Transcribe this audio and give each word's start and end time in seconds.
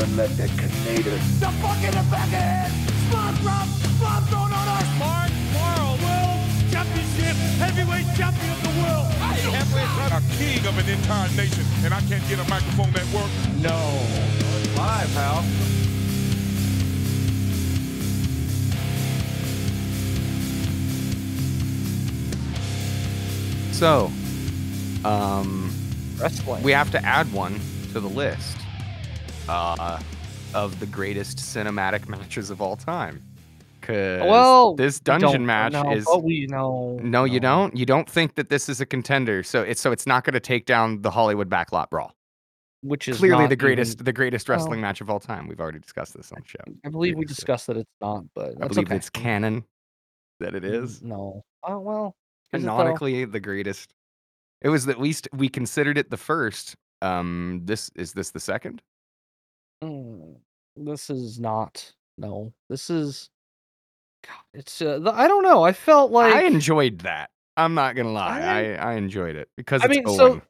Don't 0.00 0.16
let 0.16 0.34
that 0.38 0.48
Canadian. 0.56 1.20
The 1.40 1.52
fucking 1.60 1.92
Beckett! 2.08 2.72
Spawn 3.04 3.34
drop! 3.44 3.68
Bomb 4.00 4.24
thrown 4.32 4.50
on 4.50 4.66
us! 4.72 4.88
Mark 4.96 5.30
Morrow, 5.52 5.92
world 6.00 6.40
championship 6.72 7.36
heavyweight 7.60 8.06
champion 8.16 8.50
of 8.50 8.62
the 8.64 8.80
world. 8.80 9.12
A 10.10 10.22
king 10.38 10.64
of 10.66 10.78
an 10.78 10.88
entire 10.88 11.28
nation, 11.36 11.66
and 11.84 11.92
I 11.92 12.00
can't 12.08 12.26
get 12.30 12.38
a 12.38 12.48
microphone 12.48 12.90
that 12.92 13.04
works. 13.12 13.30
No. 13.60 13.76
Live, 14.74 15.12
pal. 15.12 15.44
So, 23.72 24.10
um, 25.04 25.70
Wrestling. 26.18 26.62
we 26.62 26.72
have 26.72 26.90
to 26.92 27.04
add 27.04 27.30
one 27.34 27.60
to 27.92 28.00
the 28.00 28.08
list 28.08 28.59
uh, 29.50 30.00
of 30.54 30.78
the 30.80 30.86
greatest 30.86 31.38
cinematic 31.38 32.08
matches 32.14 32.50
of 32.50 32.60
all 32.62 32.76
time. 32.76 33.22
Cause 33.82 34.20
well, 34.22 34.74
this 34.74 35.00
dungeon 35.00 35.46
match 35.46 35.72
know, 35.72 35.90
is 35.92 36.06
we 36.22 36.46
know. 36.46 36.98
no, 37.02 37.24
you 37.24 37.40
don't. 37.40 37.74
You 37.76 37.86
don't 37.86 38.08
think 38.08 38.34
that 38.34 38.50
this 38.50 38.68
is 38.68 38.80
a 38.80 38.86
contender, 38.86 39.42
so 39.42 39.62
it's 39.62 39.80
so 39.80 39.90
it's 39.90 40.06
not 40.06 40.22
going 40.24 40.34
to 40.34 40.40
take 40.40 40.66
down 40.66 41.00
the 41.02 41.10
Hollywood 41.10 41.48
Backlot 41.48 41.88
Brawl. 41.90 42.14
Which 42.82 43.08
is 43.08 43.18
Clearly, 43.18 43.46
the 43.46 43.56
greatest, 43.56 43.94
even- 43.96 44.04
the 44.04 44.12
greatest 44.12 44.48
well- 44.48 44.70
match 44.70 45.00
of 45.00 45.10
all 45.10 45.18
time. 45.20 45.48
We've 45.48 45.60
already 45.60 45.78
discussed 45.80 46.14
this 46.14 46.30
on 46.30 46.42
the 46.42 46.48
show. 46.48 46.58
I 46.84 46.88
believe 46.90 47.16
we 47.16 47.24
discussed 47.24 47.66
that 47.66 47.76
it's 47.78 47.90
not, 48.00 48.24
but 48.34 48.54
I 48.62 48.68
believe 48.68 48.86
okay. 48.86 48.96
it's 48.96 49.10
canon 49.10 49.64
that 50.40 50.54
it 50.54 50.62
Mm, 50.62 51.02
No. 51.02 51.42
Oh 51.62 51.78
well. 51.80 52.14
is 52.52 52.60
canonically 52.60 53.24
the 53.24 53.40
greatest. 53.40 53.92
It 54.62 54.68
was 54.68 54.86
at 54.88 55.00
least 55.00 55.26
we 55.32 55.48
considered 55.48 55.96
it 55.98 56.10
the 56.10 56.16
first. 56.18 56.76
Um, 57.02 57.62
this 57.64 57.90
is 57.96 58.12
this 58.12 58.30
the 58.30 58.40
second? 58.40 58.82
Mm, 59.82 60.36
this 60.76 61.10
is 61.10 61.38
not. 61.40 61.92
No. 62.18 62.52
This 62.68 62.90
is. 62.90 63.30
God, 64.26 64.34
it's. 64.54 64.80
Uh, 64.82 64.98
the, 64.98 65.10
I 65.12 65.26
don't 65.28 65.42
know. 65.42 65.62
I 65.62 65.72
felt 65.72 66.10
like. 66.10 66.34
I 66.34 66.42
enjoyed 66.44 66.98
that. 67.00 67.30
I'm 67.56 67.74
not 67.74 67.96
gonna 67.96 68.12
lie. 68.12 68.40
I- 68.40 68.74
I 68.74 68.92
I 68.92 68.94
enjoyed 68.94 69.36
it 69.36 69.48
because 69.56 69.82
I 69.82 69.86
it's 69.86 69.96
mean, 69.96 70.04
Owen. 70.06 70.16
so 70.16 70.42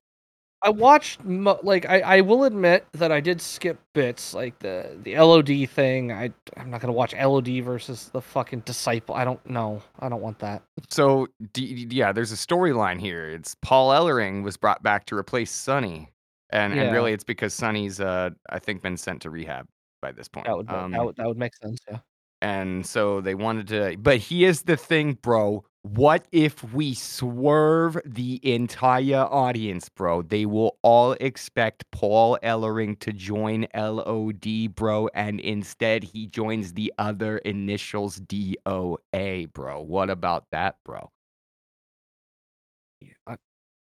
I 0.62 0.68
watched 0.70 1.24
mo- 1.24 1.58
like 1.62 1.88
I, 1.88 2.00
I 2.00 2.20
will 2.20 2.44
admit 2.44 2.86
that 2.92 3.10
I 3.10 3.20
did 3.20 3.40
skip 3.40 3.78
bits 3.94 4.34
like 4.34 4.58
the 4.58 4.98
the 5.02 5.16
LOD 5.18 5.68
thing. 5.70 6.12
I 6.12 6.30
I'm 6.56 6.70
not 6.70 6.80
gonna 6.80 6.92
watch 6.92 7.14
LOD 7.14 7.62
versus 7.62 8.10
the 8.12 8.20
fucking 8.20 8.60
disciple. 8.60 9.14
I 9.14 9.24
don't 9.24 9.44
know. 9.48 9.82
I 10.00 10.08
don't 10.08 10.20
want 10.20 10.38
that. 10.40 10.62
So 10.88 11.28
d- 11.52 11.86
yeah, 11.90 12.12
there's 12.12 12.32
a 12.32 12.36
storyline 12.36 13.00
here. 13.00 13.30
It's 13.30 13.56
Paul 13.62 13.90
Ellering 13.90 14.42
was 14.42 14.56
brought 14.56 14.82
back 14.82 15.06
to 15.06 15.16
replace 15.16 15.50
Sonny, 15.50 16.10
and 16.52 16.74
Yeah. 16.74 16.82
and 16.82 16.92
really 16.92 17.12
it's 17.12 17.24
because 17.24 17.54
Sonny's 17.54 18.00
uh 18.00 18.30
I 18.48 18.58
think 18.58 18.82
been 18.82 18.96
sent 18.96 19.22
to 19.22 19.30
rehab 19.30 19.66
by 20.02 20.12
this 20.12 20.28
point. 20.28 20.46
That 20.46 20.56
would 20.56 20.70
um, 20.70 20.92
that 20.92 21.04
would 21.04 21.16
that 21.16 21.26
would 21.26 21.38
make 21.38 21.54
sense. 21.56 21.78
Yeah. 21.88 21.98
and 22.42 22.86
so 22.86 23.20
they 23.20 23.34
wanted 23.34 23.68
to. 23.68 23.96
But 23.98 24.18
here's 24.18 24.62
the 24.62 24.76
thing, 24.76 25.14
bro. 25.14 25.64
What 25.82 26.26
if 26.30 26.62
we 26.74 26.92
swerve 26.92 27.96
the 28.04 28.38
entire 28.42 29.24
audience, 29.24 29.88
bro? 29.88 30.20
They 30.22 30.44
will 30.44 30.76
all 30.82 31.12
expect 31.20 31.84
Paul 31.90 32.38
Ellering 32.42 32.98
to 33.00 33.14
join 33.14 33.66
LOD, 33.74 34.74
bro, 34.74 35.08
and 35.14 35.40
instead 35.40 36.04
he 36.04 36.26
joins 36.26 36.74
the 36.74 36.92
other 36.98 37.38
initials 37.38 38.20
DOA, 38.20 39.46
bro. 39.54 39.80
What 39.80 40.10
about 40.10 40.44
that, 40.52 40.76
bro? 40.84 41.10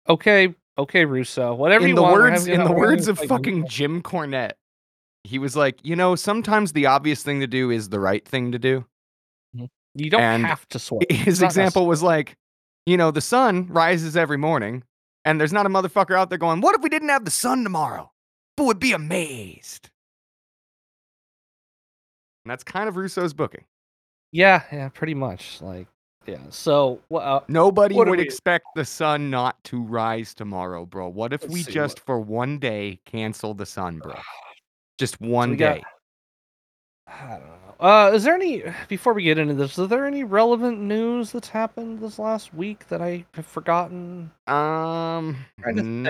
Okay. 0.08 0.54
Okay, 0.78 1.04
Russo. 1.04 1.54
Whatever 1.54 1.84
in 1.84 1.90
you 1.90 1.94
the 1.94 2.02
want. 2.02 2.14
words 2.14 2.46
in 2.46 2.64
the 2.64 2.72
words 2.72 3.08
of 3.08 3.18
fucking 3.18 3.66
Jim 3.68 4.02
Cornette, 4.02 4.52
he 5.24 5.38
was 5.38 5.56
like, 5.56 5.78
you 5.82 5.96
know, 5.96 6.14
sometimes 6.14 6.72
the 6.72 6.86
obvious 6.86 7.22
thing 7.22 7.40
to 7.40 7.46
do 7.46 7.70
is 7.70 7.88
the 7.88 8.00
right 8.00 8.26
thing 8.26 8.52
to 8.52 8.58
do. 8.58 8.84
Mm-hmm. 9.56 9.64
You 9.94 10.10
don't 10.10 10.20
and 10.20 10.46
have 10.46 10.68
to 10.68 10.78
swear. 10.78 11.02
His 11.10 11.42
example 11.42 11.86
was 11.86 12.02
like, 12.02 12.36
you 12.84 12.96
know, 12.96 13.10
the 13.10 13.20
sun 13.20 13.66
rises 13.68 14.16
every 14.16 14.36
morning, 14.36 14.84
and 15.24 15.40
there's 15.40 15.52
not 15.52 15.66
a 15.66 15.68
motherfucker 15.70 16.16
out 16.16 16.28
there 16.28 16.38
going, 16.38 16.60
"What 16.60 16.76
if 16.76 16.82
we 16.82 16.88
didn't 16.88 17.08
have 17.08 17.24
the 17.24 17.30
sun 17.30 17.64
tomorrow?" 17.64 18.12
But 18.56 18.64
would 18.64 18.78
be 18.78 18.92
amazed. 18.92 19.90
And 22.44 22.50
that's 22.50 22.62
kind 22.62 22.88
of 22.88 22.96
Russo's 22.96 23.34
booking. 23.34 23.64
Yeah, 24.30 24.62
yeah, 24.70 24.88
pretty 24.88 25.14
much. 25.14 25.60
Like, 25.60 25.88
yeah. 26.26 26.38
So, 26.50 27.00
uh, 27.14 27.40
Nobody 27.48 27.94
would 27.94 28.08
we- 28.08 28.20
expect 28.20 28.66
the 28.74 28.84
sun 28.84 29.30
not 29.30 29.62
to 29.64 29.82
rise 29.82 30.34
tomorrow, 30.34 30.84
bro. 30.86 31.08
What 31.08 31.32
if 31.32 31.42
Let's 31.42 31.52
we 31.52 31.62
just 31.62 31.98
what- 32.00 32.06
for 32.06 32.20
one 32.20 32.58
day 32.58 33.00
cancel 33.04 33.54
the 33.54 33.66
sun, 33.66 33.98
bro? 33.98 34.14
Just 34.98 35.20
one 35.20 35.56
got- 35.56 35.74
day. 35.76 35.82
I 37.08 37.30
don't 37.30 37.40
know. 37.40 37.52
Uh, 37.78 38.10
is 38.14 38.24
there 38.24 38.34
any 38.34 38.62
before 38.88 39.12
we 39.12 39.22
get 39.22 39.36
into 39.38 39.52
this? 39.54 39.78
Is 39.78 39.88
there 39.88 40.06
any 40.06 40.24
relevant 40.24 40.80
news 40.80 41.32
that's 41.32 41.50
happened 41.50 42.00
this 42.00 42.18
last 42.18 42.54
week 42.54 42.88
that 42.88 43.02
I 43.02 43.26
have 43.34 43.46
forgotten? 43.46 44.32
Um, 44.46 45.36
to 45.62 45.74
think. 45.74 46.08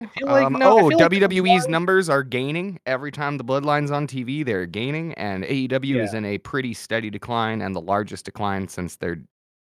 No. 0.00 0.06
I 0.06 0.10
feel 0.18 0.26
like 0.28 0.46
Um, 0.46 0.52
no. 0.54 0.78
Oh, 0.80 0.84
like 0.86 0.96
WWE's 0.98 1.62
one- 1.64 1.70
numbers 1.70 2.08
are 2.08 2.22
gaining 2.22 2.78
every 2.86 3.10
time 3.12 3.38
the 3.38 3.44
Bloodline's 3.44 3.90
on 3.90 4.06
TV. 4.06 4.44
They're 4.44 4.66
gaining, 4.66 5.14
and 5.14 5.44
AEW 5.44 6.02
is 6.02 6.14
in 6.14 6.24
a 6.24 6.38
pretty 6.38 6.74
steady 6.74 7.10
decline, 7.10 7.62
and 7.62 7.74
the 7.74 7.80
largest 7.80 8.24
decline 8.24 8.68
since 8.68 8.96
their 8.96 9.18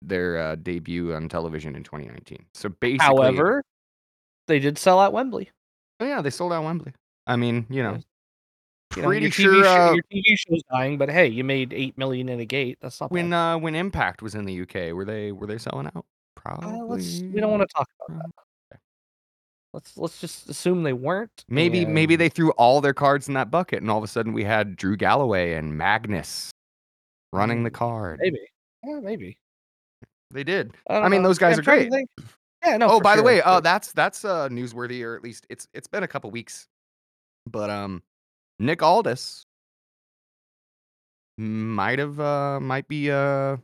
their 0.05 0.39
uh, 0.39 0.57
debut 0.57 1.15
on 1.15 1.29
television 1.29 1.77
in 1.77 1.85
2019. 1.85 2.45
So 2.55 2.69
basically, 2.71 3.05
However, 3.05 3.63
they 4.49 4.59
did 4.59 4.77
sell 4.79 4.99
out 4.99 5.13
Wembley. 5.13 5.51
oh, 6.01 6.05
yeah, 6.05 6.21
they 6.21 6.31
sold 6.31 6.53
out 6.53 6.65
Wembley. 6.65 6.93
I 7.29 7.37
mean, 7.37 7.67
you 7.71 7.85
know, 7.85 7.99
You 8.97 9.03
know, 9.03 9.09
pretty 9.09 9.27
TV 9.29 9.33
sure 9.33 9.63
show- 9.63 9.71
uh, 9.71 9.93
your 9.93 10.03
TV 10.13 10.37
show's 10.37 10.63
dying, 10.73 10.99
but 10.99 11.09
hey, 11.09 11.29
you 11.29 11.45
made 11.45 11.73
eight 11.73 11.97
million 11.97 12.29
in 12.29 12.41
a 12.41 12.45
gate. 12.45 12.79
That's 12.81 13.01
not 13.01 13.13
when 13.13 13.31
bad. 13.31 13.55
uh, 13.55 13.59
when 13.59 13.75
Impact 13.77 14.23
was 14.23 14.35
in 14.35 14.45
the 14.45 14.63
UK, 14.63 14.93
were 14.93 15.05
they 15.05 15.31
were 15.31 15.47
they 15.47 15.59
selling 15.59 15.87
out? 15.95 16.05
Probably. 16.35 16.81
Uh, 16.81 16.85
let's. 16.85 17.21
We 17.21 17.41
don't 17.41 17.51
want 17.53 17.63
to 17.63 17.69
talk 17.73 17.89
about 18.09 18.19
that. 18.25 18.31
Let's 19.73 19.97
let's 19.97 20.21
just 20.21 20.51
assume 20.51 20.83
they 20.83 20.93
weren't. 20.93 21.45
Maybe 21.49 21.87
maybe 21.87 22.15
they 22.17 22.29
threw 22.29 22.51
all 22.53 22.81
their 22.81 22.93
cards 22.93 23.27
in 23.27 23.35
that 23.35 23.51
bucket, 23.51 23.81
and 23.81 23.91
all 23.91 23.99
of 23.99 24.05
a 24.05 24.09
sudden 24.09 24.33
we 24.33 24.45
had 24.45 24.77
Drew 24.77 24.97
Galloway 24.97 25.55
and 25.55 25.77
Magnus 25.79 26.51
running 27.33 27.63
the 27.65 27.71
Mm, 27.71 27.75
card. 27.75 28.21
Maybe. 28.23 28.41
Yeah, 28.85 29.01
maybe. 29.01 29.39
They 30.31 30.45
did. 30.45 30.75
I, 30.89 30.97
I 30.99 31.09
mean, 31.09 31.23
know. 31.23 31.29
those 31.29 31.39
guys 31.39 31.53
Yeah, 31.53 31.57
are 31.57 31.59
I'm 31.61 31.65
trying 31.65 31.85
to 31.85 31.91
great. 31.91 32.27
Yeah. 32.65 32.77
No. 32.77 32.91
oh, 32.91 33.01
by 33.01 33.17
the 33.17 33.21
sure, 33.21 33.27
way, 33.27 33.43
uh, 33.43 33.61
that's 33.61 33.93
that's 33.93 34.25
uh, 34.25 34.49
newsworthy, 34.51 35.03
or 35.05 35.17
at 35.17 35.23
least 35.23 35.47
it's 35.49 35.67
it's 35.73 35.89
been 35.89 36.03
a 36.03 36.09
couple 36.09 36.31
weeks. 36.31 36.67
But 37.51 37.71
um, 37.71 38.03
Nick 38.59 38.83
Aldis 38.83 39.45
might 41.39 41.99
have 41.99 42.21
uh 42.21 42.61
might 42.61 42.87
be 42.89 43.11
uh 43.11 43.57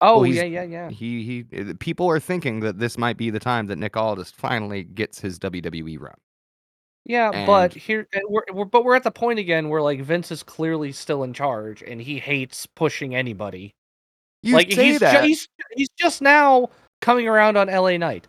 Oh 0.00 0.22
he's- 0.22 0.36
yeah, 0.36 0.44
yeah, 0.44 0.62
yeah. 0.62 0.90
he 0.90 1.22
he 1.22 1.74
people 1.74 2.08
are 2.08 2.20
thinking 2.20 2.60
that 2.60 2.78
this 2.78 2.96
might 2.96 3.16
be 3.16 3.30
the 3.30 3.40
time 3.40 3.66
that 3.66 3.76
Nick 3.76 3.96
Aldis 3.96 4.30
finally 4.30 4.84
gets 4.84 5.20
his 5.20 5.38
WWE 5.38 5.98
run. 6.00 6.14
Yeah, 7.04 7.46
but 7.46 7.72
here 7.72 8.06
we're, 8.28 8.42
we're 8.52 8.64
but 8.66 8.84
we're 8.84 8.94
at 8.94 9.02
the 9.02 9.10
point 9.10 9.38
again 9.38 9.70
where 9.70 9.80
like 9.80 10.00
Vince 10.02 10.30
is 10.30 10.42
clearly 10.42 10.92
still 10.92 11.24
in 11.24 11.32
charge 11.32 11.82
and 11.82 12.00
he 12.02 12.18
hates 12.18 12.66
pushing 12.66 13.14
anybody. 13.14 13.72
You 14.42 14.54
like 14.54 14.70
say 14.70 14.84
he's, 14.84 14.94
ju- 14.94 14.98
that, 15.00 15.24
he's 15.24 15.48
he's 15.74 15.88
just 15.98 16.20
now 16.22 16.68
coming 17.00 17.26
around 17.26 17.56
on 17.56 17.66
LA 17.68 17.96
Knight. 17.96 18.28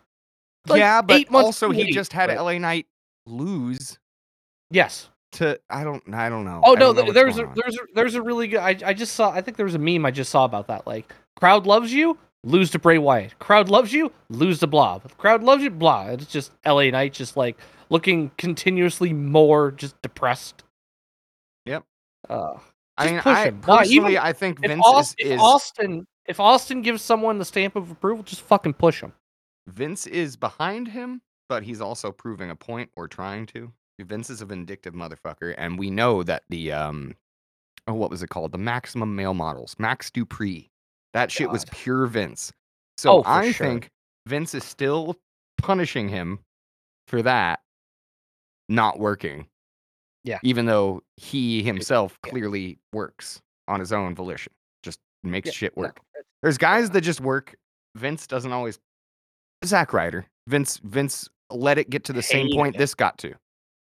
like, 0.68 0.80
yeah, 0.80 1.01
but 1.01 1.25
also 1.34 1.68
too 1.68 1.74
he 1.74 1.84
late, 1.86 1.94
just 1.94 2.13
had 2.13 2.28
but- 2.28 2.38
LA 2.44 2.57
Knight 2.57 2.88
lose 3.28 4.00
Yes. 4.72 5.09
To 5.34 5.60
I 5.70 5.84
don't 5.84 6.04
I 6.14 6.30
don't 6.30 6.46
know. 6.46 6.62
Oh 6.64 6.74
no, 6.74 6.92
know 6.92 7.12
there's 7.12 7.38
a, 7.38 7.52
there's 7.56 7.76
a, 7.76 7.82
there's 7.94 8.16
a 8.16 8.22
really 8.22 8.48
good. 8.48 8.60
I 8.60 8.76
I 8.86 8.94
just 8.94 9.14
saw. 9.14 9.32
I 9.32 9.42
think 9.42 9.58
there 9.58 9.66
was 9.66 9.76
a 9.76 9.80
meme 9.80 10.06
I 10.06 10.12
just 10.12 10.32
saw 10.32 10.46
about 10.46 10.68
that. 10.68 10.88
Like 10.88 11.14
crowd 11.36 11.66
loves 11.66 11.94
you, 11.94 12.18
lose 12.44 12.72
to 12.72 12.80
Bray 12.80 12.98
Wyatt. 12.98 13.38
Crowd 13.40 13.70
loves 13.70 13.94
you, 13.94 14.12
lose 14.30 14.60
to 14.60 14.68
Blob. 14.68 15.16
Crowd 15.18 15.44
loves 15.44 15.64
you, 15.64 15.70
blah. 15.70 16.08
It's 16.08 16.26
just 16.26 16.52
LA 16.66 16.90
Knight 16.90 17.14
just 17.14 17.38
like 17.38 17.58
looking 17.90 18.32
continuously 18.38 19.14
more 19.14 19.72
just 19.72 20.02
depressed. 20.02 20.64
Yep. 21.66 21.84
Uh, 22.30 22.58
I 22.98 23.06
mean, 23.06 23.22
I 23.24 23.46
him. 23.46 23.62
Personally 23.62 23.96
Even 23.96 24.18
I 24.18 24.34
think 24.34 24.60
if, 24.64 24.70
Vince 24.70 24.84
Aus- 24.86 25.10
is, 25.12 25.16
if 25.20 25.32
is 25.34 25.40
Austin 25.42 26.08
if 26.30 26.40
Austin 26.40 26.84
gives 26.84 27.02
someone 27.02 27.40
the 27.40 27.46
stamp 27.46 27.75
of 27.75 27.90
approval, 27.90 28.24
just 28.24 28.44
fucking 28.44 28.74
push 28.74 29.02
him. 29.02 29.14
Vince 29.68 30.06
is 30.06 30.36
behind 30.36 30.88
him, 30.88 31.22
but 31.50 31.64
he's 31.64 31.82
also 31.82 32.12
proving 32.12 32.52
a 32.52 32.56
point 32.56 32.92
or 32.96 33.08
trying 33.08 33.48
to. 33.48 33.74
Vince 34.04 34.30
is 34.30 34.42
a 34.42 34.46
vindictive 34.46 34.94
motherfucker, 34.94 35.56
and 35.57 35.78
we 35.78 35.90
know 35.90 36.24
that 36.24 36.44
the 36.50 36.72
um, 36.72 37.16
oh, 37.88 37.94
what 37.94 38.10
was 38.10 38.24
it 38.24 38.30
called? 38.30 38.51
The 38.51 38.57
Maximum 38.57 39.16
Male 39.16 39.34
Models, 39.34 39.75
Max 39.80 40.10
Dupree. 40.12 40.69
That 41.13 41.31
shit 41.31 41.50
was 41.50 41.66
pure 41.72 42.06
Vince. 42.06 42.51
So 42.98 43.19
Oh, 43.19 43.24
I 43.25 43.51
sure. 43.51 43.66
think 43.68 43.90
Vince 44.28 44.54
is 44.54 44.63
still 44.63 45.16
punishing 45.57 46.07
him 46.07 46.40
for 47.07 47.22
that 47.24 47.62
not 48.68 49.00
working. 49.00 49.48
Yeah. 50.24 50.38
Even 50.44 50.66
though 50.66 51.01
he 51.18 51.63
himself 51.63 52.19
yeah. 52.24 52.31
clearly 52.31 52.78
works 52.94 53.42
on 53.68 53.80
his 53.80 53.92
own 53.92 54.13
volition, 54.16 54.54
just 54.84 55.00
makes 55.24 55.48
Yeah, 55.48 55.54
shit 55.54 55.78
no, 55.78 55.84
work. 55.84 56.00
There's 56.44 56.57
guys 56.57 56.92
that 56.92 57.01
just 57.01 57.22
work. 57.22 57.56
Vince 57.96 58.28
doesn't 58.28 58.51
always. 58.51 58.80
Zack 59.66 59.94
Ryder. 59.94 60.25
Vince. 60.48 60.80
Vince 60.84 61.28
let 61.50 61.78
it 61.78 61.90
get 61.90 62.04
to 62.06 62.13
the 62.13 62.22
same 62.22 62.50
point 62.54 62.78
this 62.78 62.94
got 62.94 63.18
to. 63.19 63.34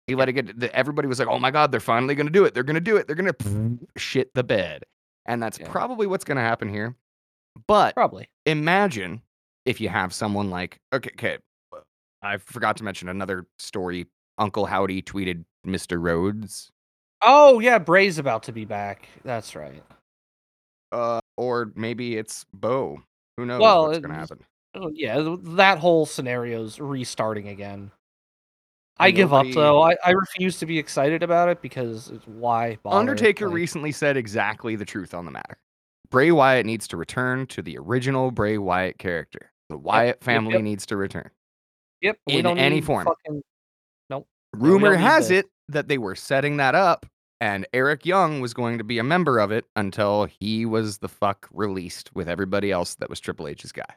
He 0.08 0.16
let 0.16 0.28
it 0.30 0.34
get. 0.34 0.60
The, 0.60 0.76
everybody 0.76 1.08
was 1.08 1.20
like, 1.20 1.28
"Oh 1.28 1.40
my 1.40 1.52
god, 1.52 1.72
they're 1.72 1.80
finally 1.80 2.16
going 2.16 2.28
to 2.28 2.32
do 2.32 2.46
it. 2.46 2.54
They're 2.54 2.64
going 2.64 2.76
to 2.76 2.82
do 2.82 2.98
it. 2.98 3.08
They're 3.08 3.16
going 3.16 3.32
to 3.34 3.80
shit 3.98 4.34
the 4.34 4.44
bed," 4.44 4.84
and 5.26 5.42
that's 5.42 5.60
Yeah. 5.60 5.70
probably 5.70 6.08
what's 6.08 6.24
going 6.26 6.36
to 6.38 6.42
happen 6.44 6.68
here. 6.70 6.96
But 7.68 7.94
Probably. 7.96 8.30
imagine 8.46 9.22
if 9.66 9.80
you 9.80 9.88
have 9.90 10.14
someone 10.14 10.50
like 10.50 10.78
okay, 10.94 11.12
okay. 11.14 11.38
I 12.22 12.38
forgot 12.38 12.78
to 12.78 12.84
mention 12.84 13.10
another 13.10 13.48
story. 13.60 14.08
Uncle 14.38 14.66
Howdy 14.66 15.02
tweeted 15.04 15.44
Mr. 15.68 16.02
Rhodes, 16.02 16.72
Oh 17.22 17.60
yeah, 17.60 17.78
Bray's 17.80 18.18
about 18.18 18.44
to 18.44 18.52
be 18.52 18.66
back. 18.66 19.08
That's 19.24 19.56
right. 19.56 19.84
uh, 20.92 21.20
or 21.38 21.72
maybe 21.76 22.18
it's 22.18 22.46
Bo. 22.54 23.02
Who 23.38 23.46
knows 23.46 23.62
Well, 23.62 23.88
what's 23.88 24.00
going 24.00 24.12
to 24.14 24.20
happen? 24.20 24.40
Oh, 24.76 24.90
yeah, 24.94 25.36
that 25.56 25.78
whole 25.80 26.06
scenario's 26.08 26.80
restarting 26.80 27.48
again. 27.48 27.92
I 28.98 29.12
give 29.12 29.32
nobody- 29.32 29.50
up 29.52 29.56
though. 29.56 29.82
I, 29.82 29.96
I 30.06 30.12
refuse 30.12 30.60
to 30.60 30.66
be 30.66 30.78
excited 30.78 31.24
about 31.24 31.50
it 31.50 31.62
because 31.62 32.10
it's 32.10 32.28
why 32.28 32.78
bother? 32.84 32.98
Undertaker 32.98 33.48
Like, 33.48 33.56
recently 33.56 33.92
said 33.92 34.18
exactly 34.18 34.76
the 34.76 34.86
truth 34.86 35.14
on 35.14 35.26
the 35.26 35.32
matter. 35.32 35.58
Bray 36.10 36.32
Wyatt 36.32 36.66
needs 36.66 36.88
to 36.90 36.98
return 36.98 37.48
to 37.48 37.62
the 37.62 37.78
original 37.78 38.30
Bray 38.32 38.58
Wyatt 38.58 39.00
character. 39.00 39.52
The 39.70 39.78
Wyatt 39.78 40.08
yep, 40.18 40.24
family 40.24 40.54
yep. 40.54 40.62
needs 40.62 40.86
to 40.88 40.98
return. 40.98 41.30
Yep, 42.02 42.18
we 42.28 42.34
in 42.38 42.44
don't 42.44 42.58
any 42.60 42.82
form. 42.82 43.06
fucking- 43.06 43.42
we 44.56 44.70
Rumor 44.70 44.96
has 44.96 45.32
it 45.32 45.48
that 45.70 45.88
they 45.88 45.98
were 45.98 46.16
setting 46.16 46.58
that 46.58 46.76
up 46.76 47.08
and 47.42 47.68
Eric 47.74 48.06
Young 48.06 48.40
was 48.40 48.54
going 48.54 48.78
to 48.78 48.84
be 48.84 49.00
a 49.00 49.04
member 49.04 49.40
of 49.40 49.52
it 49.52 49.66
until 49.76 50.26
he 50.40 50.66
was 50.66 51.00
the 51.00 51.10
fuck 51.10 51.50
released 51.52 52.14
with 52.16 52.30
everybody 52.30 52.72
else 52.72 52.96
that 52.96 53.10
was 53.10 53.20
Triple 53.20 53.48
H's 53.48 53.72
guy. 53.72 53.96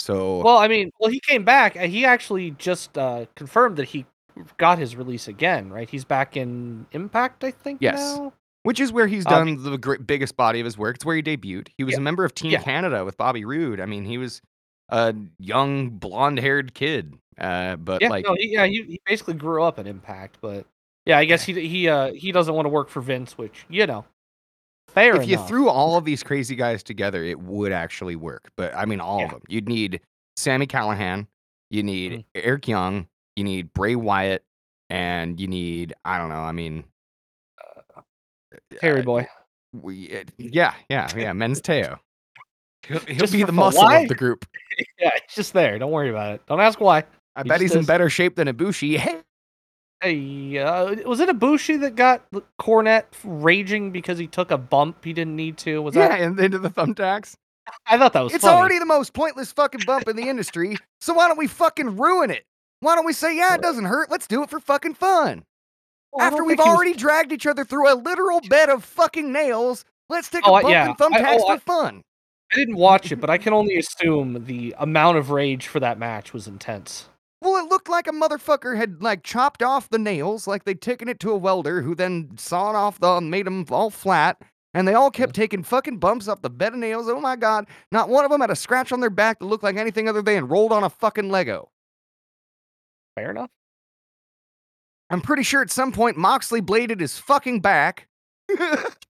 So 0.00 0.40
Well, 0.42 0.58
I 0.58 0.68
mean, 0.68 0.90
well, 0.98 1.10
he 1.10 1.20
came 1.20 1.44
back. 1.44 1.76
and 1.76 1.90
He 1.92 2.04
actually 2.04 2.52
just 2.52 2.96
uh, 2.96 3.26
confirmed 3.36 3.76
that 3.76 3.88
he 3.88 4.06
got 4.56 4.78
his 4.78 4.96
release 4.96 5.28
again. 5.28 5.70
Right? 5.70 5.88
He's 5.90 6.04
back 6.04 6.36
in 6.36 6.86
Impact, 6.92 7.44
I 7.44 7.50
think. 7.50 7.78
Yes. 7.80 7.98
Now? 8.16 8.32
which 8.62 8.78
is 8.78 8.92
where 8.92 9.06
he's 9.06 9.24
done 9.24 9.62
the 9.62 9.78
gr- 9.78 9.96
biggest 9.96 10.36
body 10.36 10.60
of 10.60 10.66
his 10.66 10.76
work. 10.76 10.96
It's 10.96 11.04
where 11.04 11.16
he 11.16 11.22
debuted. 11.22 11.68
He 11.78 11.82
was 11.84 11.92
Yeah. 11.94 12.00
a 12.00 12.02
member 12.02 12.26
of 12.26 12.34
Team 12.34 12.50
Yeah. 12.50 12.60
Canada 12.62 13.06
with 13.06 13.16
Bobby 13.16 13.42
Roode. 13.46 13.80
I 13.80 13.86
mean, 13.86 14.04
he 14.04 14.18
was 14.18 14.42
a 14.90 15.14
young 15.38 15.88
blonde-haired 15.88 16.74
kid. 16.74 17.14
Uh, 17.38 17.76
but 17.76 18.02
Yeah. 18.02 18.10
like 18.10 18.26
no. 18.26 18.34
He, 18.38 18.52
yeah. 18.52 18.66
He, 18.66 18.82
he 18.82 19.00
basically 19.06 19.32
grew 19.32 19.62
up 19.62 19.78
in 19.78 19.86
Impact, 19.86 20.36
but 20.42 20.66
yeah, 21.06 21.16
I 21.16 21.24
guess 21.24 21.42
he 21.42 21.66
he 21.66 21.88
uh 21.88 22.12
he 22.12 22.32
doesn't 22.32 22.54
want 22.54 22.66
to 22.66 22.70
work 22.70 22.90
for 22.90 23.00
Vince, 23.00 23.38
which 23.38 23.64
you 23.70 23.86
know, 23.86 24.04
fair 24.94 25.16
if 25.20 25.28
you 25.28 25.38
threw 25.46 25.68
all 25.68 25.96
of 25.96 26.04
these 26.04 26.22
crazy 26.22 26.54
guys 26.56 26.82
together, 26.82 27.24
it 27.24 27.38
would 27.40 27.72
actually 27.72 28.16
work. 28.16 28.50
But 28.56 28.74
I 28.76 28.84
mean, 28.84 29.00
all 29.00 29.24
of 29.24 29.30
them. 29.30 29.42
You'd 29.48 29.68
need 29.68 30.00
Sami 30.36 30.66
Callihan, 30.66 31.26
you 31.70 31.82
need 31.82 32.12
Mhm. 32.12 32.24
Eric 32.34 32.68
Young, 32.68 33.08
you 33.36 33.44
need 33.44 33.72
Bray 33.72 33.94
Wyatt, 33.96 34.44
and 34.88 35.38
you 35.40 35.46
need 35.48 35.94
I 36.04 36.18
don't 36.18 36.28
know. 36.28 36.36
I 36.36 36.52
mean, 36.52 36.84
Terry 38.80 39.00
uh, 39.00 39.04
boy. 39.04 39.26
We, 39.72 40.16
uh, 40.16 40.24
yeah, 40.38 40.74
yeah, 40.88 41.08
yeah. 41.16 41.32
Men's 41.32 41.60
Teo. 41.60 42.00
He'll, 42.86 42.98
he'll 43.00 43.30
be 43.30 43.44
the 43.44 43.52
muscle 43.52 43.82
Why? 43.84 44.00
of 44.00 44.08
the 44.08 44.14
group. 44.14 44.46
Yeah, 44.98 45.10
it's 45.16 45.34
just 45.34 45.52
there. 45.52 45.78
Don't 45.78 45.90
worry 45.90 46.08
about 46.08 46.34
it. 46.34 46.42
Don't 46.46 46.60
ask 46.60 46.80
why. 46.80 47.04
I 47.36 47.42
He 47.42 47.48
bet 47.48 47.60
he's 47.60 47.74
in 47.74 47.84
better 47.84 48.08
shape 48.08 48.36
than 48.36 48.48
Ibushi. 48.48 48.96
Hey, 48.96 49.20
Hey, 50.02 50.56
uh, 50.58 50.94
was 51.08 51.20
it 51.20 51.28
Ibushi 51.28 51.80
that 51.80 51.94
got 51.94 52.22
Cornette 52.58 53.04
raging 53.22 53.90
because 53.90 54.18
he 54.18 54.26
took 54.26 54.50
a 54.50 54.56
bump 54.58 55.04
he 55.04 55.12
didn't 55.12 55.36
need 55.36 55.58
to? 55.58 55.82
Was 55.82 55.94
yeah, 55.94 56.08
that? 56.08 56.20
and 56.20 56.40
into 56.40 56.58
the 56.58 56.70
thumbtacks. 56.70 57.34
I 57.86 57.98
thought 57.98 58.14
that 58.14 58.22
was 58.24 58.34
It's 58.34 58.42
funny. 58.44 58.56
already 58.56 58.78
the 58.78 58.86
most 58.86 59.12
pointless 59.12 59.52
fucking 59.52 59.82
bump 59.86 60.08
in 60.08 60.16
the 60.16 60.28
industry. 60.28 60.76
So 61.02 61.12
why 61.14 61.28
don't 61.28 61.38
we 61.38 61.46
fucking 61.46 61.96
ruin 61.98 62.30
it? 62.30 62.44
Why 62.80 62.94
don't 62.94 63.04
we 63.06 63.12
say, 63.12 63.36
yeah, 63.36 63.54
it 63.54 63.60
doesn't 63.62 63.84
hurt. 63.84 64.10
Let's 64.10 64.26
do 64.26 64.42
it 64.42 64.50
for 64.50 64.58
fucking 64.58 64.94
fun. 64.94 65.44
Well, 66.12 66.26
After 66.26 66.44
we've 66.44 66.58
he 66.58 66.62
was- 66.62 66.74
already 66.76 66.94
dragged 66.94 67.30
each 67.30 67.46
other 67.46 67.64
through 67.64 67.92
a 67.92 67.94
literal 67.94 68.40
bed 68.48 68.70
of 68.70 68.84
fucking 68.84 69.30
nails, 69.30 69.84
let's 70.08 70.28
take 70.30 70.48
Oh, 70.48 70.56
a 70.56 70.62
bump 70.62 70.72
yeah. 70.72 70.88
and 70.88 70.96
thumbtacks 70.98 71.24
I- 71.26 71.36
oh, 71.36 71.46
for 71.46 71.52
I- 71.52 71.58
fun. 71.58 72.02
I 72.52 72.56
didn't 72.56 72.76
watch 72.76 73.12
it, 73.12 73.16
but 73.20 73.30
I 73.30 73.38
can 73.44 73.52
only 73.52 73.76
assume 73.76 74.44
the 74.46 74.74
amount 74.78 75.18
of 75.18 75.30
rage 75.30 75.66
for 75.68 75.78
that 75.80 75.98
match 75.98 76.32
was 76.32 76.48
intense. 76.48 77.08
Well, 77.42 77.56
it 77.56 77.70
looked 77.70 77.88
like 77.88 78.06
a 78.06 78.12
motherfucker 78.12 78.76
had 78.76 79.02
like 79.02 79.22
chopped 79.22 79.62
off 79.62 79.88
the 79.88 79.98
nails, 79.98 80.46
like 80.46 80.64
they'd 80.64 80.80
taken 80.80 81.08
it 81.08 81.18
to 81.20 81.30
a 81.30 81.36
welder 81.36 81.82
who 81.82 81.94
then 81.94 82.36
sawed 82.36 82.74
off 82.74 83.00
the 83.00 83.20
made 83.20 83.46
them 83.46 83.64
all 83.70 83.88
flat, 83.88 84.42
and 84.74 84.86
they 84.86 84.94
all 84.94 85.10
kept 85.10 85.34
taking 85.34 85.62
fucking 85.62 85.98
bumps 85.98 86.28
off 86.28 86.42
the 86.42 86.50
bed 86.50 86.74
of 86.74 86.78
nails. 86.78 87.08
Oh 87.08 87.20
my 87.20 87.36
god, 87.36 87.66
not 87.90 88.10
one 88.10 88.24
of 88.24 88.30
them 88.30 88.42
had 88.42 88.50
a 88.50 88.56
scratch 88.56 88.92
on 88.92 89.00
their 89.00 89.10
back 89.10 89.38
that 89.38 89.46
looked 89.46 89.64
like 89.64 89.76
anything 89.76 90.08
other 90.08 90.20
than 90.22 90.48
rolled 90.48 90.72
on 90.72 90.84
a 90.84 90.90
fucking 90.90 91.30
Lego. 91.30 91.70
Fair 93.14 93.30
enough. 93.30 93.50
I'm 95.08 95.22
pretty 95.22 95.42
sure 95.42 95.62
at 95.62 95.70
some 95.70 95.92
point 95.92 96.16
Moxley 96.16 96.60
bladed 96.60 97.00
his 97.00 97.18
fucking 97.18 97.60
back. 97.60 98.06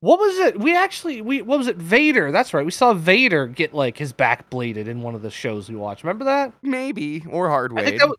What 0.00 0.20
was 0.20 0.38
it? 0.38 0.60
We 0.60 0.76
actually 0.76 1.22
we 1.22 1.42
what 1.42 1.58
was 1.58 1.66
it? 1.66 1.76
Vader. 1.76 2.30
That's 2.30 2.54
right. 2.54 2.64
We 2.64 2.70
saw 2.70 2.94
Vader 2.94 3.46
get 3.46 3.74
like 3.74 3.98
his 3.98 4.12
back 4.12 4.48
bladed 4.48 4.86
in 4.86 5.02
one 5.02 5.14
of 5.14 5.22
the 5.22 5.30
shows 5.30 5.68
we 5.68 5.76
watched. 5.76 6.04
Remember 6.04 6.24
that? 6.24 6.52
Maybe 6.62 7.24
or 7.28 7.48
hard 7.48 7.72
way. 7.72 7.98
was. 8.00 8.16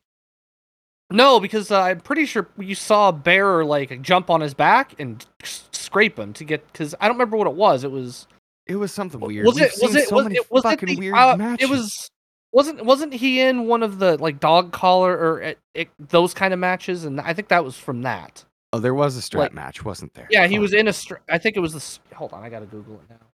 No, 1.12 1.40
because 1.40 1.72
uh, 1.72 1.80
I'm 1.80 2.00
pretty 2.00 2.26
sure 2.26 2.50
you 2.58 2.76
saw 2.76 3.10
a 3.10 3.14
bear 3.14 3.64
like 3.64 4.02
jump 4.02 4.30
on 4.30 4.42
his 4.42 4.54
back 4.54 5.00
and 5.00 5.26
scrape 5.44 6.18
him 6.18 6.34
to 6.34 6.44
get. 6.44 6.66
Because 6.72 6.96
I 7.00 7.08
don't 7.08 7.16
remember 7.16 7.38
what 7.38 7.48
it 7.48 7.54
was. 7.54 7.84
It 7.84 7.92
was. 7.92 8.28
It 8.66 8.76
was 8.76 8.92
something 8.92 9.20
weird. 9.20 9.46
Was 9.46 9.56
We've 9.56 9.66
it? 9.66 9.74
Was 9.82 9.96
it? 9.96 10.08
so 10.10 10.16
was 10.16 10.28
it? 10.28 10.52
Was 10.52 10.66
it 10.66 10.80
the, 10.80 10.96
weird 10.96 11.16
uh, 11.16 11.38
matches. 11.38 11.70
It 11.70 11.72
was. 11.72 12.10
Wasn't 12.52 12.86
wasn't 12.86 13.14
he 13.14 13.42
in 13.42 13.68
one 13.68 13.84
of 13.84 14.00
the 14.00 14.18
like 14.18 14.40
dog 14.40 14.72
collar 14.72 15.14
or 15.14 15.44
uh, 15.44 15.54
it, 15.74 15.90
those 16.00 16.34
kind 16.34 16.54
of 16.54 16.60
matches? 16.60 17.04
And 17.04 17.20
I 17.22 17.34
think 17.34 17.48
that 17.48 17.64
was 17.64 17.78
from 17.78 18.04
that. 18.04 18.46
Oh, 18.74 18.80
there 18.80 18.94
was 18.96 19.16
a 19.16 19.22
strap 19.22 19.42
like- 19.42 19.54
match, 19.54 19.86
wasn't 19.86 20.14
there? 20.16 20.28
Yeah, 20.32 20.48
he 20.48 20.56
Fuck. 20.56 20.62
was 20.64 20.74
in 20.74 20.88
a. 20.88 20.94
strap. 20.94 21.22
I 21.30 21.38
think 21.38 21.56
it 21.56 21.60
was 21.62 21.74
the. 21.74 22.16
Hold 22.16 22.34
on, 22.34 22.44
I 22.44 22.50
gotta 22.50 22.66
Google 22.66 22.96
it 22.96 23.10
now. 23.10 23.28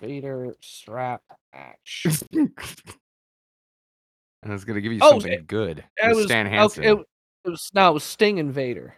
Vader 0.00 0.54
strap 0.60 1.22
match. 1.52 2.06
and 2.32 2.52
it's 4.52 4.64
gonna 4.64 4.80
give 4.80 4.92
you 4.92 5.00
Oh, 5.02 5.10
something 5.12 5.32
it- 5.32 5.46
good. 5.46 5.82
It 5.96 6.14
was 6.14 6.26
Stan 6.26 6.46
Hansen. 6.46 6.84
it, 6.84 6.90
it 7.44 7.50
was 7.50 7.70
no, 7.74 7.90
it 7.90 7.94
was 7.94 8.04
Sting 8.04 8.38
and 8.38 8.52
Vader. 8.52 8.94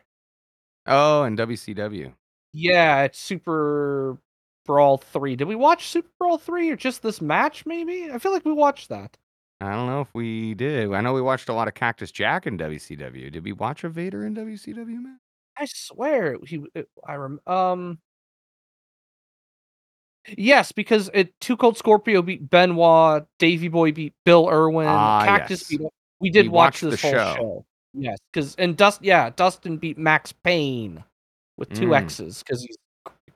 Oh, 0.87 1.23
and 1.23 1.39
WCW. 1.39 2.13
Yeah, 2.53 3.03
it's 3.05 3.19
Super 3.21 4.19
Brawl 4.67 4.99
three. 4.99 5.37
Did 5.37 5.47
we 5.47 5.55
watch 5.55 5.89
Super 5.89 6.09
Brawl 6.19 6.39
three 6.39 6.71
or 6.71 6.77
just 6.77 7.03
this 7.03 7.21
match? 7.21 7.65
Maybe 7.67 8.11
I 8.13 8.19
feel 8.19 8.33
like 8.33 8.45
we 8.45 8.53
watched 8.53 8.89
that. 8.89 9.17
I 9.61 9.73
don't 9.73 9.87
know 9.87 10.01
if 10.01 10.09
we 10.15 10.55
did. 10.55 10.91
I 10.93 11.01
know 11.03 11.13
we 11.13 11.21
watched 11.21 11.49
a 11.49 11.53
lot 11.53 11.69
of 11.69 11.75
Cactus 11.75 12.11
Jack 12.11 12.47
in 12.47 12.57
WCW. 12.57 13.31
Did 13.31 13.45
we 13.45 13.53
watch 13.53 13.85
a 13.85 13.89
Vader 13.91 14.25
in 14.25 14.35
WCW, 14.35 14.87
man? 15.03 15.19
I 15.59 15.67
swear 15.67 16.39
he. 16.47 16.65
It, 16.75 16.89
I 17.07 17.15
rem. 17.17 17.41
Um. 17.47 17.99
Yes, 20.37 20.73
because 20.73 21.11
it 21.13 21.39
Two 21.41 21.57
Cold 21.57 21.77
Scorpio 21.77 22.23
beat 22.23 22.49
Benoit, 22.49 23.25
Davy 23.39 23.69
Boy 23.69 23.93
beat 23.93 24.15
Bill 24.25 24.49
Irwin, 24.49 24.87
Ah, 24.89 25.25
Cactus 25.25 25.71
yes. 25.71 25.79
beat. 25.79 25.89
We 26.21 26.31
did 26.31 26.47
We 26.47 26.49
watch 26.51 26.83
watched 26.83 26.91
this 26.93 27.03
the 27.03 27.09
whole 27.09 27.35
show. 27.35 27.35
show. 27.37 27.65
Yes, 27.95 28.19
because 28.33 28.55
and 28.57 28.77
Dust. 28.77 29.03
Yeah, 29.03 29.31
Dustin 29.31 29.77
beat 29.79 29.99
Max 29.99 30.33
Payne 30.33 31.03
with 31.59 31.71
two 31.75 31.89
Mm. 31.89 31.97
X's 32.03 32.43
because 32.43 32.63
he's 32.63 32.77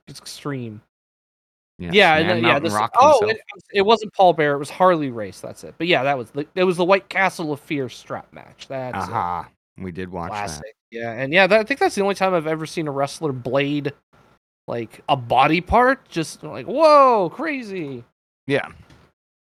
it's 0.07 0.21
extreme. 0.21 0.81
Yes, 1.79 1.93
yeah, 1.95 2.17
and 2.19 2.43
yeah. 2.43 2.59
This, 2.61 2.73
oh, 2.97 3.27
it, 3.29 3.41
it 3.73 3.83
wasn't 3.83 4.13
Paul 4.15 4.33
Bear. 4.33 4.55
It 4.55 4.59
was 4.59 4.71
Harley 4.71 5.11
Race. 5.11 5.41
That's 5.41 5.65
it. 5.65 5.75
But 5.77 5.89
yeah, 5.89 6.05
that 6.05 6.17
was 6.17 6.31
the 6.31 6.47
it 6.55 6.63
was 6.65 6.77
the 6.77 6.85
White 6.85 7.09
Castle 7.09 7.53
of 7.53 7.59
Fear 7.59 7.89
strap 7.89 8.33
match. 8.33 8.69
That's. 8.69 8.97
Aha. 8.97 9.49
We 9.79 9.91
did 9.91 10.09
watch 10.09 10.31
classic. 10.31 10.77
Yeah, 10.93 11.11
and 11.13 11.33
yeah, 11.33 11.49
that, 11.49 11.59
I 11.59 11.65
think 11.65 11.81
that's 11.81 11.97
the 11.97 12.03
only 12.03 12.15
time 12.15 12.33
I've 12.33 12.47
ever 12.47 12.65
seen 12.67 12.87
a 12.87 12.93
wrestler 12.93 13.33
blade 13.33 13.93
like 14.69 15.03
a 15.09 15.17
body 15.17 15.61
part. 15.61 16.09
Just 16.09 16.45
like 16.45 16.67
whoa, 16.67 17.31
crazy. 17.35 18.05
Yeah. 18.47 18.69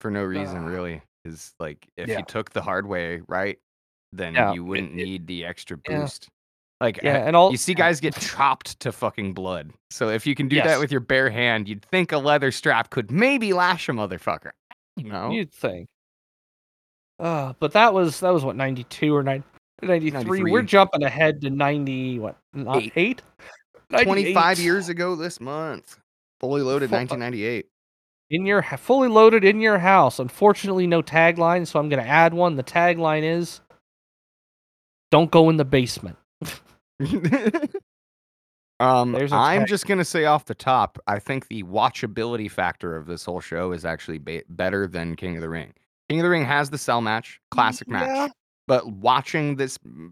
For 0.00 0.10
no 0.10 0.22
reason, 0.22 0.58
Ah. 0.58 0.66
really. 0.66 1.02
Is 1.25 1.52
like 1.58 1.84
if 1.96 2.08
Yeah. 2.08 2.18
you 2.18 2.25
took 2.25 2.50
the 2.50 2.62
hard 2.62 2.87
way, 2.87 3.22
right, 3.26 3.58
then 4.12 4.34
Yeah, 4.34 4.52
you 4.52 4.64
wouldn't 4.64 4.92
it- 4.92 5.04
need 5.04 5.26
the 5.26 5.44
extra 5.44 5.76
boost. 5.76 6.28
Like 6.80 7.00
Yeah, 7.02 7.26
and 7.26 7.37
all 7.37 7.50
you 7.50 7.58
see 7.58 7.75
guys 7.75 8.00
get 8.00 8.14
chopped 8.16 8.80
to 8.80 8.90
fucking 8.92 9.34
blood. 9.34 9.72
So 9.90 10.08
if 10.08 10.26
you 10.26 10.34
can 10.34 10.49
do 10.49 10.56
Yes. 10.56 10.66
that 10.66 10.78
with 10.80 10.90
your 10.90 11.00
bare 11.00 11.28
hand, 11.28 11.68
you'd 11.68 11.84
think 11.84 12.10
a 12.12 12.18
leather 12.18 12.50
strap 12.50 12.88
could 12.90 13.10
maybe 13.10 13.52
lash 13.52 13.88
a 13.88 13.92
motherfucker. 13.92 14.52
You 14.96 15.10
know? 15.10 15.30
you'd 15.30 15.52
think. 15.52 15.88
Uh, 17.18 17.52
but 17.60 17.72
that 17.72 17.92
was 17.92 18.20
that 18.20 18.30
was 18.32 18.44
what 18.44 18.56
ninety 18.56 18.84
two 18.84 19.14
or 19.14 19.22
9, 19.22 19.44
93. 19.82 20.10
93. 20.38 20.52
We're 20.52 20.62
jumping 20.62 21.02
ahead 21.02 21.42
to 21.42 21.50
ninety 21.50 22.18
what 22.18 22.37
not 22.54 22.78
Eight. 22.78 22.92
eight. 22.96 23.22
25 23.90 24.58
years 24.58 24.88
ago 24.88 25.16
this 25.16 25.40
month. 25.40 25.99
Fully 26.38 26.62
loaded 26.62 26.88
Fu- 26.88 26.94
1998. 26.96 27.66
in 28.30 28.46
your 28.46 28.62
fully 28.62 29.08
loaded 29.08 29.44
in 29.44 29.60
your 29.60 29.78
house. 29.78 30.18
Unfortunately, 30.18 30.87
no 30.87 31.02
tagline, 31.02 31.66
so 31.66 31.78
I'm 31.78 31.90
gonna 31.90 32.02
add 32.02 32.32
one. 32.32 32.56
The 32.56 32.64
tagline 32.64 33.22
is, 33.25 33.60
"Don't 35.10 35.30
go 35.30 35.50
in 35.50 35.56
the 35.58 35.64
basement." 35.66 36.16
um, 38.80 39.14
I'm 39.32 39.66
just 39.66 39.87
gonna 39.87 40.04
say 40.04 40.25
off 40.25 40.44
the 40.47 40.54
top, 40.54 40.99
I 41.06 41.18
think 41.18 41.49
the 41.49 41.62
watchability 41.64 42.50
factor 42.50 42.97
of 42.97 43.06
this 43.06 43.25
whole 43.25 43.40
show 43.40 43.73
is 43.73 43.85
actually 43.85 44.18
ba- 44.18 44.42
better 44.49 44.87
than 44.87 45.16
King 45.16 45.37
of 45.37 45.42
the 45.42 45.49
Ring. 45.49 45.73
King 46.09 46.20
of 46.20 46.25
the 46.25 46.30
Ring 46.30 46.44
has 46.44 46.70
the 46.70 46.78
cell 46.78 47.00
match, 47.00 47.40
classic 47.50 47.88
Yeah. 47.88 48.00
match, 48.00 48.30
But 48.66 48.87
watching 48.87 49.56
this 49.56 49.78
mm, 49.78 50.11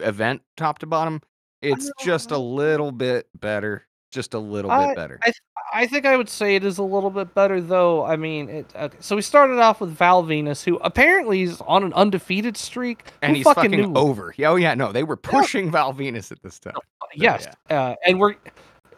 event 0.00 0.42
top 0.56 0.78
to 0.80 0.86
bottom, 0.86 1.20
it's 1.62 1.90
just 2.00 2.30
a 2.30 2.38
little 2.38 2.92
bit 2.92 3.26
better. 3.38 3.87
Just 4.10 4.34
a 4.34 4.38
little 4.38 4.70
I- 4.70 4.88
bit 4.88 4.96
better. 4.96 5.18
I 5.22 5.32
I 5.70 5.86
think 5.86 6.06
I 6.06 6.16
would 6.16 6.30
say 6.30 6.56
it 6.56 6.64
is 6.64 6.78
a 6.78 6.82
little 6.82 7.10
bit 7.10 7.34
better 7.34 7.60
though. 7.60 8.02
I 8.06 8.16
mean, 8.16 8.48
it. 8.48 8.72
Okay, 8.74 8.96
so 9.00 9.16
we 9.16 9.20
started 9.22 9.58
off 9.58 9.82
with 9.82 9.90
Val 9.90 10.24
Venis, 10.24 10.64
who 10.64 10.76
apparently 10.78 11.42
is 11.42 11.60
on 11.60 11.82
an 11.84 11.92
undefeated 11.92 12.56
streak. 12.56 13.04
and 13.20 13.30
Who 13.32 13.36
he's 13.36 13.44
fucking, 13.44 13.70
fucking, 13.72 13.96
over. 13.96 14.32
Yeah, 14.38 14.48
Oh 14.50 14.56
yeah, 14.56 14.72
no, 14.74 14.92
they 14.92 15.02
were 15.02 15.16
pushing 15.16 15.70
Val 15.70 15.92
Venis 15.92 16.32
at 16.32 16.42
this 16.42 16.58
time. 16.58 16.72
Yes, 17.14 17.46
uh, 17.68 17.96
and 18.06 18.18
we're. 18.18 18.34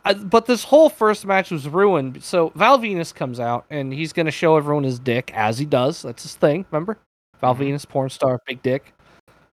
Uh, 0.04 0.14
but 0.14 0.46
this 0.46 0.62
whole 0.64 0.88
first 0.88 1.26
match 1.26 1.50
was 1.50 1.68
ruined. 1.68 2.22
So 2.22 2.52
Val 2.54 2.78
Venis 2.78 3.12
comes 3.14 3.38
out 3.40 3.66
and 3.68 3.92
he's 3.92 4.12
gonna 4.12 4.30
show 4.30 4.56
everyone 4.56 4.84
his 4.84 4.98
dick 5.00 5.30
as 5.34 5.58
he 5.58 5.66
does. 5.66 6.02
That's 6.02 6.22
his 6.22 6.36
thing. 6.36 6.64
Remember, 6.70 6.98
Val 7.40 7.54
Mhm. 7.56 7.72
Venis, 7.74 7.86
porn 7.88 8.08
star, 8.10 8.40
big 8.46 8.62
dick. 8.62 8.94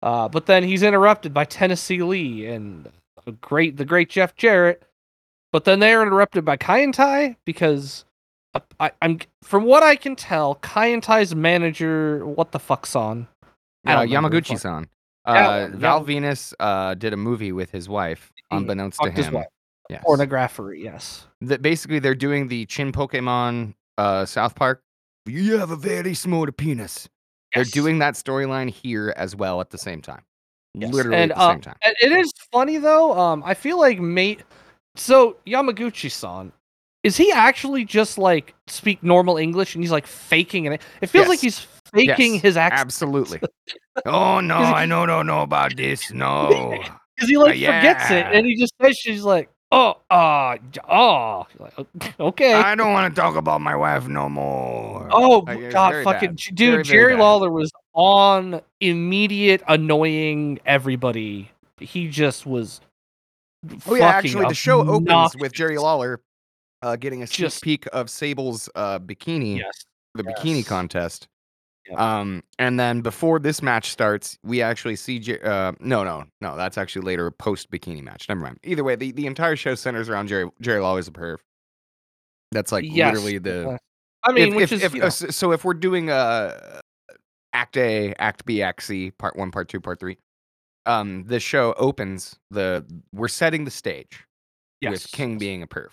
Uh, 0.03 0.29
but 0.29 0.45
then 0.47 0.63
he's 0.63 0.83
interrupted 0.83 1.33
by 1.35 1.45
Tennessee 1.47 2.03
Lee 2.03 2.47
and 2.47 2.89
great 3.41 3.77
the 3.79 3.85
great 3.87 4.09
Jeff 4.11 4.37
Jarrett. 4.37 4.83
But 5.57 5.65
then 5.65 5.81
they 5.81 5.95
are 5.95 6.03
interrupted 6.03 6.45
by 6.45 6.59
Kaientai 6.59 7.37
because 7.47 8.05
uh, 8.55 8.61
I, 8.79 8.91
I'm 9.01 9.21
from 9.43 9.65
what 9.65 9.83
I 9.83 9.97
can 9.97 10.15
tell, 10.15 10.57
Kaientai's 10.57 11.35
manager, 11.35 12.27
what 12.27 12.53
the 12.53 12.59
fuck's 12.59 12.95
on? 12.95 13.27
I 13.43 13.47
Uh, 13.47 13.97
don't 13.97 14.03
remember 14.11 14.29
the 14.29 14.43
fuck- 14.43 14.57
Yamaguchi-san. 14.59 14.89
Uh, 15.27 15.33
yeah. 15.33 15.69
Val 15.73 16.05
Venis 16.05 16.53
uh, 16.61 16.93
did 16.93 17.15
a 17.15 17.17
movie 17.17 17.53
with 17.53 17.71
his 17.71 17.89
wife, 17.89 18.31
He 18.51 18.57
unbeknownst 18.59 19.01
to 19.01 19.11
him. 19.11 19.33
wife. 19.33 19.47
Yes. 19.89 20.03
Pornographery, 20.05 20.83
yes. 20.85 21.27
That 21.41 21.63
basically 21.63 22.01
they're 22.01 22.15
doing 22.15 22.49
the 22.49 22.67
Chinpokomon 22.67 23.73
uh, 23.97 24.27
South 24.27 24.55
Park. 24.57 24.83
You 25.25 25.57
have 25.57 25.71
a 25.71 25.77
very 25.77 26.13
small 26.13 26.47
penis. 26.53 27.09
They're 27.55 27.65
doing 27.65 27.99
that 28.01 28.13
storyline 28.13 28.69
here 28.69 29.15
as 29.17 29.35
well 29.35 29.63
at 29.63 29.71
the 29.71 29.79
same 29.79 30.03
time. 30.03 30.21
Yes. 30.75 30.93
Literally 30.93 31.17
And, 31.17 31.33
at 31.33 31.39
the 31.39 31.43
uh, 31.43 31.53
same 31.53 31.61
time. 31.63 31.77
It 31.83 32.13
is 32.13 32.31
funny 32.53 32.77
though. 32.77 33.19
Um, 33.19 33.43
I 33.43 33.55
feel 33.55 33.79
like 33.81 33.99
mate. 34.01 34.43
So 34.97 35.37
Yamaguchi-san, 35.47 36.53
is 37.03 37.17
he 37.17 37.31
actually 37.33 37.85
just 37.85 38.19
like 38.19 38.55
speak 38.67 39.03
normal 39.03 39.37
English 39.37 39.75
and 39.75 39.83
he's 39.85 39.93
like 39.93 40.07
faking 40.07 40.67
it? 40.67 40.81
It 41.01 41.07
feels 41.09 41.29
like 41.29 41.41
he's 41.41 41.61
faking 41.95 42.35
Yes, 42.35 42.43
his 42.43 42.57
accent 42.57 42.81
Absolutely. 42.81 43.41
oh 44.07 44.41
no, 44.41 44.57
I 44.57 44.87
know, 44.87 45.07
no, 45.07 45.23
know 45.23 45.43
about 45.43 45.77
this. 45.77 46.11
No. 46.11 46.49
because 47.17 47.29
he 47.29 47.37
like 47.37 47.55
forgets 47.55 48.11
it 48.11 48.27
and 48.27 48.47
he 48.47 48.57
just 48.57 48.75
says 48.83 48.97
she's 48.97 49.23
like, 49.23 49.49
oh, 49.73 49.97
uh, 50.11 50.57
oh, 50.89 51.47
okay. 52.21 52.55
I 52.55 52.75
don't 52.75 52.93
want 52.93 53.15
to 53.15 53.21
talk 53.21 53.37
about 53.37 53.61
my 53.61 53.75
wife 53.77 54.07
no 54.09 54.29
more. 54.29 55.09
Oh 55.11 55.45
Like, 55.47 55.71
God, 55.71 56.05
fucking 56.05 56.31
bad. 56.31 56.55
dude! 56.55 56.73
Very, 56.73 56.85
Jerry. 56.85 57.17
Lawler 57.17 57.51
was 57.51 57.71
on 57.95 58.61
immediate 58.81 59.63
annoying 59.69 60.59
everybody. 60.67 61.51
He 61.79 62.09
just 62.09 62.47
was. 62.47 62.81
Oh 63.87 63.95
yeah, 63.95 64.09
actually, 64.09 64.47
the 64.47 64.55
show 64.55 64.87
opens 64.89 65.37
with 65.37 65.53
Jerry. 65.53 65.79
Lawler 65.79 66.21
uh, 66.83 66.97
getting 66.97 67.23
a 67.23 67.27
sneak 67.27 67.39
Just- 67.39 67.63
peek 67.63 67.87
of 67.93 68.09
Sable's 68.11 68.69
uh, 68.75 68.99
bikini, 68.99 69.59
Yes. 69.59 69.85
the 70.15 70.23
bikini 70.25 70.65
contest. 70.67 71.29
Yeah. 71.89 72.19
Um, 72.21 72.43
and 72.59 72.81
then 72.81 73.01
before 73.01 73.39
this 73.39 73.63
match 73.63 73.91
starts, 73.91 74.37
we 74.43 74.61
actually 74.61 74.97
see. 74.97 75.21
Jer- 75.21 75.41
uh, 75.45 75.73
no, 75.79 76.03
no, 76.03 76.25
no. 76.41 76.57
That's 76.57 76.77
actually 76.77 77.03
later, 77.07 77.31
post 77.31 77.71
bikini 77.71 78.03
match. 78.03 78.29
Never 78.29 78.41
mind. 78.41 78.59
Either 78.65 78.83
way, 78.83 78.97
the, 78.97 79.13
the 79.13 79.27
entire 79.27 79.55
show 79.55 79.77
centers 79.77 80.09
around 80.09 80.27
Jerry. 80.27 80.51
Jerry 80.61 80.81
Lawler's 80.81 81.07
a 81.07 81.13
perv. 81.13 81.37
That's 82.53 82.73
like 82.73 82.85
Yes, 82.89 83.15
literally 83.15 83.39
the. 83.39 83.79
I 84.25 84.33
mean, 84.33 84.49
if, 84.49 84.55
which 84.57 84.73
if, 84.73 84.95
is 84.95 84.95
if- 84.95 85.03
uh, 85.03 85.11
so 85.11 85.53
if 85.53 85.65
we're 85.65 85.75
doing 85.75 86.11
uh 86.11 86.81
act 87.53 87.77
A, 87.77 88.13
act 88.19 88.45
B, 88.45 88.63
act 88.63 88.83
C, 88.83 89.13
part 89.13 89.37
one, 89.37 89.51
part 89.53 89.69
two, 89.69 89.81
part 89.81 90.01
three, 90.01 90.19
um, 90.87 91.25
the 91.27 91.41
show 91.41 91.75
opens 91.77 92.37
the 92.51 92.85
we're 93.13 93.29
setting 93.29 93.65
the 93.65 93.71
stage 93.71 94.25
yes, 94.81 94.91
with 94.91 95.11
King 95.13 95.39
being 95.39 95.63
a 95.63 95.67
perv. 95.67 95.91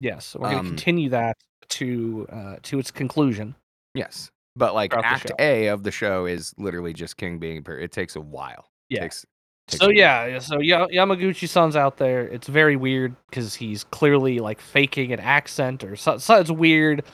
Yes, 0.00 0.34
we're 0.38 0.48
gonna 0.48 0.60
um, 0.60 0.66
continue 0.66 1.08
that 1.10 1.36
to 1.70 2.26
uh, 2.30 2.56
to 2.62 2.78
its 2.78 2.90
conclusion. 2.90 3.54
Yes, 3.94 4.30
but 4.56 4.74
like 4.74 4.94
act. 4.94 5.30
A 5.38 5.68
of 5.68 5.82
the 5.82 5.90
show 5.90 6.26
is 6.26 6.54
literally 6.58 6.92
just 6.92 7.16
King 7.16 7.38
being 7.38 7.58
a 7.58 7.62
perv. 7.62 7.82
It 7.82 7.92
takes 7.92 8.16
a 8.16 8.20
while. 8.20 8.70
It 8.90 8.96
Yeah. 8.96 9.00
takes, 9.02 9.26
takes 9.68 9.80
So 9.80 9.90
yeah, 9.90 10.38
so 10.38 10.60
Ya- 10.60 10.88
Yamaguchi-san's 10.88 11.76
out 11.76 11.96
there. 11.96 12.26
It's 12.28 12.48
very 12.48 12.76
weird 12.76 13.14
because 13.30 13.54
he's 13.54 13.84
clearly 13.84 14.38
like 14.38 14.60
faking 14.60 15.12
an 15.12 15.20
accent 15.20 15.84
or 15.84 15.96
so, 15.96 16.18
so. 16.18 16.38
It's 16.40 16.50
weird. 16.50 17.04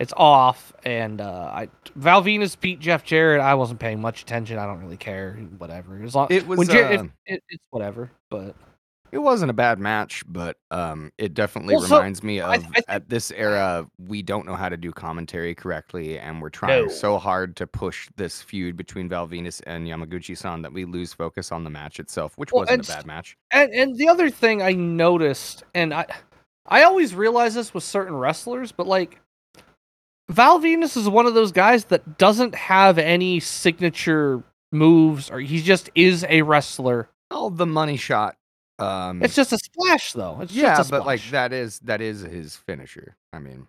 It's 0.00 0.14
off, 0.16 0.72
and 0.82 1.20
uh, 1.20 1.50
I 1.52 1.68
Val 1.94 2.22
Venis 2.22 2.58
beat 2.58 2.80
Jeff 2.80 3.04
Jarrett. 3.04 3.40
I 3.42 3.54
wasn't 3.54 3.78
paying 3.80 4.00
much 4.00 4.22
attention. 4.22 4.58
I 4.58 4.64
don't 4.66 4.80
really 4.80 4.96
care. 4.96 5.34
Whatever. 5.58 6.02
As 6.02 6.14
long 6.14 6.26
It 6.30 6.46
was, 6.46 6.58
when 6.58 6.68
Jarrett, 6.68 6.92
if- 6.94 7.00
uh, 7.02 7.08
it, 7.26 7.42
it's 7.50 7.64
whatever. 7.70 8.10
But 8.30 8.56
It 9.12 9.18
wasn't 9.18 9.50
a 9.50 9.52
bad 9.54 9.78
match, 9.78 10.22
but 10.26 10.56
um, 10.70 11.12
it 11.18 11.34
definitely 11.34 11.74
Well, 11.74 11.82
so, 11.84 11.96
reminds 11.98 12.22
me 12.22 12.40
of 12.40 12.48
I 12.48 12.56
think- 12.58 12.84
at 12.88 13.10
this 13.10 13.30
era 13.32 13.86
we 13.98 14.22
don't 14.22 14.46
know 14.46 14.54
how 14.54 14.70
to 14.70 14.76
do 14.78 14.90
commentary 14.90 15.54
correctly, 15.54 16.18
and 16.18 16.40
we're 16.40 16.48
trying 16.48 16.86
No. 16.86 16.88
so 16.88 17.18
hard 17.18 17.54
to 17.56 17.66
push 17.66 18.08
this 18.16 18.40
feud 18.40 18.78
between 18.78 19.06
Val 19.06 19.28
Venis 19.28 19.60
and 19.66 19.86
Yamaguchi-san 19.86 20.62
that 20.62 20.72
we 20.72 20.86
lose 20.86 21.12
focus 21.12 21.52
on 21.52 21.62
the 21.62 21.70
match 21.70 22.00
itself, 22.00 22.38
which 22.38 22.52
Well, 22.52 22.62
wasn't 22.62 22.88
a 22.88 22.92
bad 22.92 23.04
match. 23.04 23.36
And 23.50 23.70
and 23.74 23.98
the 23.98 24.08
other 24.08 24.30
thing 24.30 24.62
I 24.62 24.72
noticed, 24.72 25.62
and 25.74 25.92
I 25.92 26.06
I 26.66 26.84
always 26.84 27.14
realize 27.14 27.52
this 27.54 27.74
with 27.74 27.84
certain 27.84 28.14
wrestlers, 28.14 28.72
but 28.72 28.86
like 28.86 29.20
Val 30.30 30.60
Venis 30.60 30.96
is 30.96 31.08
one 31.08 31.26
of 31.26 31.34
those 31.34 31.52
guys 31.52 31.86
that 31.86 32.18
doesn't 32.18 32.54
have 32.54 32.98
any 32.98 33.40
signature 33.40 34.42
moves, 34.72 35.30
or 35.30 35.40
he 35.40 35.60
just 35.60 35.90
is 35.94 36.24
a 36.28 36.42
wrestler. 36.42 37.08
Oh, 37.30 37.50
the 37.50 37.66
money 37.66 37.96
shot. 37.96 38.36
Um, 38.78 39.22
It's 39.22 39.34
just 39.34 39.52
a 39.52 39.58
splash, 39.58 40.12
though. 40.14 40.40
It's 40.40 40.52
yeah, 40.52 40.76
just 40.76 40.90
a 40.90 40.92
but 40.92 41.06
like 41.06 41.22
that 41.30 41.52
is 41.52 41.78
that 41.80 42.00
is 42.00 42.20
his 42.22 42.56
finisher. 42.56 43.16
I 43.32 43.38
mean, 43.38 43.66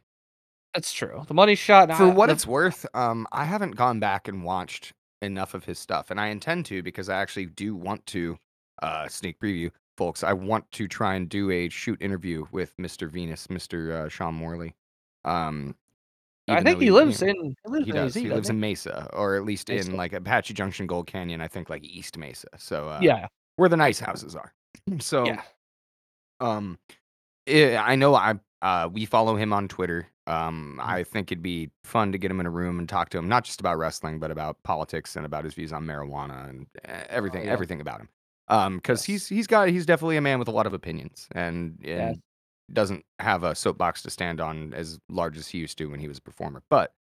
That's 0.73 0.93
true. 0.93 1.23
The 1.27 1.33
money 1.33 1.55
shot. 1.55 1.89
for 1.97 2.03
I- 2.05 2.13
what 2.13 2.27
the- 2.27 2.33
it's 2.33 2.47
worth, 2.47 2.85
um, 2.93 3.27
I 3.31 3.43
haven't 3.45 3.75
gone 3.75 3.99
back 3.99 4.27
and 4.29 4.43
watched 4.43 4.93
enough 5.21 5.53
of 5.53 5.65
his 5.65 5.79
stuff, 5.79 6.11
and 6.11 6.19
I 6.19 6.27
intend 6.27 6.65
to 6.67 6.81
because 6.81 7.09
I 7.09 7.19
actually 7.21 7.47
do 7.47 7.75
want 7.75 8.05
to 8.07 8.37
uh, 8.81 9.07
sneak 9.07 9.37
preview, 9.39 9.69
folks. 9.97 10.23
I 10.23 10.33
want 10.33 10.71
to 10.71 10.87
try 10.87 11.13
and 11.15 11.27
do 11.29 11.51
a 11.51 11.69
shoot 11.69 12.01
interview 12.01 12.45
with 12.51 12.75
Mr. 12.77 13.07
Venis, 13.09 13.47
Mr. 13.47 13.91
Uh, 13.91 14.09
Sean 14.09 14.33
Morley. 14.35 14.73
Um, 15.25 15.75
I 16.53 16.63
think 16.63 16.77
though 16.79 16.85
he 16.85 16.91
lives 16.91 17.21
you 17.21 17.27
know, 17.27 17.33
in. 17.33 17.55
He 17.65 17.69
lives 17.71 17.85
He 17.85 17.89
in 17.91 17.95
does. 17.95 18.13
He 18.15 18.29
lives 18.29 18.49
in 18.49 18.59
Mesa, 18.59 19.09
or 19.13 19.35
at 19.35 19.43
least 19.43 19.69
Mesa. 19.69 19.89
in 19.89 19.97
like 19.97 20.13
Apache 20.13 20.53
Junction, 20.53 20.87
Gold 20.87 21.07
Canyon. 21.07 21.41
I 21.41 21.47
think 21.47 21.69
like 21.69 21.83
East 21.83 22.17
Mesa. 22.17 22.47
So 22.57 22.89
uh, 22.89 22.99
yeah. 23.01 23.27
where 23.57 23.69
the 23.69 23.77
nice 23.77 23.99
houses 23.99 24.35
are. 24.35 24.53
So 24.99 25.25
Yeah. 25.25 25.41
um, 26.39 26.77
eh, 27.47 27.77
I 27.77 27.95
know 27.95 28.15
I 28.15 28.35
uh 28.61 28.89
we 28.91 29.05
follow 29.05 29.35
him 29.35 29.53
on 29.53 29.67
Twitter. 29.67 30.07
Um, 30.27 30.77
Mm-hmm. 30.79 30.89
I 30.89 31.03
think 31.03 31.31
it'd 31.31 31.41
be 31.41 31.69
fun 31.83 32.11
to 32.11 32.17
get 32.17 32.31
him 32.31 32.39
in 32.39 32.45
a 32.45 32.49
room 32.51 32.79
and 32.79 32.87
talk 32.87 33.09
to 33.09 33.17
him, 33.17 33.27
not 33.27 33.43
just 33.43 33.59
about 33.59 33.77
wrestling, 33.77 34.19
but 34.19 34.31
about 34.31 34.61
politics 34.63 35.15
and 35.15 35.25
about 35.25 35.43
his 35.45 35.53
views 35.55 35.73
on 35.73 35.85
marijuana 35.85 36.47
and 36.49 36.67
eh, 36.85 37.03
everything, 37.09 37.41
Oh, 37.41 37.45
yeah. 37.45 37.51
everything 37.51 37.81
about 37.81 37.99
him. 38.01 38.09
Um, 38.47 38.75
because 38.77 38.99
Yes. 39.01 39.05
he's 39.05 39.27
he's 39.27 39.47
got 39.47 39.67
he's 39.69 39.85
definitely 39.85 40.17
a 40.17 40.21
man 40.21 40.39
with 40.39 40.47
a 40.47 40.51
lot 40.51 40.67
of 40.67 40.73
opinions 40.73 41.27
and 41.31 41.77
and 41.83 42.15
Yes. 42.15 42.17
Doesn't 42.73 43.03
have 43.19 43.43
a 43.43 43.55
soapbox 43.55 44.01
to 44.03 44.09
stand 44.09 44.39
on 44.41 44.73
as 44.73 44.99
large 45.09 45.37
as 45.37 45.47
he 45.47 45.57
used 45.57 45.77
to 45.79 45.85
when 45.87 45.99
he 45.99 46.07
was 46.07 46.17
a 46.17 46.21
performer. 46.21 46.61
But 46.69 46.93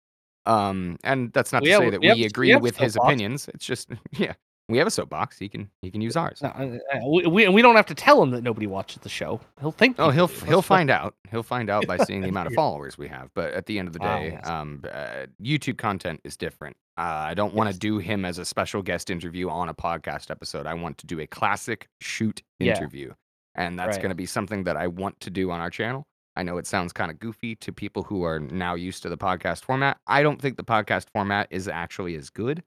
um, 0.46 0.96
and 1.04 1.32
that's 1.32 1.52
not 1.52 1.62
We 1.62 1.68
to 1.68 1.72
have- 1.74 1.80
say 1.82 1.90
that 1.90 2.00
we 2.00 2.12
we, 2.12 2.20
have- 2.22 2.30
agree 2.30 2.48
have 2.50 2.62
with 2.62 2.76
his 2.76 2.96
opinions. 2.96 3.48
It's 3.54 3.64
just 3.64 3.90
yeah, 4.12 4.32
we 4.68 4.78
have 4.78 4.86
a 4.86 4.90
soapbox. 4.90 5.38
He 5.38 5.48
can 5.48 5.70
he 5.82 5.90
can 5.90 6.00
use 6.00 6.16
ours. 6.16 6.40
No, 6.42 6.48
uh, 6.48 6.78
uh, 6.96 7.08
we, 7.08 7.26
we 7.26 7.48
we 7.48 7.62
don't 7.62 7.76
have 7.76 7.86
to 7.86 7.94
tell 7.94 8.22
him 8.22 8.30
that 8.30 8.42
nobody 8.42 8.66
watches 8.66 8.98
the 9.02 9.08
show. 9.10 9.40
He'll 9.60 9.70
think. 9.72 9.96
Oh, 9.98 10.10
he'll 10.10 10.28
do. 10.28 10.46
he'll 10.46 10.62
find 10.62 10.90
out. 10.90 11.14
He'll 11.30 11.42
find 11.42 11.68
out 11.68 11.86
by 11.86 11.98
seeing 11.98 12.22
the 12.22 12.28
amount 12.28 12.46
of 12.48 12.54
followers 12.62 12.96
we 12.96 13.06
have. 13.08 13.28
But 13.34 13.52
at 13.52 13.66
the 13.66 13.78
end 13.78 13.88
of 13.88 13.94
the 13.94 14.00
Ah, 14.02 14.18
day, 14.18 14.30
yes. 14.32 14.46
um, 14.48 14.82
uh, 14.90 15.26
YouTube 15.42 15.76
content 15.76 16.20
is 16.24 16.36
different. 16.36 16.76
Uh, 16.96 17.02
I 17.28 17.34
don't 17.34 17.54
want 17.54 17.68
to 17.68 17.72
Yes. 17.74 17.78
do 17.78 17.98
him 17.98 18.24
as 18.24 18.38
a 18.38 18.44
special 18.44 18.82
guest 18.82 19.10
interview 19.10 19.48
on 19.48 19.68
a 19.68 19.74
podcast 19.74 20.30
episode. 20.30 20.66
I 20.66 20.74
want 20.74 20.98
to 20.98 21.06
do 21.06 21.20
a 21.20 21.26
classic 21.26 21.88
shoot 22.00 22.42
Yeah. 22.58 22.76
interview, 22.76 23.12
and 23.54 23.78
that's 23.78 23.96
Right. 23.96 24.02
going 24.02 24.10
to 24.10 24.14
be 24.16 24.26
something 24.26 24.64
that 24.64 24.76
I 24.76 24.86
want 24.86 25.18
to 25.20 25.30
do 25.30 25.50
on 25.50 25.60
our 25.60 25.70
channel. 25.70 26.06
I 26.36 26.42
know 26.42 26.58
it 26.58 26.66
sounds 26.66 26.92
kind 26.92 27.10
of 27.10 27.18
goofy 27.18 27.56
to 27.56 27.72
people 27.72 28.04
who 28.04 28.22
are 28.24 28.38
now 28.38 28.74
used 28.74 29.02
to 29.02 29.08
the 29.08 29.18
podcast 29.18 29.64
format. 29.64 29.98
I 30.06 30.22
don't 30.22 30.40
think 30.40 30.56
the 30.56 30.64
podcast 30.64 31.06
format 31.12 31.48
is 31.50 31.66
actually 31.68 32.14
as 32.16 32.30
good, 32.30 32.62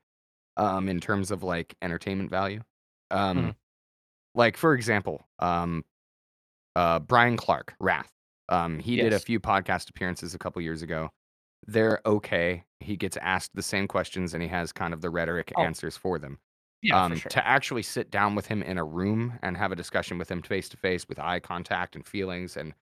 um, 0.57 0.89
in 0.89 0.99
terms 0.99 1.31
of 1.31 1.43
like 1.43 1.75
entertainment 1.81 2.29
value. 2.29 2.61
Um, 3.09 3.37
Mhm. 3.37 3.55
like 4.35 4.57
for 4.57 4.73
example, 4.73 5.27
um, 5.39 5.85
uh, 6.75 6.99
Bryan 6.99 7.37
Clark, 7.37 7.75
Wrath. 7.79 8.11
Um, 8.49 8.79
he 8.79 8.97
did 8.97 9.13
a 9.13 9.19
few 9.19 9.39
podcast 9.39 9.89
appearances 9.89 10.35
a 10.35 10.39
couple 10.39 10.61
years 10.61 10.81
ago. 10.81 11.11
They're 11.65 12.01
okay. 12.05 12.65
He 12.81 12.97
gets 12.97 13.15
asked 13.17 13.51
the 13.55 13.61
same 13.63 13.87
questions 13.87 14.33
and 14.33 14.43
he 14.43 14.49
has 14.49 14.73
kind 14.73 14.93
of 14.93 14.99
the 15.01 15.09
rhetoric 15.09 15.53
Oh. 15.55 15.61
answers 15.63 15.95
for 15.95 16.19
them. 16.19 16.39
Yeah, 16.83 17.03
um, 17.03 17.15
sure. 17.15 17.29
To 17.29 17.47
actually 17.47 17.83
sit 17.83 18.11
down 18.11 18.35
with 18.35 18.45
him 18.45 18.61
in 18.63 18.77
a 18.77 18.83
room 18.83 19.39
and 19.41 19.57
have 19.57 19.71
a 19.71 19.75
discussion 19.75 20.17
with 20.17 20.29
him 20.29 20.41
face 20.41 20.69
to 20.69 20.77
face 20.77 21.07
with 21.09 21.17
eye 21.19 21.39
contact 21.39 21.95
and 21.95 22.05
feelings 22.05 22.57
and 22.57 22.73
Mhm. 22.73 22.75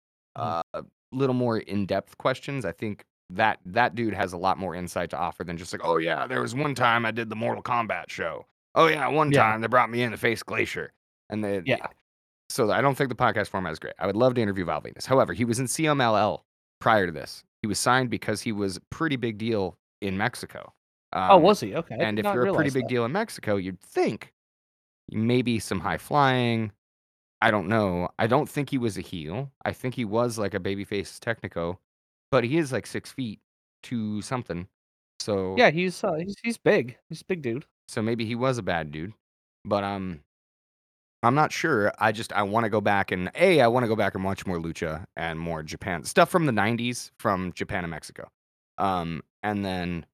uh, 0.43 0.63
a 0.73 0.83
little 1.11 1.35
more 1.35 1.59
in 1.59 1.85
depth 1.85 2.17
questions, 2.17 2.65
I 2.65 2.71
think 2.71 3.05
that 3.29 3.59
that 3.65 3.95
dude 3.95 4.13
has 4.13 4.33
a 4.33 4.37
lot 4.37 4.57
more 4.57 4.75
insight 4.75 5.09
to 5.11 5.17
offer 5.17 5.43
than 5.43 5.55
just 5.57 5.71
like, 5.73 5.81
oh 5.85 5.97
yeah, 5.97 6.27
there 6.27 6.41
was 6.41 6.53
one 6.55 6.75
time 6.75 7.05
I 7.05 7.11
did 7.11 7.29
the 7.29 7.35
Mortal 7.35 7.63
Kombat 7.63 8.09
show. 8.09 8.45
Oh 8.75 8.87
yeah, 8.87 9.07
one 9.07 9.31
Yeah. 9.31 9.43
time 9.43 9.61
they 9.61 9.67
brought 9.67 9.89
me 9.89 10.01
in 10.03 10.11
to 10.11 10.17
face 10.17 10.43
Glacier, 10.43 10.91
and 11.29 11.43
they 11.43 11.61
Yeah. 11.65 11.87
So 12.49 12.71
I 12.71 12.81
don't 12.81 12.95
think 12.95 13.09
the 13.09 13.15
podcast 13.15 13.47
format 13.49 13.71
is 13.71 13.79
great. 13.79 13.93
I 13.99 14.05
would 14.07 14.15
love 14.17 14.33
to 14.35 14.41
interview 14.41 14.65
Val 14.65 14.81
Venis. 14.81 15.05
However, 15.05 15.33
he 15.33 15.45
was 15.45 15.59
in 15.59 15.67
CMLL 15.67 16.43
prior 16.79 17.05
to 17.05 17.11
this. 17.11 17.43
He 17.61 17.67
was 17.67 17.79
signed 17.79 18.09
because 18.09 18.41
he 18.41 18.51
was 18.51 18.77
a 18.77 18.81
pretty 18.89 19.15
big 19.15 19.37
deal 19.37 19.77
in 20.01 20.17
Mexico. 20.17 20.73
Oh, 21.13 21.35
Um, 21.37 21.41
was 21.41 21.59
he? 21.59 21.75
Okay. 21.75 21.95
And 21.99 22.19
if 22.19 22.25
you're 22.25 22.47
a 22.47 22.53
pretty 22.53 22.69
big 22.71 22.83
that. 22.83 22.89
deal 22.89 23.05
in 23.05 23.11
Mexico, 23.11 23.55
you'd 23.57 23.79
think 23.79 24.33
maybe 25.11 25.59
some 25.59 25.79
high 25.79 25.97
flying. 25.97 26.71
I 27.41 27.51
don't 27.51 27.67
know. 27.67 28.09
I 28.19 28.27
don't 28.27 28.47
think 28.47 28.69
he 28.69 28.77
was 28.77 28.97
a 28.97 29.01
heel. 29.01 29.51
I 29.65 29.73
think 29.73 29.95
he 29.95 30.05
was 30.05 30.37
like 30.37 30.53
a 30.53 30.59
babyface 30.59 31.19
technico, 31.19 31.77
but 32.31 32.43
he 32.43 32.57
is 32.57 32.71
like 32.71 32.85
six 32.85 33.11
feet 33.11 33.39
to 33.83 34.21
something. 34.21 34.67
So 35.19 35.55
Yeah, 35.57 35.71
he's 35.71 36.03
uh, 36.03 36.13
he's 36.15 36.35
he's 36.43 36.57
big. 36.57 36.97
He's 37.09 37.21
a 37.21 37.25
big 37.25 37.41
dude. 37.41 37.65
so 37.87 38.01
maybe 38.01 38.25
he 38.25 38.35
was 38.35 38.57
a 38.57 38.63
bad 38.63 38.91
dude. 38.91 39.13
But 39.65 39.83
um 39.83 40.21
I'm 41.23 41.35
not 41.35 41.51
sure. 41.51 41.91
I 41.99 42.11
just 42.11 42.33
I 42.33 42.43
want 42.43 42.63
to 42.65 42.69
go 42.69 42.81
back 42.81 43.11
and 43.11 43.29
a 43.35 43.61
I 43.61 43.67
want 43.67 43.83
to 43.83 43.87
go 43.87 43.95
back 43.95 44.15
and 44.15 44.23
watch 44.23 44.45
more 44.45 44.57
lucha 44.59 45.05
and 45.15 45.39
more 45.39 45.61
Japan 45.63 46.03
stuff 46.03 46.29
from 46.29 46.45
the 46.47 46.51
90s 46.51 47.11
from 47.19 47.53
Japan 47.53 47.83
and 47.83 47.91
Mexico. 47.91 48.27
Um 48.77 49.21
and 49.43 49.63
then 49.65 50.05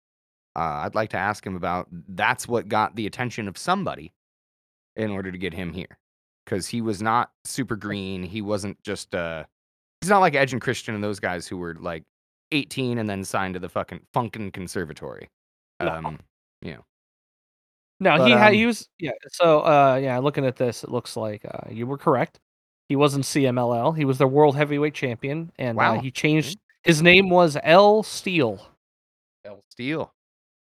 uh, 0.58 0.82
I'd 0.84 0.96
like 0.96 1.10
to 1.12 1.18
ask 1.18 1.46
him 1.46 1.56
about 1.56 1.88
that's 2.10 2.48
what 2.48 2.68
got 2.68 2.96
the 2.96 3.06
attention 3.06 3.48
of 3.48 3.58
somebody 3.58 4.14
in 4.96 5.12
order 5.12 5.32
to 5.32 5.38
get 5.38 5.54
him 5.54 5.72
here 5.72 5.98
because 6.46 6.68
he 6.68 6.82
was 6.82 7.02
not 7.02 7.32
super 7.46 7.76
green. 7.76 8.24
He 8.24 8.42
wasn't 8.42 8.82
just 8.84 9.14
uh 9.14 9.44
he's 10.02 10.10
not 10.10 10.20
like 10.20 10.36
Edge 10.36 10.54
and 10.54 10.62
Christian 10.62 10.96
and 10.96 11.04
those 11.04 11.20
guys 11.20 11.48
who 11.48 11.58
were 11.58 11.76
like 11.80 12.04
18 12.52 12.98
and 12.98 13.10
then 13.10 13.24
signed 13.24 13.54
to 13.54 13.60
the 13.60 13.70
fucking 13.70 14.02
Funkin' 14.14 14.52
Conservatory. 14.52 15.30
No. 15.80 15.90
Um 15.90 16.20
No, 18.00 18.18
But, 18.18 18.28
he 18.28 18.32
had 18.34 18.48
um, 18.50 18.54
he 18.54 18.66
was 18.66 18.88
yeah. 19.00 19.12
So 19.30 19.62
uh, 19.62 20.00
yeah, 20.02 20.18
looking 20.20 20.46
at 20.46 20.56
this, 20.56 20.84
it 20.84 20.92
looks 20.92 21.18
like 21.18 21.44
uh, 21.46 21.70
you 21.70 21.88
were 21.88 21.98
correct. 21.98 22.40
He 22.90 22.96
wasn't 22.96 23.26
CMLL. 23.26 23.98
He 23.98 24.06
was 24.06 24.18
the 24.18 24.28
world 24.28 24.56
heavyweight 24.56 24.94
champion, 24.94 25.52
and 25.58 25.78
Wow. 25.78 25.96
uh, 25.96 26.02
he 26.02 26.12
changed. 26.12 26.58
His 26.84 27.02
name 27.02 27.30
was 27.30 27.58
L 27.64 28.04
Steel. 28.04 28.66
El 29.44 29.64
Steel. 29.72 30.14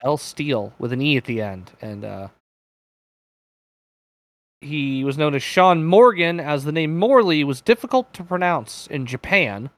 L 0.05 0.17
Steele 0.17 0.73
with 0.79 0.93
an 0.93 1.01
E 1.01 1.17
at 1.17 1.25
the 1.25 1.41
end, 1.41 1.73
and 1.81 2.05
uh, 2.05 2.29
he 4.61 5.05
was 5.05 5.19
known 5.19 5.35
as 5.35 5.43
Sean 5.43 5.85
Morgan, 5.85 6.41
as 6.41 6.65
the 6.65 6.73
name 6.73 6.99
Morley 6.99 7.45
was 7.45 7.61
difficult 7.61 8.13
to 8.15 8.25
pronounce 8.25 8.87
in 8.89 9.07
Japan, 9.07 9.71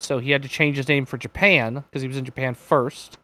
so 0.00 0.18
he 0.18 0.30
had 0.30 0.42
to 0.42 0.48
change 0.48 0.76
his 0.76 0.88
name 0.88 1.06
for 1.06 1.18
Japan 1.18 1.74
because 1.74 2.02
he 2.02 2.08
was 2.08 2.16
in 2.16 2.24
Japan 2.24 2.54
first. 2.54 3.18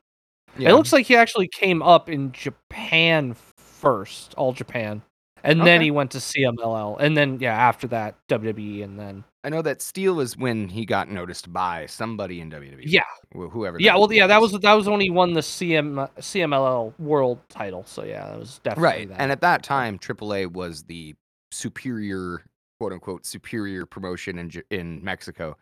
Yeah. 0.59 0.71
It 0.71 0.75
looks 0.75 0.93
like 0.93 1.07
he 1.07 1.17
actually 1.17 1.49
came 1.49 1.83
up 1.83 2.09
in 2.09 2.33
Japan 2.33 3.35
first, 3.57 4.35
all 4.35 4.53
Japan, 4.53 5.03
and 5.43 5.61
then 5.67 5.81
he 5.81 5.91
went 5.91 6.11
to 6.13 6.19
CMLL, 6.19 6.99
and 7.01 7.17
then 7.17 7.39
yeah, 7.41 7.55
after 7.55 7.87
that 7.89 8.17
WWE, 8.29 8.85
and 8.85 8.99
then 8.99 9.25
I 9.47 9.49
know 9.49 9.63
that 9.63 9.81
Steel 9.81 10.15
was 10.15 10.37
when 10.37 10.69
he 10.69 10.85
got 10.85 11.09
noticed 11.09 11.53
by 11.53 11.87
somebody 11.87 12.41
in 12.41 12.51
WWE. 12.51 12.83
yeah, 12.85 13.03
whoever. 13.33 13.79
yeah. 13.79 13.95
Well, 13.95 14.13
yeah, 14.13 14.27
that 14.27 14.41
was 14.41 14.51
that 14.51 14.73
was 14.73 14.89
when 14.89 15.01
he 15.01 15.09
won 15.09 15.35
the 15.35 15.41
CM 15.41 16.11
CMLL 16.19 16.99
World 16.99 17.39
Title. 17.49 17.85
So 17.87 18.03
yeah, 18.03 18.29
that 18.29 18.39
was 18.41 18.59
definitely 18.65 18.83
right. 18.83 19.09
That. 19.09 19.21
And 19.21 19.31
at 19.31 19.41
that 19.43 19.63
time, 19.63 20.01
AAA 20.01 20.51
was 20.51 20.83
the 20.83 21.15
superior, 21.53 22.43
quote 22.81 22.93
unquote, 22.93 23.25
superior 23.25 23.87
promotion 23.87 24.41
in 24.41 24.51
in 24.73 25.05
Mexico. 25.05 25.57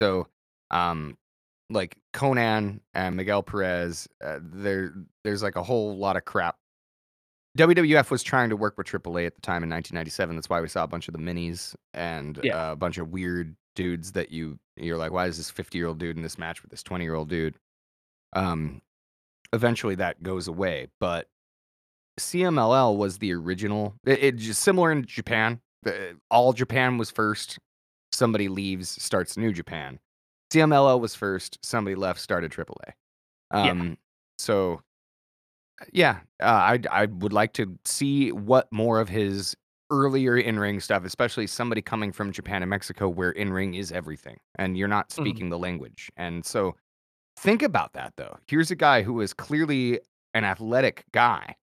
So, 0.00 0.28
um, 0.70 1.18
like 1.68 1.94
Konnan 2.14 2.80
and 2.94 3.16
Miguel 3.16 3.42
Perez, 3.42 4.08
uh, 4.24 4.38
there 4.40 4.94
there's 5.24 5.42
like 5.42 5.56
a 5.56 5.62
whole 5.62 5.98
lot 5.98 6.16
of 6.16 6.24
crap. 6.24 6.56
WWF 7.56 8.10
was 8.10 8.22
trying 8.22 8.50
to 8.50 8.56
work 8.56 8.76
with 8.78 8.86
AAA 8.86 9.26
at 9.26 9.34
the 9.34 9.40
time 9.40 9.62
in 9.62 9.70
1997. 9.70 10.36
That's 10.36 10.48
why 10.48 10.60
we 10.60 10.68
saw 10.68 10.84
a 10.84 10.86
bunch 10.88 11.08
of 11.08 11.12
the 11.14 11.18
minis 11.20 11.74
and 11.94 12.38
Yeah. 12.42 12.68
uh, 12.70 12.72
a 12.72 12.76
bunch 12.76 12.98
of 12.98 13.10
weird 13.10 13.56
dudes 13.74 14.12
that 14.12 14.30
you 14.30 14.58
you're 14.76 14.96
like, 14.98 15.10
why 15.12 15.26
is 15.26 15.38
this 15.38 15.50
50 15.50 15.78
year 15.78 15.86
old 15.86 15.98
dude 15.98 16.16
in 16.16 16.22
this 16.22 16.38
match 16.38 16.62
with 16.62 16.70
this 16.70 16.82
20 16.82 17.02
year 17.04 17.14
old 17.14 17.28
dude? 17.28 17.56
Um, 18.34 18.82
eventually 19.52 19.94
that 19.96 20.22
goes 20.22 20.48
away, 20.48 20.88
but 21.00 21.28
CMLL 22.20 22.96
was 22.96 23.18
the 23.18 23.32
original. 23.32 23.94
It, 24.04 24.22
it 24.22 24.36
just 24.36 24.62
similar 24.62 24.92
in 24.92 25.04
Japan. 25.04 25.60
The, 25.82 26.16
all 26.30 26.52
Japan 26.52 26.98
was 26.98 27.10
first. 27.10 27.58
Somebody 28.12 28.48
leaves, 28.48 28.90
starts 29.02 29.36
New 29.36 29.52
Japan. 29.52 29.98
CMLL 30.52 31.00
was 31.00 31.14
first. 31.14 31.58
Somebody 31.62 31.94
left, 31.94 32.20
started 32.20 32.52
AAA. 32.52 32.92
Yeah. 33.52 33.70
Um, 33.70 33.98
So, 34.38 34.82
yeah, 35.92 36.20
uh, 36.42 36.46
I 36.46 36.80
I 36.90 37.06
would 37.06 37.32
like 37.32 37.52
to 37.54 37.78
see 37.84 38.32
what 38.32 38.70
more 38.72 39.00
of 39.00 39.08
his 39.08 39.56
earlier 39.90 40.36
in 40.36 40.58
ring 40.58 40.80
stuff, 40.80 41.04
especially 41.04 41.46
somebody 41.46 41.80
coming 41.82 42.12
from 42.12 42.32
Japan 42.32 42.62
and 42.62 42.70
Mexico, 42.70 43.08
where 43.08 43.30
in 43.30 43.52
ring 43.52 43.74
is 43.74 43.92
everything, 43.92 44.36
and 44.56 44.76
you're 44.76 44.88
not 44.88 45.08
Mhm. 45.10 45.12
speaking 45.12 45.48
the 45.50 45.58
language. 45.58 46.10
And 46.16 46.44
so, 46.44 46.76
think 47.38 47.62
about 47.62 47.92
that 47.94 48.14
though. 48.16 48.38
Here's 48.48 48.70
a 48.70 48.76
guy 48.76 49.02
who 49.02 49.20
is 49.20 49.32
clearly 49.32 50.00
an 50.34 50.44
athletic 50.44 51.04
guy 51.12 51.56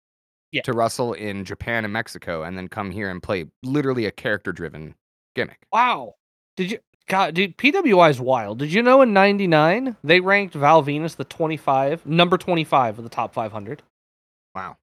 Yeah. 0.51 0.61
to 0.63 0.73
wrestle 0.73 1.13
in 1.13 1.45
Japan 1.45 1.83
and 1.83 1.93
Mexico, 1.93 2.43
and 2.43 2.57
then 2.57 2.67
come 2.69 2.91
here 2.91 3.09
and 3.09 3.21
play 3.23 3.45
literally 3.63 4.05
a 4.05 4.11
character-driven 4.11 4.95
gimmick. 5.35 5.65
Wow. 5.71 6.15
Did 6.57 6.71
you 6.71 6.79
God, 7.09 7.33
dude, 7.35 7.57
PWI 7.57 8.09
is 8.09 8.21
wild. 8.21 8.59
Did 8.59 8.71
you 8.71 8.81
know 8.81 9.01
in 9.01 9.11
99 9.11 9.97
they 10.05 10.21
ranked 10.21 10.53
Val 10.55 10.81
Venis 10.81 11.17
the 11.17 11.25
25, 11.25 12.05
number 12.05 12.37
25 12.37 12.97
of 12.97 13.03
the 13.03 13.09
top 13.09 13.33
500? 13.33 13.83
Wow. 14.55 14.77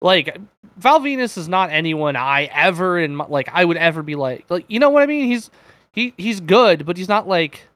Like 0.00 0.36
Val 0.76 1.00
Venis 1.00 1.38
is 1.38 1.48
not 1.48 1.70
anyone 1.70 2.16
I 2.16 2.44
ever 2.52 2.98
in 2.98 3.16
my, 3.16 3.26
like 3.26 3.48
I 3.52 3.64
would 3.64 3.76
ever 3.76 4.02
be 4.02 4.14
like 4.16 4.46
like 4.50 4.64
you 4.68 4.80
know 4.80 4.90
what 4.90 5.02
I 5.02 5.06
mean? 5.06 5.26
He's 5.26 5.50
he 5.92 6.12
he's 6.16 6.40
good, 6.40 6.84
but 6.86 6.96
he's 6.96 7.08
not 7.08 7.28
like 7.28 7.68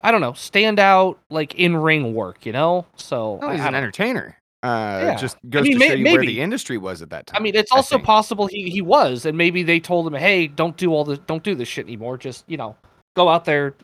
I 0.00 0.10
don't 0.10 0.20
know, 0.20 0.32
stand 0.34 0.78
out 0.80 1.18
like 1.30 1.54
in 1.54 1.76
ring 1.76 2.12
work, 2.12 2.44
you 2.44 2.52
know? 2.52 2.86
So 2.96 3.38
Oh, 3.40 3.48
I- 3.48 3.52
he's 3.52 3.60
I 3.60 3.66
an 3.68 3.72
don't- 3.72 3.82
entertainer. 3.82 4.36
Uh, 4.62 5.00
Yeah. 5.04 5.16
Just 5.16 5.36
goes 5.50 5.62
mean, 5.62 5.72
to 5.72 5.78
may- 5.78 5.88
show 5.88 5.94
you 5.94 6.04
where 6.04 6.20
the 6.26 6.40
industry 6.40 6.78
was 6.78 7.02
at 7.02 7.10
that 7.10 7.26
time. 7.26 7.36
I 7.38 7.42
mean, 7.42 7.54
it's 7.54 7.70
also 7.70 7.98
possible 7.98 8.46
he, 8.46 8.70
he 8.70 8.80
was, 8.80 9.26
and 9.26 9.36
maybe 9.36 9.62
they 9.62 9.78
told 9.78 10.06
him, 10.06 10.14
"Hey, 10.14 10.46
don't 10.46 10.74
do 10.78 10.92
all 10.94 11.04
the 11.04 11.18
don't 11.18 11.42
do 11.42 11.54
this 11.54 11.68
shit 11.68 11.84
anymore. 11.86 12.16
Just 12.16 12.44
you 12.48 12.56
know, 12.56 12.74
go 13.14 13.28
out 13.28 13.44
there, 13.44 13.74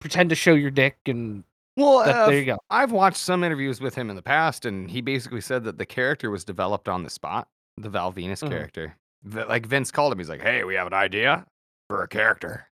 pretend 0.00 0.30
to 0.30 0.34
show 0.36 0.54
your 0.54 0.70
dick, 0.70 0.96
and 1.06 1.44
Well, 1.76 2.04
that, 2.04 2.14
uh, 2.14 2.26
there 2.28 2.38
you 2.38 2.44
go." 2.44 2.58
I've 2.70 2.92
watched 2.92 3.18
some 3.18 3.42
interviews 3.44 3.80
with 3.80 3.94
him 3.94 4.10
in 4.10 4.16
the 4.16 4.22
past, 4.22 4.64
and 4.64 4.90
he 4.90 5.00
basically 5.00 5.40
said 5.40 5.64
that 5.64 5.78
the 5.78 5.86
character 5.86 6.30
was 6.30 6.44
developed 6.44 6.88
on 6.88 7.02
the 7.02 7.10
spot. 7.10 7.48
The 7.76 7.88
Val 7.90 8.12
Venis 8.12 8.42
Mhm. 8.44 8.48
character, 8.50 8.96
V- 9.24 9.44
like 9.44 9.66
Vince 9.66 9.90
called 9.90 10.12
him. 10.12 10.18
He's 10.18 10.28
like, 10.28 10.42
"Hey, 10.42 10.62
we 10.64 10.74
have 10.74 10.86
an 10.86 10.94
idea 10.94 11.44
for 11.88 12.02
a 12.02 12.08
character 12.08 12.68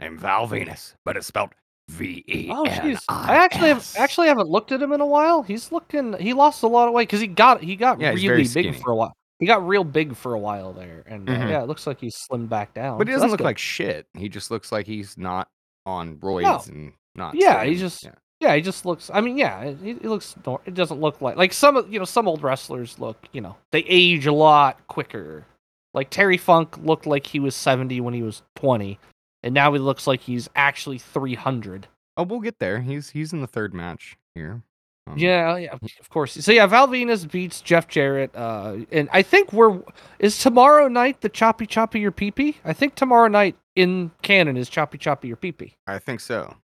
named 0.00 0.20
Val 0.20 0.46
Venis, 0.46 0.94
but 1.04 1.16
it's 1.16 1.26
spelled 1.26 1.54
V 1.88 2.22
E 2.28 2.48
Oh, 2.50 2.64
N 2.64 2.80
jeez. 2.94 3.02
I 3.08 3.36
actually 3.36 3.68
have 3.68 3.78
I-S." 3.78 3.96
actually 3.96 4.28
haven't 4.28 4.48
looked 4.48 4.70
at 4.72 4.82
him 4.82 4.92
in 4.92 5.00
a 5.00 5.06
while. 5.06 5.42
He's 5.42 5.72
looking. 5.72 6.12
He 6.18 6.32
lost 6.34 6.62
a 6.62 6.66
lot 6.68 6.86
of 6.88 6.94
weight 6.94 7.08
because 7.08 7.20
he 7.20 7.26
got 7.26 7.62
he 7.62 7.74
got 7.76 7.98
Yeah, 8.00 8.12
he's 8.12 8.22
really 8.28 8.42
big 8.42 8.48
skinny. 8.50 8.72
for 8.72 8.90
a 8.92 8.96
while. 8.96 9.12
He 9.38 9.46
got 9.46 9.66
real 9.66 9.82
big 9.84 10.14
for 10.14 10.34
a 10.34 10.38
while 10.38 10.72
there, 10.72 11.02
and 11.06 11.28
uh, 11.28 11.32
Mhm. 11.32 11.48
yeah, 11.50 11.62
it 11.62 11.66
looks 11.66 11.86
like 11.86 11.98
he's 12.00 12.14
slimmed 12.16 12.48
back 12.48 12.74
down. 12.74 12.98
but 12.98 13.08
he 13.08 13.12
so 13.12 13.16
doesn't 13.16 13.28
that's 13.28 13.30
look 13.32 13.38
good. 13.38 13.44
like 13.44 13.58
shit. 13.58 14.06
He 14.14 14.28
just 14.28 14.50
looks 14.50 14.70
like 14.70 14.86
he's 14.86 15.16
not 15.18 15.48
on 15.86 16.16
roids 16.18 16.68
and 16.68 16.92
not. 17.16 17.34
Yeah, 17.34 17.64
he 17.64 17.74
slim. 17.76 17.88
just- 17.88 18.04
Yeah. 18.04 18.12
Yeah, 18.42 18.56
he 18.56 18.60
just 18.60 18.84
looks. 18.84 19.08
I 19.14 19.20
mean, 19.20 19.38
yeah, 19.38 19.60
it, 19.60 19.78
it 19.84 20.04
looks. 20.04 20.34
It 20.66 20.74
doesn't 20.74 21.00
look 21.00 21.20
like 21.20 21.36
like 21.36 21.52
some 21.52 21.76
of 21.76 21.92
you 21.92 22.00
know 22.00 22.04
some 22.04 22.26
old 22.26 22.42
wrestlers 22.42 22.98
look. 22.98 23.28
You 23.30 23.40
know, 23.40 23.56
they 23.70 23.84
age 23.86 24.26
a 24.26 24.32
lot 24.32 24.84
quicker. 24.88 25.46
Like 25.94 26.10
Terry 26.10 26.38
Funk 26.38 26.76
looked 26.78 27.06
like 27.06 27.24
he 27.24 27.38
was 27.38 27.54
seventy 27.54 28.00
when 28.00 28.14
he 28.14 28.22
was 28.22 28.42
twenty, 28.56 28.98
and 29.44 29.54
now 29.54 29.72
he 29.72 29.78
looks 29.78 30.08
like 30.08 30.22
he's 30.22 30.48
actually 30.56 30.98
three 30.98 31.36
hundred. 31.36 31.86
Oh, 32.16 32.24
we'll 32.24 32.40
get 32.40 32.58
there. 32.58 32.80
He's 32.80 33.10
he's 33.10 33.32
in 33.32 33.42
the 33.42 33.46
third 33.46 33.72
match 33.72 34.16
here. 34.34 34.62
Um, 35.06 35.16
Yeah, 35.16 35.56
yeah, 35.56 35.78
of 36.00 36.10
course. 36.10 36.32
So 36.32 36.50
yeah, 36.50 36.66
Val 36.66 36.88
Venis 36.88 37.30
beats 37.30 37.60
Jeff 37.60 37.86
Jarrett, 37.86 38.34
uh, 38.34 38.78
and 38.90 39.08
I 39.12 39.22
think 39.22 39.52
we're 39.52 39.80
is 40.18 40.36
tomorrow 40.36 40.88
night 40.88 41.20
the 41.20 41.28
choppy 41.28 41.66
choppy 41.66 42.00
your 42.00 42.10
peepee. 42.10 42.56
I 42.64 42.72
think 42.72 42.96
tomorrow 42.96 43.28
night 43.28 43.54
in 43.76 44.10
canon 44.22 44.56
is 44.56 44.68
choppy 44.68 44.98
choppy 44.98 45.28
your 45.28 45.36
peepee. 45.36 45.74
I 45.86 46.00
think 46.00 46.18
so. 46.18 46.56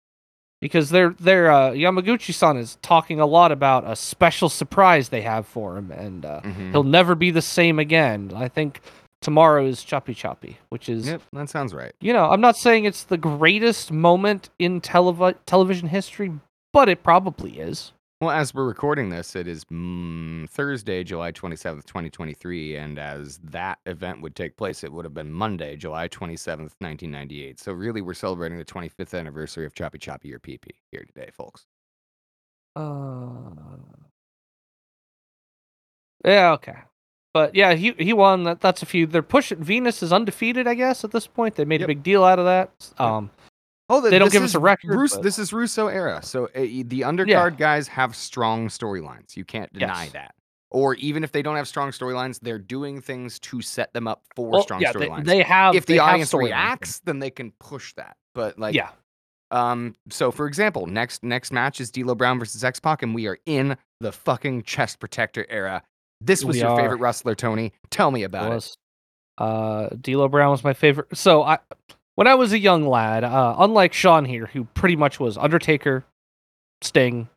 Because 0.61 0.89
they're 0.89 1.15
they're 1.19 1.51
uh, 1.51 1.71
Yamaguchi-san 1.71 2.57
is 2.57 2.77
talking 2.81 3.19
a 3.19 3.25
lot 3.25 3.51
about 3.51 3.83
a 3.89 3.95
special 3.95 4.49
surprise 4.49 5.09
they 5.09 5.21
have 5.21 5.45
for 5.45 5.77
him, 5.77 5.91
and 5.91 6.25
uh, 6.25 6.41
Mhm. 6.43 6.71
he'll 6.71 6.83
never 6.83 7.15
be 7.15 7.31
the 7.31 7.41
same 7.41 7.79
again. 7.79 8.31
I 8.35 8.47
think 8.47 8.81
tomorrow 9.21 9.65
is 9.65 9.83
Choppy 9.83 10.13
Choppy, 10.13 10.57
which 10.69 10.89
is 10.89 11.07
Yep, 11.07 11.21
that 11.33 11.49
sounds 11.49 11.73
right. 11.73 11.93
you 12.01 12.13
know 12.13 12.29
I'm 12.29 12.41
not 12.41 12.55
saying 12.57 12.85
it's 12.85 13.03
the 13.03 13.17
greatest 13.17 13.91
moment 13.91 14.49
in 14.59 14.81
televi- 14.81 15.35
television 15.45 15.89
history, 15.89 16.31
but 16.73 16.89
it 16.89 17.03
probably 17.03 17.59
is. 17.59 17.93
Well, 18.21 18.31
as 18.31 18.53
we're 18.53 18.65
recording 18.65 19.09
this, 19.09 19.35
it 19.35 19.47
is 19.47 19.63
mm, 19.65 20.49
Thursday, 20.49 21.03
July 21.03 21.31
27th, 21.31 21.85
2023. 21.85 22.75
And 22.77 22.97
as 22.97 23.37
that 23.43 23.79
event 23.85 24.21
would 24.21 24.35
take 24.35 24.57
place, 24.57 24.83
it 24.83 24.91
would 24.91 25.05
have 25.05 25.13
been 25.13 25.31
Monday, 25.31 25.75
July 25.75 26.07
27th, 26.07 26.73
1998. 26.79 27.59
So, 27.59 27.73
really, 27.73 28.01
we're 28.01 28.15
celebrating 28.15 28.57
the 28.57 28.65
25th 28.65 29.17
anniversary 29.17 29.67
of 29.67 29.75
Choppy 29.75 29.99
Choppy 29.99 30.29
Your 30.29 30.39
PP 30.39 30.69
here 30.91 31.05
today, 31.05 31.29
folks. 31.31 31.67
Uh... 32.75 33.51
Yeah. 36.25 36.53
Okay. 36.53 36.75
but 37.33 37.55
yeah, 37.55 37.73
he 37.75 37.93
he 37.99 38.13
won. 38.13 38.43
That 38.43 38.61
that's 38.61 38.83
a 38.83 38.87
few. 38.87 39.07
They're 39.07 39.23
pushing. 39.23 39.59
Venis 39.59 40.03
is 40.03 40.13
undefeated, 40.13 40.67
I 40.67 40.75
guess, 40.75 41.03
at 41.03 41.11
this 41.11 41.27
point. 41.27 41.55
They 41.55 41.65
made 41.65 41.81
Yep. 41.81 41.85
a 41.85 41.85
big 41.85 42.03
deal 42.03 42.23
out 42.25 42.39
of 42.39 42.45
that. 42.45 42.71
Um, 42.99 43.31
Oh, 43.89 44.01
They 44.01 44.19
don't 44.19 44.31
give 44.31 44.43
us 44.43 44.53
a 44.55 44.59
record, 44.59 44.95
Rus- 44.95 45.15
but- 45.15 45.23
This 45.23 45.39
is 45.39 45.53
Russo 45.53 45.87
era, 45.87 46.21
so 46.21 46.45
uh, 46.47 46.49
the 46.59 47.01
undercard 47.01 47.57
guys 47.57 47.87
have 47.87 48.15
strong 48.15 48.67
storylines. 48.67 49.37
You 49.37 49.45
can't 49.45 49.71
deny 49.71 50.03
Yes. 50.05 50.13
that. 50.13 50.35
Or 50.71 50.95
even 50.95 51.23
if 51.23 51.31
they 51.31 51.41
don't 51.41 51.55
have 51.55 51.67
strong 51.69 51.91
storylines, 51.91 52.41
they're 52.41 52.59
doing 52.59 52.99
things 52.99 53.39
to 53.39 53.61
set 53.61 53.93
them 53.93 54.05
up 54.05 54.23
for 54.35 54.49
well, 54.49 54.61
strong 54.63 54.81
yeah, 54.81 54.91
storylines. 54.91 55.23
they 55.25 55.41
have. 55.41 55.73
if 55.75 55.85
the 55.85 55.99
audience 55.99 56.33
reacts, 56.33 56.99
then 57.05 57.19
they 57.19 57.29
can 57.29 57.51
push 57.61 57.93
that. 57.93 58.17
But 58.35 58.59
like, 58.59 58.75
yeah, 58.75 58.89
Um, 59.51 59.95
so 60.09 60.29
for 60.29 60.45
example, 60.45 60.85
next 60.85 61.23
next 61.23 61.53
match 61.53 61.79
is 61.79 61.89
D'Lo 61.89 62.15
Brown 62.15 62.37
versus 62.37 62.65
X 62.65 62.81
Pac, 62.81 63.01
and 63.01 63.15
we 63.15 63.27
are 63.27 63.39
in 63.45 63.77
the 64.01 64.11
fucking 64.11 64.63
chest 64.63 64.99
protector 64.99 65.45
era. 65.49 65.81
This 66.19 66.43
was 66.43 66.55
We 66.57 66.63
your 66.63 66.71
are. 66.71 66.77
favorite 66.81 66.97
wrestler, 66.99 67.33
Tony. 67.35 67.71
Tell 67.89 68.11
me 68.11 68.23
about 68.23 68.51
it. 68.51 68.55
was. 68.55 68.75
Uh, 69.37 69.87
D'Lo 70.01 70.27
Brown 70.27 70.51
was 70.51 70.65
my 70.65 70.73
favorite. 70.73 71.15
So 71.15 71.43
I, 71.43 71.59
when 72.17 72.25
I 72.27 72.33
was 72.35 72.51
a 72.51 72.57
young 72.59 72.85
lad, 72.87 73.23
uh, 73.23 73.55
unlike 73.59 73.93
Sean 73.93 74.25
here, 74.25 74.47
who 74.47 74.63
pretty 74.73 74.95
much 74.95 75.19
was 75.19 75.37
Undertaker, 75.37 76.03
Sting. 76.81 77.29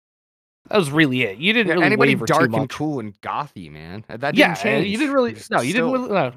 That 0.68 0.78
was 0.78 0.90
really 0.90 1.22
it. 1.22 1.36
You 1.38 1.52
didn't 1.52 1.68
Yeah, 1.68 1.74
really 1.74 1.86
anybody 1.86 2.14
dark 2.14 2.52
and 2.52 2.68
cool 2.68 2.98
and 3.00 3.18
gothy, 3.20 3.70
man. 3.70 4.04
That 4.08 4.34
yeah, 4.34 4.48
didn't 4.54 4.58
change. 4.62 4.86
you 4.88 4.96
didn't 4.98 5.12
really. 5.14 5.36
No, 5.50 5.60
you 5.60 5.70
still- 5.72 5.92
didn't. 5.92 6.08
Really, 6.10 6.14
no. 6.14 6.32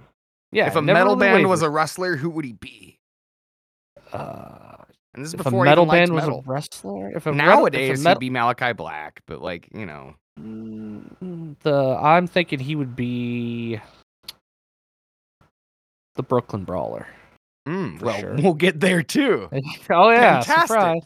Yeah, 0.51 0.67
if 0.67 0.75
a 0.75 0.81
metal 0.81 1.15
really 1.15 1.27
band 1.37 1.47
was 1.49 1.61
a 1.61 1.69
wrestler, 1.69 2.15
who 2.17 2.29
would 2.31 2.45
he 2.45 2.53
be? 2.53 2.99
Uh, 4.11 4.75
And 5.13 5.23
this 5.23 5.29
is 5.29 5.33
if 5.35 5.39
a 5.41 5.43
before 5.45 5.65
I 5.65 5.69
metal 5.69 5.85
band 5.85 6.13
was 6.13 6.27
a 6.27 6.41
wrestler, 6.45 7.11
if 7.15 7.25
a 7.25 7.33
metal- 7.33 7.65
if 7.65 7.73
a 7.73 7.77
Nowadays, 7.77 8.03
metal- 8.03 8.19
he'd 8.19 8.29
be 8.29 8.33
Malakai 8.35 8.75
Black, 8.75 9.21
but 9.25 9.41
like 9.41 9.67
you 9.73 9.85
know, 9.85 10.15
Mm, 10.39 11.55
the 11.61 11.97
I'm 12.01 12.25
thinking 12.27 12.59
he 12.59 12.75
would 12.75 12.95
be 12.95 13.79
the 16.15 16.23
Brooklyn 16.23 16.63
Brawler. 16.63 17.07
Mm, 17.67 18.01
well, 18.01 18.15
sure. 18.19 18.35
we'll 18.35 18.53
get 18.53 18.79
there 18.79 19.01
too. 19.03 19.49
oh 19.89 20.09
yeah, 20.09 20.39
surprise. 20.41 21.01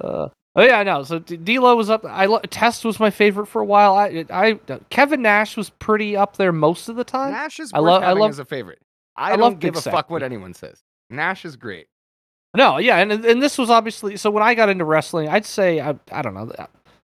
Uh, 0.00 0.28
oh 0.56 0.62
yeah, 0.62 0.82
no. 0.82 1.02
So 1.02 1.18
D- 1.18 1.36
D'Lo 1.36 1.76
was 1.76 1.90
up. 1.90 2.04
I 2.04 2.26
lo- 2.26 2.40
Test 2.50 2.84
was 2.84 2.98
my 3.00 3.10
favorite 3.10 3.46
for 3.46 3.60
a 3.60 3.64
while. 3.64 3.94
I, 3.94 4.24
I 4.30 4.54
Kevin 4.90 5.22
Nash 5.22 5.56
was 5.56 5.70
pretty 5.70 6.16
up 6.16 6.36
there 6.36 6.52
most 6.52 6.88
of 6.88 6.96
the 6.96 7.04
time. 7.04 7.32
Nash 7.32 7.60
is 7.60 7.70
I 7.74 7.78
love- 7.80 8.02
I 8.02 8.12
love- 8.12 8.30
as 8.30 8.38
a 8.38 8.44
favorite. 8.44 8.80
I, 9.16 9.28
I 9.28 9.30
don't 9.32 9.40
love 9.40 9.58
give 9.60 9.76
a 9.76 9.82
fuck 9.82 10.08
what 10.10 10.22
anyone 10.22 10.54
says. 10.54 10.82
Nash 11.10 11.44
is 11.44 11.56
great. 11.56 11.86
No, 12.56 12.78
yeah, 12.78 12.98
and 12.98 13.12
and 13.12 13.42
this 13.42 13.56
was 13.58 13.70
obviously 13.70 14.16
so 14.16 14.30
when 14.30 14.42
I 14.42 14.54
got 14.54 14.68
into 14.68 14.84
wrestling, 14.84 15.28
I'd 15.28 15.46
say 15.46 15.80
I 15.80 15.94
I 16.10 16.22
don't 16.22 16.34
know 16.34 16.50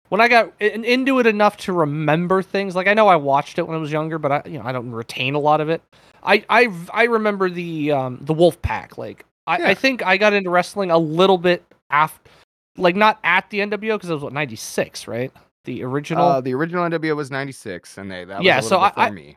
when 0.08 0.20
I 0.20 0.28
got 0.28 0.52
in, 0.60 0.84
into 0.84 1.18
it 1.18 1.26
enough 1.26 1.56
to 1.58 1.72
remember 1.72 2.42
things. 2.42 2.74
Like 2.74 2.86
I 2.86 2.94
know 2.94 3.08
I 3.08 3.16
watched 3.16 3.58
it 3.58 3.66
when 3.66 3.76
I 3.76 3.80
was 3.80 3.92
younger, 3.92 4.18
but 4.18 4.32
I 4.32 4.42
you 4.46 4.58
know 4.58 4.64
I 4.64 4.72
don't 4.72 4.90
retain 4.90 5.34
a 5.34 5.38
lot 5.38 5.60
of 5.60 5.68
it. 5.68 5.82
I 6.22 6.44
I 6.48 6.68
I 6.92 7.04
remember 7.04 7.48
the 7.50 7.92
um 7.92 8.18
the 8.20 8.34
Wolf 8.34 8.60
Pack. 8.62 8.98
Like 8.98 9.24
I, 9.46 9.58
Yeah. 9.58 9.68
I 9.68 9.74
think 9.74 10.04
I 10.04 10.16
got 10.16 10.32
into 10.32 10.50
wrestling 10.50 10.90
a 10.90 10.98
little 10.98 11.38
bit 11.38 11.64
after, 11.90 12.30
like 12.76 12.96
not 12.96 13.18
at 13.22 13.48
the 13.50 13.60
NWO 13.60 13.94
because 13.96 14.10
it 14.10 14.14
was 14.14 14.22
what 14.22 14.32
ninety 14.32 14.56
six, 14.56 15.06
right? 15.06 15.32
The 15.64 15.82
original. 15.84 16.24
Uh, 16.28 16.40
the 16.40 16.54
original 16.54 16.88
NWO 16.88 17.14
was 17.16 17.30
'96, 17.30 17.98
and 17.98 18.10
they 18.10 18.24
that 18.24 18.38
was 18.38 18.44
Yeah, 18.46 18.54
a 18.54 18.62
little 18.62 18.68
so 18.68 18.78
I- 18.78 18.92
I- 18.96 19.10
me. 19.10 19.36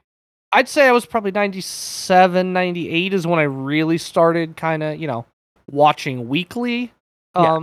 I'd 0.51 0.67
say 0.67 0.87
I 0.87 0.91
was 0.91 1.05
probably 1.05 1.29
97, 1.31 2.53
98 2.53 3.13
is 3.13 3.27
when 3.27 3.37
I 3.37 3.43
really 3.43 3.99
started 3.99 4.57
kind 4.57 4.81
of, 4.81 4.99
you 4.99 5.05
know, 5.05 5.25
watching 5.69 6.27
weekly. 6.27 6.91
Yeah. 7.35 7.57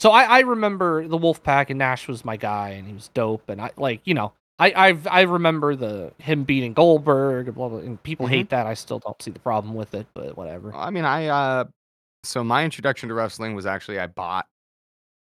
So 0.00 0.10
I, 0.10 0.22
I 0.24 0.40
remember 0.40 1.06
the 1.06 1.18
Wolfpack 1.18 1.66
and 1.68 1.78
Nash 1.78 2.08
was 2.08 2.24
my 2.24 2.36
guy 2.36 2.70
and 2.70 2.86
he 2.86 2.94
was 2.94 3.08
dope 3.08 3.48
and 3.50 3.60
I 3.60 3.70
like, 3.76 4.00
you 4.04 4.14
know, 4.14 4.32
I 4.58 4.72
I've, 4.74 5.06
I 5.06 5.22
remember 5.22 5.76
the 5.76 6.12
him 6.18 6.44
beating 6.44 6.72
Goldberg 6.72 7.46
and 7.46 7.54
blah, 7.54 7.68
blah, 7.68 7.78
and 7.80 8.02
people 8.02 8.26
Mhm. 8.26 8.30
hate 8.30 8.48
that. 8.50 8.66
I 8.66 8.74
still 8.74 8.98
don't 8.98 9.20
see 9.20 9.30
the 9.30 9.38
problem 9.38 9.74
with 9.74 9.94
it, 9.94 10.06
but 10.14 10.36
whatever. 10.38 10.74
I 10.74 10.90
mean, 10.90 11.04
I 11.04 11.26
uh, 11.26 11.64
so 12.24 12.42
my 12.42 12.64
introduction 12.64 13.08
to 13.10 13.14
wrestling 13.14 13.54
was 13.54 13.66
actually 13.66 13.98
I 13.98 14.06
bought. 14.06 14.46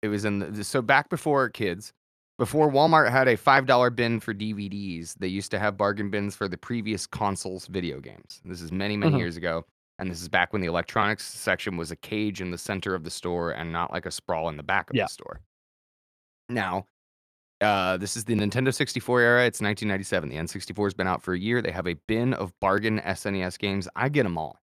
It 0.03 0.07
was 0.09 0.25
in 0.25 0.39
the 0.39 0.63
so 0.63 0.81
back 0.81 1.09
before 1.09 1.49
kids, 1.49 1.91
before 2.39 2.71
Walmart 2.71 3.09
had 3.09 3.27
a 3.27 3.37
five 3.37 3.65
dollar 3.65 3.89
bin 3.89 4.19
for 4.19 4.33
DVDs. 4.33 5.15
They 5.15 5.27
used 5.27 5.49
to 5.51 5.59
have 5.59 5.75
bargain 5.77 6.09
bins 6.11 6.35
for 6.35 6.47
the 6.47 6.57
previous 6.57 7.05
consoles 7.07 7.65
video 7.67 7.99
games. 7.99 8.41
This 8.45 8.61
is 8.61 8.71
many 8.71 8.95
many 8.97 9.13
Mhm. 9.13 9.19
years 9.19 9.37
ago, 9.37 9.65
and 10.01 10.09
this 10.11 10.21
is 10.21 10.27
back 10.27 10.51
when 10.51 10.61
the 10.61 10.67
electronics 10.67 11.23
section 11.23 11.77
was 11.77 11.91
a 11.91 11.95
cage 11.95 12.41
in 12.41 12.51
the 12.51 12.57
center 12.57 12.93
of 12.95 13.03
the 13.03 13.09
store 13.11 13.51
and 13.51 13.71
not 13.71 13.91
like 13.93 14.05
a 14.05 14.11
sprawl 14.11 14.49
in 14.49 14.57
the 14.57 14.63
back 14.63 14.89
of 14.89 14.95
Yeah. 14.95 15.03
the 15.05 15.09
store. 15.09 15.39
Now, 16.49 16.85
uh, 17.61 17.97
this 17.97 18.17
is 18.17 18.25
the 18.25 18.33
Nintendo 18.35 18.73
64 18.73 19.21
era. 19.21 19.45
It's 19.45 19.61
1997. 19.61 20.29
The 20.29 20.35
N64 20.37 20.85
has 20.87 20.93
been 20.93 21.07
out 21.07 21.21
for 21.21 21.33
a 21.33 21.39
year. 21.39 21.61
They 21.61 21.71
have 21.71 21.87
a 21.87 21.93
bin 22.07 22.33
of 22.33 22.51
bargain 22.59 22.99
SNES 22.99 23.57
games. 23.59 23.87
I 23.95 24.09
get 24.09 24.23
them 24.23 24.37
all. 24.37 24.59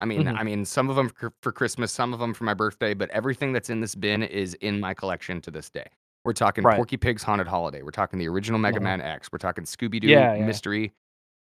I 0.00 0.04
mean, 0.04 0.24
Mhm. 0.24 0.36
I 0.38 0.42
mean, 0.42 0.64
some 0.66 0.90
of 0.90 0.96
them 0.96 1.08
for, 1.08 1.32
for 1.40 1.52
Christmas, 1.52 1.90
some 1.92 2.12
of 2.12 2.18
them 2.18 2.34
for 2.34 2.44
my 2.44 2.52
birthday, 2.52 2.92
but 2.92 3.08
everything 3.10 3.52
that's 3.52 3.70
in 3.70 3.80
this 3.80 3.94
bin 3.94 4.22
is 4.22 4.54
in 4.54 4.78
my 4.80 4.92
collection 4.92 5.40
to 5.42 5.50
this 5.50 5.70
day. 5.70 5.86
We're 6.24 6.32
talking 6.34 6.64
Right. 6.64 6.76
Porky 6.76 6.96
Pig's 6.96 7.22
Haunted 7.22 7.46
Holiday. 7.46 7.82
We're 7.82 7.92
talking 7.92 8.18
the 8.18 8.28
original 8.28 8.58
Mega 8.58 8.76
Uh-huh. 8.78 8.82
Man 8.84 9.00
X. 9.00 9.30
We're 9.32 9.38
talking 9.38 9.64
Scooby 9.64 10.00
Doo 10.00 10.08
Yeah, 10.08 10.34
yeah. 10.34 10.44
Mystery. 10.44 10.92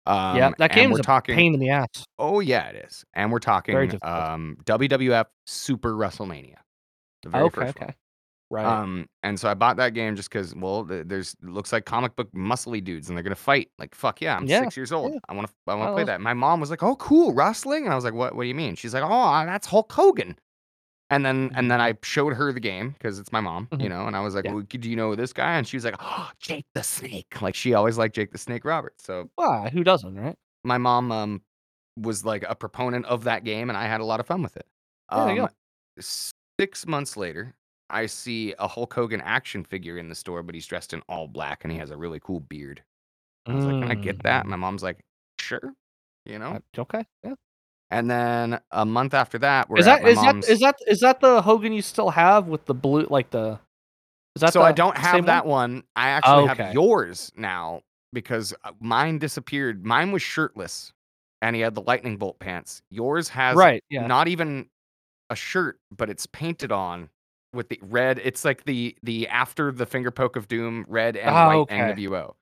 Um, 0.07 0.37
yeah, 0.37 0.51
that 0.59 0.73
game 0.73 0.91
we're 0.91 0.99
a 0.99 1.03
talking. 1.03 1.35
pain 1.37 1.55
in 1.55 1.61
the 1.61 1.71
ass. 1.71 1.89
Oh 2.19 2.41
yeah, 2.41 2.69
it 2.69 2.85
is. 2.87 3.05
And 3.15 3.31
we're 3.31 3.39
talking 3.39 3.75
um, 4.03 4.57
WWF 4.65 5.27
Super 5.47 5.93
WrestleMania. 5.95 6.57
The 7.23 7.29
very 7.29 7.45
Okay, 7.45 7.55
first 7.55 7.81
one. 7.81 7.95
Right. 8.51 8.67
Um, 8.67 9.07
and 9.23 9.41
so 9.41 9.49
I 9.49 9.55
bought 9.55 9.77
that 9.79 9.95
game 9.95 10.15
just 10.15 10.29
because, 10.29 10.55
well, 10.55 10.85
there's 10.85 11.35
looks 11.41 11.73
like 11.73 11.87
comic 11.87 12.17
book 12.17 12.31
muscly 12.33 12.85
dudes, 12.85 13.09
and 13.09 13.17
they're 13.17 13.23
gonna 13.23 13.35
fight. 13.35 13.71
Like, 13.79 13.95
fuck 13.95 14.21
yeah, 14.21 14.37
I'm 14.37 14.45
Yeah, 14.47 14.61
six 14.61 14.77
years 14.77 14.93
old. 14.93 15.13
yeah. 15.15 15.21
I 15.29 15.35
want 15.35 15.47
to, 15.49 15.55
I 15.69 15.75
want 15.75 15.89
to 15.91 15.95
play 15.95 16.05
that. 16.05 16.21
My 16.21 16.35
mom 16.35 16.61
was 16.61 16.69
like, 16.69 16.83
"Oh, 16.83 16.97
cool, 16.97 17.33
wrestling," 17.33 17.85
and 17.85 17.93
I 17.93 17.97
was 17.97 18.05
like, 18.05 18.13
"What? 18.13 18.35
What 18.35 18.43
do 18.43 18.49
you 18.49 18.55
mean?" 18.55 18.75
She's 18.77 18.93
like, 18.93 19.05
"Oh, 19.07 19.47
that's 19.47 19.67
Hulk 19.67 19.91
Hogan." 19.93 20.37
And 21.13 21.25
then, 21.27 21.53
and 21.55 21.71
then 21.71 21.81
I 21.81 21.95
showed 22.03 22.35
her 22.35 22.53
the 22.53 22.61
game 22.61 22.91
because 22.91 23.19
it's 23.19 23.33
my 23.33 23.41
mom, 23.41 23.71
you 23.79 23.89
Mhm. 23.89 23.91
know. 23.91 24.07
And 24.07 24.17
I 24.17 24.21
was 24.21 24.35
like, 24.35 24.45
Yeah. 24.45 24.53
well, 24.55 24.63
"Do 24.63 24.91
you 24.91 24.97
know 24.97 25.15
this 25.15 25.33
guy?" 25.33 25.57
And 25.59 25.67
she 25.69 25.77
was 25.77 25.85
like, 25.85 25.97
"Oh, 26.01 26.31
Jake 26.41 26.67
the 26.75 26.83
Snake." 26.83 27.41
Like 27.43 27.55
she 27.55 27.75
always 27.75 27.99
liked 27.99 28.15
Jake 28.15 28.33
the 28.33 28.39
Snake 28.39 28.65
Roberts. 28.65 29.05
So? 29.05 29.31
Who 29.73 29.85
doesn't, 29.85 30.15
right? 30.15 30.37
my 30.65 30.79
mom 30.79 31.13
um 31.13 31.43
was 31.97 32.25
like 32.25 32.45
a 32.49 32.55
proponent 32.55 33.05
of 33.07 33.25
that 33.25 33.45
game 33.45 33.69
and 33.69 33.77
I 33.77 33.87
had 33.87 34.01
a 34.01 34.05
lot 34.05 34.21
of 34.21 34.27
fun 34.27 34.43
with 34.43 34.57
it. 34.57 34.67
There 35.15 35.29
you 35.29 35.35
Um, 35.35 35.43
go. 35.43 35.51
six 36.01 36.87
months 36.87 37.17
later, 37.17 37.55
I 37.91 38.07
see 38.07 38.55
a 38.59 38.67
Hulk 38.67 38.95
Hogan 38.95 39.21
action 39.21 39.63
figure 39.65 39.99
in 39.99 40.09
the 40.09 40.15
store, 40.15 40.43
but 40.43 40.55
he's 40.55 40.67
dressed 40.67 40.95
in 40.95 41.03
all 41.09 41.29
black 41.29 41.65
and 41.65 41.73
he 41.73 41.79
has 41.79 41.91
a 41.91 41.97
really 41.97 42.21
cool 42.21 42.41
beard. 42.41 42.83
I 43.47 43.55
was 43.55 43.67
like, 43.67 43.79
"Can 43.79 43.91
I 43.91 43.97
get 43.97 44.23
that?" 44.25 44.47
Mm, 44.47 44.49
My 44.49 44.57
mom's 44.57 44.83
like, 44.83 45.05
"Sure," 45.41 45.75
you 46.27 46.39
know. 46.39 46.57
uh, 46.57 46.61
Okay. 46.79 47.05
Yeah. 47.25 47.35
And 47.93 48.11
then 48.11 48.59
a 48.71 48.87
month 48.87 49.13
after 49.13 49.39
that, 49.41 49.69
we're 49.69 49.79
Is 49.79 49.87
at 49.87 50.01
that 50.03 50.09
is 50.09 50.17
that 50.23 50.37
is 50.49 50.61
that 50.61 50.77
is 50.87 51.01
that 51.01 51.21
the 51.21 51.43
Hogan 51.43 51.75
you 51.75 51.83
still 51.83 52.09
have 52.11 52.49
with 52.49 52.65
the 52.65 52.73
blue 52.75 53.07
like 53.11 53.31
the? 53.31 53.61
Is 54.35 54.41
that 54.41 54.55
so 54.55 54.61
the 54.61 54.65
I 54.67 54.73
don't 54.73 54.97
have 54.97 55.27
that 55.27 55.45
one? 55.45 55.73
one. 55.75 55.83
I 55.95 56.09
actually 56.09 56.45
Okay. 56.49 56.63
have 56.63 56.75
yours 56.75 57.31
now 57.37 57.83
because 58.15 58.55
uh, 58.65 58.73
mine 58.81 59.19
disappeared. 59.19 59.85
Mine 59.85 60.11
was 60.11 60.23
shirtless, 60.23 60.95
and 61.43 61.55
he 61.55 61.61
had 61.61 61.75
the 61.75 61.83
lightning 61.83 62.17
bolt 62.17 62.39
pants. 62.39 62.81
Yours 62.91 63.29
has 63.29 63.59
Right. 63.59 63.85
Yeah. 63.91 64.07
not 64.07 64.27
even 64.27 64.71
a 65.29 65.37
shirt, 65.37 65.79
but 65.95 66.09
it's 66.09 66.25
painted 66.25 66.73
on 66.73 67.11
with 67.53 67.69
the 67.69 67.79
red. 67.83 68.21
It's 68.25 68.43
like 68.43 68.65
the 68.65 68.97
the 69.03 69.29
after 69.29 69.71
the 69.71 69.85
finger 69.85 70.11
poke 70.11 70.37
of 70.37 70.49
doom 70.49 70.87
red 70.89 71.15
and 71.19 71.35
Ah, 71.37 71.47
white 71.49 71.59
okay. 71.59 71.93
NWO, 71.93 72.35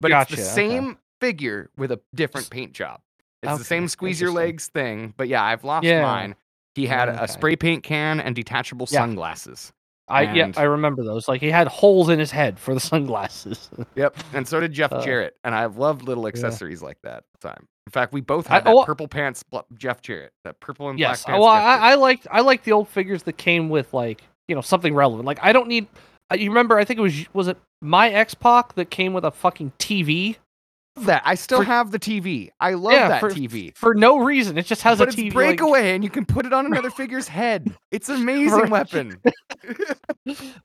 but 0.00 0.10
Gotcha, 0.10 0.32
it's 0.32 0.42
the 0.42 0.46
okay. 0.46 0.54
same 0.54 0.98
figure 1.20 1.70
with 1.76 1.92
a 1.92 2.00
different 2.14 2.48
paint 2.48 2.72
job. 2.72 3.00
It's 3.44 3.58
the 3.58 3.64
same 3.64 3.88
squeeze 3.88 4.20
your 4.20 4.30
legs 4.32 4.68
thing, 4.68 5.14
but 5.16 5.28
yeah, 5.28 5.42
I've 5.42 5.64
lost 5.64 5.84
Yeah. 5.84 6.02
mine. 6.02 6.34
He 6.74 6.86
had 6.86 7.08
Okay. 7.08 7.18
a 7.22 7.28
spray 7.28 7.56
paint 7.56 7.82
can 7.84 8.20
and 8.20 8.34
detachable 8.34 8.86
Yeah. 8.90 9.00
sunglasses. 9.00 9.72
I 10.06 10.22
yeah 10.34 10.52
I 10.56 10.64
remember 10.64 11.02
those. 11.02 11.28
Like 11.28 11.40
he 11.40 11.50
had 11.50 11.66
holes 11.66 12.10
in 12.10 12.18
his 12.18 12.30
head 12.30 12.58
for 12.58 12.74
the 12.74 12.80
sunglasses. 12.80 13.70
Yep, 13.94 14.16
and 14.34 14.46
so 14.46 14.60
did 14.60 14.72
Jeff 14.72 14.92
Uh, 14.92 15.00
Jarrett, 15.02 15.34
and 15.44 15.54
I've 15.54 15.76
loved 15.78 16.02
little 16.02 16.26
accessories 16.26 16.82
like 16.82 16.98
that. 17.02 17.18
at 17.18 17.24
the 17.40 17.48
Time. 17.48 17.66
In 17.86 17.90
fact, 17.90 18.12
we 18.12 18.20
both 18.20 18.46
had 18.46 18.62
I- 18.62 18.64
that 18.64 18.74
oh, 18.74 18.84
purple 18.84 19.08
pants 19.08 19.42
bl- 19.42 19.58
Jeff 19.78 20.02
Jarrett, 20.02 20.32
that 20.44 20.60
purple 20.60 20.88
and 20.90 20.98
yes. 20.98 21.24
black 21.24 21.32
pants. 21.34 21.42
Well, 21.44 21.54
Jeff 21.54 21.80
I, 21.82 21.92
I 21.92 21.94
liked 21.94 22.26
I 22.30 22.40
liked 22.40 22.64
the 22.64 22.72
old 22.72 22.88
figures 22.88 23.22
that 23.22 23.34
came 23.38 23.68
with 23.70 23.94
like 23.94 24.22
you 24.48 24.54
know 24.54 24.60
something 24.60 24.94
relevant. 24.94 25.26
Like 25.26 25.38
I 25.42 25.52
don't 25.52 25.68
need. 25.68 25.86
uh, 26.30 26.34
You 26.36 26.50
remember? 26.50 26.78
I 26.78 26.84
think 26.84 26.98
it 26.98 27.02
was 27.02 27.34
was 27.34 27.48
it 27.48 27.56
my 27.80 28.10
X 28.10 28.34
Pac 28.34 28.74
that 28.74 28.90
came 28.90 29.12
with 29.14 29.24
a 29.24 29.30
fucking 29.30 29.72
TV 29.78 30.36
that. 31.02 31.22
I 31.24 31.34
still 31.34 31.58
For- 31.58 31.64
have 31.64 31.90
the 31.90 31.98
TV. 31.98 32.50
I 32.60 32.74
love 32.74 32.92
Yeah, 32.92 33.08
that 33.08 33.20
for- 33.20 33.30
TV. 33.30 33.76
for 33.76 33.94
no 33.94 34.18
reason. 34.18 34.56
It 34.58 34.66
just 34.66 34.82
has 34.82 34.98
but 34.98 35.08
a 35.08 35.08
it's 35.08 35.16
TV. 35.16 35.24
like- 35.26 35.32
breakaway, 35.34 35.94
and 35.94 36.04
you 36.04 36.10
can 36.10 36.24
put 36.24 36.46
it 36.46 36.52
on 36.52 36.66
another 36.66 36.90
figure's 37.02 37.28
head. 37.28 37.74
It's 37.90 38.08
an 38.08 38.16
amazing 38.16 38.70
weapon. 38.70 39.20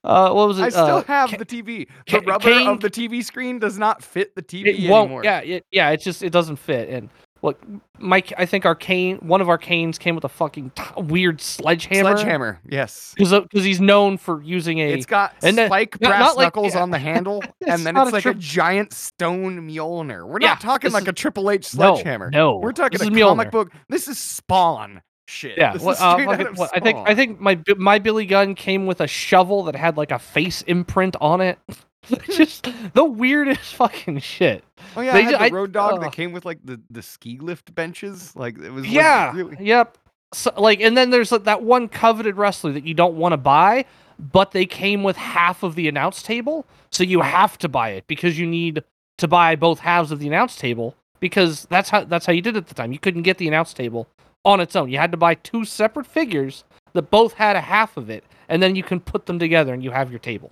uh, 0.04 0.32
what 0.32 0.48
was 0.48 0.60
it? 0.60 0.63
I 0.63 0.70
still 0.70 0.98
uh, 0.98 1.04
have 1.04 1.32
the 1.38 1.46
TV. 1.46 1.88
The 2.10 2.20
rubber 2.22 2.50
Kane- 2.50 2.68
of 2.68 2.80
the 2.80 2.89
TV 2.89 3.24
screen 3.24 3.60
does 3.60 3.78
not 3.78 4.04
fit 4.04 4.36
the 4.36 4.42
TV 4.42 4.68
it 4.68 4.89
won't. 4.89 5.06
anymore. 5.06 5.24
Yeah, 5.24 5.39
it, 5.39 5.65
yeah. 5.72 5.89
It 5.89 6.02
just 6.02 6.24
it 6.24 6.32
doesn't 6.32 6.58
fit. 6.58 6.89
And 6.89 7.10
what 7.41 7.58
Mike? 7.97 8.34
I 8.38 8.45
think 8.45 8.65
our 8.65 8.75
cane, 8.75 9.17
one 9.17 9.39
of 9.41 9.49
our 9.49 9.58
canes 9.58 9.97
came 9.97 10.15
with 10.15 10.23
a 10.23 10.30
fucking 10.30 10.71
t- 10.75 10.84
weird 10.97 11.39
sledgehammer. 11.41 12.17
Sledgehammer. 12.17 12.60
Yes. 12.69 13.13
because 13.15 13.32
because 13.43 13.63
he's 13.63 13.80
known 13.80 14.17
for 14.17 14.41
using 14.43 14.80
a. 14.80 14.89
It's 14.91 15.06
got 15.06 15.36
and 15.41 15.58
then- 15.58 15.67
spike 15.69 15.99
not- 16.02 16.10
brass 16.10 16.36
like- 16.36 16.45
knuckles 16.47 16.73
yeah. 16.75 16.82
on 16.82 16.91
the 16.91 16.99
handle, 16.99 17.41
and 17.67 17.86
then 17.86 17.95
it's 17.97 18.12
like 18.12 18.25
a 18.25 18.34
giant 18.34 18.91
stone 18.93 19.67
Mjolnir. 19.69 20.28
We're 20.28 20.39
Yeah, 20.41 20.49
not 20.49 20.62
talking 20.62 20.91
like 20.91 21.04
is- 21.04 21.10
a 21.10 21.13
Triple 21.13 21.49
H 21.52 21.65
sledgehammer. 21.67 22.30
no, 22.32 22.58
we're 22.58 22.71
talking 22.73 22.99
a 23.02 23.04
comic 23.06 23.47
Mjolnir. 23.47 23.52
book. 23.52 23.71
This 23.88 24.08
is 24.08 24.17
Spawn 24.17 25.02
shit. 25.28 25.58
yeah, 25.58 25.73
is 25.75 25.86
uh, 25.86 25.93
straight 25.93 26.28
out 26.28 26.32
fucking- 26.32 26.47
of 26.47 26.58
what- 26.58 26.71
I 26.73 26.80
think 26.80 26.97
I 27.08 27.15
think 27.15 27.39
my 27.39 27.58
my 27.78 27.99
Billy 27.99 28.25
Gunn 28.25 28.56
came 28.56 28.86
with 28.86 28.99
a 28.99 29.08
shovel 29.08 29.63
that 29.63 29.75
had 29.75 29.95
like 29.97 30.12
a 30.12 30.19
face 30.19 30.62
imprint 30.63 31.15
on 31.21 31.39
it. 31.41 31.60
Just 32.31 32.67
the 32.93 33.03
weirdest 33.03 33.75
fucking 33.75 34.19
shit. 34.19 34.63
Oh 34.95 35.01
yeah, 35.01 35.13
they 35.13 35.19
I 35.19 35.23
had 35.23 35.39
ju- 35.39 35.49
the 35.49 35.55
road 35.55 35.71
dog 35.71 35.93
ugh. 35.95 36.01
that 36.01 36.12
came 36.13 36.31
with 36.31 36.45
like 36.45 36.59
the 36.63 36.79
the 36.89 37.01
ski 37.01 37.38
lift 37.39 37.73
benches. 37.75 38.35
Like 38.35 38.57
it 38.57 38.71
was. 38.71 38.83
like, 38.85 38.93
Yeah. 38.93 39.33
really- 39.35 39.57
Yep. 39.59 39.97
So, 40.33 40.53
like, 40.57 40.79
and 40.79 40.95
then 40.95 41.09
there's 41.09 41.31
like, 41.31 41.45
that 41.45 41.63
one 41.63 41.88
coveted 41.89 42.38
wrestler 42.38 42.71
that 42.73 42.83
you 42.85 42.93
don't 42.93 43.15
want 43.15 43.33
to 43.33 43.38
buy, 43.38 43.83
but 44.19 44.51
they 44.51 44.65
came 44.67 45.01
with 45.01 45.17
half 45.17 45.63
of 45.63 45.73
the 45.73 45.88
announce 45.88 46.21
table, 46.21 46.67
so 46.91 47.03
you 47.03 47.21
have 47.21 47.57
to 47.57 47.67
buy 47.67 47.89
it 47.89 48.05
because 48.05 48.38
you 48.38 48.45
need 48.45 48.83
to 49.17 49.27
buy 49.27 49.55
both 49.55 49.79
halves 49.79 50.12
of 50.12 50.19
the 50.19 50.27
announce 50.27 50.55
table 50.55 50.95
because 51.19 51.65
that's 51.71 51.89
how 51.89 52.03
that's 52.03 52.25
how 52.27 52.31
you 52.33 52.41
did 52.43 52.55
it 52.55 52.59
at 52.59 52.67
the 52.67 52.75
time. 52.75 52.91
You 52.91 52.99
couldn't 52.99 53.23
get 53.23 53.39
the 53.39 53.47
announce 53.47 53.73
table 53.73 54.07
on 54.45 54.59
its 54.62 54.75
own. 54.75 54.89
You 54.89 54.99
had 54.99 55.12
to 55.12 55.17
buy 55.17 55.33
two 55.33 55.65
separate 55.65 56.05
figures 56.05 56.63
that 56.93 57.09
both 57.09 57.33
had 57.33 57.55
a 57.55 57.62
half 57.62 57.97
of 57.97 58.09
it, 58.09 58.23
and 58.47 58.62
then 58.63 58.75
you 58.75 58.83
can 58.83 58.99
put 58.99 59.25
them 59.25 59.39
together 59.39 59.73
and 59.73 59.83
you 59.83 59.91
have 59.91 60.12
your 60.12 60.19
table. 60.19 60.51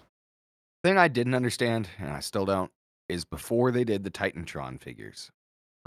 Thing 0.88 0.97
I 0.97 1.08
didn't 1.08 1.36
understand, 1.36 1.89
and 2.00 2.10
I 2.12 2.19
still 2.21 2.45
don't, 2.45 2.71
is 3.10 3.26
before 3.26 3.71
they 3.71 3.84
did 3.84 4.04
the 4.04 4.12
Titantron 4.12 4.82
figures, 4.82 5.32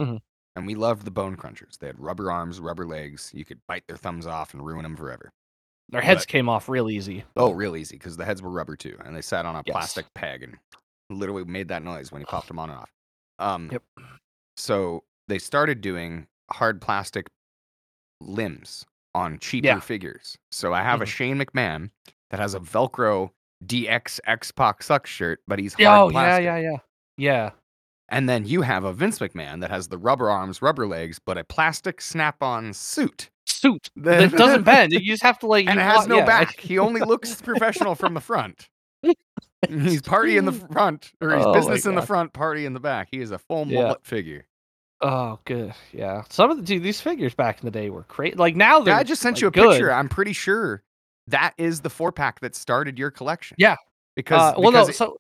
Mhm. 0.00 0.20
and 0.56 0.66
we 0.66 0.74
loved 0.74 1.04
the 1.04 1.10
Bone 1.10 1.36
Crunchers. 1.36 1.78
They 1.78 1.86
had 1.86 1.98
rubber 1.98 2.30
arms, 2.30 2.60
rubber 2.60 2.86
legs. 2.86 3.30
You 3.34 3.44
could 3.44 3.60
bite 3.66 3.86
their 3.86 3.96
thumbs 3.96 4.26
off 4.26 4.52
and 4.54 4.64
ruin 4.64 4.82
them 4.82 4.96
forever. 4.96 5.32
Their 5.88 6.02
heads 6.02 6.22
But- 6.22 6.28
came 6.28 6.48
off 6.48 6.68
real 6.68 6.88
easy. 6.90 7.24
Oh, 7.36 7.52
real 7.52 7.76
easy 7.76 7.96
because 7.96 8.16
the 8.16 8.24
heads 8.24 8.42
were 8.42 8.50
rubber 8.50 8.76
too, 8.76 8.96
and 9.04 9.14
they 9.16 9.22
sat 9.22 9.44
on 9.46 9.56
a 9.56 9.62
Yes. 9.66 9.72
plastic 9.74 10.06
peg 10.14 10.42
and 10.42 10.58
literally 11.10 11.44
made 11.44 11.68
that 11.68 11.82
noise 11.82 12.12
when 12.12 12.20
you 12.20 12.26
popped 12.26 12.48
them 12.48 12.58
on 12.58 12.70
and 12.70 12.78
off. 12.78 12.92
Um, 13.38 13.70
Yep. 13.72 13.82
So 14.56 15.04
they 15.28 15.38
started 15.38 15.80
doing 15.80 16.28
hard 16.52 16.80
plastic 16.80 17.28
limbs 18.20 18.84
on 19.14 19.38
cheaper 19.38 19.66
Yeah. 19.66 19.80
figures. 19.80 20.36
So 20.52 20.72
I 20.72 20.82
have 20.82 21.00
a 21.00 21.04
Mhm. 21.04 21.08
Shane 21.08 21.38
McMahon 21.38 21.90
that 22.30 22.38
has 22.38 22.54
a 22.54 22.60
Velcro 22.60 23.32
DX 23.66 24.20
X 24.26 24.50
Pac 24.52 24.82
suck 24.82 25.06
shirt, 25.06 25.40
but 25.46 25.58
he's 25.58 25.74
hard 25.74 25.86
Oh 25.86 26.08
yeah, 26.08 26.12
plastic. 26.12 26.44
yeah, 26.44 26.56
yeah, 26.58 26.76
yeah. 27.16 27.50
And 28.08 28.28
then 28.28 28.44
you 28.44 28.62
have 28.62 28.82
a 28.84 28.92
Vince 28.92 29.18
McMahon 29.20 29.60
that 29.60 29.70
has 29.70 29.86
the 29.88 29.98
rubber 29.98 30.30
arms, 30.30 30.60
rubber 30.60 30.86
legs, 30.86 31.20
but 31.24 31.38
a 31.38 31.44
plastic 31.44 32.00
snap-on 32.00 32.72
suit. 32.72 33.30
Suit 33.46 33.88
That 33.96 34.32
doesn't 34.32 34.64
bend. 34.64 34.92
You 34.92 35.00
just 35.00 35.22
have 35.22 35.38
to 35.40 35.46
like. 35.46 35.66
and 35.68 35.78
it 35.78 35.82
has 35.82 36.08
no 36.08 36.18
yeah, 36.18 36.26
back. 36.26 36.58
He 36.58 36.78
only 36.78 37.00
looks 37.02 37.34
professional 37.42 37.94
from 37.94 38.14
the 38.14 38.20
front. 38.20 38.68
He's 39.68 40.02
party 40.02 40.36
in 40.38 40.46
the 40.46 40.52
front, 40.52 41.12
or 41.20 41.36
he's 41.36 41.44
Oh 41.44 41.52
business 41.52 41.84
in 41.84 41.94
the 41.94 42.02
front, 42.02 42.32
party 42.32 42.64
in 42.64 42.72
the 42.72 42.80
back. 42.80 43.08
He 43.10 43.20
is 43.20 43.30
a 43.30 43.38
full 43.38 43.66
Yeah. 43.66 43.82
mullet 43.82 44.04
figure. 44.06 44.46
Oh, 45.02 45.38
good. 45.44 45.74
Yeah. 45.92 46.22
Some 46.30 46.50
of 46.50 46.56
the 46.56 46.62
dude, 46.62 46.82
these 46.82 47.00
figures 47.00 47.34
back 47.34 47.60
in 47.60 47.66
the 47.66 47.70
day 47.70 47.90
were 47.90 48.04
crazy. 48.04 48.36
Like 48.36 48.56
now 48.56 48.80
they're. 48.80 48.94
Yeah, 48.94 49.00
I 49.00 49.04
just 49.04 49.20
sent 49.22 49.36
like, 49.36 49.42
you 49.42 49.48
a 49.48 49.50
good. 49.50 49.70
picture. 49.72 49.92
I'm 49.92 50.08
pretty 50.08 50.32
sure 50.32 50.82
that 51.30 51.54
is 51.58 51.80
the 51.80 51.90
four 51.90 52.12
pack 52.12 52.40
that 52.40 52.54
started 52.54 52.98
your 52.98 53.10
collection. 53.10 53.56
Yeah. 53.58 53.76
because 54.16 54.54
Uh, 54.54 54.60
well, 54.60 54.72
no. 54.72 54.86
it- 54.86 54.94
So, 54.94 55.16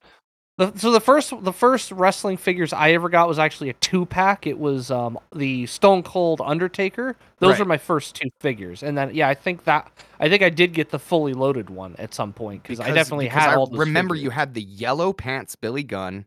the 0.58 0.76
so 0.76 0.90
the 0.90 1.00
first 1.00 1.32
the 1.42 1.52
first 1.54 1.90
wrestling 1.90 2.36
figures 2.36 2.74
I 2.74 2.90
ever 2.92 3.08
got 3.08 3.26
was 3.26 3.38
actually 3.38 3.70
a 3.70 3.74
two 3.74 4.04
pack. 4.04 4.46
It 4.46 4.58
was 4.58 4.90
um 4.90 5.18
the 5.34 5.64
Stone 5.66 6.02
Cold 6.02 6.42
Undertaker. 6.44 7.16
Those 7.38 7.52
Right. 7.52 7.60
were 7.60 7.64
my 7.64 7.78
first 7.78 8.14
two 8.16 8.28
figures, 8.40 8.82
and 8.82 8.98
then 8.98 9.14
yeah, 9.14 9.26
I 9.28 9.32
think 9.34 9.64
that 9.64 9.90
I 10.18 10.28
think 10.28 10.42
I 10.42 10.50
did 10.50 10.74
get 10.74 10.90
the 10.90 10.98
fully 10.98 11.32
loaded 11.32 11.70
one 11.70 11.96
at 11.98 12.12
some 12.12 12.34
point 12.34 12.62
because 12.62 12.78
I 12.78 12.90
definitely 12.90 13.24
because 13.26 13.40
had 13.42 13.50
I 13.50 13.54
all. 13.54 13.68
Remember 13.68 14.14
you 14.14 14.28
had 14.28 14.52
the 14.52 14.60
yellow 14.62 15.14
pants 15.14 15.56
Billy 15.56 15.82
Gunn 15.82 16.26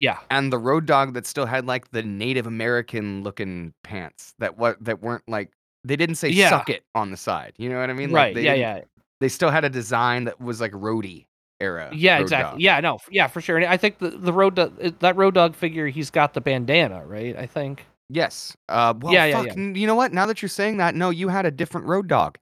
Yeah. 0.00 0.18
and 0.28 0.52
the 0.52 0.58
road 0.58 0.84
dog 0.86 1.14
that 1.14 1.24
still 1.24 1.46
had 1.46 1.64
like 1.66 1.88
the 1.92 2.02
Native 2.02 2.48
American 2.48 3.22
looking 3.22 3.74
pants 3.84 4.34
that 4.40 4.58
what 4.58 4.82
that 4.84 5.00
weren't 5.02 5.28
like 5.28 5.52
they 5.84 5.94
didn't 5.94 6.16
say 6.16 6.30
Yeah. 6.30 6.50
suck 6.50 6.68
it 6.68 6.82
on 6.96 7.12
the 7.12 7.16
side. 7.16 7.52
You 7.58 7.68
know 7.68 7.78
what 7.78 7.90
I 7.90 7.92
mean? 7.92 8.10
Like, 8.10 8.34
right. 8.34 8.42
Yeah. 8.44 8.54
Yeah. 8.54 8.80
They 9.20 9.28
still 9.28 9.50
had 9.50 9.64
a 9.64 9.70
design 9.70 10.24
that 10.24 10.40
was 10.40 10.60
like 10.60 10.72
roadie 10.72 11.26
era. 11.60 11.90
Yeah, 11.92 12.16
road 12.16 12.22
exactly. 12.22 12.52
dog. 12.52 12.60
Yeah, 12.60 12.80
no, 12.80 12.98
yeah, 13.10 13.26
for 13.26 13.40
sure. 13.40 13.56
And 13.56 13.66
I 13.66 13.76
think 13.76 13.98
the 13.98 14.10
the 14.10 14.32
road 14.32 14.54
dog, 14.54 14.74
it- 14.78 15.00
that 15.00 15.16
road 15.16 15.34
dog 15.34 15.54
figure, 15.56 15.88
he's 15.88 16.10
got 16.10 16.34
the 16.34 16.40
bandana, 16.40 17.04
right? 17.04 17.36
I 17.36 17.46
think. 17.46 17.84
Yes. 18.10 18.56
Uh, 18.68 18.94
well, 19.00 19.12
Yeah, 19.12 19.26
yeah, 19.26 19.42
fuck, 19.42 19.48
n- 19.58 19.74
You 19.74 19.86
know 19.86 19.94
what? 19.94 20.12
Now 20.14 20.24
that 20.26 20.40
you're 20.40 20.48
saying 20.48 20.78
that, 20.78 20.94
no, 20.94 21.10
you 21.10 21.28
had 21.28 21.44
a 21.44 21.50
different 21.50 21.86
road 21.88 22.06
dog. 22.08 22.38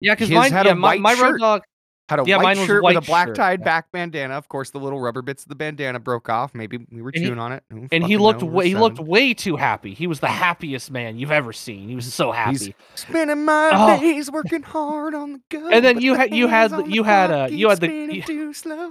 Yeah, 0.00 0.14
because 0.14 0.28
mine, 0.30 0.50
had 0.50 0.66
yeah, 0.66 0.72
a 0.72 0.74
my, 0.74 0.88
white 0.94 1.00
my 1.00 1.12
road 1.12 1.18
shirt. 1.32 1.40
dog. 1.40 1.62
Had 2.10 2.20
a 2.20 2.24
Yeah, 2.26 2.36
white 2.36 2.58
shirt 2.58 2.84
with 2.84 2.96
a 2.98 3.00
black 3.00 3.28
shirt, 3.28 3.36
tied 3.36 3.60
yeah. 3.60 3.64
back 3.64 3.90
bandana. 3.90 4.34
Of 4.34 4.48
course, 4.50 4.68
the 4.70 4.78
little 4.78 5.00
rubber 5.00 5.22
bits 5.22 5.42
of 5.44 5.48
the 5.48 5.54
bandana 5.54 5.98
broke 5.98 6.28
off. 6.28 6.54
Maybe 6.54 6.78
we 6.92 7.00
were 7.00 7.08
And 7.14 7.22
he- 7.22 7.26
chewing 7.28 7.38
on 7.38 7.52
it. 7.52 7.62
Who 7.70 7.88
and 7.90 8.04
he 8.04 8.18
looked 8.18 8.42
way, 8.42 8.68
he 8.68 8.74
looked 8.74 8.98
way 8.98 9.32
too 9.32 9.56
happy. 9.56 9.94
He 9.94 10.06
was 10.06 10.20
the 10.20 10.28
happiest 10.28 10.90
man 10.90 11.18
you've 11.18 11.30
ever 11.32 11.54
seen. 11.54 11.88
He 11.88 11.94
was 11.94 12.12
so 12.12 12.30
happy. 12.30 12.50
He's 12.58 12.70
spending 12.94 13.44
my 13.46 13.70
Oh. 13.72 13.98
days 14.00 14.30
working 14.30 14.62
hard 14.62 15.14
on 15.14 15.32
the 15.32 15.40
go. 15.48 15.68
And 15.70 15.82
then 15.82 15.98
you 16.00 16.12
the 16.12 16.18
had- 16.18 16.34
you 16.34 16.46
had 16.46 16.72
on 16.74 16.90
you 16.90 17.04
had, 17.04 17.30
uh, 17.30 17.48
you 17.50 17.70
had 17.70 17.80
the- 17.80 18.20
too 18.26 18.52
slow. 18.52 18.90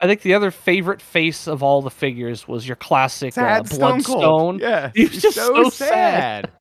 I 0.00 0.06
think 0.06 0.22
the 0.22 0.34
other 0.34 0.50
favorite 0.52 1.00
face 1.02 1.48
of 1.48 1.62
all 1.62 1.82
the 1.82 1.90
figures 1.90 2.46
was 2.46 2.68
your 2.68 2.76
classic 2.76 3.36
uh, 3.36 3.64
Sad. 3.64 3.68
Bloodstone. 3.70 4.58
Yeah, 4.60 4.90
He 4.94 5.06
was 5.06 5.22
just 5.22 5.36
so 5.36 5.70
sad. 5.70 6.52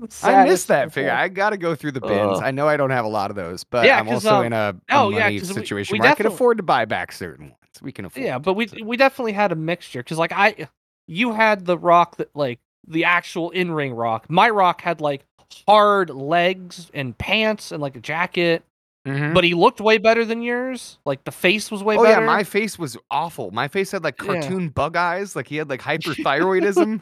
I 0.00 0.06
Saddest 0.08 0.50
missed 0.52 0.68
that 0.68 0.80
Stone 0.82 0.90
figure. 0.90 1.10
I 1.12 1.28
got 1.28 1.50
to 1.50 1.56
go 1.56 1.74
through 1.74 1.92
the 1.92 2.00
bins. 2.00 2.38
Ugh. 2.38 2.42
I 2.42 2.50
know 2.52 2.68
I 2.68 2.76
don't 2.76 2.90
have 2.90 3.04
a 3.04 3.08
lot 3.08 3.30
of 3.30 3.36
those, 3.36 3.64
but 3.64 3.84
Yeah, 3.84 3.98
I'm 3.98 4.08
also 4.08 4.36
um, 4.36 4.46
in 4.46 4.52
a, 4.52 4.76
a 4.88 4.94
oh, 4.96 5.10
yeah, 5.10 5.24
money 5.24 5.38
'cause 5.40 5.48
we- 5.48 5.54
situation 5.54 5.94
we 5.94 6.00
where 6.00 6.10
I 6.10 6.14
can 6.14 6.26
afford 6.26 6.56
to 6.58 6.62
buy 6.62 6.84
back 6.84 7.10
certain 7.12 7.46
ones. 7.46 7.54
We 7.82 7.90
can 7.92 8.04
afford. 8.04 8.24
Yeah, 8.24 8.38
but 8.38 8.54
we 8.54 8.68
we 8.82 8.96
definitely 8.96 9.32
had 9.32 9.52
a 9.52 9.56
mixture 9.56 10.00
because 10.00 10.18
like 10.18 10.32
I, 10.32 10.68
you 11.06 11.32
had 11.32 11.64
the 11.64 11.76
rock 11.78 12.16
that 12.18 12.30
like 12.34 12.58
the 12.86 13.04
actual 13.04 13.50
in 13.50 13.70
ring 13.72 13.92
rock. 13.94 14.28
My 14.30 14.50
rock 14.50 14.80
had 14.82 15.00
like 15.00 15.24
hard 15.66 16.10
legs 16.10 16.90
and 16.94 17.16
pants 17.16 17.72
and 17.72 17.80
like 17.82 17.96
a 17.96 18.00
jacket, 18.00 18.62
Mhm. 19.06 19.32
but 19.34 19.44
he 19.44 19.54
looked 19.54 19.80
way 19.80 19.98
better 19.98 20.24
than 20.24 20.42
yours. 20.42 20.98
Like 21.04 21.24
the 21.24 21.30
face 21.32 21.70
was 21.70 21.82
way 21.82 21.96
Oh 21.96 22.02
better. 22.04 22.20
yeah, 22.20 22.26
my 22.26 22.44
face 22.44 22.78
was 22.78 22.96
awful. 23.10 23.50
My 23.52 23.68
face 23.68 23.90
had 23.92 24.02
like 24.04 24.20
Yeah. 24.20 24.26
cartoon 24.26 24.68
bug 24.70 24.96
eyes. 24.96 25.34
Like 25.36 25.46
he 25.48 25.56
had 25.56 25.68
like 25.70 25.80
hyperthyroidism. 25.82 27.00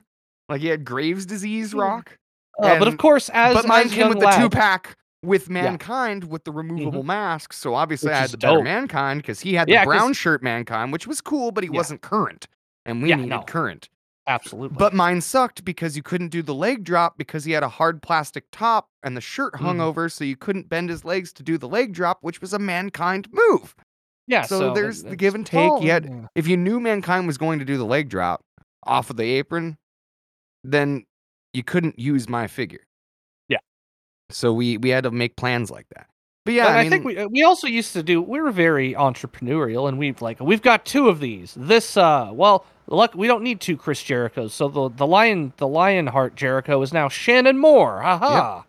like 0.48 0.60
he 0.60 0.68
had 0.68 0.84
Graves' 0.84 1.26
disease. 1.26 1.74
Rock. 1.74 2.18
Uh, 2.62 2.78
but 2.78 2.88
of 2.88 2.96
course, 2.98 3.28
as 3.32 3.54
but 3.54 3.66
mine 3.66 3.86
as 3.86 3.92
came 3.92 4.08
with 4.08 4.20
the 4.20 4.30
two 4.30 4.48
pack 4.48 4.96
with 5.22 5.50
mankind 5.50 6.24
with 6.24 6.44
the 6.44 6.52
removable 6.52 7.02
mask. 7.02 7.52
So 7.52 7.74
obviously 7.74 8.08
Which 8.08 8.16
I 8.16 8.20
had 8.20 8.30
the 8.30 8.38
better 8.38 8.62
mankind 8.62 9.22
because 9.22 9.40
he 9.40 9.54
had 9.54 9.66
the 9.68 9.72
Yeah, 9.72 9.84
'cause- 9.84 9.92
brown 9.94 10.12
shirt 10.12 10.42
mankind, 10.42 10.92
which 10.92 11.06
was 11.06 11.20
cool, 11.20 11.50
but 11.52 11.64
he 11.64 11.70
Yeah. 11.70 11.76
wasn't 11.76 12.00
current, 12.02 12.46
and 12.84 13.02
we 13.02 13.08
Yeah, 13.10 13.16
needed 13.16 13.28
no. 13.30 13.42
current. 13.42 13.88
Absolutely. 14.28 14.76
But 14.76 14.92
mine 14.94 15.20
sucked 15.20 15.64
because 15.64 15.96
you 15.96 16.02
couldn't 16.02 16.28
do 16.30 16.42
the 16.42 16.54
leg 16.54 16.82
drop 16.82 17.16
because 17.16 17.44
he 17.44 17.52
had 17.52 17.62
a 17.62 17.68
hard 17.68 18.02
plastic 18.02 18.44
top 18.50 18.88
and 19.02 19.16
the 19.16 19.20
shirt 19.20 19.56
hung 19.56 19.78
Mhm. 19.78 19.82
over, 19.82 20.08
so 20.08 20.24
you 20.24 20.36
couldn't 20.36 20.68
bend 20.68 20.90
his 20.90 21.04
legs 21.04 21.32
to 21.34 21.42
do 21.44 21.58
the 21.58 21.68
leg 21.68 21.92
drop, 21.92 22.18
which 22.22 22.40
was 22.40 22.52
a 22.52 22.58
mankind 22.58 23.28
move. 23.32 23.74
yeah, 24.28 24.42
so 24.42 24.58
so, 24.58 24.74
there's 24.74 25.04
the 25.04 25.14
give 25.14 25.36
and 25.36 25.46
take. 25.46 25.70
yeah. 25.80 26.00
If 26.34 26.48
you 26.48 26.56
knew 26.56 26.80
mankind 26.80 27.28
was 27.28 27.38
going 27.38 27.60
to 27.60 27.64
do 27.64 27.76
the 27.78 27.84
leg 27.84 28.08
drop 28.08 28.42
off 28.84 29.10
of 29.10 29.16
the 29.16 29.24
apron, 29.24 29.78
then 30.64 31.04
you 31.52 31.62
couldn't 31.62 31.98
use 31.98 32.28
my 32.28 32.46
figure. 32.46 32.86
Yeah. 33.48 33.58
So 34.30 34.52
we 34.52 34.76
we 34.78 34.90
had 34.90 35.04
to 35.04 35.10
make 35.10 35.36
plans 35.36 35.70
like 35.70 35.88
that. 35.90 36.08
But 36.46 36.54
yeah, 36.54 36.68
I, 36.68 36.80
I, 36.82 36.88
think 36.88 37.04
we 37.04 37.18
uh, 37.18 37.26
we 37.26 37.42
also 37.42 37.66
used 37.66 37.92
to 37.94 38.04
do. 38.04 38.22
We 38.22 38.40
were 38.40 38.52
very 38.52 38.94
entrepreneurial, 38.94 39.88
and 39.88 39.98
we've 39.98 40.22
like 40.22 40.38
we've 40.38 40.62
got 40.62 40.84
two 40.84 41.08
of 41.08 41.18
these. 41.18 41.54
This 41.56 41.96
uh, 41.96 42.30
well, 42.32 42.64
look, 42.86 43.14
we 43.16 43.26
don't 43.26 43.42
need 43.42 43.60
two 43.60 43.76
Chris 43.76 44.00
Jerichos. 44.00 44.52
So 44.52 44.68
the 44.68 44.88
the 44.88 45.06
lion 45.08 45.52
the 45.56 45.66
Lionheart 45.66 46.36
Jericho 46.36 46.80
is 46.82 46.92
now 46.92 47.08
Shannon 47.08 47.58
Moore. 47.58 48.00
Haha. 48.00 48.62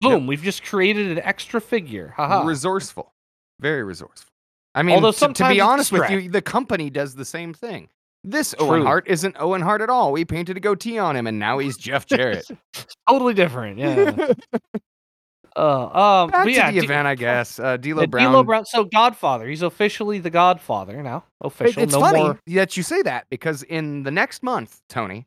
Boom! 0.00 0.26
We've 0.26 0.42
just 0.42 0.64
created 0.64 1.08
an 1.08 1.20
extra 1.20 1.60
figure. 1.60 2.14
Haha. 2.16 2.42
resourceful, 2.44 3.12
very 3.60 3.84
resourceful. 3.84 4.32
I 4.74 4.82
mean, 4.82 4.96
Although 4.96 5.12
to- 5.12 5.32
to, 5.32 5.48
be 5.48 5.60
honest 5.60 5.92
with 5.92 6.10
you, 6.10 6.30
the 6.30 6.42
company 6.42 6.90
does 6.90 7.14
the 7.14 7.24
same 7.24 7.54
thing. 7.54 7.90
This 8.22 8.54
Owen 8.58 8.82
Hart 8.82 9.08
isn't 9.08 9.36
Owen 9.38 9.62
Hart 9.62 9.80
at 9.80 9.88
all. 9.88 10.12
We 10.12 10.24
painted 10.24 10.56
a 10.56 10.60
goatee 10.60 10.98
on 10.98 11.16
him, 11.16 11.26
and 11.26 11.38
now 11.38 11.58
he's 11.58 11.76
Jeff 11.76 12.06
Jarrett. 12.06 12.46
totally 13.08 13.32
different. 13.32 13.78
Yeah. 13.78 14.32
uh, 15.56 15.86
um. 15.86 16.30
Back 16.30 16.44
but 16.44 16.52
yeah, 16.52 16.66
to 16.66 16.74
the 16.74 16.80
D- 16.80 16.84
event, 16.84 17.06
I 17.08 17.14
guess. 17.14 17.58
Uh, 17.58 17.78
D'Lo 17.78 18.06
Brown. 18.06 18.30
D'Lo 18.32 18.44
Brown. 18.44 18.66
So 18.66 18.84
Godfather. 18.84 19.48
He's 19.48 19.62
officially 19.62 20.18
the 20.18 20.30
Godfather 20.30 21.02
now. 21.02 21.24
It- 21.42 21.46
Official. 21.46 21.82
it's 21.82 21.92
no 21.94 22.00
funny 22.00 22.22
more. 22.22 22.38
that 22.48 22.76
you 22.76 22.82
say 22.82 23.00
that 23.02 23.26
because 23.30 23.62
in 23.62 24.02
the 24.02 24.10
next 24.10 24.42
month, 24.42 24.82
Tony, 24.90 25.26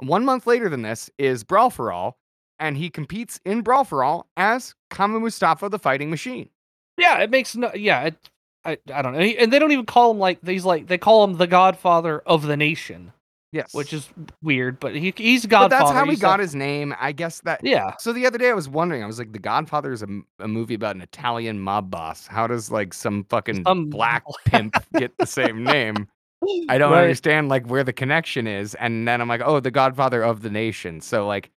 one 0.00 0.24
month 0.24 0.46
later 0.46 0.68
than 0.68 0.82
this 0.82 1.08
is 1.16 1.44
Brawl 1.44 1.70
for 1.70 1.92
All, 1.92 2.18
and 2.58 2.76
he 2.76 2.90
competes 2.90 3.40
in 3.46 3.62
Brawl 3.62 3.84
for 3.84 4.04
All 4.04 4.26
as 4.36 4.74
Kama 4.90 5.18
Mustafa, 5.18 5.70
the 5.70 5.78
fighting 5.78 6.10
machine. 6.10 6.50
Yeah, 6.98 7.20
it 7.20 7.30
makes 7.30 7.56
no. 7.56 7.72
Yeah, 7.74 8.02
it, 8.02 8.30
I 8.64 8.78
I 8.92 9.02
don't 9.02 9.12
know, 9.14 9.20
and 9.20 9.52
they 9.52 9.58
don't 9.58 9.72
even 9.72 9.86
call 9.86 10.10
him 10.12 10.18
like 10.18 10.44
he's 10.46 10.64
like 10.64 10.86
they 10.86 10.98
call 10.98 11.24
him 11.24 11.34
the 11.36 11.46
Godfather 11.46 12.20
of 12.20 12.46
the 12.46 12.56
nation. 12.56 13.12
Yes. 13.52 13.74
which 13.74 13.92
is 13.92 14.08
weird. 14.42 14.80
But 14.80 14.94
he 14.96 15.12
he's 15.14 15.42
but 15.42 15.50
Godfather. 15.50 15.84
that's 15.84 15.90
how 15.90 16.04
he 16.04 16.10
he's 16.12 16.20
got 16.20 16.40
his 16.40 16.54
name. 16.54 16.94
I 16.98 17.12
guess 17.12 17.40
that 17.40 17.62
Yeah, 17.62 17.92
So 17.98 18.14
the 18.14 18.24
other 18.26 18.38
day 18.38 18.48
I 18.48 18.54
was 18.54 18.66
wondering, 18.66 19.02
I 19.02 19.06
was 19.06 19.18
like, 19.18 19.32
The 19.32 19.38
Godfather 19.38 19.92
is 19.92 20.02
a, 20.02 20.06
a 20.38 20.48
movie 20.48 20.72
about 20.72 20.96
an 20.96 21.02
Italian 21.02 21.60
mob 21.60 21.90
boss. 21.90 22.26
How 22.26 22.46
does 22.46 22.70
like 22.70 22.94
some 22.94 23.24
fucking 23.24 23.64
Some 23.64 23.90
black 23.90 24.24
pimp 24.46 24.74
get 24.96 25.12
the 25.18 25.26
same 25.26 25.64
name? 25.64 26.08
I 26.70 26.78
don't 26.78 26.92
Right. 26.92 27.02
understand 27.02 27.50
like 27.50 27.66
where 27.66 27.84
the 27.84 27.92
connection 27.92 28.46
is. 28.46 28.74
And 28.76 29.06
then 29.06 29.20
I'm 29.20 29.28
like, 29.28 29.42
oh, 29.44 29.60
the 29.60 29.70
Godfather 29.70 30.22
of 30.22 30.40
the 30.40 30.50
nation. 30.50 31.02
So 31.02 31.26
like, 31.26 31.50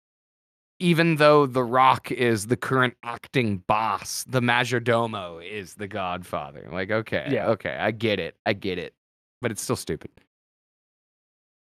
even 0.79 1.17
though 1.17 1.47
The 1.47 1.63
Rock 1.65 2.11
is 2.11 2.47
the 2.49 2.57
current 2.57 2.95
acting 3.03 3.59
boss, 3.59 4.25
the 4.25 4.41
majordomo 4.41 5.45
is 5.45 5.75
the 5.75 5.87
Godfather. 5.89 6.69
Like, 6.73 6.91
okay, 6.91 7.29
Yeah. 7.31 7.49
okay, 7.51 7.77
I 7.77 7.91
get 7.91 8.19
it, 8.19 8.37
I 8.45 8.53
get 8.55 8.79
it, 8.79 8.95
but 9.41 9.51
it's 9.51 9.63
still 9.63 9.77
stupid. 9.77 10.11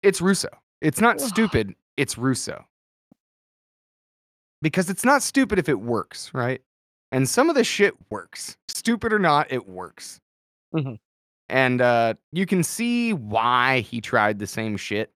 It's 0.02 0.20
Russo. 0.20 0.48
It's 0.80 1.00
not 1.00 1.20
stupid. 1.20 1.74
It's 1.96 2.16
Russo 2.16 2.64
because 4.62 4.90
it's 4.90 5.04
not 5.04 5.22
stupid 5.22 5.58
if 5.58 5.68
it 5.68 5.80
works, 5.80 6.32
right? 6.34 6.61
And 7.12 7.28
some 7.28 7.48
of 7.48 7.54
the 7.56 7.64
shit 7.64 7.94
works. 8.11 8.56
Stupid 8.68 9.12
or 9.12 9.18
not, 9.18 9.50
it 9.52 9.68
works. 9.68 10.20
Mhm. 10.74 10.98
And 11.48 11.80
uh, 11.80 12.14
you 12.32 12.44
can 12.46 12.62
see 12.62 13.12
why 13.12 13.80
he 13.80 14.00
tried 14.00 14.38
the 14.38 14.46
same 14.46 14.76
shit 14.76 15.11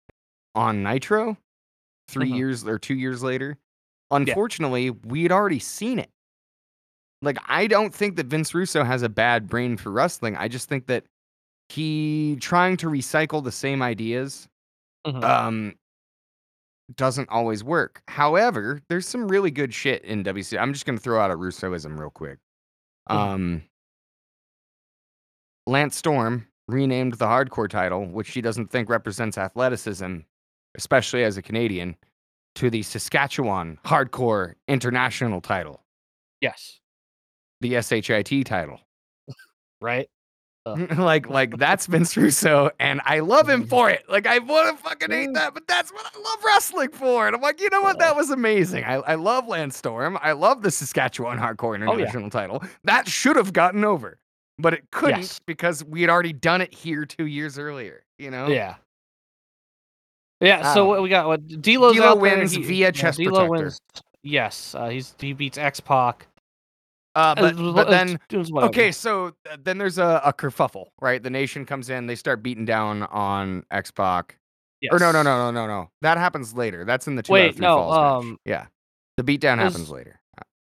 on 0.55 0.83
Nitro 0.83 1.37
3 2.07 2.29
Mhm. 2.31 2.37
years 2.37 2.67
or 2.67 2.77
two 2.79 2.95
years 2.95 3.23
later. 3.23 3.57
Unfortunately, 4.11 4.89
we 4.91 5.23
had 5.23 5.31
already 5.31 5.59
seen 5.59 5.99
it. 5.99 6.09
Like, 7.21 7.37
I 7.47 7.67
don't 7.67 7.93
think 7.93 8.15
that 8.15 8.27
Vince 8.27 8.53
Russo 8.55 8.83
has 8.83 9.03
a 9.03 9.09
bad 9.09 9.47
brain 9.47 9.77
for 9.77 9.91
wrestling. 9.91 10.35
I 10.37 10.47
just 10.47 10.69
think 10.69 10.87
that 10.87 11.03
he 11.69 12.37
trying 12.41 12.77
to 12.77 12.87
recycle 12.87 13.43
the 13.43 13.51
same 13.51 13.81
ideas 13.81 14.47
Mhm. 15.05 15.23
um 15.23 15.75
doesn't 16.95 17.29
always 17.29 17.63
work. 17.63 18.01
However, 18.07 18.81
there's 18.89 19.07
some 19.07 19.27
really 19.27 19.51
good 19.51 19.73
shit 19.73 20.03
in 20.03 20.23
WC. 20.23 20.57
I'm 20.57 20.73
just 20.73 20.85
gonna 20.87 20.97
throw 20.97 21.19
out 21.21 21.29
a 21.31 21.35
Russoism 21.35 21.99
real 21.99 22.09
quick. 22.09 22.39
Mhm. 23.09 23.15
Um 23.15 23.63
Lance 25.67 25.95
Storm 25.95 26.47
renamed 26.67 27.13
the 27.15 27.25
hardcore 27.27 27.69
title, 27.69 28.05
which 28.07 28.31
he 28.31 28.41
doesn't 28.41 28.67
think 28.71 28.89
represents 28.89 29.37
athleticism, 29.37 30.19
especially 30.75 31.23
as 31.23 31.37
a 31.37 31.41
Canadian, 31.41 31.95
to 32.55 32.69
the 32.69 32.83
Saskatchewan 32.83 33.79
Hardcore 33.85 34.53
International 34.67 35.41
title, 35.41 35.83
yes, 36.41 36.79
the 37.61 37.81
SHIT 37.81 38.45
title. 38.45 38.79
right. 39.81 40.09
like 40.97 41.27
like 41.29 41.57
that's 41.57 41.87
Vince 41.87 42.15
Russo, 42.15 42.69
and 42.79 43.01
I 43.05 43.21
love 43.21 43.49
him 43.49 43.65
for 43.67 43.89
it. 43.89 44.03
Like 44.07 44.27
I 44.27 44.37
want 44.39 44.77
to 44.77 44.83
fucking 44.83 45.09
hate 45.09 45.33
that, 45.33 45.53
but 45.53 45.65
that's 45.67 45.91
what 45.91 46.05
I 46.05 46.19
love 46.19 46.43
wrestling 46.45 46.91
for. 46.91 47.25
And 47.25 47.35
I'm 47.35 47.41
like, 47.41 47.59
you 47.61 47.69
know 47.71 47.81
what? 47.81 47.97
That 47.97 48.15
was 48.15 48.29
amazing. 48.29 48.83
I, 48.83 48.95
I 48.95 49.15
love 49.15 49.47
Lance 49.47 49.77
Storm. 49.77 50.19
I 50.21 50.33
love 50.33 50.61
the 50.61 50.69
Saskatchewan 50.69 51.39
Hardcore 51.39 51.75
Oh, 51.87 51.93
yeah. 51.93 52.03
International 52.03 52.29
title. 52.29 52.63
That 52.83 53.07
should 53.07 53.35
have 53.37 53.51
gotten 53.53 53.83
over, 53.83 54.19
but 54.59 54.73
it 54.73 54.83
couldn't 54.91 55.21
Yes. 55.21 55.39
because 55.47 55.83
we 55.83 56.01
had 56.01 56.09
already 56.11 56.33
done 56.33 56.61
it 56.61 56.73
here 56.73 57.05
two 57.05 57.25
years 57.25 57.57
earlier. 57.57 58.03
You 58.19 58.29
know? 58.29 58.47
Yeah. 58.47 58.75
Yeah, 60.41 60.73
so 60.73 60.85
what 60.85 61.01
we 61.01 61.09
got? 61.09 61.27
What 61.27 61.45
D'Lo 61.47 62.15
wins 62.15 62.53
he- 62.53 62.63
via 62.63 62.87
yeah, 62.87 62.91
chest 62.91 63.19
D'Lo 63.19 63.31
protector. 63.31 63.63
wins. 63.65 63.81
Yes, 64.23 64.75
uh, 64.75 64.89
he's 64.89 65.13
he 65.19 65.33
beats 65.33 65.57
X 65.57 65.79
Pac. 65.79 66.27
Uh, 67.15 67.35
but, 67.35 67.55
but 67.57 67.89
then 67.89 68.19
Okay, 68.57 68.91
so 68.91 69.33
uh, 69.49 69.57
then 69.61 69.77
there's 69.77 69.97
a, 69.97 70.21
a 70.23 70.31
kerfuffle, 70.31 70.87
right? 71.01 71.21
The 71.21 71.29
nation 71.29 71.65
comes 71.65 71.89
in, 71.89 72.05
they 72.07 72.15
start 72.15 72.43
beating 72.43 72.65
down 72.65 73.03
on 73.03 73.63
X 73.71 73.91
Pac. 73.91 74.37
Or 74.91 74.99
no, 74.99 75.11
no, 75.11 75.23
no, 75.23 75.51
no, 75.51 75.51
no, 75.51 75.67
no. 75.67 75.89
That 76.01 76.17
happens 76.17 76.53
later. 76.53 76.85
That's 76.85 77.07
in 77.07 77.15
the 77.15 77.23
two 77.23 77.33
Wait, 77.33 77.59
no, 77.59 77.75
falls 77.75 77.91
match. 77.91 78.13
um, 78.13 78.37
Yeah, 78.45 78.67
the 79.17 79.23
beatdown 79.23 79.57
happens 79.57 79.89
later. 79.89 80.21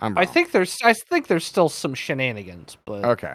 I'm 0.00 0.16
I 0.16 0.24
think 0.24 0.52
there's 0.52 0.78
I 0.82 0.92
think 0.94 1.26
there's 1.26 1.44
still 1.44 1.68
some 1.68 1.92
shenanigans, 1.92 2.78
but 2.86 3.04
Okay. 3.04 3.34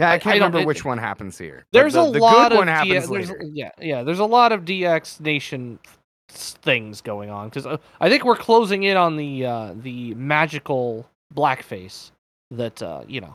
Yeah, 0.00 0.08
I, 0.08 0.12
I- 0.12 0.14
I 0.14 0.18
can't 0.18 0.32
don't- 0.34 0.48
remember 0.48 0.58
it- 0.60 0.66
which 0.66 0.84
one 0.84 0.98
happens 0.98 1.38
here. 1.38 1.64
there's 1.72 1.94
the, 1.94 2.02
a 2.02 2.10
the 2.10 2.18
lot 2.18 2.50
good 2.50 2.52
of 2.52 2.58
one 2.58 2.66
D- 2.66 2.72
happens 2.72 3.08
there's, 3.08 3.32
yeah, 3.52 3.70
yeah. 3.80 4.02
There's 4.02 4.18
a 4.18 4.24
lot 4.26 4.52
of 4.52 4.64
DX 4.64 5.20
Nation 5.20 5.78
things 6.28 7.00
going 7.00 7.30
on 7.30 7.48
because 7.48 7.66
uh, 7.66 7.78
I 8.00 8.08
think 8.10 8.24
we're 8.24 8.36
closing 8.36 8.82
in 8.82 8.96
on 8.96 9.16
the 9.16 9.46
uh, 9.46 9.74
the 9.76 10.14
magical 10.14 11.08
blackface 11.34 12.10
that 12.50 12.82
uh, 12.82 13.02
you 13.06 13.20
know. 13.20 13.34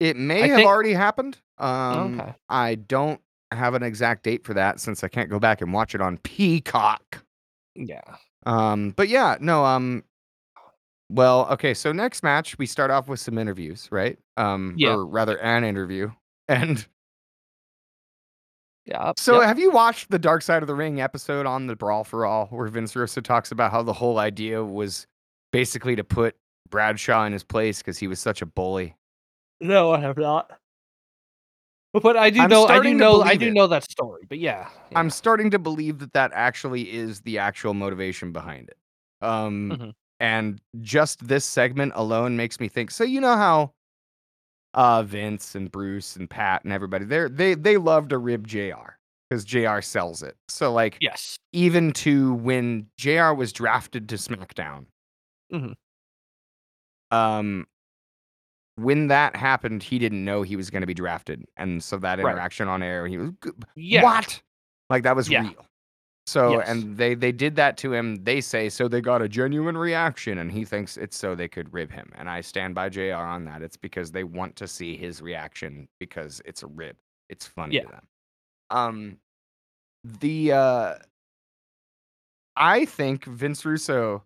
It 0.00 0.16
may 0.16 0.42
I 0.42 0.46
have 0.48 0.56
think- 0.56 0.68
already 0.68 0.92
happened. 0.92 1.38
Um, 1.58 2.20
okay. 2.20 2.34
I 2.48 2.74
don't 2.74 3.20
have 3.52 3.74
an 3.74 3.82
exact 3.84 4.24
date 4.24 4.44
for 4.44 4.52
that 4.54 4.80
since 4.80 5.04
I 5.04 5.08
can't 5.08 5.30
go 5.30 5.38
back 5.38 5.60
and 5.62 5.72
watch 5.72 5.94
it 5.94 6.00
on 6.00 6.18
Peacock. 6.18 7.22
Yeah. 7.76 8.00
Um, 8.44 8.90
but 8.90 9.08
yeah, 9.08 9.36
no, 9.40 9.64
um 9.64 10.02
well, 11.10 11.46
okay, 11.52 11.74
so 11.74 11.92
next 11.92 12.22
match 12.22 12.56
we 12.58 12.66
start 12.66 12.90
off 12.90 13.08
with 13.08 13.20
some 13.20 13.38
interviews, 13.38 13.88
right? 13.92 14.18
Um 14.36 14.74
Yeah. 14.76 14.94
or 14.94 15.06
rather 15.06 15.38
an 15.40 15.64
interview. 15.64 16.10
And 16.48 16.86
Yeah. 18.86 19.12
so 19.16 19.38
yep. 19.40 19.48
have 19.48 19.58
you 19.58 19.70
watched 19.70 20.10
the 20.10 20.18
Dark 20.18 20.42
Side 20.42 20.62
of 20.62 20.66
the 20.66 20.74
Ring 20.74 21.00
episode 21.00 21.46
on 21.46 21.66
the 21.66 21.76
Brawl 21.76 22.04
for 22.04 22.26
All 22.26 22.46
where 22.48 22.68
Vince 22.68 22.94
Russo 22.94 23.20
talks 23.22 23.50
about 23.50 23.70
how 23.70 23.82
the 23.82 23.94
whole 23.94 24.18
idea 24.18 24.62
was 24.62 25.06
basically 25.52 25.96
to 25.96 26.04
put 26.04 26.36
Bradshaw 26.68 27.24
in 27.24 27.32
his 27.32 27.44
place 27.44 27.78
because 27.78 27.96
he 27.98 28.06
was 28.08 28.20
such 28.20 28.42
a 28.42 28.46
bully? 28.46 28.94
no, 29.60 29.92
I 29.92 30.00
have 30.00 30.18
not. 30.18 30.50
But 31.94 32.16
I 32.16 32.28
do 32.28 32.40
I'm 32.42 32.50
know 32.50 32.66
I 32.66 32.80
do 32.82 32.92
know 32.92 33.22
I 33.22 33.36
do 33.36 33.46
it. 33.48 33.52
know 33.54 33.66
that 33.68 33.84
story. 33.90 34.22
But 34.28 34.38
yeah. 34.38 34.68
yeah. 34.90 34.98
I'm 34.98 35.08
starting 35.10 35.50
to 35.52 35.58
believe 35.60 36.00
that 36.00 36.12
that 36.12 36.32
actually 36.34 36.92
is 36.92 37.20
the 37.22 37.38
actual 37.38 37.72
motivation 37.72 38.32
behind 38.32 38.68
it. 38.68 38.76
Um, 39.22 39.70
Mhm. 39.70 39.92
And 40.24 40.58
just 40.80 41.28
this 41.28 41.44
segment 41.44 41.92
alone 41.94 42.34
makes 42.34 42.58
me 42.58 42.66
think. 42.66 42.90
So 42.90 43.04
you 43.04 43.20
know 43.20 43.36
how 43.36 43.72
uh, 44.72 45.02
Vince 45.02 45.54
and 45.54 45.70
Bruce 45.70 46.16
and 46.16 46.28
Pat 46.30 46.64
and 46.64 46.72
everybody 46.72 47.04
they 47.04 47.28
they 47.28 47.54
they 47.54 47.76
love 47.76 48.08
to 48.08 48.16
rib 48.16 48.46
Jr. 48.46 48.96
because 49.28 49.44
Jr. 49.44 49.82
sells 49.82 50.22
it. 50.22 50.34
So 50.48 50.72
like 50.72 50.96
yes. 51.02 51.38
even 51.52 51.92
to 51.92 52.34
when 52.36 52.86
Jr. 52.96 53.34
was 53.34 53.52
drafted 53.52 54.08
to 54.08 54.14
SmackDown, 54.14 54.86
Mhm. 55.52 55.74
um, 57.10 57.66
when 58.76 59.08
that 59.08 59.36
happened, 59.36 59.82
he 59.82 59.98
didn't 59.98 60.24
know 60.24 60.40
he 60.40 60.56
was 60.56 60.70
going 60.70 60.80
to 60.80 60.86
be 60.86 60.94
drafted, 60.94 61.44
and 61.58 61.84
so 61.84 61.98
that 61.98 62.18
Right. 62.18 62.32
interaction 62.32 62.66
on 62.66 62.82
air, 62.82 63.06
he 63.06 63.18
was 63.18 63.30
Yeah. 63.76 64.02
what? 64.02 64.42
Like 64.88 65.02
that 65.02 65.14
was 65.16 65.28
Yeah. 65.28 65.42
real. 65.42 65.66
So 66.26 66.52
Yes. 66.58 66.68
and 66.68 66.96
they 66.96 67.14
they 67.14 67.32
did 67.32 67.56
that 67.56 67.76
to 67.78 67.92
him. 67.92 68.16
They 68.24 68.40
say 68.40 68.68
so 68.70 68.88
they 68.88 69.00
got 69.02 69.20
a 69.22 69.28
genuine 69.28 69.76
reaction, 69.76 70.38
and 70.38 70.50
he 70.50 70.64
thinks 70.64 70.96
it's 70.96 71.16
so 71.16 71.34
they 71.34 71.48
could 71.48 71.72
rib 71.72 71.90
him. 71.90 72.10
And 72.14 72.30
I 72.30 72.40
stand 72.40 72.74
by 72.74 72.88
Jr. 72.88 73.14
on 73.14 73.44
that. 73.44 73.60
It's 73.62 73.76
because 73.76 74.10
they 74.10 74.24
want 74.24 74.56
to 74.56 74.66
see 74.66 74.96
his 74.96 75.20
reaction 75.20 75.86
because 76.00 76.40
it's 76.46 76.62
a 76.62 76.66
rib. 76.66 76.96
It's 77.28 77.46
funny 77.46 77.76
Yeah. 77.76 77.82
to 77.82 77.88
them. 77.88 78.08
Um, 78.70 79.18
the 80.04 80.52
uh, 80.52 80.94
I 82.56 82.84
think 82.86 83.24
Vince 83.26 83.64
Russo 83.64 84.22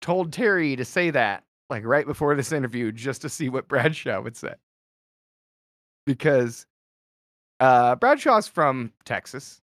told 0.00 0.32
Terry 0.32 0.76
to 0.76 0.84
say 0.84 1.10
that 1.10 1.44
like 1.70 1.84
right 1.84 2.06
before 2.06 2.34
this 2.36 2.52
interview 2.52 2.92
just 2.92 3.22
to 3.22 3.28
see 3.28 3.48
what 3.48 3.66
Bradshaw 3.68 4.20
would 4.20 4.36
say. 4.36 4.54
Because 6.06 6.66
uh 7.60 7.96
Bradshaw's 7.96 8.48
from 8.48 8.92
Texas. 9.04 9.60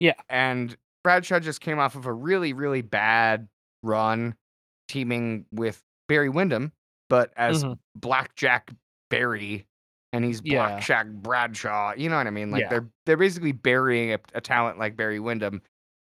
Yeah. 0.00 0.14
And 0.28 0.76
Bradshaw 1.06 1.38
just 1.38 1.60
came 1.60 1.78
off 1.78 1.94
of 1.94 2.06
a 2.06 2.12
really, 2.12 2.52
really 2.52 2.82
bad 2.82 3.46
run 3.84 4.34
teaming 4.88 5.46
with 5.52 5.80
Barry 6.08 6.28
Windham, 6.28 6.72
but 7.08 7.32
as 7.36 7.62
Mhm. 7.62 7.78
Blackjack 7.94 8.72
Barry 9.08 9.66
and 10.12 10.24
he's 10.24 10.40
Yeah. 10.42 10.66
Blackjack 10.68 11.06
Bradshaw. 11.06 11.92
You 11.96 12.08
know 12.08 12.16
what 12.16 12.26
I 12.26 12.30
mean? 12.30 12.50
Like 12.50 12.62
Yeah. 12.62 12.68
they're 12.70 12.88
they're 13.06 13.16
basically 13.16 13.52
burying 13.52 14.14
a, 14.14 14.18
a 14.34 14.40
talent 14.40 14.78
like 14.80 14.96
Barry 14.96 15.20
Windham, 15.20 15.62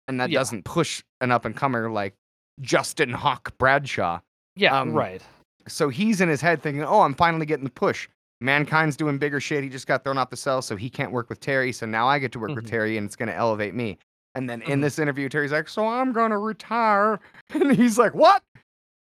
and 0.08 0.18
that 0.20 0.30
Yeah. 0.30 0.38
doesn't 0.38 0.64
push 0.64 1.02
an 1.20 1.30
up 1.32 1.44
and 1.44 1.54
comer 1.54 1.90
like 1.90 2.14
Justin 2.62 3.10
Hawk 3.12 3.56
Bradshaw. 3.58 4.20
Yeah. 4.56 4.78
um, 4.78 4.92
right. 4.94 5.22
So 5.66 5.90
he's 5.90 6.22
in 6.22 6.30
his 6.30 6.40
head 6.40 6.62
thinking, 6.62 6.82
"Oh, 6.82 7.02
I'm 7.02 7.14
finally 7.14 7.44
getting 7.44 7.64
the 7.64 7.70
push. 7.70 8.08
Mankind's 8.40 8.96
doing 8.96 9.18
bigger 9.18 9.38
shit. 9.38 9.62
He 9.64 9.68
just 9.68 9.86
got 9.86 10.02
thrown 10.02 10.16
off 10.16 10.30
the 10.30 10.36
cell, 10.36 10.62
so 10.62 10.76
he 10.76 10.88
can't 10.88 11.12
work 11.12 11.28
with 11.28 11.40
Terry. 11.40 11.72
So 11.72 11.84
now 11.84 12.08
I 12.08 12.18
get 12.18 12.32
to 12.32 12.38
work 12.38 12.54
with 12.54 12.64
Mhm. 12.64 12.70
Terry, 12.70 12.96
and 12.96 13.04
it's 13.04 13.16
going 13.16 13.28
to 13.28 13.34
elevate 13.34 13.74
me." 13.74 13.98
And 14.38 14.48
then 14.48 14.62
in 14.62 14.80
Mhm. 14.80 14.82
this 14.82 14.98
interview, 15.00 15.28
Terry's 15.28 15.50
like, 15.52 15.68
"So 15.68 15.86
I'm 15.86 16.12
going 16.12 16.30
to 16.30 16.38
retire," 16.38 17.18
and 17.50 17.74
he's 17.74 17.98
like, 17.98 18.14
"What? 18.14 18.42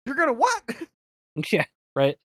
You're 0.05 0.15
gonna 0.15 0.34
what?" 0.34 0.63
Yeah. 1.51 1.65
Right. 1.95 2.17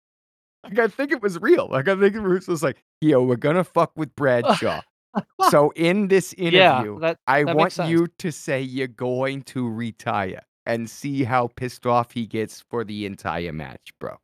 Like 0.64 0.78
I 0.78 0.88
think 0.88 1.12
it 1.12 1.22
was 1.22 1.38
real. 1.40 1.68
Like 1.68 1.88
I 1.88 1.96
think 1.99 2.14
Bruce 2.14 2.49
was 2.49 2.62
like, 2.62 2.78
"Yo, 3.01 3.22
we're 3.22 3.36
gonna 3.36 3.64
fuck 3.64 3.92
with 3.96 4.14
Bradshaw." 4.16 4.82
so 5.40 5.70
in 5.76 6.09
this 6.09 6.34
Yeah. 6.51 6.80
interview, 6.80 6.99
That 7.01 7.18
I 7.28 7.44
that 7.44 7.57
want 7.57 7.78
you 7.78 8.09
to 8.18 8.32
say 8.32 8.61
you're 8.62 8.88
going 8.88 9.42
to 9.44 9.68
retire 9.70 10.42
and 10.66 10.90
see 10.90 11.24
how 11.24 11.49
pissed 11.49 11.86
off 11.86 12.12
he 12.12 12.26
gets 12.26 12.61
for 12.61 12.84
the 12.84 13.07
entire 13.07 13.53
match, 13.53 13.90
bro. 14.01 14.16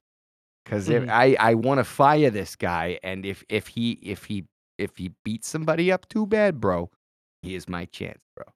Because 0.65 0.89
Mhm. 0.89 1.09
I 1.11 1.37
I 1.41 1.55
want 1.55 1.79
to 1.79 1.85
fire 1.85 2.31
this 2.31 2.57
guy, 2.57 2.99
and 3.03 3.25
if 3.27 3.45
if 3.49 3.69
he 3.69 3.93
if 4.03 4.25
he 4.25 4.47
if 4.79 4.97
he 4.97 5.13
beats 5.25 5.49
somebody 5.49 5.93
up 5.93 6.09
too 6.09 6.27
bad, 6.27 6.61
bro, 6.61 6.91
here's 7.43 7.69
my 7.69 7.85
chance, 7.87 8.21
bro. 8.37 8.47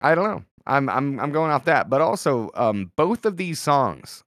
I 0.00 0.14
don't 0.14 0.24
know. 0.24 0.44
I'm 0.66 0.88
I'm 0.88 1.18
I'm 1.20 1.32
going 1.32 1.50
off 1.50 1.64
that, 1.64 1.88
but 1.90 2.00
also 2.00 2.50
um 2.54 2.92
both 2.96 3.24
of 3.24 3.36
these 3.36 3.58
songs. 3.60 4.22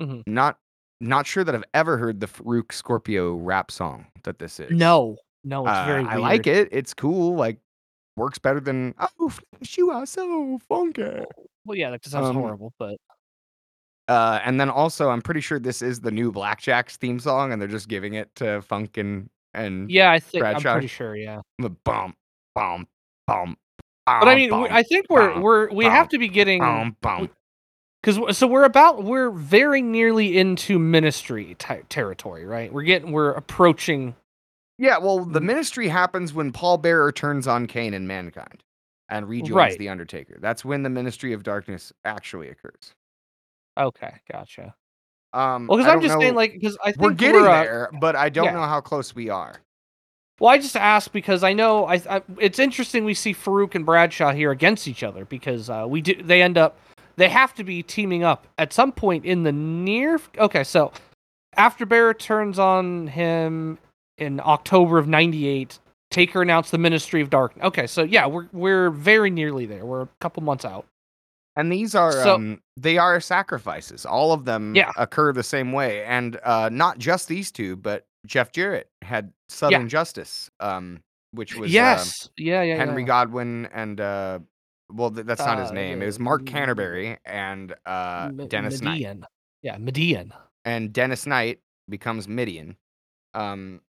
Mhm. 0.00 0.22
Not 0.26 0.58
not 1.00 1.26
sure 1.26 1.44
that 1.44 1.54
I've 1.54 1.64
ever 1.74 1.98
heard 1.98 2.20
the 2.20 2.26
Faarooq 2.26 2.72
Scorpio 2.72 3.34
rap 3.36 3.70
song 3.70 4.06
that 4.24 4.38
this 4.38 4.58
is. 4.60 4.70
No, 4.70 5.16
no, 5.44 5.66
it's 5.66 5.76
Uh, 5.76 5.84
very. 5.86 6.04
I 6.04 6.16
like 6.16 6.46
it. 6.46 6.68
It's 6.72 6.94
cool. 6.94 7.34
Like 7.34 7.58
works 8.16 8.38
better 8.38 8.60
than 8.60 8.94
oh 9.20 9.32
you 9.76 9.90
are 9.90 10.06
so 10.06 10.58
funky. 10.68 11.02
Well, 11.66 11.76
yeah, 11.76 11.90
that 11.90 12.04
sounds 12.04 12.28
Um, 12.28 12.36
horrible, 12.36 12.72
but 12.78 12.96
Uh, 14.08 14.40
and 14.44 14.60
then 14.60 14.70
also, 14.70 15.10
I'm 15.10 15.20
pretty 15.20 15.40
sure 15.40 15.58
this 15.58 15.82
is 15.82 16.00
the 16.00 16.12
new 16.12 16.30
Blackjacks 16.30 16.94
theme 16.96 17.18
song, 17.18 17.52
and 17.52 17.60
they're 17.60 17.68
just 17.68 17.88
giving 17.88 18.14
it 18.14 18.32
to 18.36 18.62
Funk 18.62 18.96
and 18.96 19.28
and 19.52 19.90
yeah, 19.90 20.12
I 20.12 20.20
think 20.20 20.44
I'm 20.44 20.60
pretty 20.60 20.86
sure. 20.86 21.16
Yeah, 21.16 21.40
the 21.58 21.70
bum 21.70 22.14
bum 22.54 22.86
bum. 23.26 23.56
But 24.06 24.28
I 24.28 24.34
mean, 24.36 24.52
I 24.52 24.82
think 24.82 25.06
we're 25.10 25.34
bum, 25.34 25.42
we're 25.42 25.70
we 25.72 25.84
have 25.84 26.08
to 26.10 26.18
be 26.18 26.28
getting 26.28 26.94
because 28.02 28.38
so 28.38 28.46
we're 28.46 28.64
about 28.64 29.02
we're 29.02 29.30
very 29.30 29.82
nearly 29.82 30.38
into 30.38 30.78
ministry 30.78 31.56
ty 31.58 31.82
territory, 31.88 32.46
right? 32.46 32.72
We're 32.72 32.82
getting 32.84 33.12
we're 33.12 33.32
approaching. 33.32 34.14
Yeah, 34.78 34.98
well, 34.98 35.24
the 35.24 35.40
Mm. 35.40 35.44
ministry 35.44 35.88
happens 35.88 36.34
when 36.34 36.52
Paul 36.52 36.78
Bearer 36.78 37.10
turns 37.10 37.48
on 37.48 37.66
Kane 37.66 37.94
and 37.94 38.06
mankind 38.06 38.62
and 39.08 39.28
rejoins 39.28 39.54
Right. 39.54 39.78
the 39.78 39.88
Undertaker. 39.88 40.36
That's 40.40 40.64
when 40.64 40.82
the 40.82 40.90
ministry 40.90 41.32
of 41.32 41.42
darkness 41.42 41.92
actually 42.04 42.48
occurs. 42.50 42.94
Okay, 43.78 44.12
gotcha. 44.30 44.74
Um, 45.32 45.66
Well, 45.66 45.78
because 45.78 45.92
I'm 45.92 46.00
just 46.00 46.18
saying, 46.20 46.34
like, 46.34 46.52
because 46.52 46.76
I 46.82 46.92
think 46.92 47.02
we're 47.02 47.12
getting 47.12 47.42
uh, 47.42 47.62
there, 47.62 47.90
but 48.00 48.16
I 48.16 48.28
don't 48.28 48.46
yeah. 48.46 48.52
know 48.52 48.62
how 48.62 48.80
close 48.80 49.14
we 49.14 49.30
are. 49.30 49.54
Well, 50.38 50.50
I 50.50 50.58
just 50.58 50.76
ask 50.76 51.10
because 51.12 51.42
I 51.42 51.54
know 51.54 51.86
I, 51.86 51.94
I 52.08 52.22
it's 52.38 52.58
interesting 52.58 53.04
we 53.04 53.14
see 53.14 53.32
Faarooq 53.32 53.74
and 53.74 53.86
Bradshaw 53.86 54.32
here 54.32 54.50
against 54.50 54.86
each 54.86 55.02
other 55.02 55.24
because 55.24 55.70
uh, 55.70 55.86
we 55.88 56.02
do 56.02 56.22
they 56.22 56.42
end 56.42 56.58
up 56.58 56.78
they 57.16 57.30
have 57.30 57.54
to 57.54 57.64
be 57.64 57.82
teaming 57.82 58.22
up 58.22 58.46
at 58.58 58.72
some 58.72 58.92
point 58.92 59.24
in 59.24 59.44
the 59.44 59.52
near. 59.52 60.20
Okay, 60.36 60.62
so 60.62 60.92
after 61.54 61.86
Bearer 61.86 62.12
turns 62.12 62.58
on 62.58 63.06
him 63.06 63.78
in 64.18 64.40
October 64.44 64.98
of 64.98 65.08
'98, 65.08 65.78
Taker 66.10 66.42
announced 66.42 66.70
the 66.70 66.78
Ministry 66.78 67.22
of 67.22 67.30
Darkness. 67.30 67.64
Okay, 67.64 67.86
so 67.86 68.02
yeah, 68.02 68.26
we're 68.26 68.48
we're 68.52 68.90
very 68.90 69.30
nearly 69.30 69.64
there. 69.64 69.86
We're 69.86 70.02
a 70.02 70.08
couple 70.20 70.42
months 70.42 70.66
out. 70.66 70.84
And 71.56 71.72
these 71.72 71.94
are 71.94 72.12
So- 72.12 72.34
um, 72.34 72.60
they 72.76 72.98
are 72.98 73.18
sacrifices. 73.20 74.04
All 74.04 74.32
of 74.32 74.44
them 74.44 74.74
Yeah. 74.74 74.92
occur 74.96 75.32
the 75.32 75.42
same 75.42 75.72
way, 75.72 76.04
and 76.04 76.38
uh, 76.44 76.68
not 76.70 76.98
just 76.98 77.28
these 77.28 77.50
two, 77.50 77.76
but 77.76 78.06
Jeff 78.26 78.52
Jarrett 78.52 78.90
had 79.02 79.32
Southern 79.48 79.88
Justice, 79.88 80.50
um, 80.60 81.02
which 81.30 81.54
was 81.56 81.70
uh, 81.70 81.72
yes, 81.72 82.28
yeah, 82.36 82.62
yeah, 82.62 82.76
Henry 82.76 83.02
yeah. 83.02 83.06
Godwin 83.06 83.66
and 83.72 84.00
uh, 84.00 84.38
well, 84.92 85.10
th- 85.10 85.26
that's 85.26 85.40
not 85.44 85.58
his 85.58 85.70
Uh, 85.70 85.74
name. 85.74 86.02
It 86.02 86.06
was 86.06 86.18
Mark 86.18 86.44
Canterbury 86.46 87.18
and 87.24 87.74
uh, 87.86 88.26
M- 88.30 88.46
Dennis 88.48 88.82
Knight. 88.82 89.00
Mideon. 89.00 89.24
Yeah, 89.62 89.78
Mideon. 89.78 90.32
and 90.64 90.92
Dennis 90.92 91.26
Knight 91.26 91.60
becomes 91.88 92.28
Mideon. 92.28 92.76
Um, 93.34 93.80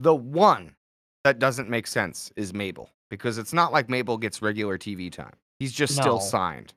the 0.00 0.14
one 0.14 0.76
that 1.24 1.38
doesn't 1.38 1.68
make 1.68 1.86
sense 1.86 2.32
is 2.36 2.52
Mabel 2.54 2.90
because 3.10 3.38
it's 3.38 3.52
not 3.52 3.72
like 3.72 3.88
Mabel 3.88 4.18
gets 4.18 4.40
regular 4.42 4.78
TV 4.78 5.10
time. 5.10 5.34
He's 5.62 5.72
just 5.72 5.94
still 5.96 6.18
signed. 6.20 6.74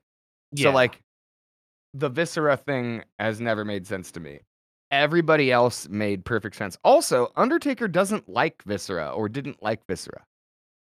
Yeah. 0.52 0.70
So 0.70 0.74
like 0.74 1.00
the 1.94 2.08
Viscera 2.08 2.56
thing 2.56 3.02
has 3.18 3.40
never 3.40 3.64
made 3.64 3.86
sense 3.86 4.12
to 4.12 4.20
me. 4.20 4.40
Everybody 4.92 5.50
else 5.50 5.88
made 5.88 6.24
perfect 6.24 6.54
sense. 6.54 6.78
Also, 6.84 7.32
Undertaker 7.34 7.88
doesn't 7.88 8.28
like 8.28 8.62
Viscera 8.64 9.10
or 9.10 9.28
didn't 9.28 9.60
like 9.62 9.84
Viscera. 9.86 10.24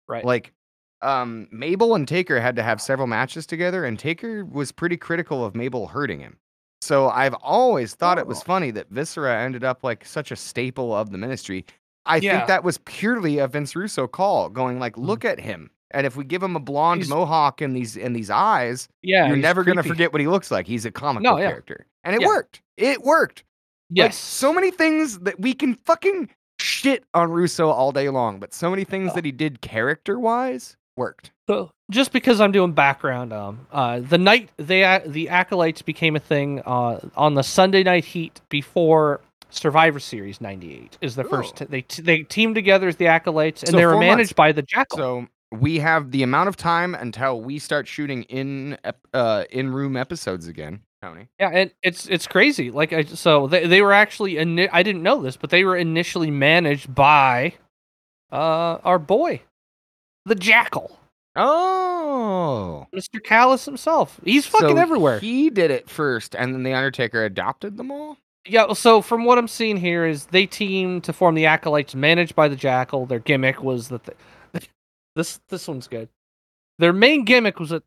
right. 0.08 0.24
Like 0.24 0.54
um 1.02 1.48
Mabel 1.52 1.96
and 1.96 2.08
Taker 2.08 2.40
had 2.40 2.56
to 2.56 2.64
have 2.64 2.80
several 2.82 3.08
matches 3.08 3.46
together 3.48 3.84
and 3.86 3.98
Taker 3.98 4.46
was 4.46 4.72
pretty 4.72 4.98
critical 4.98 5.44
of 5.44 5.56
Mabel 5.56 5.88
hurting 5.88 6.20
him. 6.20 6.38
So 6.82 7.10
I've 7.10 7.34
always 7.36 7.96
thought 7.96 8.20
it 8.20 8.28
was 8.28 8.40
Oh. 8.42 8.46
funny 8.46 8.70
that 8.72 8.90
Viscera 8.92 9.36
ended 9.42 9.64
up 9.64 9.84
like 9.84 10.06
such 10.06 10.32
a 10.32 10.36
staple 10.36 10.96
of 10.96 11.10
the 11.12 11.18
ministry. 11.18 11.66
I 12.06 12.18
Yeah. 12.18 12.38
think 12.38 12.48
that 12.48 12.64
was 12.64 12.78
purely 12.86 13.40
a 13.40 13.48
Vince 13.48 13.76
Russo 13.76 14.08
call 14.08 14.50
going 14.50 14.78
like 14.80 14.96
look 14.98 15.26
at 15.26 15.40
him 15.40 15.72
and 15.92 16.06
if 16.06 16.16
we 16.16 16.24
give 16.24 16.42
him 16.44 16.56
a 16.56 16.60
blonde 16.60 17.02
He's- 17.02 17.10
mohawk 17.10 17.62
and 17.62 17.76
these 17.76 17.96
and 17.98 18.16
these 18.16 18.30
eyes 18.30 18.88
yeah, 19.02 19.28
you're 19.28 19.38
never 19.38 19.64
going 19.64 19.78
to 19.78 19.84
forget 19.84 20.12
what 20.12 20.22
he 20.22 20.28
looks 20.28 20.52
like. 20.52 20.68
He's 20.68 20.86
a 20.86 20.92
comic 20.92 21.24
No, 21.24 21.32
book 21.34 21.42
yeah. 21.42 21.50
character. 21.50 21.86
And 22.04 22.16
it 22.16 22.22
Yeah. 22.22 22.28
worked. 22.28 22.62
It 22.78 23.02
worked. 23.04 23.44
Like, 23.90 23.98
Yes. 23.98 24.18
so 24.18 24.52
many 24.54 24.70
things 24.72 25.20
that 25.20 25.40
we 25.40 25.54
can 25.54 25.76
fucking 25.76 26.30
shit 26.60 27.04
on 27.14 27.32
Russo 27.32 27.70
all 27.70 27.92
day 27.92 28.10
long, 28.10 28.40
but 28.40 28.54
so 28.54 28.70
many 28.70 28.84
things 28.84 29.12
Oh. 29.12 29.16
that 29.16 29.26
he 29.26 29.32
did 29.32 29.62
character 29.62 30.20
wise 30.20 30.76
worked. 30.98 31.32
So 31.50 31.70
just 31.92 32.12
because 32.12 32.42
I'm 32.42 32.52
doing 32.52 32.74
background, 32.74 33.32
um, 33.32 33.68
uh, 33.72 34.00
the 34.02 34.18
night 34.18 34.50
they 34.58 34.84
a- 34.84 35.04
the 35.06 35.30
acolytes 35.30 35.82
became 35.82 36.16
a 36.16 36.20
thing 36.20 36.62
uh, 36.66 37.00
on 37.16 37.36
the 37.36 37.44
Sunday 37.44 37.84
Night 37.84 38.04
Heat 38.04 38.42
before 38.50 39.22
Survivor 39.50 40.00
Series 40.00 40.42
'98 40.42 40.98
is 41.00 41.16
the 41.16 41.24
first. 41.24 41.54
Oh. 41.62 41.66
T- 41.66 41.72
they 41.72 41.82
t- 41.84 42.02
they 42.02 42.18
teamed 42.24 42.56
together 42.56 42.90
as 42.90 42.98
the 42.98 43.08
acolytes, 43.08 43.62
and 43.64 43.72
So 43.72 43.78
they 43.78 43.86
were 43.86 43.98
managed 43.98 44.18
months. 44.18 44.34
by 44.34 44.52
the 44.52 44.62
Jackal. 44.64 44.98
So 44.98 45.28
we 45.52 45.80
have 45.80 46.12
the 46.12 46.24
amount 46.24 46.50
of 46.50 46.58
time 46.58 46.94
until 46.96 47.42
we 47.42 47.60
start 47.60 47.88
shooting 47.88 48.24
in 48.24 48.78
uh, 49.14 49.46
in 49.50 49.72
room 49.72 49.96
episodes 49.96 50.48
again, 50.48 50.82
Tony. 51.02 51.28
yeah, 51.40 51.50
and 51.54 51.72
it's 51.84 52.08
it's 52.08 52.28
crazy. 52.28 52.70
Like 52.72 52.92
I, 52.94 53.04
so 53.04 53.48
they 53.48 53.66
they 53.68 53.82
were 53.82 53.94
actually 53.94 54.34
ini- 54.36 54.70
I 54.72 54.84
didn't 54.84 55.04
know 55.04 55.22
this, 55.22 55.38
but 55.38 55.50
they 55.50 55.64
were 55.64 55.78
initially 55.78 56.32
managed 56.32 56.94
by 56.94 57.54
uh 58.32 58.80
our 58.84 59.00
boy, 59.00 59.42
the 60.26 60.36
Jackal, 60.36 61.00
Oh, 61.36 62.88
Mr. 62.96 63.24
Callis 63.24 63.64
himself. 63.66 64.20
He's 64.26 64.46
fucking 64.46 64.76
So 64.76 64.78
everywhere. 64.78 65.20
He 65.20 65.50
did 65.50 65.72
it 65.72 65.90
first, 65.90 66.36
and 66.36 66.54
then 66.54 66.64
the 66.64 66.74
Undertaker 66.74 67.24
adopted 67.24 67.78
them 67.78 67.92
all. 67.92 68.18
Yeah, 68.46 68.66
well, 68.66 68.76
so 68.76 69.02
from 69.02 69.26
what 69.26 69.38
I'm 69.38 69.48
seeing 69.48 69.78
here 69.78 70.06
is 70.06 70.28
they 70.28 70.46
teamed 70.46 71.04
to 71.06 71.14
form 71.14 71.36
the 71.36 71.46
Acolytes, 71.46 71.94
managed 71.96 72.34
by 72.36 72.48
the 72.48 72.56
Jackal. 72.56 73.06
Their 73.06 73.20
gimmick 73.20 73.62
was 73.62 73.90
that 73.90 74.06
the, 74.06 74.14
this 75.18 75.40
this 75.50 75.68
one's 75.68 75.88
good. 75.88 76.10
Their 76.80 76.94
main 76.94 77.26
gimmick 77.26 77.60
was 77.60 77.72
that 77.72 77.84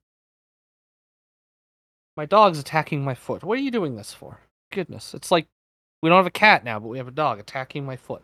my 2.16 2.26
dog's 2.26 2.59
attacking 2.59 3.05
my 3.05 3.14
foot. 3.14 3.45
What 3.45 3.59
are 3.59 3.62
you 3.62 3.70
doing 3.70 3.97
this 3.97 4.12
for? 4.12 4.41
Goodness, 4.72 5.14
it's 5.14 5.31
like 5.31 5.47
we 6.03 6.11
don't 6.11 6.18
have 6.18 6.26
a 6.26 6.31
cat 6.31 6.64
now, 6.64 6.78
but 6.78 6.89
we 6.89 6.99
have 6.99 7.09
a 7.09 7.12
dog 7.12 7.39
attacking 7.39 7.87
my 7.87 7.97
foot. 7.97 8.22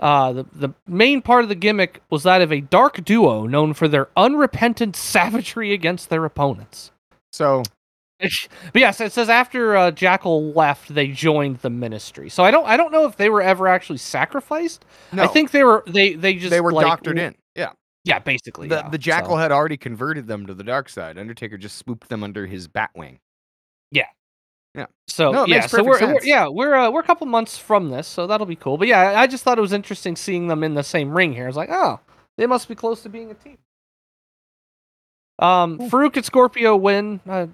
Uh, 0.00 0.32
the 0.32 0.46
the 0.52 0.74
main 0.86 1.22
part 1.22 1.42
of 1.42 1.48
the 1.48 1.54
gimmick 1.54 2.02
was 2.10 2.22
that 2.22 2.42
of 2.42 2.52
a 2.52 2.60
dark 2.60 3.04
duo 3.04 3.46
known 3.46 3.74
for 3.74 3.88
their 3.88 4.08
unrepentant 4.16 4.96
savagery 4.96 5.72
against 5.72 6.08
their 6.08 6.24
opponents. 6.24 6.90
So 7.30 7.62
but 8.72 8.80
yes, 8.80 9.00
it 9.00 9.12
says 9.12 9.28
after 9.28 9.76
uh, 9.76 9.90
Jackal 9.90 10.52
left, 10.52 10.92
they 10.92 11.08
joined 11.08 11.58
the 11.58 11.70
ministry. 11.70 12.28
So 12.28 12.42
I 12.42 12.50
don't, 12.50 12.66
I 12.66 12.76
don't 12.76 12.90
know 12.90 13.06
if 13.06 13.16
they 13.16 13.30
were 13.30 13.42
ever 13.42 13.68
actually 13.68 13.98
sacrificed. 13.98 14.84
no, 15.12 15.22
I 15.22 15.28
think 15.28 15.52
they 15.52 15.62
were, 15.62 15.84
they, 15.86 16.14
they 16.14 16.34
just 16.34 16.50
they 16.50 16.60
were 16.60 16.72
like, 16.72 16.84
doctored 16.84 17.16
w- 17.16 17.28
in. 17.28 17.36
Yeah, 18.08 18.14
Yeah, 18.16 18.18
basically. 18.20 18.68
the 18.68 18.76
yeah. 18.76 18.88
the 18.88 18.98
Jackal 18.98 19.30
So- 19.32 19.36
had 19.36 19.52
already 19.52 19.76
converted 19.76 20.26
them 20.26 20.46
to 20.46 20.54
the 20.54 20.64
dark 20.64 20.88
side. 20.88 21.18
Undertaker 21.18 21.56
just 21.58 21.76
swooped 21.78 22.08
them 22.08 22.22
under 22.24 22.46
his 22.46 22.66
bat 22.68 22.90
wing. 22.96 23.20
So 25.08 25.32
No, 25.32 25.46
yeah, 25.46 25.66
so 25.66 25.82
we're, 25.82 25.98
we're 26.00 26.20
yeah 26.22 26.46
we're 26.46 26.74
uh, 26.74 26.90
we're 26.90 27.00
a 27.00 27.04
couple 27.04 27.26
months 27.26 27.58
from 27.58 27.88
this, 27.90 28.06
so 28.06 28.26
that'll 28.28 28.46
be 28.46 28.54
cool. 28.54 28.78
But 28.78 28.86
yeah, 28.86 29.18
I 29.18 29.26
just 29.26 29.42
thought 29.42 29.58
it 29.58 29.62
was 29.62 29.72
interesting 29.72 30.14
seeing 30.14 30.46
them 30.46 30.62
in 30.62 30.74
the 30.74 30.84
same 30.84 31.10
ring 31.16 31.32
here. 31.32 31.44
I 31.44 31.46
was 31.48 31.56
like, 31.56 31.70
oh, 31.72 31.98
they 32.36 32.46
must 32.46 32.68
be 32.68 32.76
close 32.76 33.02
to 33.02 33.08
being 33.08 33.30
a 33.30 33.34
team. 33.34 33.58
Um, 35.40 35.78
Faarooq 35.78 36.14
and 36.16 36.24
Scorpio 36.24 36.76
win. 36.76 37.20
Uh, 37.28 37.46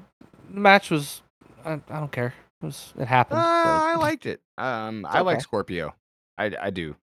the 0.53 0.61
match 0.61 0.91
was, 0.91 1.23
I, 1.65 1.75
I 1.89 1.99
don't 2.01 2.13
care. 2.13 2.35
It 2.61 2.67
was 2.67 2.93
it 2.99 3.03
Uh, 3.03 3.07
happened. 3.07 3.41
but- 3.41 3.47
I 3.47 3.95
liked 4.01 4.27
it. 4.27 4.43
Um, 4.59 5.07
I 5.09 5.21
like. 5.21 5.41
Scorpio. 5.41 5.95
I 6.37 6.53
I 6.61 6.71
do. 6.71 6.97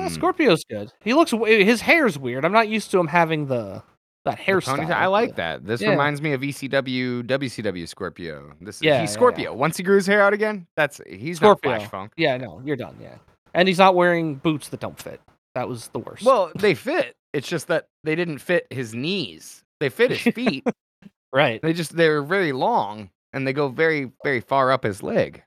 Yeah, 0.00 0.06
Um, 0.06 0.12
Scorpio's 0.12 0.64
good. 0.64 0.92
He 1.02 1.14
looks 1.14 1.32
his 1.32 1.80
hair's 1.80 2.18
weird. 2.18 2.44
I'm 2.44 2.52
not 2.52 2.68
used 2.68 2.90
to 2.92 2.98
him 3.00 3.06
having 3.06 3.46
the 3.46 3.82
that 4.24 4.36
the 4.36 4.42
hairstyle. 4.42 4.78
ponytail- 4.78 4.90
I 4.94 5.06
like 5.06 5.36
that. 5.36 5.64
This 5.64 5.80
yeah. 5.80 5.90
reminds 5.90 6.20
me 6.20 6.32
of 6.32 6.42
ECW, 6.42 7.22
WCW 7.26 7.88
Scorpio. 7.88 8.52
This 8.60 8.76
is 8.76 8.82
Yeah, 8.82 8.94
yeah, 8.96 9.00
he's 9.00 9.10
yeah. 9.10 9.14
Scorpio. 9.14 9.54
Once 9.54 9.76
he 9.78 9.82
grew 9.82 9.96
his 9.96 10.06
hair 10.06 10.20
out 10.22 10.32
again, 10.34 10.66
that's 10.76 11.00
he's 11.08 11.38
Scorpio. 11.38 11.70
not 11.72 11.78
Flash 11.80 11.90
Funk. 11.90 12.12
Yeah, 12.16 12.36
no, 12.36 12.60
you're 12.64 12.76
done. 12.76 12.96
Yeah, 13.00 13.16
and 13.54 13.66
he's 13.66 13.78
not 13.78 13.94
wearing 13.94 14.34
boots 14.36 14.68
that 14.68 14.80
don't 14.80 15.00
fit. 15.00 15.20
That 15.54 15.68
was 15.68 15.88
the 15.88 15.98
worst. 16.00 16.24
Well, 16.24 16.52
they 16.54 16.74
fit. 16.74 17.14
It's 17.32 17.48
just 17.48 17.68
that 17.68 17.86
they 18.04 18.14
didn't 18.14 18.38
fit 18.38 18.66
his 18.70 18.94
knees. 18.94 19.62
They 19.80 19.88
fit 19.88 20.10
his 20.10 20.34
feet. 20.34 20.64
right. 21.32 21.62
they 21.62 21.72
just 21.72 21.96
they're 21.96 22.22
very 22.22 22.52
long 22.52 23.08
and 23.32 23.46
they 23.46 23.52
go 23.54 23.68
very 23.68 24.12
very 24.22 24.40
far 24.40 24.70
up 24.70 24.82
his 24.84 25.02
leg. 25.02 25.42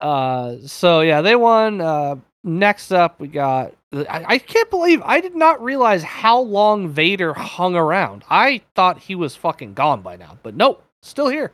Uh, 0.00 0.56
so 0.66 1.00
yeah, 1.02 1.20
they 1.22 1.36
won. 1.36 1.80
Uh, 1.80 2.16
next 2.44 2.92
up, 2.92 3.20
we 3.20 3.28
got. 3.28 3.74
I, 3.92 4.24
I 4.26 4.38
can't 4.38 4.70
believe 4.70 5.00
I 5.04 5.20
did 5.20 5.34
not 5.34 5.62
realize 5.62 6.02
how 6.02 6.40
long 6.40 6.88
Vader 6.88 7.32
hung 7.32 7.74
around. 7.74 8.24
I 8.28 8.62
thought 8.74 8.98
he 8.98 9.14
was 9.14 9.34
fucking 9.34 9.74
gone 9.74 10.02
by 10.02 10.16
now, 10.16 10.38
but 10.42 10.54
nope, 10.54 10.84
still 11.02 11.28
here. 11.28 11.52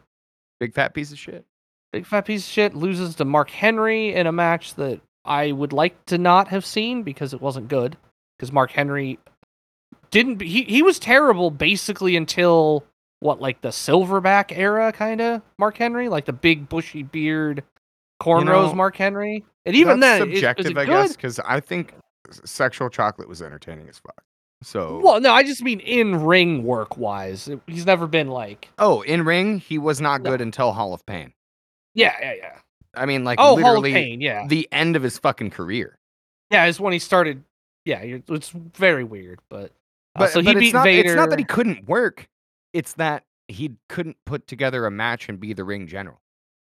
Big 0.60 0.74
fat 0.74 0.94
piece 0.94 1.12
of 1.12 1.18
shit. 1.18 1.44
Big 1.92 2.06
fat 2.06 2.24
piece 2.24 2.44
of 2.44 2.50
shit 2.50 2.74
loses 2.74 3.14
to 3.16 3.24
Mark 3.24 3.50
Henry 3.50 4.14
in 4.14 4.26
a 4.26 4.32
match 4.32 4.74
that 4.74 5.00
I 5.24 5.52
would 5.52 5.72
like 5.72 6.04
to 6.06 6.18
not 6.18 6.48
have 6.48 6.66
seen 6.66 7.02
because 7.02 7.32
it 7.32 7.40
wasn't 7.40 7.68
good. 7.68 7.96
Because 8.36 8.50
Mark 8.50 8.72
Henry 8.72 9.18
didn't 10.10 10.42
he 10.42 10.62
he 10.64 10.82
was 10.82 10.98
terrible 10.98 11.50
basically 11.50 12.16
until 12.16 12.84
what 13.20 13.40
like 13.40 13.60
the 13.60 13.68
silverback 13.68 14.56
era 14.56 14.92
kind 14.92 15.20
of 15.20 15.42
Mark 15.58 15.76
Henry, 15.76 16.08
like 16.08 16.24
the 16.24 16.32
big 16.32 16.68
bushy 16.68 17.02
beard 17.02 17.62
cornrows 18.20 18.70
know, 18.70 18.74
Mark 18.74 18.96
Henry. 18.96 19.44
And 19.66 19.74
even 19.76 20.00
That's 20.00 20.20
then, 20.20 20.28
is- 20.30 20.34
is 20.34 20.40
subjective, 20.40 20.76
I 20.78 20.84
good? 20.84 20.90
guess, 20.90 21.16
because 21.16 21.38
I 21.40 21.60
think 21.60 21.94
sexual 22.44 22.88
chocolate 22.90 23.28
was 23.28 23.40
entertaining 23.42 23.88
as 23.88 23.98
fuck. 23.98 24.22
So, 24.62 25.00
Well, 25.04 25.20
no, 25.20 25.32
I 25.32 25.42
just 25.42 25.62
mean 25.62 25.80
in 25.80 26.24
ring 26.24 26.64
work 26.64 26.96
wise. 26.96 27.50
He's 27.66 27.84
never 27.84 28.06
been 28.06 28.28
like 28.28 28.70
oh, 28.78 29.02
in 29.02 29.24
ring, 29.24 29.58
he 29.58 29.78
was 29.78 30.00
not 30.00 30.22
No. 30.22 30.30
good 30.30 30.40
until 30.40 30.72
Hall 30.72 30.94
of 30.94 31.04
Pain. 31.06 31.32
yeah, 31.94 32.16
yeah, 32.20 32.34
yeah. 32.34 32.58
I 32.96 33.04
mean, 33.06 33.24
like 33.24 33.38
Oh, 33.40 33.42
Hall 33.42 33.52
of 33.56 33.58
literally 33.62 33.92
Pain, 33.92 34.20
yeah, 34.20 34.46
the 34.46 34.66
end 34.72 34.96
of 34.96 35.02
his 35.02 35.18
fucking 35.18 35.50
career. 35.50 35.98
yeah. 36.50 36.64
It's 36.64 36.80
when 36.80 36.92
he 36.94 36.98
started. 36.98 37.44
Yeah, 37.84 38.00
it's 38.02 38.48
very 38.50 39.04
weird, 39.04 39.40
but 39.50 39.66
uh, 40.16 40.20
But, 40.20 40.30
so 40.30 40.40
he 40.40 40.46
but 40.46 40.58
beat 40.58 40.66
it's, 40.68 40.74
not, 40.74 40.84
Vader. 40.84 41.08
it's 41.10 41.16
not 41.16 41.28
that 41.28 41.38
he 41.38 41.44
couldn't 41.44 41.86
work; 41.86 42.26
it's 42.72 42.94
that 42.94 43.24
he 43.48 43.72
couldn't 43.90 44.16
put 44.24 44.46
together 44.46 44.86
a 44.86 44.90
match 44.90 45.28
and 45.28 45.38
be 45.38 45.52
the 45.52 45.64
ring 45.64 45.86
general. 45.86 46.20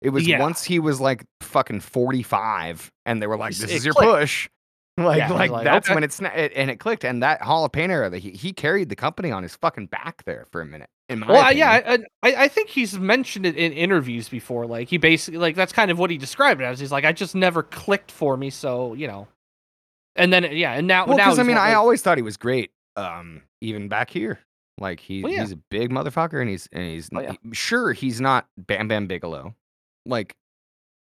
It 0.04 0.10
was 0.10 0.26
Yeah. 0.28 0.38
once 0.40 0.62
he 0.62 0.78
was 0.78 1.00
like 1.00 1.24
fucking 1.40 1.80
forty-five, 1.80 2.92
and 3.06 3.20
they 3.22 3.26
were 3.26 3.36
like, 3.36 3.54
"This 3.54 3.70
it 3.70 3.76
is 3.76 3.84
your 3.84 3.94
clicked. 3.94 4.12
push." 4.20 4.48
Like, 4.96 5.18
Yeah, 5.18 5.32
like, 5.32 5.50
like, 5.50 5.64
that's 5.64 5.88
okay. 5.88 5.94
when 5.96 6.04
it's 6.04 6.20
it, 6.20 6.52
and 6.54 6.70
it 6.70 6.78
clicked. 6.78 7.02
And 7.02 7.20
that 7.24 7.42
Hall 7.42 7.64
of 7.64 7.72
Pain 7.72 7.90
era, 7.90 8.08
that 8.10 8.18
he, 8.20 8.30
he 8.30 8.52
carried 8.52 8.90
the 8.90 8.94
company 8.94 9.32
on 9.32 9.42
his 9.42 9.56
fucking 9.56 9.86
back 9.86 10.22
there 10.24 10.46
for 10.52 10.60
a 10.60 10.64
minute. 10.66 10.88
In 11.08 11.18
my 11.18 11.26
Well, 11.26 11.40
opinion. 11.42 11.58
yeah, 11.58 11.96
I, 12.22 12.28
I 12.28 12.44
I 12.44 12.48
think 12.48 12.68
he's 12.68 12.96
mentioned 12.96 13.44
it 13.44 13.56
in 13.56 13.72
interviews 13.72 14.28
before. 14.28 14.66
Like 14.68 14.88
he 14.88 14.98
basically 14.98 15.38
like 15.38 15.56
that's 15.56 15.72
kind 15.72 15.90
of 15.90 15.98
what 15.98 16.10
he 16.10 16.16
described 16.16 16.60
it 16.60 16.64
as. 16.64 16.78
He's 16.78 16.92
like, 16.92 17.04
I 17.04 17.10
just 17.12 17.34
never 17.34 17.64
clicked 17.64 18.12
for 18.12 18.36
me, 18.36 18.50
so 18.50 18.94
you 18.94 19.08
know. 19.08 19.26
And 20.14 20.32
then 20.32 20.44
yeah, 20.52 20.74
and 20.74 20.86
now 20.86 21.06
Well, 21.06 21.16
now 21.16 21.24
because 21.24 21.40
I 21.40 21.42
mean, 21.42 21.56
what, 21.56 21.62
I 21.62 21.68
like- 21.70 21.76
always 21.78 22.00
thought 22.02 22.16
he 22.18 22.22
was 22.22 22.36
great. 22.36 22.70
Um, 22.94 23.42
even 23.60 23.88
back 23.88 24.10
here, 24.10 24.38
like 24.78 25.00
he, 25.00 25.24
Well, 25.24 25.32
yeah. 25.32 25.40
he's 25.40 25.50
a 25.50 25.56
big 25.72 25.90
motherfucker, 25.90 26.40
and 26.40 26.48
he's 26.48 26.68
and 26.72 26.84
he's 26.84 27.08
Oh, 27.12 27.20
yeah. 27.20 27.32
he- 27.42 27.52
sure 27.52 27.92
he's 27.94 28.20
not 28.20 28.46
Bam 28.56 28.86
Bam 28.86 29.08
Bigelow. 29.08 29.56
Like, 30.06 30.34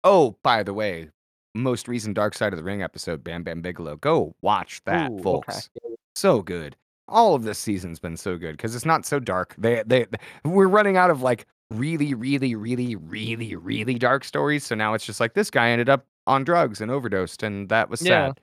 oh, 0.04 0.38
by 0.44 0.64
the 0.64 0.74
way, 0.74 1.10
most 1.56 1.88
recent 1.88 2.16
Dark 2.16 2.36
Side 2.36 2.54
of 2.54 2.58
the 2.58 2.64
Ring 2.64 2.82
episode, 2.82 3.24
Bam 3.24 3.44
Bam 3.44 3.62
Bigelow. 3.62 3.98
Go 3.98 4.36
watch 4.42 4.82
that, 4.86 5.12
Ooh, 5.12 5.16
okay. 5.16 5.24
folks. 5.24 5.70
So 6.16 6.42
good. 6.42 6.76
All 7.08 7.36
of 7.36 7.44
this 7.44 7.60
season's 7.60 8.00
been 8.00 8.18
so 8.18 8.38
good 8.38 8.54
because 8.58 8.76
it's 8.76 8.86
not 8.86 9.06
so 9.06 9.20
dark. 9.20 9.56
They, 9.58 9.84
they, 9.86 10.06
we're 10.46 10.68
running 10.68 10.96
out 10.98 11.10
of 11.10 11.22
like 11.22 11.46
really, 11.70 12.14
really, 12.14 12.56
really, 12.56 12.96
really, 12.96 13.56
really 13.56 13.96
dark 13.96 14.24
stories. 14.24 14.64
So 14.66 14.74
now 14.76 14.94
it's 14.94 15.06
just 15.06 15.20
like 15.20 15.34
this 15.34 15.52
guy 15.52 15.70
ended 15.70 15.90
up 15.90 16.06
on 16.28 16.44
drugs 16.44 16.80
and 16.82 16.90
overdosed, 16.90 17.44
and 17.44 17.68
that 17.70 17.90
was 17.90 18.02
Yeah. 18.02 18.28
sad. 18.28 18.40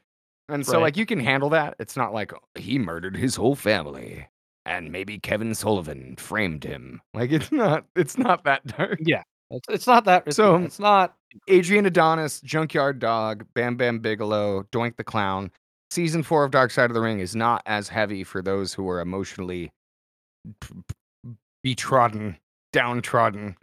And 0.50 0.66
so, 0.66 0.74
Right. 0.74 0.82
like, 0.82 0.96
you 0.96 1.06
can 1.06 1.20
handle 1.20 1.48
that. 1.50 1.74
It's 1.78 1.96
not 1.96 2.12
like 2.12 2.32
oh, 2.34 2.38
he 2.56 2.78
murdered 2.78 3.16
his 3.16 3.36
whole 3.36 3.54
family, 3.54 4.26
and 4.66 4.90
maybe 4.92 5.18
Kevin 5.18 5.54
Sullivan 5.54 6.16
framed 6.16 6.64
him. 6.64 7.00
Like, 7.14 7.30
it's 7.32 7.50
not. 7.52 7.84
It's 7.96 8.18
not 8.18 8.44
that 8.44 8.66
dark. 8.66 8.98
yeah, 9.00 9.22
it's, 9.51 9.68
it's 9.68 9.86
not 9.86 10.05
that. 10.05 10.24
It's, 10.26 10.36
So- 10.36 10.57
it's 10.57 10.78
not. 10.78 11.14
Adrian 11.46 11.86
Adonis, 11.86 12.40
Junkyard 12.40 12.98
Dog, 12.98 13.46
Bam 13.55 13.76
Bam 13.76 14.01
Bigelow, 14.01 14.64
Doink 14.72 14.96
the 14.96 15.05
Clown. 15.05 15.51
Season 15.92 16.22
four 16.24 16.44
of 16.44 16.51
Dark 16.51 16.70
Side 16.72 16.90
of 16.90 16.94
the 16.94 17.01
Ring 17.01 17.20
is 17.20 17.36
not 17.36 17.62
as 17.66 17.88
heavy 17.88 18.24
for 18.24 18.42
those 18.42 18.74
who 18.74 18.88
are 18.88 19.01
emotionally 19.01 19.70
betrodden, 21.64 22.36
downtrodden, 22.72 23.57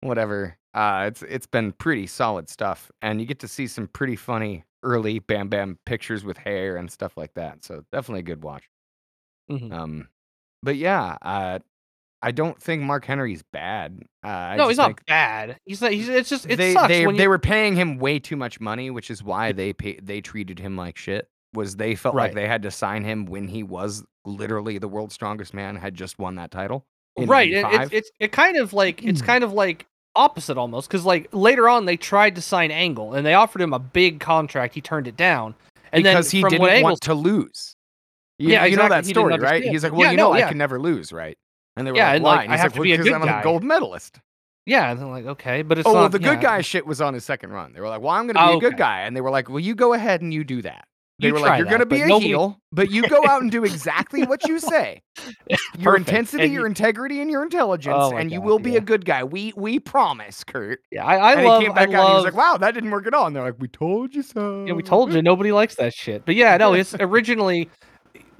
whatever. 0.00 0.56
Uh, 0.74 1.04
it's 1.08 1.22
it's 1.22 1.46
been 1.46 1.72
pretty 1.72 2.06
solid 2.06 2.48
stuff, 2.48 2.90
and 3.02 3.20
you 3.20 3.26
get 3.26 3.40
to 3.40 3.48
see 3.48 3.66
some 3.66 3.88
pretty 3.88 4.16
funny 4.16 4.64
early 4.82 5.18
Bam 5.18 5.48
Bam 5.48 5.78
pictures 5.86 6.24
with 6.24 6.36
hair 6.36 6.76
and 6.76 6.90
stuff 6.90 7.16
like 7.16 7.34
that. 7.34 7.64
So 7.64 7.84
definitely 7.92 8.20
a 8.20 8.24
good 8.24 8.42
watch. 8.44 8.68
Mhm. 9.50 9.72
Um, 9.72 10.08
but 10.62 10.76
yeah, 10.76 11.16
uh, 11.22 11.58
I 12.22 12.32
don't 12.32 12.60
think 12.60 12.82
Mark 12.82 13.04
Henry's 13.04 13.42
bad. 13.42 14.02
Uh, 14.22 14.54
no, 14.56 14.68
he's 14.68 14.76
not 14.76 15.04
bad. 15.06 15.56
He's 15.64 15.80
not. 15.80 15.92
He's. 15.92 16.08
It's 16.08 16.28
just. 16.28 16.46
It 16.46 16.56
they 16.56 16.74
sucks 16.74 16.88
they, 16.88 17.06
they 17.06 17.22
you, 17.22 17.28
were 17.28 17.38
paying 17.38 17.74
him 17.76 17.98
way 17.98 18.18
too 18.18 18.36
much 18.36 18.60
money, 18.60 18.90
which 18.90 19.10
is 19.10 19.22
why 19.22 19.52
they 19.52 19.72
pay, 19.72 19.98
they 20.02 20.20
treated 20.20 20.58
him 20.58 20.76
like 20.76 20.98
shit. 20.98 21.28
Was 21.54 21.76
they 21.76 21.94
felt 21.94 22.14
like 22.14 22.34
they 22.34 22.46
had 22.46 22.62
to 22.62 22.70
sign 22.70 23.04
him 23.04 23.26
when 23.26 23.48
he 23.48 23.62
was 23.62 24.04
literally 24.24 24.78
the 24.78 24.86
world's 24.86 25.14
strongest 25.14 25.54
man, 25.54 25.76
had 25.76 25.94
just 25.94 26.18
won 26.18 26.36
that 26.36 26.50
title. 26.50 26.84
right. 27.18 27.50
It, 27.50 27.64
85. 27.64 27.94
it's 27.94 28.10
it 28.20 28.32
kind 28.32 28.56
of 28.56 28.72
like 28.72 29.02
it's 29.02 29.22
kind 29.32 29.42
of 29.42 29.52
like 29.52 29.86
opposite 30.14 30.58
almost 30.58 30.88
because 30.88 31.04
like 31.04 31.28
later 31.32 31.68
on 31.68 31.86
they 31.86 31.96
tried 31.96 32.34
to 32.34 32.42
sign 32.42 32.70
Angle 32.70 33.14
and 33.14 33.24
they 33.26 33.34
offered 33.34 33.62
him 33.62 33.72
a 33.72 33.78
big 33.78 34.20
contract. 34.20 34.74
He 34.74 34.80
turned 34.80 35.08
it 35.08 35.16
down. 35.16 35.54
And 35.92 36.04
because 36.04 36.30
then 36.30 36.44
he 36.44 36.48
didn't 36.58 36.82
want 36.82 37.00
to 37.02 37.14
lose. 37.14 37.74
You, 38.38 38.50
Yeah, 38.50 38.64
you 38.64 38.76
know 38.76 38.86
exactly, 38.86 39.02
that 39.02 39.06
he 39.06 39.12
story, 39.12 39.38
right? 39.38 39.62
He's 39.64 39.82
like, 39.82 39.92
well, 39.92 40.02
Yeah, 40.02 40.10
you 40.12 40.16
know, 40.16 40.32
no, 40.32 40.38
I 40.38 40.42
can 40.42 40.56
never 40.56 40.78
lose, 40.78 41.12
right? 41.12 41.36
And 41.80 41.86
they 41.86 41.92
were 41.92 41.96
Yeah, 41.96 42.06
like, 42.08 42.16
and, 42.16 42.24
why? 42.24 42.36
like, 42.36 42.44
and 42.44 42.54
I 42.54 42.56
have 42.58 42.64
like, 42.66 42.72
to 42.74 42.78
well, 42.80 42.84
be 42.84 42.92
a 42.92 42.98
good 42.98 43.12
I'm 43.12 43.22
guy. 43.22 43.40
a 43.40 43.42
gold 43.42 43.64
medalist. 43.64 44.20
Yeah, 44.66 44.90
and 44.90 45.00
they're 45.00 45.06
like, 45.08 45.24
okay, 45.26 45.62
but 45.62 45.78
it's 45.78 45.88
oh, 45.88 45.92
well, 45.94 46.02
not, 46.02 46.12
the 46.12 46.18
good 46.18 46.34
yeah. 46.42 46.42
guy 46.42 46.60
shit 46.60 46.86
was 46.86 47.00
on 47.00 47.14
his 47.14 47.24
second 47.24 47.50
run. 47.50 47.72
They 47.72 47.80
were 47.80 47.88
like, 47.88 48.00
well, 48.02 48.10
I'm 48.10 48.26
going 48.26 48.36
to 48.36 48.40
be 48.46 48.52
Oh, 48.52 48.58
a 48.58 48.60
good 48.60 48.74
okay. 48.74 48.78
guy. 48.78 49.00
And 49.02 49.16
they 49.16 49.20
were 49.22 49.30
like, 49.30 49.48
well, 49.48 49.58
you 49.58 49.74
go 49.74 49.94
ahead 49.94 50.20
and 50.20 50.32
you 50.32 50.44
do 50.44 50.62
that. 50.62 50.84
They 51.18 51.28
You 51.28 51.34
were 51.34 51.40
like, 51.40 51.58
you're 51.58 51.66
going 51.66 51.80
to 51.80 51.86
be 51.86 52.00
a 52.00 52.06
nobody- 52.06 52.28
heel, 52.28 52.58
but 52.72 52.90
you 52.90 53.06
go 53.08 53.26
out 53.26 53.42
and 53.42 53.50
do 53.50 53.64
exactly 53.64 54.22
what 54.24 54.46
you 54.48 54.58
say. 54.58 55.02
Your 55.78 55.94
intensity, 55.96 56.44
And 56.44 56.52
your 56.52 56.62
you- 56.62 56.66
integrity, 56.66 57.20
and 57.20 57.30
your 57.30 57.42
intelligence, 57.42 57.94
Oh 57.98 58.16
and 58.16 58.30
you 58.30 58.40
will 58.40 58.58
be 58.58 58.70
yeah. 58.72 58.78
a 58.78 58.80
good 58.80 59.04
guy. 59.04 59.22
We 59.24 59.52
we 59.56 59.80
promise, 59.80 60.44
Kurt. 60.44 60.80
Yeah, 60.90 61.04
I, 61.04 61.16
I 61.16 61.32
and 61.34 61.44
love. 61.46 61.60
he 61.60 61.66
came 61.66 61.74
back 61.74 61.90
I 61.90 61.94
out 61.94 62.00
and 62.00 62.08
he 62.08 62.14
was 62.14 62.24
like, 62.24 62.34
wow, 62.34 62.56
that 62.56 62.72
didn't 62.72 62.90
work 62.90 63.06
at 63.06 63.12
all. 63.12 63.26
And 63.26 63.36
they're 63.36 63.42
like, 63.42 63.56
we 63.58 63.68
told 63.68 64.14
you 64.14 64.22
so. 64.22 64.64
yeah, 64.66 64.72
we 64.72 64.82
told 64.82 65.12
you 65.12 65.20
nobody 65.20 65.52
likes 65.52 65.74
that 65.74 65.92
shit. 65.92 66.24
But 66.24 66.36
yeah, 66.36 66.56
no, 66.56 66.72
it's 66.72 66.94
originally 67.00 67.68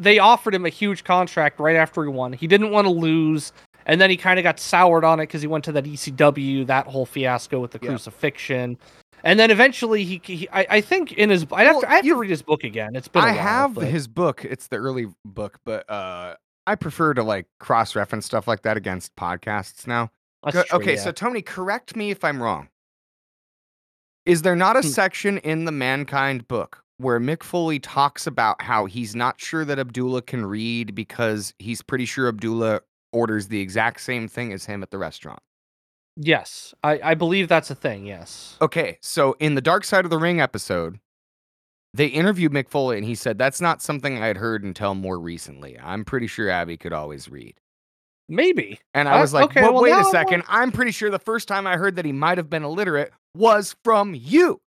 they 0.01 0.19
offered 0.19 0.55
him 0.55 0.67
a 0.67 0.71
huge 0.71 1.05
contract 1.05 1.61
right 1.61 1.77
after 1.77 2.03
he 2.03 2.09
won. 2.09 2.33
He 2.33 2.47
didn't 2.47 2.71
want 2.71 2.87
to 2.87 2.93
lose, 2.93 3.53
and 3.87 4.01
then 4.01 4.11
he 4.11 4.17
kind 4.17 4.39
of 4.39 4.43
got 4.43 4.59
soured 4.59 5.05
on 5.05 5.21
it 5.21 5.25
because 5.25 5.43
he 5.43 5.47
went 5.49 5.65
to 5.65 5.73
that 5.73 5.85
ECW, 5.85 6.67
that 6.67 6.87
whole 6.87 7.07
fiasco 7.07 7.61
with 7.61 7.71
the 7.73 7.79
Yeah. 7.83 7.91
crucifixion. 7.91 8.79
And 9.23 9.39
then 9.39 9.51
eventually, 9.51 10.03
he, 10.05 10.21
he 10.25 10.49
I, 10.51 10.67
I 10.71 10.81
think 10.81 11.13
in 11.13 11.29
his, 11.29 11.47
I 11.53 11.65
have 11.65 11.75
Well, 11.75 11.81
to, 11.83 11.91
I 11.91 11.95
have 11.97 12.05
you- 12.07 12.15
to 12.15 12.21
read 12.21 12.31
his 12.31 12.43
book 12.43 12.65
again. 12.65 12.97
It's 12.97 13.07
been. 13.09 13.23
a 13.23 13.27
I 13.27 13.33
while, 13.33 13.43
have 13.43 13.75
but- 13.75 13.85
his 13.89 14.09
book. 14.09 14.45
It's 14.45 14.69
the 14.69 14.77
early 14.77 15.07
book, 15.27 15.59
but 15.65 15.89
uh, 15.91 16.37
I 16.67 16.75
prefer 16.75 17.13
to 17.15 17.23
like 17.23 17.47
cross 17.59 17.95
reference 17.95 18.25
stuff 18.27 18.49
like 18.49 18.63
that 18.63 18.77
against 18.79 19.15
podcasts 19.17 19.87
now. 19.87 20.11
Go- 20.51 20.63
true, 20.63 20.79
okay, 20.79 20.95
yeah. 20.95 21.01
so 21.03 21.13
Tony, 21.13 21.43
correct 21.43 21.95
me 21.97 22.11
if 22.11 22.25
I'm 22.25 22.43
wrong. 22.43 22.69
Is 24.25 24.41
there 24.43 24.57
not 24.57 24.77
a 24.77 24.81
Hmm. 24.81 24.87
section 24.89 25.39
in 25.39 25.67
the 25.67 25.73
Mankind 25.73 26.49
book 26.49 26.83
where 27.01 27.19
Mick 27.21 27.43
Foley 27.43 27.79
talks 27.79 28.27
about 28.27 28.61
how 28.63 28.87
he's 28.87 29.15
not 29.17 29.41
sure 29.41 29.65
that 29.65 29.79
Abdullah 29.79 30.23
can 30.23 30.45
read 30.47 30.95
because 30.95 31.55
he's 31.59 31.83
pretty 31.83 32.05
sure 32.05 32.29
Abdullah 32.29 32.81
orders 33.13 33.49
the 33.49 33.61
exact 33.61 34.01
same 34.01 34.29
thing 34.29 34.53
as 34.53 34.67
him 34.67 34.83
at 34.83 34.91
the 34.91 34.99
restaurant? 34.99 35.41
yes, 36.17 36.75
I, 36.83 37.01
I 37.03 37.15
believe 37.15 37.49
that's 37.49 37.71
a 37.71 37.75
thing. 37.75 38.05
Yes. 38.05 38.57
Okay, 38.61 38.99
so 39.01 39.37
in 39.41 39.55
the 39.55 39.61
Dark 39.63 39.85
Side 39.85 40.05
of 40.05 40.11
the 40.11 40.19
Ring 40.19 40.41
episode, 40.41 40.99
they 41.95 42.07
interviewed 42.07 42.53
Mick 42.53 42.69
Foley 42.69 42.99
and 42.99 43.07
he 43.07 43.15
said 43.15 43.39
that's 43.39 43.61
not 43.61 43.81
something 43.81 44.23
I 44.23 44.27
had 44.27 44.37
heard 44.37 44.63
until 44.63 44.95
more 44.95 45.19
recently. 45.19 45.79
I'm 45.83 46.05
pretty 46.05 46.27
sure 46.27 46.51
Abby 46.51 46.77
could 46.77 46.93
always 46.93 47.29
read. 47.31 47.55
Maybe. 48.29 48.79
And 48.95 49.09
I 49.09 49.19
Uh, 49.19 49.21
was 49.23 49.33
like, 49.33 49.45
okay, 49.47 49.63
well, 49.63 49.83
wait 49.83 49.91
now 49.91 50.03
a 50.07 50.11
second. 50.11 50.43
I'm 50.49 50.71
pretty 50.73 50.93
sure 50.93 51.11
the 51.11 51.19
first 51.19 51.49
time 51.49 51.67
I 51.67 51.77
heard 51.77 51.97
that 51.97 52.05
he 52.05 52.13
might 52.13 52.39
have 52.39 52.51
been 52.51 52.63
illiterate 52.65 53.13
was 53.35 53.75
from 53.83 54.15
you. 54.15 54.61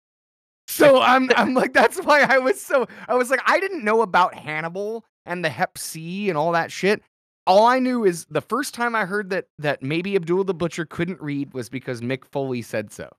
So 0.72 1.02
I'm 1.02 1.30
I'm 1.36 1.54
like, 1.54 1.74
that's 1.74 2.00
why 2.00 2.22
I 2.22 2.38
was 2.40 2.62
so 2.62 2.88
I 3.08 3.16
was 3.16 3.30
like, 3.30 3.42
I 3.46 3.60
didn't 3.60 3.84
know 3.84 4.02
about 4.02 4.34
Hannibal 4.34 5.06
and 5.26 5.44
the 5.44 5.50
Hep 5.50 5.78
C 5.78 6.30
and 6.30 6.38
all 6.38 6.52
that 6.54 6.72
shit. 6.72 7.02
All 7.48 7.66
I 7.66 7.80
knew 7.80 8.06
is 8.06 8.26
the 8.26 8.42
first 8.42 8.74
time 8.74 8.96
I 8.96 9.06
heard 9.06 9.30
that 9.32 9.48
that 9.60 9.84
maybe 9.84 10.16
Abdullah 10.16 10.46
the 10.46 10.54
Butcher 10.54 10.86
couldn't 10.86 11.22
read 11.22 11.54
was 11.54 11.70
because 11.70 12.02
Mick 12.02 12.26
Foley 12.26 12.62
said 12.62 12.92
so. 12.92 13.10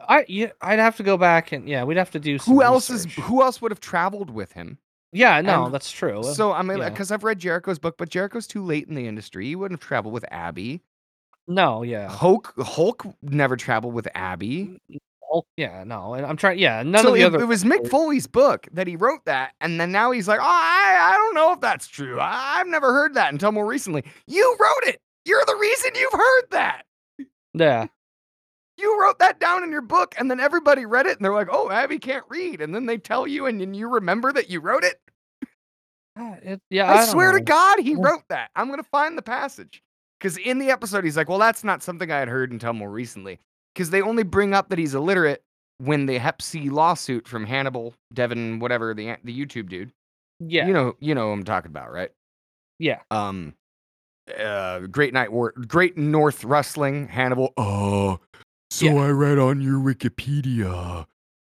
I 0.00 0.24
yeah, 0.28 0.52
I'd 0.60 0.78
have 0.78 0.96
to 0.96 1.02
go 1.02 1.16
back 1.16 1.52
and 1.52 1.68
yeah, 1.68 1.84
we'd 1.84 1.96
have 1.96 2.10
to 2.12 2.20
do. 2.20 2.38
Who 2.38 2.62
else 2.62 2.90
is 2.90 3.04
who 3.14 3.42
else 3.42 3.60
would 3.60 3.70
have 3.70 3.80
traveled 3.80 4.30
with 4.30 4.52
him? 4.52 4.78
Yeah, 5.12 5.40
no, 5.40 5.66
and 5.66 5.74
that's 5.74 5.90
true. 5.90 6.22
So 6.24 6.52
I 6.52 6.62
mean, 6.62 6.78
yeah. 6.78 6.88
because 6.88 7.12
I've 7.12 7.22
read 7.24 7.38
Jericho's 7.38 7.78
book, 7.78 7.96
but 7.98 8.08
Jericho's 8.08 8.46
too 8.46 8.64
late 8.64 8.88
in 8.88 8.94
the 8.94 9.06
industry. 9.06 9.46
He 9.46 9.56
wouldn't 9.56 9.80
have 9.80 9.86
traveled 9.86 10.12
with 10.14 10.24
Abby. 10.30 10.82
no, 11.46 11.82
yeah. 11.82 12.08
Hulk 12.08 12.52
Hulk 12.58 13.06
never 13.22 13.56
traveled 13.56 13.94
with 13.94 14.08
Abby. 14.14 14.80
Hulk, 15.34 15.48
yeah, 15.56 15.82
no, 15.82 16.14
and 16.14 16.24
I'm 16.24 16.36
trying. 16.36 16.60
Yeah, 16.60 16.84
none 16.84 17.02
so 17.02 17.08
of 17.08 17.14
the 17.16 17.22
it, 17.22 17.24
other. 17.24 17.40
it 17.40 17.46
was 17.46 17.64
Mick 17.64 17.88
Foley's 17.88 18.28
book 18.28 18.68
that 18.70 18.86
he 18.86 18.94
wrote 18.94 19.24
that, 19.24 19.54
and 19.60 19.80
then 19.80 19.90
now 19.90 20.12
he's 20.12 20.28
like, 20.28 20.38
"Oh, 20.38 20.44
I, 20.44 21.10
I 21.10 21.16
don't 21.16 21.34
know 21.34 21.52
if 21.52 21.60
that's 21.60 21.88
true. 21.88 22.20
I, 22.20 22.60
I've 22.60 22.68
never 22.68 22.92
heard 22.92 23.14
that 23.14 23.32
until 23.32 23.50
more 23.50 23.66
recently." 23.66 24.04
You 24.28 24.56
wrote 24.60 24.94
it. 24.94 25.00
You're 25.24 25.44
the 25.44 25.56
reason 25.56 25.90
you've 25.96 26.12
heard 26.12 26.44
that. 26.50 26.82
Yeah, 27.52 27.86
You 28.78 29.00
wrote 29.00 29.18
that 29.18 29.40
down 29.40 29.64
in 29.64 29.72
your 29.72 29.82
book, 29.82 30.14
and 30.18 30.30
then 30.30 30.38
everybody 30.38 30.86
read 30.86 31.06
it, 31.06 31.16
and 31.16 31.24
they're 31.24 31.34
like, 31.34 31.48
"Oh, 31.50 31.68
Abby 31.68 31.98
can't 31.98 32.24
read," 32.28 32.60
and 32.60 32.72
then 32.72 32.86
they 32.86 32.96
tell 32.96 33.26
you, 33.26 33.46
and, 33.46 33.60
then 33.60 33.74
you 33.74 33.88
remember 33.88 34.32
that 34.32 34.50
you 34.50 34.60
wrote 34.60 34.84
it. 34.84 35.00
Uh, 36.16 36.36
it, 36.44 36.60
yeah. 36.70 36.92
I, 36.92 36.98
don't 36.98 37.06
swear 37.08 37.32
to. 37.32 37.40
God, 37.40 37.80
he 37.80 37.96
wrote 37.96 38.22
that. 38.28 38.50
I'm 38.54 38.70
gonna 38.70 38.84
find 38.84 39.18
the 39.18 39.22
passage 39.22 39.82
because 40.20 40.36
in 40.36 40.60
the 40.60 40.70
episode 40.70 41.02
he's 41.02 41.16
like, 41.16 41.28
"Well, 41.28 41.40
that's 41.40 41.64
not 41.64 41.82
something 41.82 42.12
I 42.12 42.20
had 42.20 42.28
heard 42.28 42.52
until 42.52 42.72
more 42.72 42.88
recently." 42.88 43.40
Because 43.74 43.90
they 43.90 44.00
only 44.00 44.22
bring 44.22 44.54
up 44.54 44.68
that 44.68 44.78
he's 44.78 44.94
illiterate 44.94 45.42
when 45.78 46.06
the 46.06 46.18
Hep 46.18 46.40
C 46.40 46.70
lawsuit 46.70 47.26
from 47.26 47.44
Hannibal, 47.46 47.94
Devin, 48.12 48.60
whatever 48.60 48.94
the 48.94 49.16
the 49.24 49.36
YouTube 49.38 49.68
dude, 49.68 49.90
Yeah. 50.40 50.66
You 50.66 50.72
know, 50.72 50.96
you 51.00 51.14
know 51.14 51.26
who 51.26 51.32
I'm 51.32 51.44
talking 51.44 51.70
about, 51.70 51.92
right? 51.92 52.10
yeah. 52.78 53.00
Um, 53.10 53.54
uh, 54.38 54.80
Great 54.80 55.12
Night 55.12 55.32
War, 55.32 55.52
Great 55.52 55.96
North 55.98 56.44
Wrestling, 56.44 57.08
Hannibal. 57.08 57.52
Uh, 57.56 58.16
so 58.70 58.86
Yeah. 58.86 58.94
I 58.94 59.08
read 59.10 59.38
on 59.38 59.60
your 59.60 59.78
Wikipedia 59.80 61.06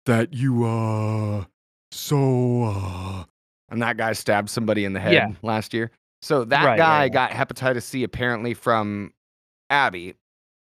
that 0.05 0.34
you 0.34 0.63
uh, 0.65 1.45
so 1.91 2.63
uh, 2.63 3.24
and 3.70 3.82
that 3.82 3.97
guy 3.97 4.13
stabbed 4.13 4.49
somebody 4.49 4.86
in 4.86 4.93
the 4.93 4.99
head 4.99 5.13
Yeah. 5.13 5.28
last 5.41 5.74
year. 5.74 5.91
So 6.22 6.43
that 6.45 6.63
Right, 6.65 6.78
guy 6.78 6.99
right, 7.03 7.11
got 7.13 7.32
hepatitis 7.32 7.84
C 7.84 8.03
apparently 8.03 8.53
from 8.53 9.13
Abby. 9.70 10.15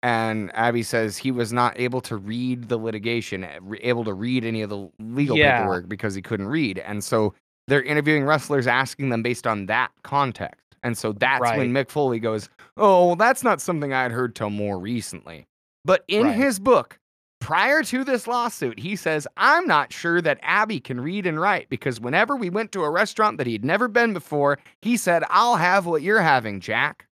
And 0.04 0.52
Abby 0.54 0.84
says 0.84 1.18
he 1.18 1.32
was 1.32 1.54
not 1.54 1.80
able 1.80 2.02
to 2.02 2.18
read 2.18 2.68
the 2.68 2.78
litigation, 2.78 3.44
eh, 3.46 3.60
able 3.82 4.04
to 4.04 4.14
read 4.14 4.44
any 4.44 4.62
of 4.62 4.70
the 4.70 4.90
legal 5.00 5.38
Yeah. 5.38 5.58
paperwork 5.60 5.88
because 5.90 6.14
he 6.14 6.22
couldn't 6.22 6.48
read. 6.50 6.78
And 6.80 7.02
so 7.04 7.34
they're 7.68 7.82
interviewing 7.82 8.26
wrestlers, 8.26 8.68
asking 8.68 9.10
them 9.10 9.24
based 9.24 9.48
on 9.48 9.66
that 9.68 9.92
context. 10.04 10.60
And 10.84 10.98
so 10.98 11.14
that's 11.14 11.40
when 11.58 11.72
Mick 11.74 11.90
Foley 11.90 12.20
goes, 12.20 12.50
Oh, 12.76 13.08
well, 13.08 13.16
that's 13.16 13.44
not 13.44 13.62
something 13.62 13.94
I'd 13.94 14.12
heard 14.12 14.36
till 14.36 14.50
more 14.50 14.78
recently. 14.78 15.48
But 15.86 16.04
in 16.10 16.26
Right. 16.26 16.36
his 16.36 16.60
book, 16.60 17.00
prior 17.40 17.82
to 17.84 18.04
this 18.04 18.28
lawsuit, 18.28 18.80
he 18.80 18.98
says, 18.98 19.26
I'm 19.38 19.66
not 19.68 19.94
sure 19.94 20.20
that 20.22 20.40
Abby 20.42 20.82
can 20.82 21.00
read 21.00 21.26
and 21.26 21.40
write 21.40 21.70
because 21.70 22.02
whenever 22.02 22.36
we 22.36 22.50
went 22.50 22.74
to 22.74 22.84
a 22.84 22.90
restaurant 22.92 23.38
that 23.38 23.48
he'd 23.48 23.64
never 23.64 23.88
been 23.88 24.12
before, 24.12 24.60
he 24.82 24.98
said, 24.98 25.24
I'll 25.30 25.56
have 25.56 25.86
what 25.86 26.02
you're 26.02 26.22
having, 26.22 26.60
Jack. 26.60 27.06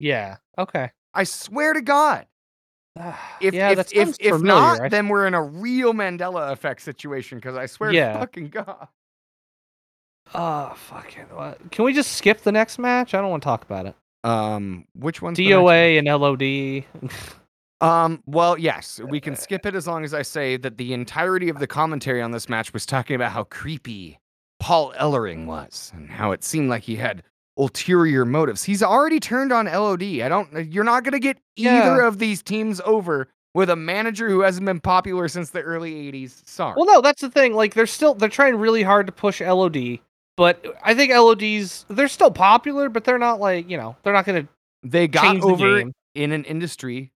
Yeah. 0.00 0.38
Okay. 0.58 0.90
I 1.14 1.24
swear 1.24 1.72
to 1.72 1.82
God. 1.82 2.26
If, 3.40 3.54
yeah, 3.54 3.70
if, 3.70 3.92
if, 3.92 4.16
if 4.20 4.40
not, 4.42 4.80
I- 4.80 4.88
then 4.88 5.08
we're 5.08 5.26
in 5.26 5.34
a 5.34 5.42
real 5.42 5.92
Mandela 5.94 6.52
effect 6.52 6.82
situation 6.82 7.38
because 7.38 7.56
I 7.56 7.66
swear 7.66 7.92
Yeah. 7.92 8.12
to 8.14 8.18
fucking 8.20 8.48
God. 8.48 8.88
Oh, 10.34 10.72
fucking 10.76 11.24
what? 11.32 11.70
Can 11.70 11.84
we 11.84 11.92
just 11.92 12.12
skip 12.12 12.42
the 12.42 12.52
next 12.52 12.78
match? 12.78 13.14
I 13.14 13.20
don't 13.20 13.30
want 13.30 13.42
to 13.42 13.46
talk 13.46 13.62
about 13.62 13.86
it. 13.86 13.94
Um, 14.22 14.84
which 14.94 15.22
one's 15.22 15.38
DOA 15.38 15.98
and 15.98 16.06
LOD. 16.06 16.84
Um, 17.82 18.22
well, 18.26 18.58
yes, 18.58 19.00
we 19.08 19.20
can 19.22 19.34
skip 19.34 19.64
it 19.64 19.74
as 19.74 19.86
long 19.86 20.04
as 20.04 20.12
I 20.12 20.20
say 20.20 20.58
that 20.58 20.76
the 20.76 20.92
entirety 20.92 21.48
of 21.48 21.58
the 21.60 21.66
commentary 21.66 22.20
on 22.20 22.30
this 22.30 22.46
match 22.46 22.74
was 22.74 22.84
talking 22.84 23.16
about 23.16 23.32
how 23.32 23.44
creepy 23.44 24.18
Paul 24.58 24.92
Ellering 25.00 25.46
was 25.46 25.90
and 25.94 26.10
how 26.10 26.32
it 26.32 26.44
seemed 26.44 26.68
like 26.68 26.82
he 26.82 26.96
had 26.96 27.22
ulterior 27.56 28.24
motives. 28.24 28.64
He's 28.64 28.82
already 28.82 29.20
turned 29.20 29.52
on 29.52 29.66
LOD. 29.66 30.02
I 30.22 30.28
don't 30.28 30.72
you're 30.72 30.84
not 30.84 31.04
going 31.04 31.12
to 31.12 31.18
get 31.20 31.38
either 31.56 31.70
Yeah. 31.98 32.06
of 32.06 32.18
these 32.18 32.42
teams 32.42 32.80
over 32.84 33.28
with 33.54 33.68
a 33.68 33.76
manager 33.76 34.28
who 34.28 34.40
hasn't 34.40 34.64
been 34.66 34.80
popular 34.80 35.26
since 35.28 35.50
the 35.50 35.60
early 35.60 35.92
80s. 36.12 36.46
Sorry. 36.48 36.74
well, 36.76 36.86
no, 36.86 37.00
that's 37.00 37.20
the 37.20 37.30
thing. 37.30 37.52
Like, 37.54 37.74
they're 37.74 37.86
still 37.86 38.14
they're 38.14 38.28
trying 38.28 38.56
really 38.56 38.82
hard 38.82 39.06
to 39.06 39.12
push 39.12 39.40
LOD, 39.40 39.98
but 40.36 40.64
I 40.82 40.94
think 40.94 41.12
LOD's 41.12 41.84
they're 41.88 42.08
still 42.08 42.30
popular, 42.30 42.88
but 42.88 43.04
they're 43.04 43.18
not 43.18 43.40
like 43.40 43.68
you 43.68 43.76
know 43.76 43.96
they're 44.02 44.12
not 44.12 44.24
gonna 44.24 44.46
they 44.82 45.08
got 45.08 45.40
the 45.40 45.46
over 45.46 45.78
game. 45.80 45.92
in 46.14 46.32
an 46.32 46.44
industry 46.44 47.10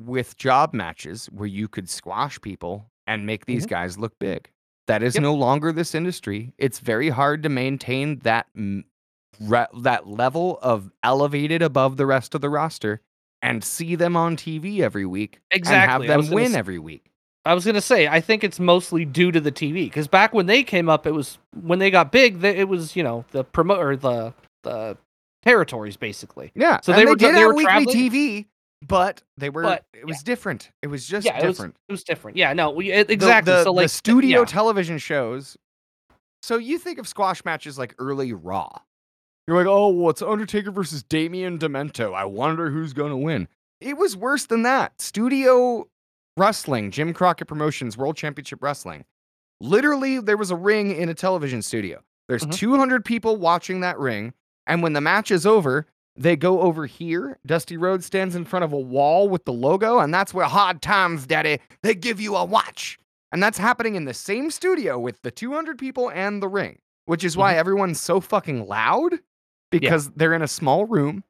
with 0.00 0.36
job 0.38 0.72
matches 0.72 1.26
where 1.26 1.48
you 1.48 1.68
could 1.68 1.88
squash 1.90 2.40
people 2.40 2.86
and 3.06 3.26
make 3.26 3.44
these 3.46 3.66
guys 3.66 3.98
look 3.98 4.18
big. 4.18 4.48
That 4.86 5.02
is 5.02 5.14
Mm-hmm. 5.14 5.24
Yep. 5.24 5.30
no 5.30 5.34
longer 5.34 5.72
this 5.72 5.94
industry. 5.94 6.52
It's 6.56 6.78
very 6.78 7.10
hard 7.10 7.42
to 7.42 7.48
maintain 7.48 8.20
that 8.20 8.46
m- 8.56 8.84
re- 9.40 9.66
that 9.80 10.06
level 10.06 10.58
of 10.62 10.90
elevated 11.02 11.62
above 11.62 11.96
the 11.96 12.06
rest 12.06 12.34
of 12.34 12.40
the 12.40 12.50
roster 12.50 13.00
and 13.42 13.64
see 13.64 13.94
them 13.94 14.16
on 14.16 14.36
TV 14.36 14.80
every 14.80 15.06
week 15.06 15.40
Exactly, 15.50 16.06
and 16.06 16.10
have 16.12 16.26
them 16.26 16.34
win 16.34 16.52
s- 16.52 16.54
every 16.54 16.78
week. 16.78 17.06
I 17.46 17.54
was 17.54 17.64
gonna 17.64 17.80
say, 17.80 18.06
I 18.06 18.20
think 18.20 18.44
it's 18.44 18.60
mostly 18.60 19.04
due 19.06 19.32
to 19.32 19.40
the 19.40 19.50
TV 19.50 19.86
because 19.86 20.06
back 20.08 20.34
when 20.34 20.44
they 20.46 20.62
came 20.62 20.88
up, 20.90 21.06
it 21.06 21.12
was 21.12 21.38
when 21.58 21.78
they 21.78 21.90
got 21.90 22.12
big. 22.12 22.40
They, 22.40 22.56
it 22.58 22.68
was 22.68 22.94
you 22.96 23.02
know 23.02 23.24
the 23.30 23.42
promote 23.44 23.78
or 23.78 23.96
the 23.96 24.34
the 24.62 24.98
territories 25.42 25.96
basically. 25.96 26.52
Yeah. 26.54 26.80
So 26.82 26.92
they 26.92 26.98
they 27.00 27.06
were- 27.06 27.16
did 27.16 27.34
they 27.34 27.44
were 27.46 27.54
weekly 27.54 27.86
traveling- 27.86 28.10
TV, 28.10 28.46
but 28.86 29.22
they 29.38 29.48
were 29.48 29.62
But, 29.62 29.84
it 29.94 30.04
was 30.06 30.22
different. 30.22 30.70
It 30.82 30.88
was 30.88 31.06
just 31.06 31.24
yeah, 31.26 31.38
it 31.38 31.46
was, 31.46 31.56
different. 31.56 31.76
it 31.88 31.92
was 31.92 32.04
different. 32.04 32.36
Yeah, 32.36 32.52
no, 32.52 32.70
we 32.72 32.92
it, 32.92 33.06
the- 33.08 33.14
exactly. 33.14 33.54
The, 33.54 33.64
so 33.64 33.72
like 33.72 33.84
the 33.84 33.88
studio 33.88 34.40
yeah. 34.40 34.44
television 34.44 34.98
shows. 34.98 35.56
So 36.42 36.56
you 36.58 36.78
think 36.78 36.98
of 36.98 37.08
squash 37.08 37.42
matches 37.46 37.78
like 37.78 37.94
early 37.98 38.34
Raw. 38.34 38.68
You're 39.50 39.58
like, 39.58 39.66
oh, 39.66 39.88
well, 39.88 40.10
it's 40.10 40.22
Undertaker 40.22 40.70
versus 40.70 41.02
Damien 41.02 41.58
Demento. 41.58 42.14
I 42.14 42.24
wonder 42.24 42.70
who's 42.70 42.92
gonna 42.92 43.16
win. 43.16 43.48
It 43.80 43.96
was 43.98 44.16
worse 44.16 44.46
than 44.46 44.62
that. 44.62 45.00
Studio 45.00 45.88
wrestling, 46.36 46.92
Jim 46.92 47.12
Crockett 47.12 47.48
Promotions, 47.48 47.96
World 47.96 48.16
Championship 48.16 48.62
Wrestling. 48.62 49.04
Literally, 49.60 50.20
there 50.20 50.36
was 50.36 50.52
a 50.52 50.56
ring 50.56 50.94
in 50.94 51.08
a 51.08 51.14
television 51.14 51.62
studio. 51.62 52.00
There's 52.28 52.44
Mhm. 52.44 52.52
200 52.54 53.04
people 53.04 53.38
watching 53.38 53.80
that 53.80 53.98
ring, 53.98 54.34
and 54.68 54.84
when 54.84 54.92
the 54.92 55.00
match 55.00 55.32
is 55.32 55.44
over, 55.44 55.84
they 56.14 56.36
go 56.36 56.60
over 56.60 56.86
here. 56.86 57.40
Dusty 57.44 57.76
Rhodes 57.76 58.06
stands 58.06 58.36
in 58.36 58.44
front 58.44 58.64
of 58.64 58.72
a 58.72 58.78
wall 58.78 59.28
with 59.28 59.46
the 59.46 59.52
logo, 59.52 59.98
and 59.98 60.14
that's 60.14 60.32
where 60.32 60.46
Hard 60.46 60.80
Times, 60.80 61.26
Daddy, 61.26 61.58
they 61.82 61.96
give 61.96 62.20
you 62.20 62.36
a 62.36 62.44
watch. 62.44 63.00
And 63.32 63.42
that's 63.42 63.58
happening 63.58 63.96
in 63.96 64.04
the 64.04 64.14
same 64.14 64.52
studio 64.52 64.96
with 64.96 65.20
the 65.22 65.32
200 65.32 65.76
people 65.76 66.08
and 66.08 66.40
the 66.40 66.46
ring, 66.46 66.78
which 67.06 67.24
is 67.24 67.36
why 67.36 67.56
everyone's 67.56 68.00
so 68.00 68.20
fucking 68.20 68.68
loud 68.68 69.18
because 69.70 70.10
they're 70.10 70.34
in 70.34 70.42
a 70.42 70.48
small 70.48 70.84
room. 70.86 71.24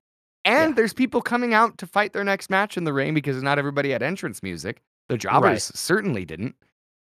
And 0.45 0.71
Yeah. 0.71 0.75
there's 0.77 0.93
people 0.95 1.21
coming 1.21 1.53
out 1.55 1.77
to 1.79 1.87
fight 1.87 2.13
their 2.15 2.25
next 2.25 2.49
match 2.51 2.77
in 2.77 2.85
the 2.85 2.93
ring 2.93 3.13
because 3.15 3.43
not 3.43 3.59
everybody 3.59 3.91
had 3.91 4.03
entrance 4.03 4.43
music. 4.43 4.81
The 5.09 5.19
jobbers 5.19 5.65
certainly 5.75 6.25
didn't. 6.25 6.55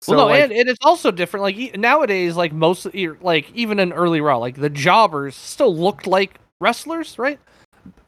So 0.01 0.15
well, 0.15 0.27
no, 0.27 0.31
like, 0.33 0.43
and, 0.43 0.51
and 0.53 0.69
it's 0.69 0.79
also 0.85 1.09
different. 1.11 1.41
Like 1.41 1.57
e- 1.57 1.71
nowadays, 1.75 2.35
like 2.35 2.53
most, 2.53 2.85
like 3.21 3.51
even 3.55 3.79
in 3.79 3.91
early 3.91 4.21
Raw, 4.21 4.37
like 4.37 4.55
the 4.55 4.69
jobbers 4.69 5.35
still 5.35 5.75
looked 5.75 6.05
like 6.05 6.39
wrestlers, 6.61 7.17
right? 7.17 7.39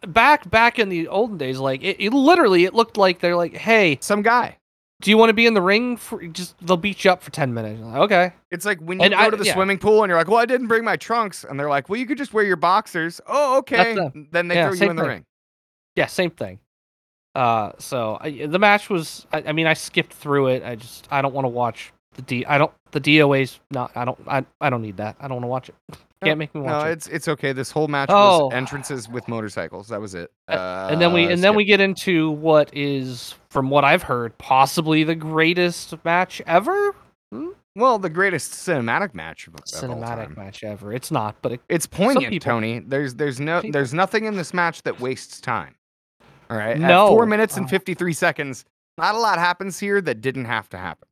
Back 0.07 0.49
back 0.51 0.77
in 0.77 0.89
the 0.89 1.07
olden 1.07 1.37
days, 1.39 1.57
like 1.57 1.81
it, 1.83 1.97
it 1.99 2.13
literally, 2.13 2.65
it 2.65 2.75
looked 2.75 2.95
like 2.95 3.19
they're 3.19 3.35
like, 3.35 3.55
"Hey, 3.57 3.97
some 4.01 4.21
guy. 4.21 4.58
Do 5.01 5.09
you 5.11 5.17
want 5.17 5.29
to 5.29 5.33
be 5.33 5.45
in 5.45 5.53
the 5.53 5.61
ring? 5.61 5.95
For 5.97 6.21
just 6.27 6.55
they'll 6.65 6.77
beat 6.77 7.03
you 7.03 7.11
up 7.11 7.21
for 7.23 7.31
ten 7.31 7.53
minutes." 7.53 7.81
Like, 7.81 7.95
okay, 8.01 8.33
It's 8.51 8.65
like 8.65 8.79
when 8.79 8.99
you 8.99 9.05
And 9.05 9.13
go 9.13 9.19
I- 9.19 9.29
to 9.29 9.37
the 9.37 9.45
yeah. 9.45 9.53
swimming 9.53 9.77
pool 9.77 10.03
and 10.03 10.09
you're 10.09 10.17
like, 10.17 10.27
"Well, 10.27 10.37
I 10.37 10.45
didn't 10.45 10.67
bring 10.67 10.83
my 10.83 10.95
trunks," 10.97 11.43
and 11.43 11.59
they're 11.59 11.69
like, 11.69 11.89
"Well, 11.89 11.99
you 11.99 12.05
could 12.05 12.17
just 12.17 12.33
wear 12.33 12.43
your 12.43 12.55
boxers." 12.57 13.21
Oh, 13.27 13.57
okay. 13.59 13.95
Then 14.31 14.47
they 14.47 14.55
Yeah, 14.55 14.69
throw 14.69 14.73
you 14.77 14.89
in 14.89 14.95
the 14.95 15.01
thing. 15.03 15.09
ring. 15.09 15.25
yeah, 15.95 16.05
same 16.07 16.31
thing. 16.31 16.59
Uh, 17.35 17.71
so 17.77 18.17
I, 18.19 18.47
the 18.47 18.59
match 18.59 18.89
was, 18.89 19.25
I, 19.31 19.43
I 19.47 19.51
mean, 19.53 19.67
I 19.67 19.73
skipped 19.73 20.11
through 20.13 20.47
it. 20.47 20.63
I 20.63 20.75
just, 20.75 21.07
I 21.11 21.21
don't 21.21 21.33
want 21.33 21.45
to 21.45 21.49
watch 21.49 21.93
the 22.15 22.23
D. 22.23 22.45
I 22.45 22.57
don't, 22.57 22.71
the 22.91 22.99
DOA's 22.99 23.59
not. 23.71 23.91
I 23.95 24.03
don't, 24.03 24.17
I, 24.27 24.43
I 24.59 24.69
don't 24.71 24.81
need 24.81 24.97
that. 24.97 25.15
I 25.19 25.27
don't 25.27 25.35
want 25.35 25.43
to 25.43 25.47
watch 25.47 25.69
it. 25.69 25.75
Can't 26.23 26.37
make 26.37 26.53
me 26.53 26.61
watch 26.61 26.69
No, 26.83 26.89
it. 26.89 26.91
it's 26.93 27.07
it's 27.07 27.27
okay. 27.29 27.53
This 27.53 27.71
whole 27.71 27.87
match 27.87 28.09
Oh. 28.11 28.45
was 28.47 28.53
entrances 28.53 29.07
with 29.07 29.27
motorcycles. 29.27 29.87
That 29.87 30.01
was 30.01 30.15
it. 30.15 30.31
Uh, 30.49 30.89
and 30.91 30.99
then 31.01 31.13
we 31.13 31.25
Uh, 31.25 31.29
and 31.29 31.41
then 31.43 31.55
we 31.55 31.63
get 31.63 31.79
into 31.79 32.31
what 32.31 32.69
is 32.73 33.35
from 33.49 33.69
what 33.69 33.83
i've 33.85 34.03
heard 34.03 34.37
possibly 34.37 35.03
the 35.03 35.15
greatest 35.15 35.93
match 36.05 36.41
ever 36.45 36.93
well, 37.75 37.97
the 37.99 38.09
greatest 38.09 38.51
cinematic 38.53 39.13
match 39.13 39.47
of, 39.47 39.53
of 39.55 39.61
all 39.61 39.81
cinematic 39.95 40.35
match 40.35 40.63
ever 40.63 40.91
it's 40.93 41.11
not 41.11 41.35
but 41.41 41.53
it, 41.53 41.61
It's 41.69 41.85
poignant, 41.85 42.29
people- 42.29 42.51
Tony. 42.51 42.79
There's 42.79 43.15
there's 43.15 43.39
no 43.39 43.61
People- 43.61 43.73
there's 43.73 43.93
nothing 43.93 44.25
in 44.25 44.35
this 44.35 44.53
match 44.53 44.83
that 44.83 44.99
wastes 44.99 45.39
time. 45.39 45.75
All 46.49 46.57
right. 46.57 46.71
At 46.71 46.79
No. 46.79 47.07
four 47.09 47.25
minutes 47.27 47.57
and 47.57 47.65
Oh. 47.67 47.69
53 47.69 48.11
seconds, 48.13 48.65
not 48.97 49.13
a 49.15 49.19
lot 49.19 49.37
happens 49.37 49.79
here 49.79 50.01
that 50.01 50.19
didn't 50.19 50.45
have 50.45 50.67
to 50.69 50.77
happen. 50.77 51.07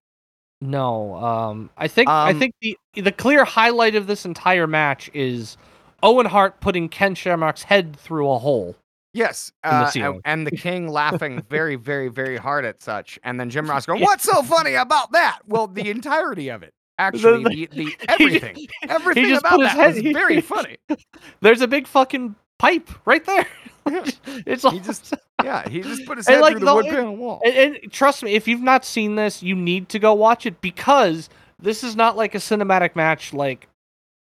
No 0.62 1.14
um 1.16 1.70
i 1.78 1.88
think 1.88 2.10
i 2.10 2.32
Um, 2.32 2.40
think 2.40 2.56
the 2.62 2.78
the 2.96 3.12
clear 3.12 3.46
highlight 3.46 3.96
of 3.96 4.08
this 4.08 4.26
entire 4.26 4.66
match 4.68 5.10
is 5.14 5.56
owen 6.04 6.26
hart 6.26 6.60
putting 6.62 6.90
ken 6.90 7.14
shamrock's 7.16 7.64
head 7.64 7.96
through 7.96 8.30
a 8.32 8.38
hole 8.40 8.76
Yes, 9.14 9.52
uh, 9.64 9.90
and, 9.96 10.22
and 10.26 10.46
the 10.46 10.52
king 10.52 10.90
laughing 10.90 11.42
very, 11.50 11.76
very, 11.76 12.08
very 12.08 12.38
hard 12.38 12.66
at 12.66 12.84
such, 12.84 13.18
and 13.24 13.40
then 13.40 13.50
Jim 13.50 13.68
Ross 13.68 13.88
going, 13.88 14.02
"What's 14.04 14.24
so 14.26 14.44
funny 14.44 14.76
about 14.76 15.12
that?" 15.14 15.40
Well, 15.48 15.66
the 15.66 15.90
entirety 15.90 16.50
of 16.50 16.62
it, 16.62 16.72
actually, 17.00 17.44
the, 17.44 17.68
the, 17.72 17.96
everything, 18.10 18.56
everything 18.88 19.26
just 19.26 19.42
about 19.42 19.60
that 19.62 19.76
was 19.76 19.96
head- 19.96 20.06
he- 20.06 20.14
very 20.14 20.40
funny. 20.40 20.78
there's 21.42 21.62
a 21.62 21.68
big 21.68 21.88
fucking 21.88 22.36
pipe 22.58 22.90
right 23.06 23.26
there 23.26 23.46
it's 24.46 24.66
all 24.66 24.72
He 24.72 24.80
just, 24.80 25.14
yeah, 25.44 25.68
he 25.68 25.82
just 25.82 26.06
put 26.06 26.18
his 26.18 26.28
head 26.28 26.42
like, 26.42 26.52
through 26.52 26.60
the 26.62 26.66
the- 26.66 26.76
wood 26.76 26.86
panel 26.88 27.16
wall. 27.16 27.42
And, 27.46 27.56
and 27.56 27.92
trust 27.92 28.24
me, 28.24 28.34
if 28.34 28.48
you've 28.48 28.62
not 28.62 28.84
seen 28.84 29.16
this, 29.16 29.42
you 29.42 29.56
need 29.56 29.90
to 29.90 30.00
go 30.00 30.14
watch 30.14 30.46
it 30.46 30.60
because 30.62 31.30
this 31.60 31.84
is 31.84 31.96
not 31.96 32.18
like 32.18 32.36
a 32.36 32.40
cinematic 32.40 32.96
match 32.96 33.34
like 33.34 33.68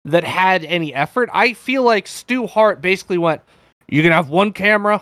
that 0.05 0.23
had 0.23 0.63
any 0.63 0.93
effort. 0.93 1.29
I 1.33 1.53
feel 1.53 1.83
like 1.83 2.07
Stu 2.07 2.47
Hart 2.47 2.81
basically 2.81 3.17
went, 3.17 3.41
"You 3.89 4.01
can 4.01 4.11
have 4.11 4.29
one 4.29 4.53
camera, 4.53 5.01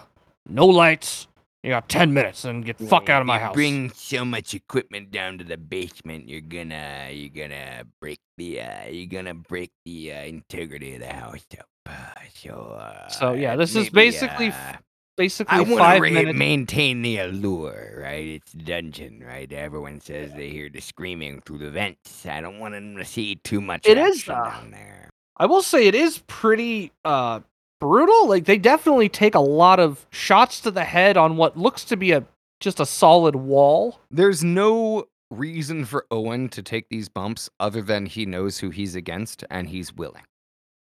no 0.49 0.65
lights. 0.65 1.27
You 1.65 1.71
got 1.71 1.89
ten 1.89 2.13
minutes 2.13 2.45
and 2.45 2.63
get 2.63 2.77
the 2.77 2.85
fuck 2.85 3.09
out 3.09 3.21
of 3.21 3.25
my 3.27 3.39
house." 3.39 3.55
Bring 3.55 3.89
so 3.89 4.23
much 4.23 4.53
equipment 4.53 5.09
down 5.09 5.39
to 5.39 5.43
the 5.43 5.57
basement, 5.57 6.29
you're 6.29 6.41
gonna 6.41 7.09
you're 7.11 7.29
gonna 7.29 7.85
break 7.99 8.19
the 8.37 8.61
uh, 8.61 8.85
you're 8.87 9.07
gonna 9.07 9.33
break 9.33 9.71
the 9.83 10.13
uh, 10.13 10.23
integrity 10.25 10.93
of 10.93 11.01
the 11.01 11.11
house 11.11 11.43
up. 11.59 11.65
Uh, 11.87 12.21
so 12.35 12.51
uh, 12.51 13.07
So, 13.09 13.33
yeah, 13.33 13.55
this 13.55 13.71
is 13.71 13.91
maybe, 13.91 14.11
basically 14.11 14.49
uh, 14.49 14.73
basically 15.17 15.57
I 15.57 15.61
want 15.61 16.03
to 16.03 16.11
minutes. 16.11 16.37
maintain 16.37 17.01
the 17.01 17.17
allure, 17.17 17.99
right? 18.01 18.27
It's 18.27 18.51
dungeon, 18.51 19.23
right? 19.25 19.51
Everyone 19.51 19.99
says 20.01 20.33
they 20.33 20.49
hear 20.49 20.69
the 20.69 20.81
screaming 20.81 21.41
through 21.41 21.59
the 21.59 21.71
vents. 21.71 22.27
I 22.27 22.41
don't 22.41 22.59
want 22.59 22.75
them 22.75 22.95
to 22.97 23.05
see 23.05 23.37
too 23.37 23.61
much 23.61 23.87
It 23.87 23.97
uh, 23.97 24.11
down 24.33 24.69
there. 24.71 25.09
I 25.37 25.47
will 25.47 25.63
say 25.63 25.87
it 25.87 25.95
is 25.95 26.21
pretty 26.27 26.91
uh 27.03 27.39
brutal. 27.85 28.27
Like 28.27 28.45
they 28.45 28.57
definitely 28.57 29.09
take 29.09 29.35
a 29.35 29.39
lot 29.39 29.79
of 29.79 30.05
shots 30.09 30.59
to 30.61 30.71
the 30.71 30.83
head 30.83 31.17
on 31.17 31.37
what 31.37 31.57
looks 31.57 31.83
to 31.85 31.95
be 31.97 32.11
a 32.11 32.25
just 32.59 32.79
a 32.79 32.85
solid 32.85 33.35
wall. 33.35 33.99
There's 34.09 34.43
no 34.43 35.05
reason 35.31 35.85
for 35.85 36.05
Owen 36.11 36.49
to 36.49 36.61
take 36.63 36.89
these 36.89 37.09
bumps 37.09 37.49
other 37.59 37.81
than 37.81 38.05
he 38.05 38.25
knows 38.25 38.59
who 38.59 38.69
he's 38.69 38.95
against 38.95 39.43
and 39.49 39.69
he's 39.69 39.93
willing. 39.93 40.23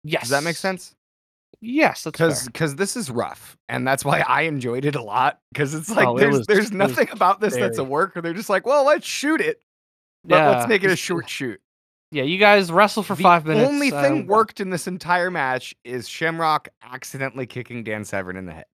Yes. 0.04 0.24
Does 0.24 0.30
that 0.30 0.44
make 0.44 0.56
sense? 0.56 0.94
Yes, 1.60 2.04
that's 2.04 2.12
Because 2.14 2.46
because 2.46 2.76
this 2.76 2.96
is 2.96 3.10
rough, 3.10 3.58
and 3.68 3.88
that's 3.88 4.06
why 4.06 4.20
I 4.28 4.42
enjoyed 4.44 4.86
it 4.86 4.96
a 4.96 5.02
lot. 5.02 5.40
Because 5.52 5.74
it's 5.74 5.90
like 5.90 6.08
Oh, 6.08 6.16
it 6.18 6.20
there's 6.20 6.38
was- 6.40 6.48
there's 6.48 6.72
nothing 6.72 7.10
about 7.12 7.40
this 7.42 7.56
that's 7.56 7.80
a 7.80 7.84
work. 7.84 8.16
Or 8.16 8.22
they're 8.22 8.34
just 8.34 8.50
like, 8.50 8.66
well, 8.66 8.86
let's 8.86 9.08
shoot 9.08 9.42
it, 9.42 9.62
but 10.24 10.36
Yeah, 10.36 10.50
let's 10.52 10.68
make 10.68 10.84
it 10.84 10.92
a 10.92 10.96
short 10.96 11.28
shoot. 11.38 11.60
Yeah, 12.12 12.24
you 12.24 12.38
guys 12.38 12.72
wrestle 12.72 13.04
for 13.04 13.16
the 13.16 13.24
five 13.24 13.46
minutes. 13.46 13.68
The 13.68 13.74
only 13.74 13.92
thing 13.92 14.28
worked 14.28 14.60
in 14.62 14.70
this 14.70 14.88
entire 14.88 15.30
match 15.30 15.76
is 15.84 16.08
Shamrock 16.08 16.70
accidentally 16.82 17.46
kicking 17.46 17.84
Dan 17.84 18.06
Severn 18.06 18.38
in 18.38 18.46
the 18.46 18.54
head. 18.54 18.66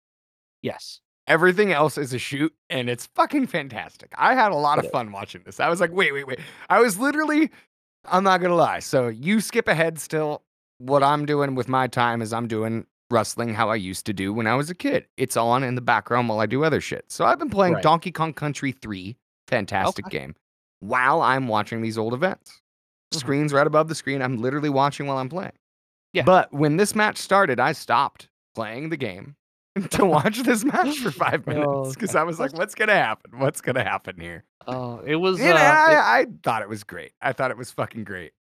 Yes. 0.61 1.01
Everything 1.26 1.72
else 1.72 1.97
is 1.97 2.12
a 2.12 2.18
shoot, 2.18 2.53
and 2.68 2.91
it's 2.91 3.07
fucking 3.14 3.47
fantastic. 3.47 4.12
I 4.18 4.35
had 4.35 4.53
a 4.53 4.57
lot 4.57 4.78
of 4.78 4.91
fun 4.91 5.12
watching 5.12 5.43
this. 5.45 5.61
I 5.61 5.68
was 5.68 5.80
like, 5.80 5.93
wait, 5.93 6.12
wait, 6.12 6.26
wait. 6.26 6.41
I 6.68 6.80
was 6.80 6.99
literally, 6.99 7.51
I'm 8.05 8.24
not 8.24 8.41
gonna 8.41 8.57
lie. 8.57 8.80
So 8.80 9.09
you 9.09 9.41
skip 9.41 9.68
ahead 9.68 9.99
still. 9.99 10.43
What 10.78 11.03
I'm 11.05 11.24
doing 11.26 11.55
with 11.55 11.68
my 11.68 11.87
time 11.87 12.22
is 12.22 12.33
I'm 12.33 12.49
doing 12.49 12.87
wrestling 13.09 13.55
how 13.55 13.68
I 13.70 13.76
used 13.76 14.05
to 14.07 14.12
do 14.12 14.33
when 14.35 14.49
I 14.49 14.57
was 14.57 14.68
a 14.68 14.74
kid. 14.74 15.07
It's 15.16 15.37
on 15.37 15.62
in 15.62 15.76
the 15.76 15.80
background 15.80 16.28
while 16.28 16.41
I 16.41 16.47
do 16.47 16.64
other 16.64 16.80
shit. 16.80 17.05
So 17.09 17.24
I've 17.24 17.39
been 17.39 17.51
playing 17.51 17.74
Right. 17.74 17.83
Donkey 17.83 18.11
Kong 18.11 18.33
Country 18.33 18.72
3, 18.72 19.16
fantastic 19.47 20.07
Okay. 20.07 20.18
game, 20.18 20.35
while 20.80 21.22
I'm 21.22 21.47
watching 21.47 21.83
these 21.83 21.97
old 21.97 22.14
events. 22.14 22.61
Mhm. 23.12 23.20
Screen's 23.20 23.52
right 23.52 23.66
above 23.66 23.88
the 23.88 23.94
screen. 23.94 24.22
I'm 24.22 24.38
literally 24.38 24.68
watching 24.70 25.06
while 25.06 25.18
I'm 25.18 25.28
playing. 25.28 25.52
Yeah. 26.12 26.24
But 26.24 26.52
when 26.52 26.76
this 26.76 26.94
match 26.94 27.16
started, 27.16 27.58
I 27.60 27.72
stopped 27.72 28.28
playing 28.54 28.90
the 28.90 28.96
game 28.96 29.36
to 29.90 30.04
watch 30.04 30.42
this 30.42 30.64
match 30.64 30.98
for 30.98 31.10
five 31.24 31.46
minutes 31.46 31.66
Oh, 31.68 31.90
because 31.92 32.14
I 32.14 32.22
was 32.22 32.38
like, 32.38 32.52
"What's 32.56 32.74
gonna 32.74 32.92
happen? 32.94 33.38
What's 33.38 33.60
gonna 33.60 33.82
happen 33.84 34.20
here?" 34.20 34.44
Oh, 34.66 35.00
it 35.06 35.16
was. 35.16 35.40
Uh, 35.40 35.44
it- 35.44 35.54
I, 35.56 36.20
I 36.20 36.26
thought 36.42 36.62
it 36.62 36.68
was 36.68 36.84
great. 36.84 37.12
I 37.22 37.32
thought 37.32 37.50
it 37.50 37.56
was 37.56 37.70
fucking 37.70 38.04
great. 38.04 38.32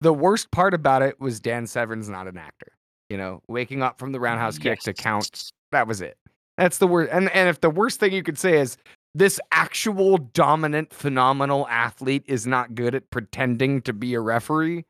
The 0.00 0.12
worst 0.12 0.50
part 0.50 0.74
about 0.74 1.02
it 1.02 1.20
was 1.20 1.40
Dan 1.40 1.66
Severn's 1.66 2.08
not 2.08 2.26
an 2.28 2.36
actor. 2.38 2.72
You 3.10 3.16
know, 3.18 3.42
waking 3.48 3.82
up 3.82 3.98
from 3.98 4.12
the 4.12 4.18
roundhouse 4.20 4.58
kick 4.58 4.80
to 4.80 4.92
count. 4.92 5.52
That 5.72 5.86
was 5.86 6.00
it. 6.00 6.16
That's 6.56 6.78
the 6.78 6.86
worst. 6.86 7.12
And 7.12 7.28
and 7.30 7.48
if 7.48 7.60
the 7.60 7.70
worst 7.70 8.00
thing 8.00 8.12
you 8.12 8.22
could 8.22 8.38
say 8.38 8.58
is 8.58 8.76
this 9.16 9.40
actual 9.50 10.18
dominant, 10.18 10.92
phenomenal 10.92 11.66
athlete 11.68 12.24
is 12.26 12.46
not 12.46 12.74
good 12.74 12.94
at 12.94 13.10
pretending 13.10 13.80
to 13.82 13.92
be 13.92 14.14
a 14.14 14.20
referee, 14.20 14.84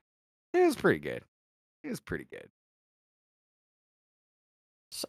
it 0.52 0.64
was 0.64 0.74
pretty 0.76 0.98
good. 0.98 1.22
It 1.84 1.88
was 1.90 2.00
pretty 2.00 2.26
good. 2.30 2.48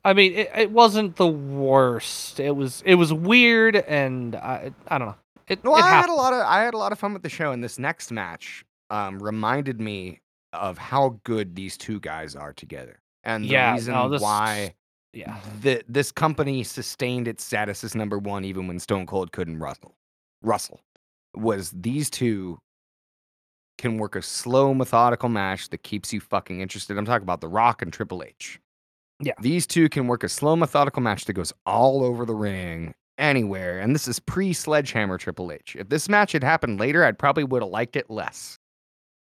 I 0.04 0.14
mean, 0.14 0.34
it, 0.34 0.52
it 0.56 0.72
wasn't 0.72 1.16
the 1.16 1.28
worst. 1.28 2.40
It 2.40 2.56
was 2.56 2.84
it 2.86 2.96
was 2.96 3.14
weird, 3.14 3.76
and 3.76 4.36
I 4.36 4.72
I 4.88 4.98
don't 4.98 5.08
know. 5.10 5.16
It, 5.48 5.64
Well, 5.64 5.78
it 5.78 5.84
I 5.84 5.90
had 5.90 6.10
a 6.10 6.14
lot 6.14 6.34
of 6.34 6.42
I 6.42 6.62
had 6.64 6.74
a 6.74 6.78
lot 6.78 6.92
of 6.92 7.00
fun 7.00 7.14
with 7.14 7.24
the 7.24 7.30
show, 7.30 7.52
and 7.52 7.64
this 7.64 7.80
next 7.80 8.12
match 8.12 8.66
um, 8.90 9.20
reminded 9.22 9.80
me 9.80 10.20
of 10.54 10.78
how 10.78 11.20
good 11.24 11.56
these 11.56 11.78
two 11.78 12.00
guys 12.02 12.36
are 12.36 12.52
together, 12.54 13.00
and 13.24 13.46
the 13.46 13.50
Yeah, 13.50 13.74
reason 13.74 13.94
no, 13.94 14.10
this- 14.10 14.22
why 14.22 14.76
Yeah, 15.18 15.40
the, 15.62 15.84
this 15.88 16.12
company 16.12 16.64
sustained 16.64 17.28
its 17.28 17.44
status 17.44 17.84
as 17.84 17.96
number 17.96 18.20
one 18.20 18.46
even 18.46 18.68
when 18.68 18.78
Stone 18.78 19.08
Cold 19.08 19.32
couldn't 19.32 19.60
wrestle. 19.60 19.96
Russell 20.44 20.82
was 21.36 21.72
these 21.72 22.12
two 22.12 22.60
can 23.80 23.98
work 23.98 24.16
a 24.16 24.22
slow, 24.22 24.76
methodical 24.76 25.30
match 25.30 25.70
that 25.70 25.82
keeps 25.82 26.14
you 26.14 26.20
fucking 26.20 26.62
interested. 26.62 26.98
I'm 26.98 27.06
talking 27.06 27.24
about 27.24 27.42
The 27.42 27.48
Rock 27.48 27.82
and 27.82 27.92
Triple 27.92 28.22
H. 28.22 28.60
Yeah. 29.20 29.34
These 29.42 29.66
two 29.66 29.90
can 29.90 30.06
work 30.06 30.24
a 30.24 30.30
slow, 30.30 30.56
methodical 30.56 31.02
match 31.02 31.26
that 31.26 31.34
goes 31.34 31.52
all 31.66 32.04
over 32.04 32.24
the 32.24 32.36
ring, 32.36 32.94
anywhere. 33.18 33.80
And 33.80 33.96
this 33.96 34.08
is 34.08 34.20
pre 34.20 34.54
Sledgehammer 34.54 35.18
Triple 35.18 35.52
H. 35.52 35.76
If 35.78 35.90
this 35.90 36.08
match 36.08 36.32
had 36.32 36.44
happened 36.44 36.80
later, 36.80 37.04
I'd 37.04 37.18
probably 37.18 37.44
would 37.44 37.64
have 37.64 37.72
liked 37.72 37.96
it 37.96 38.08
less. 38.10 38.60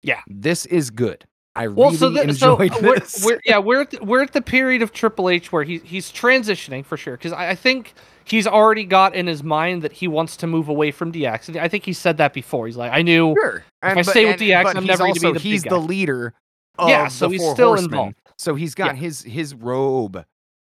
Yeah. 0.03 0.23
This 0.27 0.67
is 0.67 0.91
good. 0.91 1.25
I 1.57 1.69
Well, 1.69 1.87
really 1.91 1.97
so, 1.99 2.11
the, 2.11 2.35
so 2.35 2.57
enjoyed 2.59 2.83
we're, 2.83 2.99
this. 2.99 3.25
we're 3.25 3.41
yeah 3.45 3.59
we're 3.59 3.83
at 3.83 3.91
the, 3.91 4.05
we're 4.05 4.23
at 4.23 4.33
the 4.33 4.43
period 4.43 4.83
of 4.83 4.93
Triple 4.93 5.29
H 5.29 5.53
where 5.53 5.63
he 5.63 5.79
he's 5.79 6.11
transitioning 6.11 6.85
for 6.85 6.97
sure 6.97 7.17
because 7.17 7.33
I, 7.33 7.51
I 7.51 7.55
think 7.55 7.95
he's 8.25 8.47
already 8.47 8.85
got 8.85 9.15
in 9.15 9.27
his 9.27 9.43
mind 9.43 9.83
that 9.83 9.93
he 9.93 10.09
wants 10.09 10.37
to 10.39 10.47
move 10.47 10.69
away 10.69 10.91
from 10.91 11.13
DX. 11.13 11.49
And 11.49 11.57
I 11.59 11.69
think 11.69 11.85
he 11.85 11.93
said 11.93 12.17
that 12.17 12.33
before. 12.33 12.67
He's 12.67 12.77
like, 12.77 12.91
I 12.93 13.03
knew. 13.03 13.35
Sure. 13.41 13.65
I 13.83 14.03
stay 14.03 14.25
with 14.25 14.41
DX, 14.41 14.75
I'm 14.75 14.85
never 14.87 15.05
gonna 15.05 15.13
be 15.15 15.27
also- 15.27 15.33
the 15.35 15.39
He's 15.41 15.63
the 15.63 15.79
leader. 15.79 16.35
Yeah, 16.79 17.07
so 17.09 17.29
he's 17.29 17.41
still 17.51 17.69
Horsemen. 17.69 17.85
involved. 17.91 18.17
So 18.37 18.57
he's 18.57 18.75
got 18.75 18.97
his 18.97 19.23
his 19.23 19.55
robe. 19.55 20.25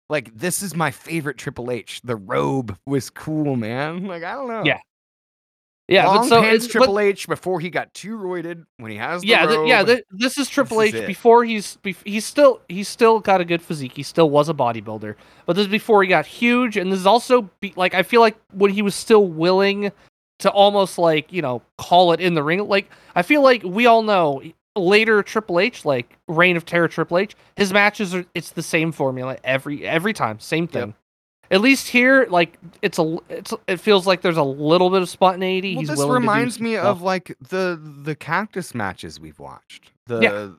Like 0.08 0.36
this 0.38 0.62
is 0.62 0.76
my 0.76 0.92
favorite 0.92 1.38
Triple 1.38 1.72
H. 1.72 2.00
The 2.04 2.16
robe 2.16 2.78
was 2.86 3.10
cool, 3.10 3.56
man. 3.56 4.06
Like 4.06 4.24
I 4.24 4.34
don't 4.34 4.48
know. 4.48 4.64
Yeah, 4.64 4.80
Yeah, 5.88 6.08
Long 6.08 6.18
but 6.18 6.24
so 6.30 6.42
pants 6.42 6.66
it's- 6.66 6.72
Triple 6.72 6.96
but, 6.96 7.04
H 7.04 7.28
before 7.28 7.60
he 7.60 7.70
got 7.70 7.94
too 7.94 8.18
roided. 8.18 8.66
When 8.78 8.92
he 8.92 8.98
has 8.98 9.22
the 9.22 9.28
yeah, 9.28 9.46
th- 9.46 9.68
yeah. 9.68 9.84
th- 9.84 10.04
this 10.12 10.38
is 10.40 10.50
Triple 10.50 10.80
is 10.82 10.96
H 10.96 11.02
it. 11.04 11.08
before 11.08 11.46
he's 11.46 11.78
bef- 11.84 12.04
he's 12.06 12.26
still 12.26 12.60
he's 12.68 12.88
still 12.88 13.20
got 13.20 13.40
a 13.40 13.46
good 13.46 13.62
physique. 13.62 13.94
He 13.96 14.02
still 14.02 14.30
was 14.32 14.50
a 14.50 14.54
bodybuilder, 14.56 15.16
but 15.46 15.56
this 15.56 15.66
is 15.66 15.72
before 15.72 16.02
he 16.02 16.10
got 16.10 16.26
huge. 16.26 16.76
And 16.76 16.92
this 16.92 17.00
is 17.00 17.06
also 17.06 17.44
be- 17.60 17.74
like 17.76 17.94
I 17.94 18.02
feel 18.02 18.22
like 18.22 18.36
when 18.52 18.72
he 18.72 18.82
was 18.82 18.96
still 18.96 19.28
willing 19.28 19.92
to 20.40 20.50
almost 20.50 20.98
like 20.98 21.32
you 21.32 21.42
know 21.44 21.62
call 21.78 22.14
it 22.14 22.20
in 22.20 22.34
the 22.34 22.42
ring. 22.44 22.68
Like 22.68 22.90
I 23.14 23.22
feel 23.22 23.44
like 23.44 23.62
we 23.64 23.86
all 23.86 24.02
know 24.02 24.42
later 24.76 25.22
Triple 25.22 25.60
H, 25.60 25.86
like 25.86 26.18
Reign 26.28 26.58
of 26.58 26.66
Terror 26.66 26.88
Triple 26.88 27.20
H, 27.20 27.36
his 27.58 27.72
matches 27.72 28.16
are 28.16 28.26
it's 28.34 28.50
the 28.50 28.64
same 28.64 28.92
formula 28.92 29.38
every 29.44 29.86
every 29.86 30.14
time, 30.14 30.40
same 30.40 30.68
thing. 30.68 30.96
At 31.52 31.62
least 31.62 31.88
here, 31.88 32.26
like 32.30 32.58
it's 32.82 32.98
a 33.00 33.18
it's 33.30 33.54
it 33.68 33.78
feels 33.80 34.08
like 34.08 34.22
there's 34.22 34.38
a 34.38 34.43
little 34.43 34.89
bit 34.89 35.02
of 35.02 35.10
spontaneity. 35.10 35.76
Well, 35.76 35.82
He's 35.82 35.89
this 35.89 35.98
willing 36.00 36.14
reminds 36.14 36.60
me 36.60 36.74
stuff. 36.74 36.86
of 36.86 37.02
like 37.02 37.36
the 37.50 37.80
the 38.04 38.16
cactus 38.16 38.74
matches 38.74 39.20
we've 39.20 39.38
watched. 39.39 39.91
The 40.08 40.20
Yeah. 40.22 40.50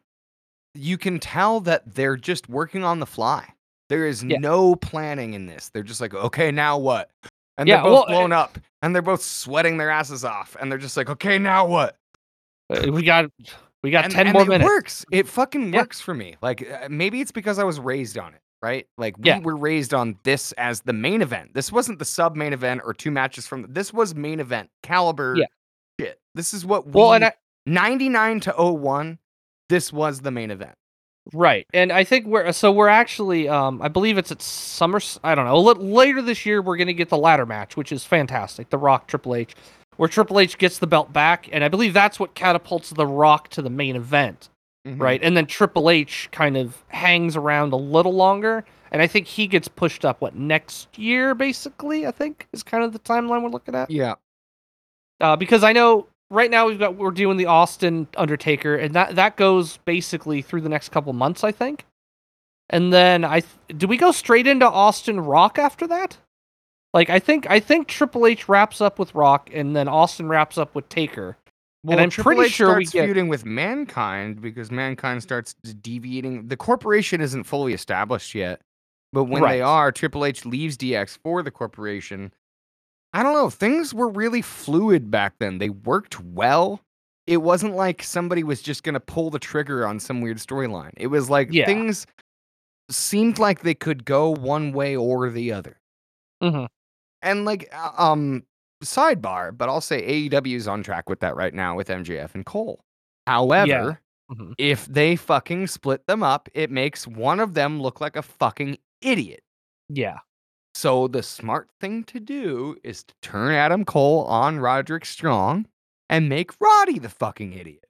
you 0.75 0.97
can 0.99 1.19
tell 1.19 1.61
that 1.61 1.95
they're 1.95 2.17
just 2.17 2.49
working 2.49 2.85
on 2.85 3.01
the 3.01 3.07
fly. 3.07 3.49
There 3.89 4.07
is 4.07 4.23
Yeah. 4.25 4.39
no 4.39 4.77
planning 4.77 5.35
in 5.35 5.47
this. 5.47 5.71
They're 5.71 5.83
just 5.83 6.01
like, 6.01 6.15
okay, 6.15 6.51
now 6.51 6.79
what? 6.79 7.11
And 7.59 7.69
Yeah, 7.69 7.77
they're 7.77 7.85
both 7.85 8.09
well, 8.09 8.19
blown 8.19 8.33
up, 8.33 8.59
and 8.83 8.95
they're 8.95 9.03
both 9.03 9.23
sweating 9.23 9.79
their 9.79 9.91
asses 9.91 10.25
off, 10.25 10.57
and 10.61 10.71
they're 10.71 10.79
just 10.79 10.97
like, 10.97 11.09
okay, 11.09 11.39
now 11.39 11.67
what? 11.67 11.97
Uh, 12.69 12.91
we 12.93 13.03
got 13.03 13.31
we 13.83 13.91
got 13.91 14.05
and, 14.05 14.13
ten 14.13 14.27
and 14.27 14.35
more 14.35 14.43
it 14.43 14.49
minutes. 14.49 14.67
works. 14.67 15.05
It 15.13 15.27
fucking 15.29 15.71
works 15.73 16.01
for 16.01 16.15
me. 16.15 16.37
Like 16.43 16.69
uh, 16.71 16.89
maybe 16.91 17.21
it's 17.21 17.33
because 17.33 17.59
I 17.59 17.65
was 17.65 17.79
raised 17.81 18.19
on 18.19 18.35
it, 18.35 18.41
right? 18.67 18.87
Like 18.99 19.17
we 19.19 19.25
Yeah. 19.29 19.39
were 19.39 19.57
raised 19.57 19.95
on 19.95 20.19
this 20.25 20.51
as 20.53 20.81
the 20.81 20.93
main 20.93 21.23
event. 21.23 21.55
This 21.55 21.71
wasn't 21.71 21.99
the 22.01 22.05
sub 22.05 22.35
main 22.35 22.53
event 22.53 22.81
or 22.85 22.93
two 22.93 23.11
matches 23.13 23.47
from. 23.47 23.67
This 23.69 23.93
was 23.93 24.15
main 24.15 24.41
event 24.41 24.71
caliber. 24.83 25.37
Yeah. 25.37 25.47
Shit. 26.01 26.19
This 26.35 26.53
is 26.53 26.67
what 26.67 26.87
we. 26.87 26.93
Well, 26.93 27.15
and 27.15 27.25
I, 27.27 27.33
99 27.67 28.41
to 28.41 28.53
01. 28.57 29.19
This 29.69 29.93
was 29.93 30.21
the 30.21 30.31
main 30.31 30.51
event. 30.51 30.75
Right, 31.33 31.67
and 31.75 31.91
I 31.93 32.05
think 32.05 32.27
we're 32.27 32.53
so 32.53 32.71
we're 32.71 32.87
actually, 32.87 33.49
um, 33.49 33.83
I 33.83 33.89
believe 33.89 34.17
it's 34.17 34.31
at 34.31 34.41
Summer. 34.41 35.01
I 35.25 35.35
don't 35.35 35.45
know. 35.47 35.57
A 35.57 35.59
little 35.59 35.85
later 35.85 36.23
this 36.23 36.47
year, 36.47 36.63
we're 36.63 36.77
gonna 36.77 36.93
get 36.93 37.09
the 37.09 37.19
ladder 37.19 37.45
match, 37.47 37.77
which 37.77 37.91
is 37.91 38.05
fantastic. 38.05 38.71
The 38.71 38.79
Rock 38.79 39.09
Triple 39.09 39.35
H, 39.35 39.55
where 39.97 40.09
Triple 40.09 40.39
H 40.39 40.57
gets 40.57 40.79
the 40.79 40.87
belt 40.87 41.13
back, 41.13 41.49
and 41.51 41.65
I 41.65 41.69
believe 41.69 41.93
that's 41.93 42.21
what 42.21 42.37
catapults 42.37 42.91
the 42.91 43.07
Rock 43.09 43.49
to 43.51 43.63
the 43.63 43.71
main 43.71 43.97
event, 43.97 44.51
Mhm. 44.87 45.01
right? 45.01 45.21
And 45.23 45.37
then 45.37 45.47
Triple 45.47 45.91
H 45.91 46.29
kind 46.33 46.57
of 46.57 46.83
hangs 46.89 47.37
around 47.37 47.73
a 47.73 47.77
little 47.77 48.15
longer, 48.15 48.65
and 48.93 49.03
I 49.03 49.07
think 49.07 49.27
he 49.27 49.47
gets 49.47 49.67
pushed 49.69 50.05
up. 50.05 50.21
What 50.21 50.35
next 50.37 50.97
year, 50.99 51.35
basically? 51.35 52.07
I 52.07 52.13
think 52.13 52.47
is 52.53 52.63
kind 52.63 52.85
of 52.85 52.93
the 52.93 52.99
timeline 53.01 53.43
we're 53.43 53.51
looking 53.51 53.75
at. 53.75 53.91
Yeah. 53.91 54.15
uh, 55.21 55.35
because 55.35 55.65
I 55.65 55.73
know 55.73 56.07
right 56.31 56.51
now 56.51 56.67
we've 56.67 56.79
got 56.79 56.95
we're 56.97 57.11
doing 57.11 57.37
the 57.37 57.47
Austin 57.47 58.07
Undertaker, 58.17 58.77
and 58.77 58.95
that 58.95 59.17
that 59.17 59.37
goes 59.37 59.79
basically 59.79 60.43
through 60.43 60.61
the 60.61 60.69
next 60.69 60.91
couple 60.91 61.13
months, 61.13 61.43
I 61.43 61.53
think. 61.53 61.85
And 62.71 62.93
then 62.93 63.25
I 63.25 63.41
th- 63.41 63.79
do 63.79 63.87
we 63.87 63.97
go 63.97 64.13
straight 64.13 64.47
into 64.47 64.69
Austin 64.69 65.21
Rock 65.21 65.59
after 65.59 65.87
that? 65.87 66.19
Like 66.93 67.11
I 67.11 67.19
think 67.19 67.49
I 67.51 67.61
think 67.61 67.89
Triple 67.89 68.27
H 68.27 68.49
wraps 68.49 68.81
up 68.81 68.99
with 68.99 69.15
Rock, 69.15 69.51
and 69.53 69.75
then 69.75 69.89
Austin 69.89 70.29
wraps 70.29 70.59
up 70.59 70.75
with 70.75 70.89
Taker. 70.89 71.37
Well, 71.87 71.99
I'm 72.01 72.11
Triple 72.11 72.33
pretty 72.33 72.47
H 72.49 72.53
sure 72.53 72.77
we 72.77 72.85
starts 72.85 72.91
get- 72.93 73.05
feuding 73.07 73.29
with 73.29 73.45
Mankind 73.45 74.41
because 74.41 74.71
Mankind 74.71 75.23
starts 75.23 75.55
deviating. 75.55 76.49
The 76.49 76.57
corporation 76.57 77.21
isn't 77.21 77.45
fully 77.45 77.73
established 77.73 78.35
yet, 78.35 78.61
but 79.13 79.25
when 79.25 79.43
they 79.43 79.61
are, 79.61 79.93
Triple 79.93 80.25
H 80.25 80.45
leaves 80.45 80.77
DX 80.77 81.19
for 81.23 81.43
the 81.43 81.51
corporation. 81.51 82.33
I 83.13 83.23
don't 83.23 83.35
know. 83.35 83.51
Things 83.51 83.95
were 83.95 84.09
really 84.09 84.43
fluid 84.43 85.11
back 85.11 85.35
then. 85.39 85.59
They 85.59 85.71
worked 85.71 86.21
well. 86.21 86.81
It 87.27 87.39
wasn't 87.39 87.75
like 87.75 88.03
somebody 88.03 88.43
was 88.45 88.61
just 88.63 88.83
going 88.83 88.93
to 88.95 89.01
pull 89.01 89.31
the 89.31 89.39
trigger 89.39 89.87
on 89.87 89.99
some 90.01 90.21
weird 90.21 90.37
storyline. 90.39 90.93
It 90.97 91.07
was 91.09 91.31
like 91.31 91.49
Yeah. 91.53 91.67
things 91.67 92.07
seemed 92.91 93.39
like 93.39 93.63
they 93.63 93.75
could 93.75 94.05
go 94.05 94.31
one 94.31 94.73
way 94.73 94.95
or 94.95 95.29
the 95.31 95.53
other. 95.53 95.81
Mhm. 96.43 96.69
And 97.23 97.45
like, 97.45 97.69
uh, 97.73 97.91
um, 97.97 98.45
sidebar, 98.87 99.57
but 99.57 99.69
I'll 99.69 99.81
say 99.81 100.03
AEW 100.31 100.57
is 100.57 100.69
on 100.69 100.83
track 100.83 101.09
with 101.09 101.21
that 101.21 101.37
right 101.37 101.53
now 101.55 101.77
with 101.77 101.89
MJF 101.89 102.35
and 102.35 102.45
Cole. 102.47 102.81
However, 103.27 104.01
Mhm. 104.31 104.55
If 104.59 104.87
they 104.87 105.15
fucking 105.15 105.69
split 105.69 106.05
them 106.09 106.25
up, 106.25 106.49
it 106.53 106.69
makes 106.69 107.07
one 107.07 107.39
of 107.39 107.55
them 107.55 107.81
look 107.81 108.01
like 108.01 108.17
a 108.17 108.23
fucking 108.23 108.77
idiot. 109.01 109.45
Yeah. 109.89 110.19
So 110.75 111.07
the 111.07 111.23
smart 111.23 111.69
thing 111.81 112.03
to 112.05 112.19
do 112.19 112.77
is 112.83 113.05
to 113.05 113.15
turn 113.23 113.53
Adam 113.55 113.85
Cole 113.85 114.25
on 114.25 114.59
Roderick 114.59 115.05
Strong 115.05 115.67
and 116.11 116.29
make 116.29 116.51
Roddy 116.61 116.99
the 116.99 117.09
fucking 117.09 117.53
idiot. 117.53 117.85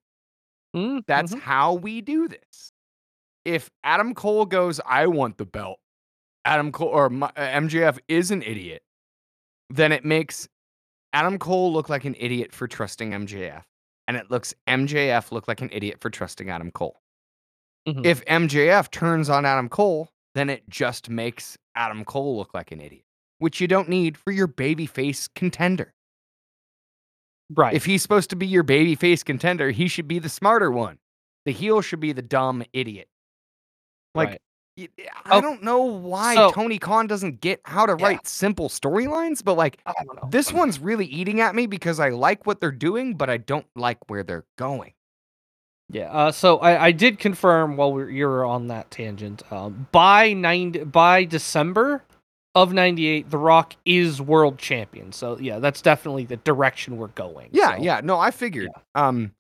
Mm, 0.77 1.05
That's 1.07 1.35
mhm. 1.35 1.41
how 1.41 1.73
we 1.73 2.03
do 2.03 2.29
this. 2.29 2.71
If 3.47 3.71
Adam 3.83 4.13
Cole 4.15 4.45
goes, 4.45 4.79
I 4.85 5.07
want 5.07 5.39
the 5.39 5.47
belt, 5.47 5.79
Adam 6.45 6.71
Cole 6.71 6.89
or 6.89 7.09
my, 7.09 7.29
uh, 7.29 7.41
MJF 7.41 7.99
is 8.09 8.31
an 8.31 8.43
idiot, 8.43 8.83
then 9.71 9.91
it 9.91 10.05
makes 10.05 10.49
Adam 11.17 11.39
Cole 11.39 11.73
looked 11.73 11.89
like 11.89 12.05
an 12.05 12.15
idiot 12.19 12.53
for 12.53 12.69
trusting 12.69 13.13
MJF. 13.13 13.63
And 14.07 14.17
it 14.19 14.31
looks 14.31 14.55
MJF 14.69 15.33
look 15.33 15.49
like 15.49 15.63
an 15.63 15.71
idiot 15.73 15.97
for 16.01 16.11
trusting 16.11 16.51
Adam 16.51 16.71
Cole. 16.71 17.01
Mhm. 17.89 18.05
If 18.05 18.23
MJF 18.27 18.91
turns 18.91 19.31
on 19.31 19.47
Adam 19.47 19.69
Cole, 19.71 20.11
then 20.35 20.51
it 20.51 20.69
just 20.69 21.09
makes 21.09 21.57
Adam 21.75 22.05
Cole 22.05 22.37
look 22.37 22.53
like 22.53 22.71
an 22.71 22.81
idiot, 22.83 23.05
which 23.39 23.61
you 23.61 23.67
don't 23.67 23.89
need 23.89 24.19
for 24.19 24.31
your 24.31 24.47
babyface 24.47 25.29
contender. 25.35 25.95
right. 27.55 27.75
If 27.75 27.85
he's 27.85 28.03
supposed 28.03 28.29
to 28.31 28.37
be 28.37 28.47
your 28.47 28.65
babyface 28.65 29.25
contender, 29.25 29.71
he 29.71 29.87
should 29.89 30.09
be 30.09 30.19
the 30.19 30.29
smarter 30.29 30.71
one. 30.71 30.99
The 31.45 31.53
heel 31.53 31.81
should 31.81 32.01
be 32.01 32.13
the 32.13 32.21
dumb 32.23 32.65
idiot. 32.73 33.09
Like, 34.15 34.29
Right. 34.31 34.43
Y- 34.77 34.89
I 35.25 35.39
Oh, 35.39 35.41
don't 35.41 35.63
know 35.63 35.83
why 35.83 36.35
so- 36.35 36.51
Tony 36.53 36.79
Khan 36.79 37.07
doesn't 37.07 37.41
get 37.41 37.61
how 37.65 37.87
to 37.87 37.97
Yeah. 37.99 38.05
write 38.07 38.27
simple 38.27 38.69
storylines, 38.69 39.43
but 39.45 39.55
like, 39.55 39.79
I 39.87 39.93
don't 40.05 40.23
know. 40.23 40.29
this 40.31 40.53
one's 40.53 40.79
really 40.79 41.07
eating 41.07 41.41
at 41.41 41.55
me 41.55 41.67
because 41.67 41.99
I 42.01 42.11
like 42.11 42.47
what 42.47 42.61
they're 42.61 42.71
doing, 42.73 43.15
but 43.15 43.31
I 43.31 43.37
don't 43.39 43.67
like 43.75 43.99
where 44.09 44.23
they're 44.23 44.45
going. 44.57 44.93
Yeah. 45.89 46.11
Uh, 46.11 46.33
so 46.33 46.59
I, 46.59 46.87
I 46.87 46.93
did 46.93 47.19
confirm 47.21 47.77
while 47.77 47.93
we 47.93 48.13
you 48.17 48.27
were 48.27 48.45
on 48.45 48.67
that 48.69 48.91
tangent. 48.91 49.43
Um, 49.53 49.87
by 49.93 50.33
nine 50.33 50.73
by 50.91 51.25
December 51.25 52.03
of 52.57 52.73
'98, 52.73 53.31
The 53.31 53.39
Rock 53.39 53.77
is 53.85 54.21
world 54.21 54.59
champion. 54.59 55.13
So 55.13 55.39
yeah, 55.39 55.61
that's 55.61 55.81
definitely 55.83 56.25
the 56.25 56.39
direction 56.39 56.97
we're 56.97 57.09
going. 57.09 57.51
Yeah, 57.53 57.77
so. 57.77 57.83
yeah. 57.83 58.01
No, 58.03 58.19
I 58.19 58.33
figured. 58.33 58.71
Um, 58.97 59.31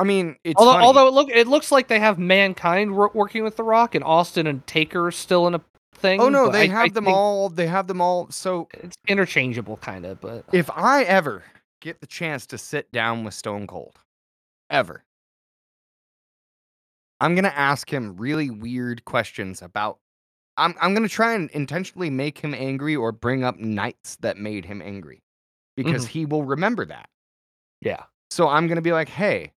I 0.00 0.04
mean, 0.04 0.36
it's 0.44 0.58
Although, 0.58 0.72
funny. 0.72 0.84
although 0.86 1.06
it 1.08 1.12
look 1.12 1.28
it 1.28 1.46
looks 1.46 1.70
like 1.70 1.88
they 1.88 2.00
have 2.00 2.18
mankind 2.18 2.96
wor- 2.96 3.10
working 3.12 3.44
with 3.44 3.56
The 3.56 3.62
Rock 3.64 3.94
and 3.94 4.02
Austin 4.02 4.46
and 4.46 4.66
Taker 4.66 5.10
still 5.10 5.46
in 5.46 5.54
a 5.54 5.60
thing. 5.94 6.20
oh 6.20 6.30
no, 6.30 6.48
they 6.50 6.62
I- 6.62 6.68
have 6.68 6.84
I 6.86 6.88
them 6.88 7.06
all. 7.08 7.50
They 7.50 7.66
have 7.66 7.86
them 7.86 8.00
all. 8.00 8.30
So 8.30 8.68
It's 8.72 8.96
interchangeable, 9.06 9.76
kind 9.76 10.06
of. 10.06 10.20
But 10.20 10.46
if 10.52 10.70
I 10.70 11.02
ever 11.02 11.44
get 11.82 12.00
the 12.00 12.06
chance 12.06 12.46
to 12.46 12.58
sit 12.58 12.90
down 12.92 13.24
with 13.24 13.34
Stone 13.34 13.66
Cold, 13.66 13.98
ever, 14.70 15.04
I'm 17.20 17.34
gonna 17.34 17.48
ask 17.54 17.92
him 17.92 18.16
really 18.16 18.48
weird 18.50 19.04
questions 19.04 19.60
about. 19.60 19.98
I'm 20.56 20.74
I'm 20.80 20.94
gonna 20.94 21.08
try 21.08 21.34
and 21.34 21.50
intentionally 21.50 22.08
make 22.10 22.38
him 22.38 22.54
angry 22.54 22.96
or 22.96 23.12
bring 23.12 23.44
up 23.44 23.58
nights 23.58 24.16
that 24.20 24.38
made 24.38 24.64
him 24.64 24.80
angry, 24.82 25.22
because 25.76 26.04
mm-hmm. 26.04 26.12
he 26.20 26.26
will 26.26 26.44
remember 26.44 26.86
that. 26.86 27.08
yeah, 27.82 28.04
So 28.30 28.48
I'm 28.48 28.66
gonna 28.66 28.80
be 28.82 28.92
like, 28.92 29.08
hey, 29.10 29.52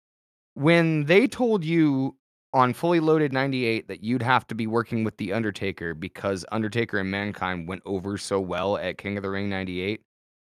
when 0.53 1.05
they 1.05 1.27
told 1.27 1.63
you 1.63 2.15
on 2.53 2.73
Fully 2.73 2.99
Loaded 2.99 3.31
98 3.31 3.87
that 3.87 4.03
you'd 4.03 4.21
have 4.21 4.45
to 4.47 4.55
be 4.55 4.67
working 4.67 5.03
with 5.03 5.17
The 5.17 5.31
Undertaker 5.33 5.93
because 5.93 6.45
Undertaker 6.51 6.97
and 6.99 7.09
Mankind 7.09 7.67
went 7.67 7.81
over 7.85 8.17
so 8.17 8.39
well 8.39 8.77
at 8.77 8.97
King 8.97 9.17
of 9.17 9.23
the 9.23 9.29
Ring 9.29 9.49
98, 9.49 10.01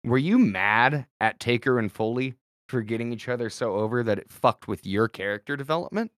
were 0.03 0.17
you 0.17 0.37
mad 0.37 1.05
at 1.21 1.39
Taker 1.39 1.79
and 1.79 1.91
Foley 1.91 2.35
for 2.67 2.81
getting 2.81 3.13
each 3.13 3.29
other 3.29 3.49
so 3.49 3.75
over 3.75 4.03
that 4.03 4.19
it 4.19 4.29
fucked 4.31 4.67
with 4.67 4.85
your 4.85 5.07
character 5.07 5.55
development? 5.55 6.11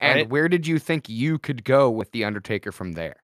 And 0.00 0.16
Right. 0.16 0.28
where 0.28 0.48
did 0.48 0.66
you 0.66 0.80
think 0.80 1.08
you 1.08 1.38
could 1.38 1.62
go 1.64 1.88
with 1.88 2.10
The 2.10 2.24
Undertaker 2.24 2.72
from 2.72 2.92
there? 2.94 3.22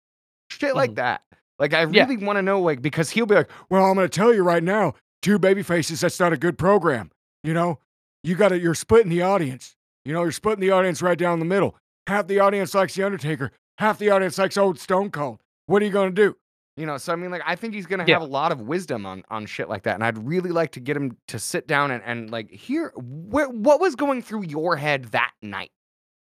Shit 0.51 0.77
like 0.77 0.91
Mhm. 0.91 0.97
that. 0.97 1.23
Like, 1.59 1.73
I 1.73 1.87
Yeah. 1.87 2.05
really 2.07 2.19
want 2.23 2.37
to 2.37 2.43
know, 2.43 2.61
like, 2.61 2.83
because 2.83 3.11
he'll 3.11 3.25
be 3.25 3.35
like, 3.37 3.51
well, 3.71 3.87
I'm 3.87 3.95
going 3.95 4.07
to 4.07 4.15
tell 4.15 4.35
you 4.35 4.43
right 4.43 4.63
now, 4.63 4.93
two 5.23 5.39
baby 5.39 5.63
faces, 5.63 6.03
that's 6.03 6.21
not 6.21 6.35
a 6.35 6.37
good 6.37 6.59
program. 6.59 7.11
You 7.43 7.55
know, 7.55 7.79
you 8.23 8.35
got 8.35 8.53
it 8.53 8.61
you're 8.61 8.75
splitting 8.75 9.09
the 9.09 9.23
audience. 9.23 9.75
You 10.07 10.13
know, 10.13 10.23
you're 10.23 10.31
splitting 10.31 10.61
the 10.61 10.71
audience 10.71 11.03
right 11.03 11.19
down 11.19 11.41
the 11.41 11.45
middle. 11.45 11.77
Half 12.07 12.29
the 12.29 12.39
audience 12.39 12.75
likes 12.75 12.95
The 12.95 13.03
Undertaker, 13.03 13.51
half 13.79 13.99
the 13.99 14.11
audience 14.11 14.39
likes 14.39 14.57
old 14.57 14.79
Stone 14.79 15.11
Cold. 15.11 15.41
What 15.67 15.83
are 15.83 15.85
you 15.85 15.91
going 15.91 16.15
to 16.15 16.23
do? 16.29 16.37
You 16.77 16.87
know, 16.87 16.97
so 16.97 17.13
I 17.13 17.17
mean, 17.17 17.33
like, 17.33 17.43
I 17.45 17.57
think 17.57 17.75
he's 17.75 17.87
going 17.87 17.99
to 17.99 18.07
Yeah. 18.07 18.21
have 18.21 18.23
a 18.23 18.31
lot 18.31 18.53
of 18.53 18.61
wisdom 18.61 19.05
on, 19.05 19.25
on 19.31 19.47
shit 19.47 19.69
like 19.69 19.83
that. 19.83 19.95
And 19.97 20.05
I'd 20.05 20.19
really 20.25 20.51
like 20.51 20.71
to 20.73 20.81
get 20.81 20.97
him 20.97 21.17
to 21.27 21.41
sit 21.41 21.67
down 21.67 21.91
and, 21.91 22.03
and 22.05 22.31
like, 22.31 22.51
hear 22.53 22.93
where, 22.97 23.49
what 23.49 23.81
was 23.81 23.97
going 23.97 24.23
through 24.23 24.45
your 24.45 24.77
head 24.77 25.07
that 25.07 25.33
night? 25.43 25.71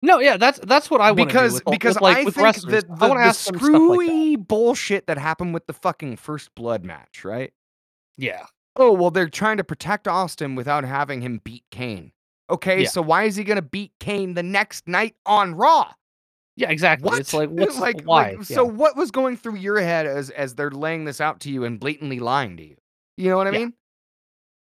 no, 0.01 0.19
yeah, 0.19 0.37
that's 0.37 0.59
that's 0.59 0.89
what 0.91 1.01
I 1.01 1.11
want 1.11 1.27
because 1.27 1.53
do 1.59 1.63
with, 1.65 1.73
because 1.73 1.95
with, 1.95 2.03
like 2.03 2.17
I 2.17 2.23
think 2.23 2.37
wrestlers. 2.37 2.83
that 2.83 2.85
I 2.91 2.95
the, 2.95 3.15
the 3.15 3.33
stuff 3.33 3.55
like 3.55 3.61
that. 3.61 3.65
screwy 3.65 4.35
bullshit 4.37 5.07
that 5.07 5.17
happened 5.17 5.53
with 5.55 5.65
the 5.65 5.73
fucking 5.73 6.17
first 6.17 6.53
blood 6.55 6.85
match, 6.85 7.25
right? 7.25 7.51
Yeah, 8.15 8.45
Oh 8.77 8.93
well, 8.93 9.09
they're 9.09 9.27
trying 9.27 9.57
to 9.57 9.63
protect 9.63 10.07
Austin 10.07 10.53
without 10.55 10.83
having 10.85 11.21
him 11.21 11.41
beat 11.43 11.63
Kane. 11.71 12.11
Okay, 12.49 12.83
Yeah. 12.83 12.89
so 12.89 13.01
why 13.01 13.23
is 13.23 13.35
he 13.35 13.43
gonna 13.43 13.61
beat 13.61 13.91
Kane 13.99 14.33
the 14.33 14.43
next 14.43 14.87
night 14.87 15.15
on 15.25 15.55
Raw? 15.55 15.93
yeah, 16.55 16.69
exactly. 16.71 17.07
What? 17.09 17.19
It's 17.19 17.33
like 17.33 17.49
what's 17.49 17.79
like 17.79 18.01
why? 18.03 18.31
like, 18.31 18.43
so 18.43 18.65
what 18.65 18.95
was 18.95 19.11
going 19.11 19.37
through 19.37 19.55
your 19.55 19.79
head 19.79 20.05
as 20.07 20.29
as 20.31 20.55
they're 20.55 20.71
laying 20.71 21.05
this 21.05 21.19
out 21.21 21.39
to 21.41 21.51
you 21.51 21.63
and 21.65 21.79
blatantly 21.79 22.19
lying 22.19 22.57
to 22.57 22.63
you? 22.63 22.77
You 23.17 23.29
know 23.29 23.37
what 23.37 23.47
I 23.47 23.51
Yeah. 23.51 23.57
mean? 23.59 23.73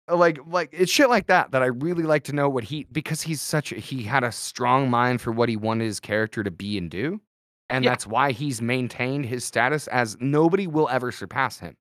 Uh, 0.10 0.16
Like 0.16 0.40
like 0.48 0.70
it's 0.72 0.92
shit 0.92 1.10
like 1.10 1.28
that 1.28 1.52
that 1.52 1.62
I 1.62 1.68
really 1.68 2.04
like 2.04 2.24
to 2.26 2.34
know 2.34 2.50
what 2.50 2.64
he 2.64 2.86
because 2.92 3.22
he's 3.22 3.42
such 3.42 3.72
a, 3.72 3.76
he 3.76 4.04
had 4.04 4.24
a 4.24 4.32
strong 4.32 4.90
mind 4.90 5.22
for 5.22 5.32
what 5.32 5.50
he 5.50 5.58
wanted 5.58 5.86
his 5.86 6.00
character 6.00 6.44
to 6.44 6.52
be 6.52 6.78
and 6.78 6.90
do. 6.90 7.20
And 7.70 7.84
Yeah. 7.84 7.92
that's 7.92 8.08
why 8.08 8.32
he's 8.32 8.62
maintained 8.62 9.26
his 9.26 9.44
status 9.44 9.88
as 9.88 10.16
nobody 10.22 10.68
will 10.68 10.88
ever 10.88 11.12
surpass 11.12 11.60
him. 11.60 11.76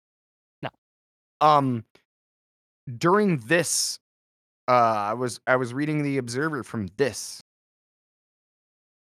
No. 0.62 0.70
Um 1.40 1.84
during 2.98 3.38
this 3.38 3.98
uh 4.68 4.72
I 4.72 5.12
was 5.14 5.40
I 5.46 5.56
was 5.56 5.72
reading 5.74 6.02
the 6.02 6.18
Observer 6.18 6.62
from 6.62 6.88
this. 6.96 7.40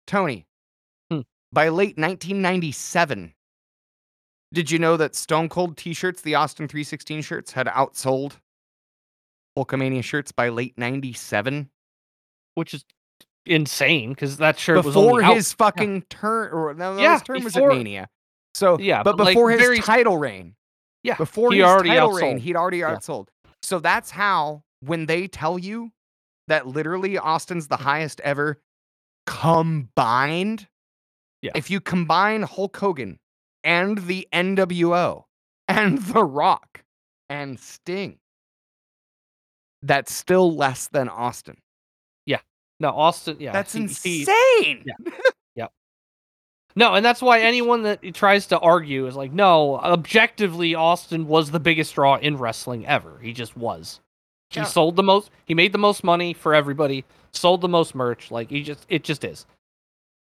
Tony, 0.06 0.46
Hmm. 1.10 1.20
by 1.52 1.68
late 1.68 1.98
1997, 1.98 3.34
did 4.54 4.70
you 4.70 4.78
know 4.78 4.96
that 4.96 5.14
Stone 5.14 5.50
Cold 5.50 5.76
t-shirts, 5.76 6.22
the 6.22 6.34
Austin 6.34 6.66
316 6.68 7.20
shirts, 7.22 7.52
had 7.52 7.66
outsold 7.66 8.38
Hulkamania 9.58 10.02
shirts 10.02 10.32
by 10.32 10.48
late 10.48 10.76
97? 10.78 11.70
which 12.54 12.74
is 12.74 12.84
insane 13.46 14.10
because 14.10 14.38
that 14.38 14.58
shirt 14.58 14.78
was 14.78 14.86
Before 14.86 15.12
only 15.12 15.24
out- 15.24 15.36
his 15.36 15.52
fucking 15.52 16.02
turn 16.10 16.52
or 16.52 16.74
no, 16.74 16.96
no 16.96 17.00
Yeah, 17.00 17.12
his 17.12 17.22
term 17.22 17.44
was 17.44 17.56
at 17.56 17.64
Mania. 17.68 18.08
So 18.54 18.76
Yeah, 18.80 19.04
but, 19.04 19.16
but, 19.16 19.24
like, 19.26 19.34
before 19.34 19.50
his 19.52 19.60
very- 19.60 19.78
title 19.78 20.18
reign. 20.18 20.56
Yeah, 21.04 21.14
Before 21.16 21.52
he 21.52 21.58
his 21.58 21.66
already 21.66 21.90
title 21.90 22.12
reign, 22.14 22.38
he'd 22.38 22.56
already 22.56 22.78
Yeah. 22.78 22.96
outsold. 22.96 23.28
So 23.62 23.78
that's 23.78 24.10
how 24.10 24.64
when 24.80 25.06
they 25.06 25.26
tell 25.26 25.58
you 25.58 25.90
that 26.48 26.66
literally 26.66 27.18
Austin's 27.18 27.68
the 27.68 27.76
mm-hmm. 27.76 27.84
highest 27.84 28.20
ever 28.20 28.60
combined. 29.26 30.68
Yeah. 31.42 31.52
If 31.54 31.70
you 31.70 31.80
combine 31.80 32.42
Hulk 32.42 32.76
Hogan 32.76 33.18
and 33.62 33.98
the 33.98 34.26
NWO 34.32 35.24
and 35.68 35.98
The 35.98 36.24
Rock 36.24 36.84
and 37.28 37.58
Sting, 37.58 38.18
that's 39.82 40.12
still 40.12 40.54
less 40.54 40.88
than 40.88 41.08
Austin. 41.08 41.58
Yeah. 42.26 42.40
No 42.80 42.90
Austin. 42.90 43.36
Yeah, 43.38 43.52
that's 43.52 43.72
he- 43.72 43.86
he- 43.86 44.20
insane. 44.20 44.84
Yeah. 44.86 45.12
No, 46.78 46.94
and 46.94 47.04
that's 47.04 47.20
why 47.20 47.40
anyone 47.40 47.82
that 47.82 48.14
tries 48.14 48.46
to 48.46 48.58
argue 48.60 49.08
is 49.08 49.16
like, 49.16 49.32
no, 49.32 49.78
objectively, 49.78 50.76
Austin 50.76 51.26
was 51.26 51.50
the 51.50 51.58
biggest 51.58 51.92
draw 51.92 52.14
in 52.18 52.36
wrestling 52.36 52.86
ever. 52.86 53.18
He 53.20 53.32
just 53.32 53.56
was. 53.56 53.98
He 54.50 54.60
Yeah. 54.60 54.64
sold 54.66 54.96
the 54.96 55.02
most. 55.02 55.30
He 55.44 55.54
made 55.54 55.72
the 55.72 55.78
most 55.78 56.02
money 56.04 56.32
for 56.32 56.54
everybody. 56.54 57.04
Sold 57.32 57.60
the 57.60 57.68
most 57.68 57.94
merch. 57.94 58.30
Like 58.30 58.50
he 58.50 58.62
just, 58.62 58.86
it 58.88 59.04
just 59.04 59.24
is. 59.24 59.46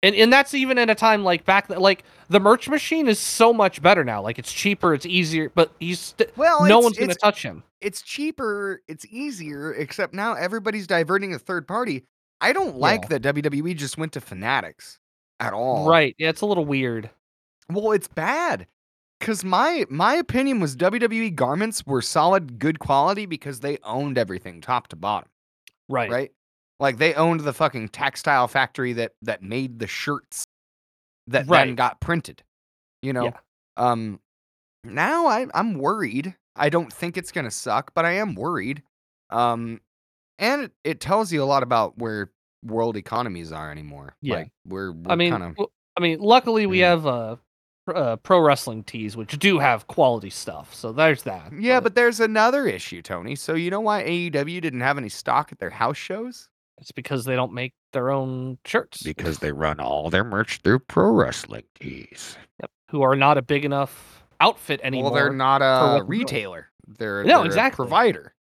And 0.03 0.13
and 0.15 0.31
that's 0.31 0.53
even 0.53 0.77
in 0.77 0.89
a 0.89 0.95
time 0.95 1.23
like 1.23 1.45
back, 1.45 1.67
th- 1.67 1.79
like 1.79 2.03
the 2.29 2.39
merch 2.39 2.67
machine 2.69 3.07
is 3.07 3.17
so 3.19 3.51
much 3.53 3.81
better 3.81 4.03
now. 4.03 4.21
Like 4.21 4.37
it's 4.37 4.51
cheaper, 4.53 4.93
it's 4.93 5.05
easier, 5.05 5.51
but 5.55 5.71
he's 5.79 5.99
st- 5.99 6.35
Well, 6.37 6.65
no 6.65 6.79
one's 6.79 6.97
gonna 6.97 7.15
touch 7.15 7.41
him. 7.41 7.63
it's 7.81 8.01
cheaper, 8.03 8.81
it's 8.87 9.05
easier, 9.07 9.73
except 9.73 10.13
now 10.13 10.33
everybody's 10.33 10.85
diverting 10.85 11.33
a 11.33 11.39
third 11.39 11.67
party. 11.67 12.03
I 12.41 12.53
don't 12.53 12.75
like 12.77 13.03
Yeah. 13.03 13.17
that 13.17 13.21
WWE 13.35 13.73
just 13.75 13.97
went 13.97 14.11
to 14.13 14.21
Fanatics 14.21 14.99
at 15.39 15.53
all. 15.53 15.87
Right? 15.87 16.15
Yeah, 16.19 16.29
it's 16.29 16.41
a 16.41 16.45
little 16.45 16.65
weird. 16.65 17.09
Well, 17.71 17.91
it's 17.93 18.07
bad. 18.07 18.67
Cause 19.21 19.43
my 19.43 19.85
my 19.89 20.15
opinion 20.15 20.59
was 20.59 20.75
WWE 20.75 21.33
garments 21.35 21.85
were 21.85 22.01
solid, 22.01 22.59
good 22.59 22.79
quality 22.79 23.25
because 23.25 23.61
they 23.61 23.77
owned 23.83 24.17
everything 24.17 24.61
top 24.61 24.87
to 24.89 24.95
bottom. 24.95 25.29
Right. 25.89 26.09
Right? 26.11 26.31
Like 26.79 26.97
they 26.97 27.13
owned 27.13 27.39
the 27.39 27.53
fucking 27.53 27.89
textile 27.89 28.47
factory 28.47 28.93
that 28.93 29.13
that 29.21 29.41
made 29.41 29.79
the 29.79 29.87
shirts 29.87 30.43
that 31.27 31.47
then 31.47 31.75
got 31.75 32.01
printed. 32.01 32.43
You 33.01 33.13
know? 33.13 33.25
Yeah. 33.25 33.37
Um 33.77 34.19
now 34.83 35.27
I 35.27 35.47
I'm 35.53 35.75
worried. 35.75 36.35
I 36.55 36.69
don't 36.69 36.91
think 36.91 37.17
it's 37.17 37.31
gonna 37.31 37.51
suck, 37.51 37.93
but 37.95 38.03
I 38.05 38.11
am 38.13 38.35
worried. 38.35 38.83
Um 39.29 39.79
and 40.37 40.63
it, 40.63 40.71
it 40.83 40.99
tells 40.99 41.31
you 41.31 41.41
a 41.41 41.45
lot 41.45 41.63
about 41.63 41.97
where 41.97 42.31
world 42.63 42.97
economies 42.97 43.53
are 43.53 43.71
anymore. 43.71 44.17
Yeah. 44.21 44.35
Like 44.35 44.51
we're, 44.67 44.91
we're 44.91 45.11
I 45.11 45.15
mean, 45.15 45.31
kind 45.31 45.43
of 45.43 45.49
w- 45.51 45.69
I 45.97 46.01
mean, 46.01 46.19
luckily 46.19 46.65
we 46.65 46.79
Mm. 46.79 46.83
have 46.83 47.07
uh, 47.07 47.35
uh, 47.93 48.15
pro 48.17 48.39
wrestling 48.39 48.83
tees, 48.83 49.15
which 49.17 49.37
do 49.39 49.59
have 49.59 49.87
quality 49.87 50.29
stuff. 50.29 50.73
So 50.73 50.91
there's 50.91 51.23
that. 51.23 51.51
Yeah, 51.59 51.79
but 51.79 51.95
there's 51.95 52.19
another 52.19 52.67
issue, 52.67 53.01
Tony. 53.01 53.35
So 53.35 53.53
you 53.53 53.69
know 53.69 53.81
why 53.81 54.03
AEW 54.03 54.61
didn't 54.61 54.81
have 54.81 54.97
any 54.97 55.09
stock 55.09 55.51
at 55.51 55.59
their 55.59 55.69
house 55.69 55.97
shows? 55.97 56.49
it's 56.77 56.91
because 56.91 57.23
they 57.23 57.37
don't 57.37 57.53
make 57.53 57.73
their 57.93 58.11
own 58.11 58.57
shirts. 58.65 59.01
Because 59.01 59.39
they 59.39 59.53
run 59.53 59.79
all 59.79 60.09
their 60.09 60.25
merch 60.25 60.57
through 60.57 60.79
pro 60.79 61.09
wrestling 61.11 61.63
tees. 61.79 62.37
Yep. 62.59 62.69
Who 62.91 63.01
are 63.01 63.15
not 63.15 63.37
a 63.37 63.41
big 63.41 63.63
enough 63.63 64.25
outfit 64.41 64.81
anymore. 64.83 65.11
Well, 65.11 65.13
they're 65.13 65.31
not 65.33 65.61
a 65.61 66.03
retailer. 66.03 66.67
They're, 66.85 67.23
No, 67.23 67.37
they're 67.37 67.43
a 67.43 67.45
exactly. 67.45 67.77
provider. 67.77 68.33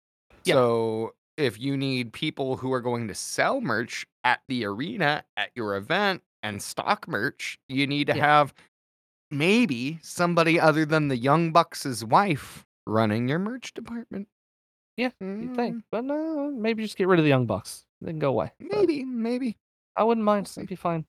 Yeah. 0.45 0.55
So 0.55 1.15
if 1.37 1.61
you 1.61 1.77
need 1.77 2.15
people 2.15 2.57
who 2.57 2.73
are 2.73 2.81
going 2.81 3.07
to 3.09 3.15
sell 3.15 3.61
merch 3.61 4.07
at 4.25 4.41
the 4.49 4.65
arena 4.65 5.25
at 5.37 5.51
your 5.55 5.77
event 5.77 6.23
and 6.43 6.63
stock 6.63 7.07
merch, 7.07 7.59
you 7.69 7.87
need 7.87 8.07
to 8.07 8.17
Yeah. 8.17 8.25
have 8.27 8.55
maybe 9.33 9.99
somebody 10.03 10.61
other 10.61 10.85
than 10.85 11.09
the 11.09 11.17
Young 11.17 11.53
Bucks' 11.53 12.05
wife 12.05 12.65
running 12.87 13.29
your 13.29 13.39
merch 13.39 13.75
department. 13.75 14.29
Yeah, 14.97 15.11
You 15.21 15.53
think, 15.55 15.77
Mm, 15.77 15.83
but 15.91 16.05
no, 16.05 16.51
maybe 16.51 16.83
just 16.83 16.97
get 16.99 17.09
rid 17.09 17.19
of 17.19 17.25
the 17.25 17.31
young 17.31 17.47
bucks. 17.47 17.85
Then 18.03 18.19
go 18.19 18.29
away. 18.29 18.53
but 18.61 18.77
Maybe, 18.77 19.05
maybe. 19.05 19.57
I 19.97 20.05
wouldn't 20.05 20.25
mind. 20.25 20.51
It'd 20.55 20.69
be 20.69 20.77
fine. 20.77 21.07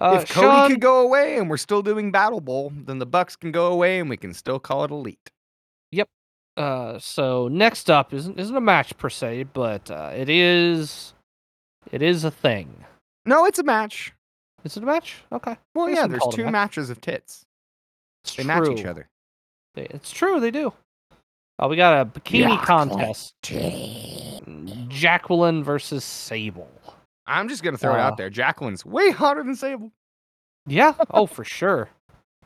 Uh, 0.00 0.20
if 0.22 0.30
Cody 0.30 0.46
Sean, 0.46 0.70
could 0.70 0.80
go 0.80 1.00
away 1.00 1.36
and 1.36 1.50
we're 1.50 1.58
still 1.58 1.82
doing 1.82 2.10
Battle 2.10 2.40
Bowl, 2.40 2.72
then 2.74 2.98
the 2.98 3.06
Bucks 3.06 3.36
can 3.36 3.52
go 3.52 3.66
away 3.66 3.98
and 4.00 4.08
we 4.08 4.16
can 4.16 4.32
still 4.32 4.58
call 4.58 4.84
it 4.84 4.90
Elite. 4.90 5.30
Yep. 5.90 6.08
Uh, 6.56 6.98
so 6.98 7.48
next 7.48 7.90
up 7.90 8.14
isn't 8.14 8.38
isn't 8.40 8.56
a 8.56 8.60
match 8.60 8.96
per 8.96 9.10
se, 9.10 9.44
but 9.52 9.90
uh, 9.90 10.10
it 10.14 10.30
is 10.30 11.12
it 11.90 12.00
is 12.00 12.24
a 12.24 12.30
thing. 12.30 12.84
No, 13.26 13.44
it's 13.44 13.58
a 13.58 13.62
match. 13.64 14.14
Is 14.64 14.76
it 14.76 14.82
a 14.82 14.86
match? 14.86 15.16
Okay. 15.32 15.56
Well, 15.74 15.88
yeah, 15.90 16.06
there's 16.06 16.20
call 16.20 16.30
it 16.30 16.34
a 16.34 16.36
two 16.36 16.44
match. 16.44 16.52
matches 16.52 16.90
of 16.90 17.00
tits. 17.00 17.44
It's 18.24 18.36
They 18.36 18.44
match 18.44 18.68
each 18.68 18.84
other. 18.84 19.08
They- 19.74 19.86
It's 19.90 20.12
true. 20.12 20.38
They 20.40 20.50
do. 20.50 20.72
Oh, 21.58 21.68
we 21.68 21.76
got 21.76 22.00
a 22.00 22.06
bikini 22.20 22.58
contest. 22.62 23.34
Jacqueline 24.88 25.62
versus 25.64 26.04
Sable. 26.04 26.70
I'm 27.26 27.48
just 27.48 27.62
gonna 27.62 27.78
throw 27.78 27.94
it 27.94 27.98
Uh, 28.00 28.02
out 28.04 28.16
there. 28.16 28.30
Jacqueline's 28.30 28.84
way 28.84 29.10
hotter 29.10 29.42
than 29.42 29.54
Sable. 29.56 29.92
Yeah. 30.66 30.94
Oh, 31.10 31.26
for 31.26 31.44
sure. 31.44 31.88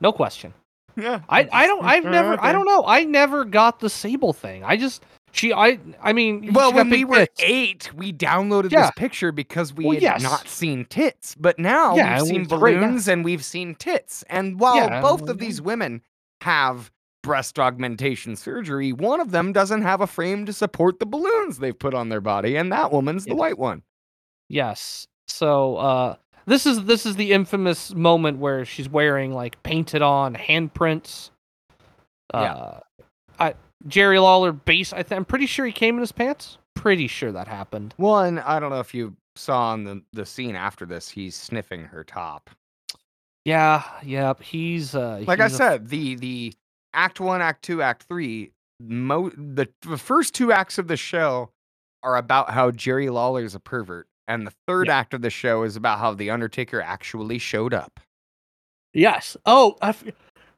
No 0.00 0.12
question. 0.12 0.52
Yeah. 0.96 1.20
I, 1.28 1.48
I 1.52 1.66
don't 1.66 1.84
I've 1.84 2.04
never 2.04 2.40
I 2.40 2.52
don't 2.52 2.66
know 2.66 2.84
I 2.86 3.04
never 3.04 3.44
got 3.44 3.80
the 3.80 3.90
Sable 3.90 4.32
thing. 4.32 4.64
I 4.64 4.76
just 4.76 5.04
she 5.36 5.52
I 5.52 5.78
I 6.02 6.12
mean 6.12 6.52
Well, 6.52 6.72
when 6.72 6.90
we 6.90 7.04
were 7.04 7.26
tits. 7.26 7.40
eight, 7.42 7.94
we 7.94 8.12
downloaded 8.12 8.72
Yeah. 8.72 8.82
this 8.82 8.90
picture 8.96 9.32
because 9.32 9.72
we 9.74 9.84
Well, 9.84 9.94
had 9.94 10.02
yes. 10.02 10.22
not 10.22 10.48
seen 10.48 10.84
tits. 10.86 11.34
But 11.38 11.58
now 11.58 11.94
Yeah, 11.96 12.18
we've 12.22 12.28
seen 12.28 12.44
great, 12.44 12.74
yeah. 12.74 12.80
balloons 12.80 13.08
and 13.08 13.24
we've 13.24 13.44
seen 13.44 13.74
tits. 13.74 14.24
And 14.28 14.58
while 14.58 14.76
Yeah, 14.76 15.00
both 15.00 15.28
of 15.28 15.38
these 15.38 15.60
women 15.60 16.02
have 16.42 16.90
breast 17.22 17.58
augmentation 17.58 18.36
surgery, 18.36 18.92
one 18.92 19.20
of 19.20 19.30
them 19.32 19.52
doesn't 19.52 19.82
have 19.82 20.00
a 20.00 20.06
frame 20.06 20.46
to 20.46 20.52
support 20.52 20.98
the 21.00 21.06
balloons 21.06 21.58
they've 21.58 21.78
put 21.78 21.92
on 21.94 22.08
their 22.08 22.20
body, 22.20 22.56
and 22.56 22.70
that 22.72 22.92
woman's 22.92 23.24
the 23.24 23.34
white 23.34 23.58
one. 23.58 23.82
Yes. 24.48 25.06
So 25.28 25.76
uh 25.76 26.16
this 26.46 26.64
is 26.66 26.84
this 26.84 27.04
is 27.04 27.16
the 27.16 27.32
infamous 27.32 27.92
moment 27.94 28.38
where 28.38 28.64
she's 28.64 28.88
wearing 28.88 29.32
like 29.34 29.60
painted 29.64 30.02
on 30.02 30.34
handprints. 30.36 31.30
Yeah. 32.32 32.52
Uh 32.54 32.80
I 33.38 33.54
Jerry 33.86 34.18
Lawler 34.18 34.52
base 34.52 34.92
I 34.92 35.04
I'm 35.10 35.24
pretty 35.24 35.46
sure 35.46 35.66
he 35.66 35.72
came 35.72 35.94
in 35.96 36.00
his 36.00 36.12
pants. 36.12 36.58
Pretty 36.74 37.06
sure 37.06 37.32
that 37.32 37.48
happened. 37.48 37.94
One, 37.96 38.38
I 38.40 38.58
don't 38.60 38.70
know 38.70 38.80
if 38.80 38.94
you 38.94 39.16
saw 39.34 39.74
in 39.74 39.84
the, 39.84 40.02
the 40.12 40.26
scene 40.26 40.54
after 40.56 40.86
this, 40.86 41.08
he's 41.08 41.34
sniffing 41.34 41.82
her 41.84 42.04
top. 42.04 42.50
Yeah, 43.44 43.82
yep. 44.02 44.42
He's 44.42 44.94
uh 44.94 45.22
like 45.26 45.40
I 45.40 45.44
he's 45.44 45.54
a- 45.54 45.56
said, 45.56 45.88
the 45.88 46.16
the 46.16 46.54
act 46.94 47.20
one, 47.20 47.40
act 47.40 47.62
two, 47.64 47.80
act 47.82 48.04
three, 48.08 48.50
mo- 48.80 49.30
the, 49.30 49.68
the 49.82 49.98
first 49.98 50.34
two 50.34 50.52
acts 50.52 50.78
of 50.78 50.88
the 50.88 50.96
show 50.96 51.50
are 52.02 52.16
about 52.16 52.50
how 52.50 52.70
Jerry 52.70 53.08
Lawler 53.08 53.44
is 53.44 53.54
a 53.54 53.60
pervert, 53.60 54.06
and 54.26 54.46
the 54.46 54.52
third 54.66 54.88
Yeah. 54.88 54.98
act 54.98 55.14
of 55.14 55.22
the 55.22 55.30
show 55.30 55.62
is 55.62 55.76
about 55.76 55.98
how 55.98 56.12
the 56.14 56.30
Undertaker 56.30 56.80
actually 56.80 57.38
showed 57.38 57.72
up. 57.74 58.00
Yes. 58.94 59.36
Oh, 59.46 59.76
I 59.82 59.90
f- 59.90 60.04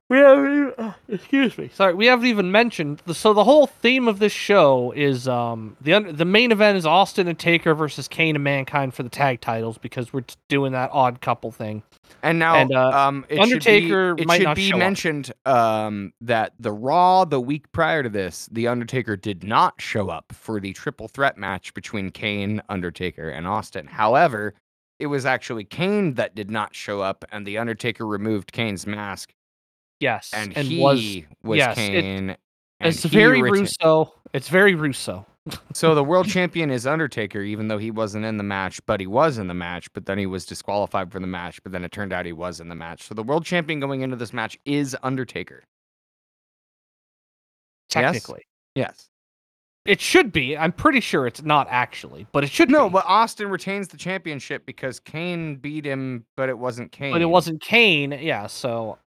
we 0.08 0.18
haven't. 0.18 0.52
Even, 0.52 0.72
uh, 0.78 0.92
excuse 1.08 1.58
me. 1.58 1.70
Sorry, 1.74 1.94
we 1.94 2.06
haven't 2.06 2.26
even 2.26 2.50
mentioned. 2.50 3.02
The, 3.06 3.14
so 3.14 3.32
the 3.34 3.44
whole 3.44 3.66
theme 3.66 4.08
of 4.08 4.18
this 4.18 4.32
show 4.32 4.92
is 4.92 5.28
um 5.28 5.76
the 5.80 5.94
un- 5.94 6.16
the 6.16 6.24
main 6.24 6.52
event 6.52 6.78
is 6.78 6.86
Austin 6.86 7.28
and 7.28 7.38
Taker 7.38 7.74
versus 7.74 8.08
Kane 8.08 8.34
and 8.36 8.44
Mankind 8.44 8.94
for 8.94 9.02
the 9.02 9.08
tag 9.08 9.40
titles 9.40 9.78
because 9.78 10.12
we're 10.12 10.24
doing 10.48 10.72
that 10.72 10.90
odd 10.92 11.20
couple 11.20 11.50
thing. 11.52 11.82
And 12.22 12.38
now, 12.38 12.56
And, 12.56 12.74
uh, 12.74 12.88
um, 12.88 13.26
it 13.28 13.38
Undertaker 13.38 14.10
should 14.10 14.16
be, 14.16 14.22
it 14.22 14.26
might 14.26 14.36
should 14.38 14.44
not 14.44 14.56
be 14.56 14.68
show 14.70 14.76
up. 14.76 14.78
mentioned 14.80 15.32
um, 15.46 16.12
that 16.22 16.52
the 16.58 16.72
Raw 16.72 17.24
the 17.24 17.40
week 17.40 17.70
prior 17.72 18.02
to 18.02 18.08
this, 18.08 18.48
the 18.50 18.66
Undertaker 18.66 19.16
did 19.16 19.44
not 19.44 19.80
show 19.80 20.08
up 20.08 20.32
for 20.32 20.58
the 20.58 20.72
triple 20.72 21.06
threat 21.08 21.36
match 21.38 21.74
between 21.74 22.10
Kane, 22.10 22.60
Undertaker, 22.68 23.28
and 23.28 23.46
Austin. 23.46 23.86
However, 23.86 24.54
it 24.98 25.06
was 25.06 25.26
actually 25.26 25.64
Kane 25.64 26.14
that 26.14 26.34
did 26.34 26.50
not 26.50 26.74
show 26.74 27.00
up, 27.02 27.24
and 27.30 27.46
the 27.46 27.58
Undertaker 27.58 28.04
removed 28.04 28.50
Kane's 28.52 28.84
mask, 28.84 29.32
Yes, 30.00 30.30
and, 30.32 30.56
and 30.56 30.66
he 30.68 30.78
was 30.80 30.98
was 31.42 31.56
yes, 31.58 31.76
it- 31.78 31.90
Kane. 32.02 32.30
and 32.30 32.36
it's 32.80 33.04
very 33.04 33.40
reta- 33.40 33.50
Russo. 33.52 34.14
It's 34.32 34.48
very 34.48 34.74
Russo. 34.74 35.26
So 35.72 35.94
the 35.94 36.04
world 36.04 36.28
champion 36.36 36.70
is 36.70 36.86
Undertaker, 36.86 37.40
even 37.42 37.68
though 37.68 37.78
he 37.78 37.90
wasn't 37.90 38.24
in 38.26 38.36
the 38.36 38.44
match, 38.44 38.84
but 38.86 39.00
he 39.00 39.06
was 39.06 39.38
in 39.38 39.46
the 39.48 39.54
match, 39.54 39.90
but 39.94 40.04
then 40.06 40.18
he 40.18 40.26
was 40.26 40.44
disqualified 40.46 41.10
for 41.10 41.18
the 41.20 41.26
match, 41.26 41.62
but 41.62 41.72
then 41.72 41.82
it 41.84 41.90
turned 41.90 42.12
out 42.12 42.26
he 42.26 42.32
was 42.32 42.60
in 42.60 42.68
the 42.68 42.74
match. 42.74 43.02
So 43.04 43.14
the 43.14 43.22
world 43.22 43.44
champion 43.46 43.80
going 43.80 44.02
into 44.02 44.14
this 44.16 44.32
match 44.32 44.58
is 44.66 44.94
Undertaker. 45.02 45.64
Yes? 47.94 48.02
Technically, 48.04 48.42
Yes. 48.74 49.08
it 49.86 50.00
should 50.00 50.30
be. 50.30 50.56
I'm 50.56 50.72
pretty 50.72 51.00
sure 51.00 51.26
it's 51.26 51.42
not 51.42 51.66
actually, 51.70 52.26
but 52.32 52.44
it 52.44 52.50
should 52.50 52.70
No, 52.70 52.88
be. 52.88 52.92
but 52.94 53.04
Austin 53.06 53.48
retains 53.48 53.88
the 53.88 53.96
championship 53.96 54.66
because 54.66 55.00
Kane 55.00 55.56
beat 55.56 55.86
him, 55.86 56.26
but 56.36 56.50
it 56.50 56.58
wasn't 56.58 56.92
Kane. 56.92 57.12
but 57.12 57.22
it 57.22 57.26
wasn't 57.30 57.62
Kane. 57.62 58.12
Yeah, 58.20 58.46
so 58.46 58.98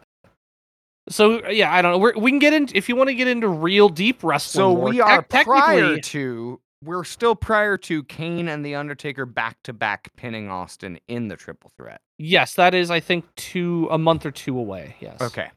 so 1.10 1.46
yeah, 1.48 1.72
I 1.72 1.82
don't 1.82 1.92
know. 1.92 1.98
We're, 1.98 2.16
we 2.16 2.30
can 2.30 2.38
get 2.38 2.52
into 2.52 2.76
if 2.76 2.88
you 2.88 2.96
want 2.96 3.08
to 3.08 3.14
get 3.14 3.28
into 3.28 3.48
real 3.48 3.88
deep 3.88 4.22
wrestling. 4.22 4.60
So 4.60 4.72
we 4.72 5.00
are 5.00 5.22
tec- 5.22 5.44
prior 5.46 5.98
to 5.98 6.60
we're 6.82 7.04
still 7.04 7.34
prior 7.34 7.76
to 7.76 8.02
Kane 8.04 8.48
and 8.48 8.64
the 8.64 8.74
Undertaker 8.74 9.26
back 9.26 9.58
to 9.64 9.72
back 9.72 10.08
pinning 10.16 10.48
Austin 10.48 10.98
in 11.08 11.28
the 11.28 11.36
triple 11.36 11.70
threat. 11.76 12.00
Yes, 12.16 12.54
that 12.54 12.74
is. 12.74 12.90
I 12.90 13.00
think 13.00 13.26
two 13.36 13.86
a 13.90 13.98
month 13.98 14.24
or 14.24 14.30
two 14.30 14.58
away. 14.58 14.96
Yes. 15.00 15.20
Okay. 15.20 15.50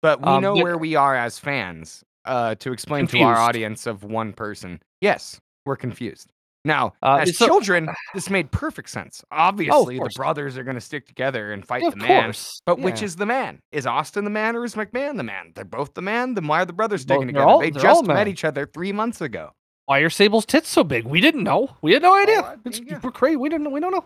But 0.00 0.20
we 0.20 0.28
Um, 0.28 0.42
know 0.42 0.54
where 0.54 0.78
we 0.78 0.94
are 0.94 1.14
as 1.14 1.38
fans. 1.38 2.02
Uh, 2.24 2.54
to 2.54 2.72
explain 2.72 3.08
to 3.08 3.20
our 3.22 3.34
audience 3.36 3.84
of 3.84 4.04
one 4.04 4.32
person, 4.32 4.80
yes, 5.00 5.40
we're 5.66 5.74
confused. 5.76 6.31
Now, 6.64 6.92
Uh, 7.02 7.18
as 7.22 7.36
so- 7.36 7.46
children, 7.46 7.88
this 8.14 8.30
made 8.30 8.50
perfect 8.52 8.88
sense. 8.88 9.24
Obviously, 9.32 9.98
the 9.98 10.10
brothers 10.14 10.56
are 10.56 10.62
going 10.62 10.76
to 10.76 10.80
stick 10.80 11.06
together 11.08 11.52
and 11.52 11.66
fight 11.66 11.82
Yeah, 11.82 11.90
the 11.90 11.96
man. 11.96 12.22
course. 12.24 12.60
But 12.64 12.78
which 12.78 13.02
is 13.02 13.16
the 13.16 13.26
man? 13.26 13.60
Is 13.72 13.84
Austin 13.86 14.22
the 14.24 14.30
man 14.30 14.54
or 14.54 14.64
is 14.64 14.74
McMahon 14.76 15.16
the 15.16 15.24
man? 15.24 15.52
They're 15.56 15.64
both 15.64 15.94
the 15.94 16.02
man. 16.02 16.34
Then 16.34 16.46
why 16.46 16.62
are 16.62 16.64
the 16.64 16.72
brothers 16.72 17.02
sticking 17.02 17.26
together? 17.26 17.46
all- 17.46 17.58
they 17.60 17.72
just 17.72 18.04
met 18.06 18.28
each 18.28 18.44
other 18.44 18.66
three 18.66 18.92
months 18.92 19.20
ago. 19.20 19.50
why 19.86 19.98
are 19.98 20.08
Sable's 20.10 20.46
tits 20.46 20.68
so 20.68 20.84
big? 20.84 21.04
We 21.04 21.20
didn't 21.20 21.42
know. 21.42 21.76
We 21.82 21.92
had 21.92 22.02
no 22.02 22.14
idea. 22.14 22.40
I- 22.40 22.56
it's 22.64 22.78
yeah. 22.80 23.00
we're 23.02 23.10
crazy. 23.10 23.36
We 23.36 23.48
didn't. 23.48 23.70
We 23.72 23.80
don't 23.80 23.90
know. 23.90 24.04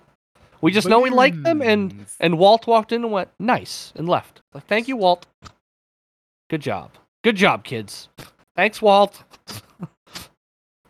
We 0.62 0.72
just 0.72 0.88
know 0.88 1.00
we 1.00 1.10
liked 1.10 1.42
them, 1.42 1.60
and 1.60 2.06
and 2.18 2.38
Walt 2.38 2.66
walked 2.66 2.90
in 2.90 3.04
and 3.04 3.12
went 3.12 3.28
nice 3.38 3.92
and 3.94 4.08
left. 4.08 4.40
Like 4.54 4.66
thank 4.66 4.88
you, 4.88 4.96
Walt. 4.96 5.26
Good 6.48 6.62
job. 6.62 6.92
Good 7.22 7.36
job, 7.36 7.62
kids. 7.62 8.08
Thanks, 8.56 8.80
Walt. 8.80 9.22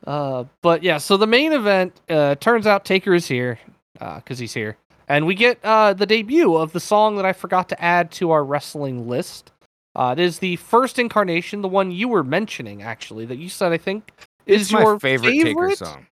Uh, 0.06 0.44
but 0.62 0.82
yeah, 0.82 0.98
so 0.98 1.16
the 1.16 1.26
main 1.26 1.52
event 1.52 2.00
uh, 2.08 2.34
turns 2.36 2.66
out 2.66 2.84
Taker 2.84 3.14
is 3.14 3.26
here 3.26 3.58
because 3.94 4.38
he's 4.38 4.54
here, 4.54 4.76
and 5.08 5.26
we 5.26 5.34
get 5.34 5.58
uh, 5.64 5.92
the 5.94 6.06
debut 6.06 6.54
of 6.56 6.72
the 6.72 6.80
song 6.80 7.16
that 7.16 7.24
I 7.26 7.32
forgot 7.32 7.68
to 7.70 7.82
add 7.82 8.10
to 8.12 8.30
our 8.30 8.44
wrestling 8.44 9.08
list. 9.08 9.52
Uh, 9.94 10.14
it 10.16 10.20
is 10.20 10.38
the 10.40 10.56
first 10.56 10.98
incarnation, 10.98 11.62
the 11.62 11.68
one 11.68 11.90
you 11.90 12.08
were 12.08 12.24
mentioning 12.24 12.82
actually, 12.82 13.24
that 13.26 13.38
you 13.38 13.48
said 13.48 13.72
I 13.72 13.78
think 13.78 14.12
is 14.46 14.62
It's 14.62 14.72
your 14.72 14.98
favorite, 15.00 15.32
Taker 15.42 15.70
song. 15.70 16.06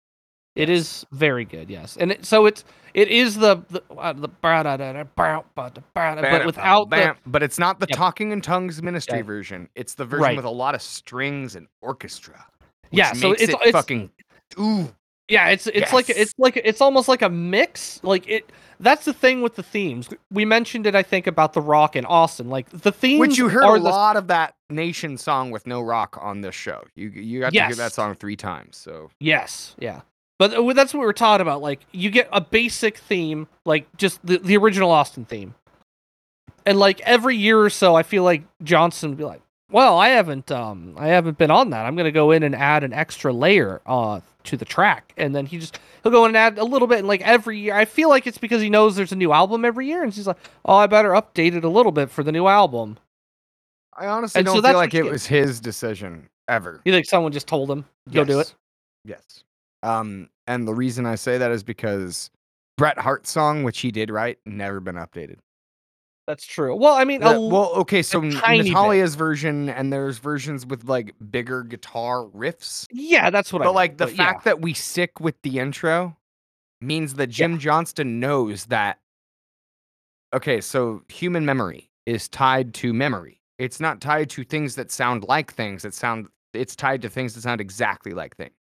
It 0.56 0.70
is 0.70 1.06
very 1.12 1.46
good, 1.46 1.70
yes, 1.70 1.98
and 1.98 2.12
it, 2.12 2.26
so 2.26 2.46
it's 2.46 2.64
it 2.94 3.08
is 3.10 3.36
the 3.36 3.62
the 3.70 3.82
uh, 3.98 4.14
the 4.14 4.30
but 6.22 6.46
without 6.46 6.90
the, 6.92 6.96
but 7.26 7.42
it's 7.44 7.58
not 7.58 7.80
the 7.80 7.88
Yep. 7.90 7.98
talking 7.98 8.32
in 8.32 8.40
tongues 8.42 8.82
ministry 8.82 9.18
Yeah. 9.20 9.24
version. 9.24 9.68
It's 9.76 9.96
the 9.96 10.06
version 10.06 10.22
Right. 10.22 10.36
with 10.36 10.46
a 10.46 10.50
lot 10.50 10.76
of 10.76 10.82
strings 10.82 11.56
and 11.56 11.68
orchestra. 11.82 12.46
Yeah, 12.98 13.14
so 13.14 13.34
it's- 13.34 13.50
it 13.50 13.54
it's- 13.56 13.72
fucking 13.72 14.10
ooh. 14.60 14.94
Yeah, 15.30 15.48
it's 15.50 15.68
it's 15.68 15.94
like 15.94 16.10
it's 16.10 16.34
like 16.38 16.58
it's 16.58 16.82
almost 16.82 17.08
like 17.08 17.22
a 17.22 17.30
mix. 17.30 18.04
Like 18.04 18.28
it 18.28 18.52
that's 18.80 19.06
the 19.06 19.14
thing 19.14 19.42
with 19.42 19.56
the 19.56 19.64
themes. 19.64 20.10
We 20.30 20.44
mentioned 20.44 20.86
it 20.86 20.96
I 20.96 21.02
think 21.04 21.28
about 21.28 21.54
The 21.54 21.62
Rock 21.62 21.96
and 21.96 22.06
Austin. 22.06 22.50
Like 22.50 22.70
the 22.70 22.92
themes 22.92 23.20
Which 23.22 23.38
you 23.38 23.48
heard 23.48 23.64
are 23.64 23.78
a 23.78 23.80
the 23.80 23.90
lot 23.90 24.18
of 24.18 24.28
that 24.28 24.54
nation 24.70 25.18
song 25.18 25.50
with 25.50 25.66
no 25.66 25.80
rock 25.82 26.18
on 26.22 26.42
this 26.42 26.56
show. 26.56 26.84
You 26.96 27.08
you 27.08 27.40
got 27.40 27.54
to 27.54 27.66
hear 27.68 27.76
that 27.76 27.94
song 27.94 28.16
three 28.16 28.36
times. 28.36 28.76
So 28.76 29.12
Yes, 29.22 29.76
yeah. 29.80 30.02
But 30.40 30.56
uh, 30.56 30.74
that's 30.74 30.94
what 30.94 31.00
we're 31.00 31.14
taught 31.14 31.40
about. 31.40 31.62
Like 31.62 31.80
you 31.94 32.10
get 32.10 32.28
a 32.34 32.42
basic 32.42 32.98
theme, 32.98 33.48
like 33.66 33.88
just 33.96 34.20
the, 34.26 34.40
the 34.40 34.58
original 34.58 34.92
Austin 34.92 35.24
theme. 35.24 35.56
And 36.66 36.78
like 36.78 37.00
every 37.02 37.38
year 37.38 37.62
or 37.62 37.70
so, 37.70 37.96
I 37.96 38.04
feel 38.04 38.24
like 38.24 38.44
Johnston 38.62 39.12
would 39.12 39.18
be 39.18 39.24
like, 39.24 39.42
"Well, 39.74 39.98
I 39.98 40.10
haven't, 40.10 40.52
um, 40.52 40.96
I 40.98 41.08
haven't 41.08 41.38
been 41.38 41.52
on 41.52 41.72
that. 41.72 41.86
I'm 41.86 41.96
gonna 41.98 42.12
go 42.12 42.32
in 42.32 42.44
and 42.44 42.56
add 42.56 42.84
an 42.86 42.94
extra 42.94 43.34
layer, 43.34 43.82
uh, 43.86 44.22
to 44.46 44.56
the 44.56 44.66
track." 44.66 45.14
And 45.18 45.36
then 45.36 45.46
he 45.46 45.58
just 45.60 45.80
he'll 46.04 46.12
go 46.12 46.24
in 46.26 46.30
and 46.30 46.38
add 46.38 46.58
a 46.58 46.64
little 46.64 46.88
bit. 46.88 47.00
And 47.00 47.08
like 47.08 47.22
every 47.22 47.60
year, 47.60 47.76
I 47.76 47.84
feel 47.86 48.08
like 48.08 48.26
it's 48.28 48.38
because 48.38 48.62
he 48.62 48.70
knows 48.70 48.96
there's 48.96 49.12
a 49.12 49.18
new 49.18 49.34
album 49.34 49.66
every 49.66 49.88
year, 49.88 50.04
and 50.04 50.14
he's 50.14 50.28
like, 50.28 50.38
"Oh, 50.64 50.76
I 50.76 50.88
better 50.88 51.10
update 51.10 51.56
it 51.56 51.66
a 51.66 51.70
little 51.70 51.92
bit 51.92 52.10
for 52.10 52.24
the 52.24 52.32
new 52.32 52.48
album." 52.48 52.98
I 53.98 54.08
honestly 54.08 54.40
And 54.40 54.46
don't 54.46 54.62
that's 54.62 54.72
feel 54.72 54.78
like 54.78 54.94
it 54.94 55.04
was 55.04 55.26
his 55.26 55.60
decision 55.60 56.30
ever. 56.48 56.82
You 56.86 56.92
think 56.92 57.06
someone 57.06 57.32
just 57.32 57.48
told 57.48 57.70
him 57.70 57.86
go 58.12 58.24
do 58.24 58.40
it? 58.40 58.56
Yes. 59.06 59.20
Yes. 59.22 59.44
Um, 59.84 60.30
and 60.48 60.68
the 60.68 60.74
reason 60.74 61.06
I 61.06 61.16
say 61.16 61.38
that 61.38 61.52
is 61.52 61.64
because 61.64 62.30
Bret 62.78 62.98
Hart's 62.98 63.32
song, 63.32 63.64
which 63.64 63.80
he 63.80 63.92
did 63.92 64.10
write, 64.10 64.40
never 64.46 64.80
been 64.80 64.96
updated. 64.96 65.38
That's 66.28 66.46
true. 66.46 66.76
Well, 66.76 66.94
I 66.94 67.04
mean, 67.04 67.22
l- 67.22 67.50
well, 67.50 67.72
okay, 67.74 68.02
so 68.02 68.22
N- 68.22 68.32
tiny 68.32 68.64
bit. 68.64 68.70
Natalya's 68.70 69.16
version, 69.16 69.70
and 69.70 69.92
there's 69.92 70.20
versions 70.20 70.66
with 70.66 70.86
like 70.86 71.14
bigger 71.30 71.64
guitar 71.64 72.26
riffs. 72.34 72.88
yeah, 72.92 73.30
that's 73.30 73.52
what 73.52 73.62
I. 73.62 73.66
But 73.66 73.76
like 73.76 73.98
the 73.98 74.06
but 74.06 74.16
yeah. 74.16 74.26
fact 74.26 74.46
that 74.46 74.62
we 74.62 74.74
stick 74.74 75.20
with 75.20 75.36
the 75.42 75.60
intro 75.60 76.18
means 76.82 77.16
that 77.16 77.28
Jim 77.28 77.60
Johnston 77.60 78.20
knows 78.20 78.66
that. 78.66 79.00
Okay, 80.34 80.62
so 80.62 81.04
human 81.10 81.46
memory 81.46 81.90
is 82.06 82.30
tied 82.30 82.74
to 82.76 82.94
memory. 82.94 83.42
It's 83.60 83.80
not 83.80 84.02
tied 84.02 84.30
to 84.32 84.44
things 84.44 84.76
that 84.76 84.92
sound 84.92 85.26
like 85.28 85.54
things. 85.54 85.86
It 85.86 85.94
sound 85.94 86.28
it's 86.54 86.76
tied 86.76 87.02
to 87.02 87.10
things 87.10 87.34
that 87.34 87.42
sound 87.42 87.60
exactly 87.62 88.14
like 88.14 88.36
things. 88.38 88.54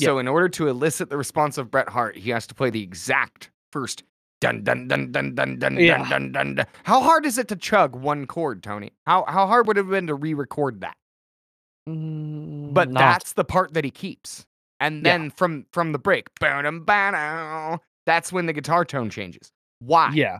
So 0.00 0.18
in 0.20 0.28
order 0.28 0.48
to 0.50 0.68
elicit 0.68 1.10
the 1.10 1.16
response 1.16 1.58
of 1.58 1.72
Bret 1.72 1.88
Hart, 1.88 2.16
he 2.16 2.30
has 2.30 2.46
to 2.46 2.54
play 2.54 2.70
the 2.70 2.82
exact 2.82 3.50
first 3.72 4.04
dun 4.40 4.62
dun 4.62 4.86
dun 4.88 5.10
dun 5.12 5.34
dun 5.34 5.58
dun 5.58 5.76
Yeah. 5.78 5.98
dun 5.98 6.08
dun 6.08 6.32
dun. 6.32 6.54
dun. 6.56 6.66
How 6.84 7.00
hard 7.00 7.26
is 7.26 7.38
it 7.38 7.48
to 7.48 7.56
chug 7.56 7.96
one 7.96 8.26
chord, 8.26 8.62
Tony? 8.62 8.92
How 9.06 9.24
how 9.28 9.46
hard 9.46 9.66
would 9.66 9.76
it 9.76 9.80
have 9.80 9.90
been 9.90 10.06
to 10.06 10.14
re-record 10.14 10.80
that? 10.80 10.96
Mm, 11.88 12.74
But 12.74 12.90
not- 12.90 13.00
that's 13.00 13.32
the 13.32 13.44
part 13.44 13.74
that 13.74 13.84
he 13.84 13.90
keeps. 13.90 14.46
And 14.80 14.98
Yeah. 15.04 15.12
then 15.12 15.30
from 15.30 15.66
from 15.72 15.92
the 15.92 15.98
break, 15.98 16.28
ba-dum, 16.38 16.84
ba-dum, 16.84 17.80
that's 18.06 18.32
when 18.32 18.46
the 18.46 18.52
guitar 18.52 18.84
tone 18.84 19.10
changes. 19.10 19.50
Why? 19.80 20.10
yeah, 20.14 20.38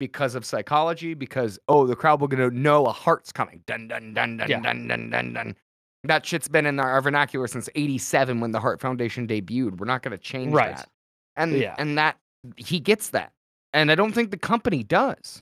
Because 0.00 0.34
of 0.36 0.44
psychology, 0.44 1.14
because 1.14 1.58
oh, 1.68 1.86
the 1.86 1.96
crowd 1.96 2.20
will 2.20 2.28
gonna 2.28 2.50
know 2.50 2.86
a 2.86 2.92
heart's 2.92 3.32
coming. 3.32 3.62
Dun 3.66 3.88
dun 3.88 4.14
dun 4.14 4.36
dun 4.36 4.48
Yeah. 4.48 4.60
dun 4.60 4.86
dun 4.88 5.10
dun 5.10 5.32
dun. 5.32 5.56
That 6.04 6.24
shit's 6.24 6.48
been 6.48 6.66
in 6.66 6.78
our 6.78 7.00
vernacular 7.00 7.48
since 7.48 7.68
87 7.74 8.40
when 8.40 8.52
the 8.52 8.60
Heart 8.60 8.80
Foundation 8.80 9.26
debuted. 9.26 9.78
We're 9.78 9.86
not 9.86 10.02
gonna 10.02 10.16
change 10.18 10.54
Right. 10.54 10.76
that. 10.76 10.88
And 11.36 11.52
Yeah. 11.52 11.74
and 11.78 11.98
that 11.98 12.16
he 12.56 12.80
gets 12.80 13.10
that. 13.10 13.32
And 13.72 13.90
I 13.92 13.94
don't 13.94 14.12
think 14.12 14.30
the 14.30 14.38
company 14.38 14.82
does. 14.82 15.40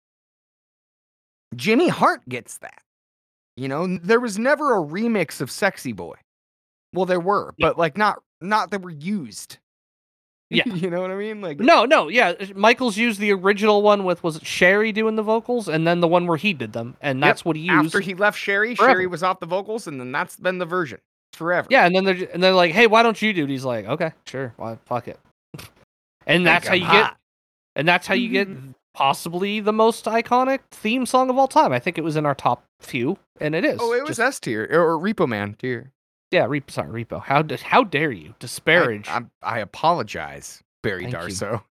Jimmy 1.55 1.89
Hart 1.89 2.29
gets 2.29 2.59
that. 2.59 2.83
You 3.57 3.69
know, 3.69 3.99
there 4.03 4.21
was 4.21 4.39
never 4.39 4.75
a 4.77 4.85
remix 4.85 5.41
of 5.41 5.51
Sexy 5.51 5.93
Boy. 5.93 6.17
Well, 6.93 7.07
there 7.07 7.21
were, 7.21 7.55
Yeah. 7.57 7.69
but 7.69 7.79
like 7.79 7.97
not 7.97 8.19
not 8.41 8.71
that 8.71 8.83
were 8.83 8.91
used. 8.91 9.59
Yeah. 10.49 10.63
you 10.67 10.91
know 10.91 11.01
what 11.01 11.11
I 11.11 11.17
mean? 11.17 11.41
Like 11.41 11.59
no, 11.59 11.85
no, 11.87 12.07
yeah. 12.07 12.35
Uh, 12.39 12.47
Michael's 12.55 12.97
used 12.97 13.19
the 13.19 13.33
original 13.33 13.83
one 13.83 14.05
with 14.05 14.23
was 14.23 14.37
it 14.37 14.47
Sherri 14.47 14.93
doing 14.93 15.17
the 15.17 15.23
vocals, 15.25 15.67
and 15.69 15.85
then 15.85 15.99
the 16.01 16.07
one 16.07 16.29
where 16.29 16.37
he 16.37 16.53
did 16.53 16.73
them, 16.73 16.97
and 17.01 17.19
Yep, 17.19 17.27
that's 17.29 17.45
what 17.45 17.57
he 17.57 17.63
used. 17.63 17.87
after 17.87 17.99
he 17.99 18.15
left 18.15 18.39
Sherri, 18.39 18.77
forever. 18.77 18.93
Sherri 18.93 19.07
was 19.09 19.25
off 19.25 19.41
the 19.41 19.47
vocals, 19.47 19.89
and 19.89 19.99
then 19.99 20.13
that's 20.13 20.37
been 20.37 20.59
the 20.59 20.65
version 20.65 21.01
forever. 21.33 21.67
yeah, 21.69 21.85
and 21.85 21.97
then 21.97 22.05
they're 22.05 22.29
and 22.33 22.41
they're 22.41 22.53
like, 22.53 22.71
hey, 22.71 22.87
why 22.87 23.03
don't 23.03 23.21
you 23.21 23.33
do 23.33 23.43
it? 23.43 23.51
He's 23.51 23.65
like, 23.65 23.87
okay, 23.87 24.13
sure, 24.25 24.55
why, 24.57 24.79
fuck 24.87 25.09
it. 25.09 25.19
And 26.27 26.47
that's 26.47 26.67
how 26.67 26.75
you 26.75 26.91
get, 26.91 27.15
and 27.77 27.87
that's 27.87 28.07
how 28.07 28.15
you 28.15 28.29
get 28.29 28.49
possibly 28.95 29.61
the 29.61 29.73
most 29.73 30.07
iconic 30.07 30.61
theme 30.71 31.07
song 31.07 31.31
of 31.31 31.39
all 31.39 31.49
time. 31.49 31.73
I 31.73 31.79
think 31.79 31.99
it 31.99 32.03
was 32.05 32.17
in 32.17 32.27
our 32.27 32.35
top 32.35 32.65
few, 32.81 33.19
and 33.41 33.55
it 33.55 33.65
is. 33.65 33.79
Oh, 33.81 33.93
it 33.93 34.01
was 34.03 34.17
Just- 34.17 34.21
S 34.21 34.41
tier 34.41 34.67
or, 34.71 34.95
or 34.95 34.99
Repo 34.99 35.29
Man 35.29 35.55
tier. 35.55 35.93
yeah, 36.31 36.47
Repo, 36.47 36.71
sorry, 36.71 37.05
Repo. 37.05 37.23
How 37.23 37.45
how 37.63 37.85
dare 37.85 38.11
you 38.13 38.35
disparage? 38.39 39.09
I, 39.09 39.23
I 39.43 39.59
apologize, 39.61 40.63
Barry 40.83 41.03
Thank 41.05 41.13
you. 41.15 41.19
Darsow. 41.21 41.63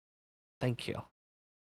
Thank 0.61 0.87
you. 0.89 1.03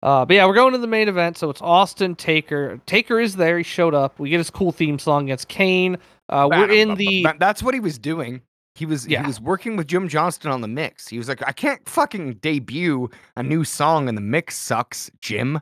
Uh, 0.03 0.25
but 0.25 0.35
yeah, 0.35 0.47
we're 0.47 0.55
going 0.55 0.73
to 0.73 0.79
the 0.79 0.87
main 0.87 1.09
event. 1.09 1.37
So 1.37 1.51
it's 1.51 1.61
Austin 1.61 2.15
Taker. 2.15 2.81
Taker 2.87 3.21
is 3.21 3.37
there. 3.37 3.59
He 3.59 3.65
showed 3.65 3.93
up. 3.95 4.19
We 4.19 4.31
get 4.31 4.39
his 4.39 4.49
cool 4.49 4.73
theme 4.73 4.99
song 4.99 5.25
against 5.25 5.49
Kane. 5.49 5.99
Uh, 6.31 6.49
we're 6.51 6.71
in 6.71 6.95
the 6.95 7.27
That's 7.39 7.63
what 7.63 7.75
he 7.75 7.81
was 7.81 7.99
doing. 7.99 8.41
He 8.75 8.87
was 8.87 9.07
Yeah. 9.07 9.21
he 9.23 9.27
was 9.27 9.41
working 9.41 9.77
with 9.77 9.87
Jim 9.89 10.09
Johnston 10.09 10.51
on 10.51 10.61
the 10.61 10.69
mix. 10.69 11.09
He 11.09 11.19
was 11.19 11.29
like, 11.29 11.47
I 11.47 11.53
can't 11.53 11.87
fucking 11.89 12.35
debut 12.35 13.11
a 13.37 13.43
new 13.43 13.65
song 13.65 14.09
and 14.09 14.17
the 14.17 14.23
mix 14.23 14.57
sucks, 14.57 15.11
Jim. 15.21 15.61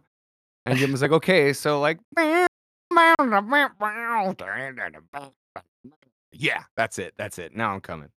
And 0.67 0.79
Jim 0.79 0.93
was 0.93 1.03
like, 1.03 1.13
okay, 1.19 1.53
so 1.53 1.81
like, 1.81 1.99
yeah, 6.33 6.63
that's 6.77 6.99
it, 6.99 7.15
that's 7.17 7.39
it. 7.39 7.57
Now 7.57 7.73
I'm 7.75 7.81
coming. 7.81 8.09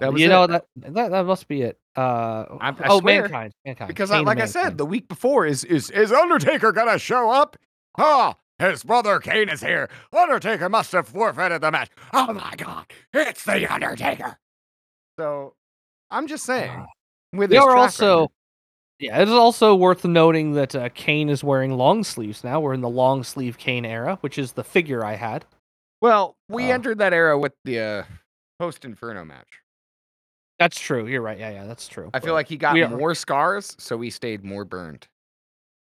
that 0.00 0.12
was 0.12 0.22
you 0.22 0.28
know 0.28 0.46
that, 0.46 0.66
that 0.76 1.10
that 1.10 1.26
must 1.26 1.48
be 1.48 1.62
it. 1.62 1.78
Uh, 1.96 2.44
I- 2.60 2.68
I 2.68 2.74
oh, 2.88 3.00
swear. 3.00 3.22
mankind, 3.22 3.52
mankind. 3.64 3.88
Because 3.88 4.10
I, 4.10 4.20
like 4.20 4.36
and 4.36 4.42
I 4.44 4.46
said, 4.46 4.78
the 4.78 4.86
week 4.86 5.08
before 5.08 5.46
is 5.46 5.64
is 5.64 5.90
is 5.90 6.12
Undertaker 6.12 6.72
gonna 6.72 6.98
show 6.98 7.30
up? 7.30 7.56
Oh, 7.98 8.34
his 8.58 8.82
brother 8.84 9.18
Kane 9.18 9.48
is 9.48 9.60
here. 9.60 9.88
Undertaker 10.12 10.68
must 10.68 10.92
have 10.92 11.08
forfeited 11.08 11.60
the 11.60 11.70
match. 11.70 11.90
Oh 12.12 12.32
my 12.32 12.54
god, 12.56 12.86
it's 13.12 13.44
the 13.44 13.66
Undertaker. 13.72 14.38
So 15.18 15.54
I'm 16.10 16.26
just 16.26 16.44
saying. 16.44 16.70
Uh, 16.70 16.86
with 17.32 17.50
we 17.50 17.56
are 17.56 17.76
also. 17.76 18.20
record- 18.22 18.30
Yeah, 19.00 19.20
it 19.20 19.28
is 19.28 19.34
also 19.34 19.74
worth 19.74 20.04
noting 20.04 20.52
that 20.52 20.74
uh, 20.74 20.88
Kane 20.94 21.28
is 21.28 21.42
wearing 21.42 21.72
long 21.76 22.04
sleeves 22.04 22.44
now. 22.44 22.60
We're 22.60 22.74
in 22.74 22.80
the 22.80 22.88
long 22.88 23.24
sleeve 23.24 23.58
Kane 23.58 23.84
era, 23.84 24.18
which 24.20 24.38
is 24.38 24.52
the 24.52 24.64
figure 24.64 25.04
I 25.04 25.14
had. 25.14 25.44
well, 26.00 26.36
we 26.48 26.70
uh, 26.70 26.74
entered 26.74 26.98
that 26.98 27.12
era 27.12 27.36
with 27.38 27.54
the 27.64 27.80
uh, 27.80 28.02
post 28.60 28.84
Inferno 28.84 29.24
match. 29.24 29.48
That's 30.60 30.78
true. 30.78 31.06
You're 31.08 31.22
right. 31.22 31.38
Yeah, 31.38 31.50
yeah, 31.50 31.64
that's 31.66 31.88
true. 31.88 32.06
I 32.14 32.18
but- 32.20 32.24
feel 32.24 32.34
like 32.34 32.48
he 32.48 32.56
got 32.56 32.76
more 32.90 33.14
scars, 33.16 33.74
so 33.80 34.00
he 34.00 34.10
stayed 34.10 34.44
more 34.44 34.64
burned. 34.64 35.08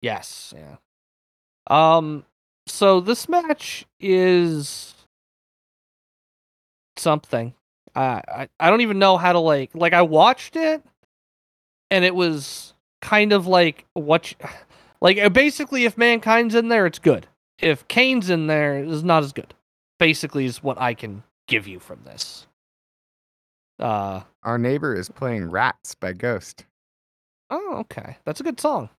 Yes, 0.02 0.54
yeah. 0.58 0.78
Um 1.70 2.26
so 2.68 3.00
this 3.00 3.28
match 3.30 3.86
is 4.00 4.94
something. 6.98 7.54
Uh, 7.96 8.22
I 8.28 8.50
I 8.60 8.70
don't 8.70 8.82
even 8.82 9.00
know 9.00 9.18
how 9.18 9.34
to 9.34 9.40
like 9.40 9.72
like 9.76 9.94
I 9.94 10.02
watched 10.02 10.56
it 10.56 10.84
and 11.92 12.04
it 12.04 12.16
was 12.16 12.74
kind 13.02 13.34
of 13.34 13.46
like 13.46 13.86
what 13.94 14.32
you- 14.32 14.38
like 15.02 15.18
uh, 15.20 15.30
basically 15.30 15.86
if 15.86 15.98
mankind's 15.98 16.56
in 16.56 16.70
there 16.70 16.86
it's 16.86 17.00
good. 17.00 17.28
If 17.60 17.88
Kane's 17.88 18.30
in 18.30 18.48
there 18.48 18.78
it's 18.84 19.04
not 19.04 19.24
as 19.24 19.32
good. 19.34 19.54
Basically 20.00 20.46
is 20.46 20.64
what 20.64 20.80
I 20.82 20.94
can 20.96 21.24
give 21.48 21.68
you 21.68 21.80
from 21.80 22.04
this. 22.04 22.48
Uh 23.80 24.22
Our 24.44 24.58
neighbor 24.58 24.96
is 24.96 25.10
playing 25.10 25.52
Rats 25.52 25.94
by 25.96 26.14
Ghost. 26.14 26.66
oh 27.52 27.76
okay. 27.82 28.18
That's 28.26 28.40
a 28.40 28.44
good 28.44 28.60
song. 28.60 28.90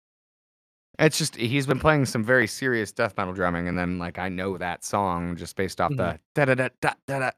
It's 0.99 1.17
just 1.17 1.35
he's 1.35 1.67
been 1.67 1.79
playing 1.79 2.05
some 2.05 2.23
very 2.23 2.47
serious 2.47 2.91
death 2.91 3.15
metal 3.17 3.33
drumming, 3.33 3.67
and 3.67 3.77
then 3.77 3.99
like 3.99 4.17
I 4.17 4.29
know 4.29 4.57
that 4.57 4.83
song 4.83 5.35
just 5.35 5.55
based 5.55 5.81
off 5.81 5.91
the 5.95 6.19
da 6.33 6.45
da 6.45 6.55
da 6.55 6.69
da 6.81 6.93
da 7.07 7.19
da. 7.19 7.31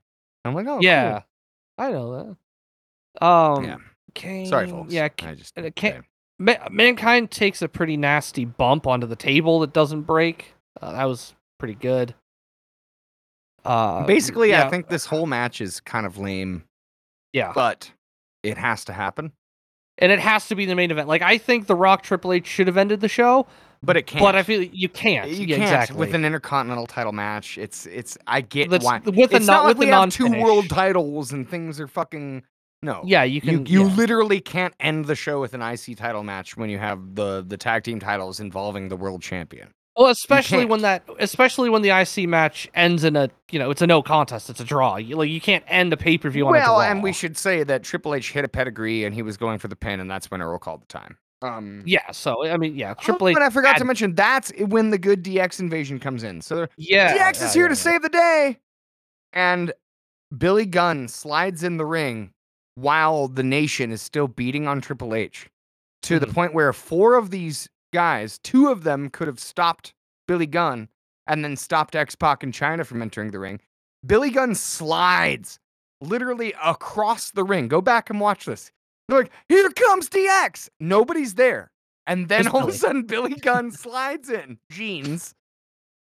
I'm 0.45 0.53
like, 0.53 0.67
oh, 0.67 0.75
cool. 0.75 0.83
yeah. 0.83 1.21
I 1.77 1.91
know 1.91 2.35
that. 3.19 3.25
Um 3.25 3.63
Yeah. 3.65 3.77
Kane, 4.13 4.45
Sorry, 4.47 4.67
folks. 4.67 4.91
Yeah, 4.93 5.09
I 5.23 5.35
just 5.35 5.57
uh, 5.57 5.69
Kane-. 5.75 6.03
Ma- 6.39 6.69
mankind 6.71 7.29
takes 7.31 7.61
a 7.61 7.67
pretty 7.67 7.97
nasty 7.97 8.45
bump 8.45 8.87
onto 8.87 9.05
the 9.05 9.15
table 9.15 9.59
that 9.59 9.73
doesn't 9.73 10.03
break. 10.03 10.53
Uh, 10.81 10.91
that 10.93 11.05
was 11.05 11.35
pretty 11.59 11.75
good. 11.75 12.15
Uh, 13.65 14.05
Basically, 14.05 14.49
yeah, 14.51 14.65
I 14.65 14.69
think 14.69 14.87
this 14.87 15.05
whole 15.05 15.25
match 15.25 15.61
is 15.61 15.81
kind 15.81 16.05
of 16.05 16.17
lame, 16.17 16.63
yeah, 17.33 17.51
but 17.53 17.91
it 18.43 18.57
has 18.57 18.85
to 18.85 18.93
happen. 18.93 19.33
And 19.99 20.11
it 20.11 20.19
has 20.19 20.47
to 20.47 20.55
be 20.55 20.65
the 20.65 20.75
main 20.75 20.91
event. 20.91 21.07
Like 21.07 21.21
I 21.21 21.37
think 21.37 21.67
the 21.67 21.75
Rock 21.75 22.03
Triple 22.03 22.33
H 22.33 22.45
should 22.47 22.67
have 22.67 22.77
ended 22.77 23.01
the 23.01 23.07
show, 23.09 23.47
But 23.83 23.97
it 23.97 24.07
can't. 24.07 24.21
but 24.23 24.35
I 24.35 24.43
feel 24.43 24.61
you 24.63 24.89
can't. 24.89 25.29
you 25.29 25.45
yeah, 25.47 25.55
can't 25.57 25.63
exactly. 25.63 25.97
with 25.97 26.13
an 26.15 26.25
intercontinental 26.25 26.87
title 26.87 27.11
match. 27.13 27.57
It's 27.57 27.85
it's. 27.85 28.17
I 28.27 28.41
get 28.41 28.69
That's- 28.69 28.85
why. 28.85 28.99
with 28.99 29.31
a 29.33 29.37
it's 29.37 29.45
non- 29.47 29.57
not 29.57 29.63
like 29.65 29.77
with 29.77 29.87
we 29.87 29.91
a 29.91 29.95
have 29.99 30.09
two 30.09 30.29
world 30.41 30.69
titles 30.69 31.31
and 31.31 31.49
things 31.49 31.79
are 31.79 31.87
fucking 31.87 32.43
no. 32.83 33.01
yeah, 33.05 33.23
you 33.23 33.35
You, 33.35 33.41
can. 33.41 33.65
you 33.65 33.87
yeah. 33.87 33.95
literally 33.95 34.39
can't 34.39 34.73
end 34.79 35.05
the 35.05 35.15
show 35.15 35.41
with 35.41 35.53
an 35.55 35.61
IC 35.63 35.97
title 35.97 36.23
match 36.23 36.55
when 36.57 36.69
you 36.69 36.77
have 36.77 37.15
the 37.15 37.43
the 37.45 37.57
tag 37.57 37.83
team 37.83 37.99
titles 37.99 38.39
involving 38.39 38.89
the 38.89 38.95
world 38.97 39.21
champion. 39.23 39.69
Well, 39.97 40.07
especially 40.09 40.65
when 40.65 40.81
that, 40.83 41.03
especially 41.19 41.69
when 41.69 41.81
the 41.81 41.89
IC 41.89 42.29
match 42.29 42.69
ends 42.75 43.03
in 43.03 43.15
a, 43.15 43.29
you 43.51 43.59
know, 43.59 43.71
it's 43.71 43.81
a 43.81 43.87
no 43.87 44.01
contest, 44.01 44.49
it's 44.49 44.59
a 44.59 44.63
draw. 44.63 44.95
You, 44.97 45.15
like 45.15 45.29
you 45.29 45.41
can't 45.41 45.63
end 45.67 45.91
a 45.93 45.97
pay 45.97 46.17
per 46.17 46.29
view 46.29 46.45
on 46.47 46.49
a 46.49 46.57
Well, 46.59 46.75
draw. 46.75 46.81
and 46.81 47.01
we 47.03 47.11
should 47.13 47.37
say 47.37 47.63
that 47.63 47.83
Triple 47.83 48.13
H 48.13 48.31
hit 48.31 48.45
a 48.45 48.47
pedigree 48.47 49.03
and 49.05 49.13
he 49.15 49.21
was 49.21 49.37
going 49.37 49.59
for 49.59 49.67
the 49.67 49.75
pin, 49.75 49.99
and 49.99 50.09
that's 50.09 50.29
when 50.31 50.41
Earl 50.41 50.59
called 50.59 50.81
the 50.83 50.87
time. 50.87 51.17
Um, 51.41 51.83
Yeah, 51.85 52.09
so 52.11 52.47
I 52.47 52.57
mean, 52.57 52.75
yeah, 52.75 52.91
oh, 52.97 53.01
Triple 53.01 53.27
H. 53.29 53.33
But 53.35 53.43
I 53.43 53.49
forgot 53.49 53.77
to 53.77 53.85
mention 53.85 54.15
that's 54.15 54.51
when 54.59 54.89
the 54.89 54.97
good 54.97 55.23
DX 55.23 55.59
invasion 55.59 55.99
comes 55.99 56.23
in. 56.23 56.41
So 56.41 56.67
Yeah, 56.77 57.13
DX 57.13 57.39
yeah, 57.41 57.45
is 57.47 57.53
here 57.53 57.63
yeah, 57.63 57.67
to 57.69 57.73
yeah. 57.73 57.75
save 57.75 58.01
the 58.01 58.09
day, 58.09 58.57
and 59.33 59.71
Billy 60.37 60.65
Gunn 60.65 61.07
slides 61.07 61.63
in 61.63 61.77
the 61.77 61.85
ring 61.85 62.31
while 62.75 63.27
the 63.27 63.43
nation 63.43 63.91
is 63.91 64.01
still 64.01 64.27
beating 64.27 64.67
on 64.67 64.81
Triple 64.81 65.15
H 65.15 65.47
to 66.03 66.19
the 66.19 66.27
Mhm. 66.27 66.33
point 66.33 66.53
where 66.53 66.71
four 66.73 67.15
of 67.15 67.29
these 67.31 67.69
guys, 67.93 68.39
two 68.39 68.69
of 68.69 68.83
them 68.83 69.09
could 69.09 69.27
have 69.27 69.39
stopped 69.39 69.93
Billy 70.27 70.45
Gunn 70.45 70.89
and 71.25 71.43
then 71.43 71.55
stopped 71.55 71.95
X 71.95 72.15
Pac 72.15 72.43
and 72.43 72.53
Chyna 72.53 72.85
from 72.85 73.01
entering 73.01 73.31
the 73.31 73.39
ring. 73.39 73.59
Billy 74.05 74.29
Gunn 74.29 74.55
slides 74.55 75.59
literally 76.01 76.53
across 76.63 77.31
the 77.31 77.43
ring. 77.43 77.67
Go 77.67 77.81
back 77.81 78.09
and 78.09 78.19
watch 78.19 78.45
this. 78.45 78.71
They're 79.07 79.19
like, 79.19 79.31
here 79.49 79.69
comes 79.69 80.09
DX. 80.09 80.69
Nobody's 80.79 81.35
there. 81.35 81.71
And 82.05 82.29
then 82.29 82.47
all 82.47 82.63
of 82.63 82.69
a 82.69 82.73
sudden, 82.73 83.03
Billy 83.03 83.33
Gunn 83.35 83.71
slides 83.71 84.29
in 84.29 84.59
jeans. 84.71 85.33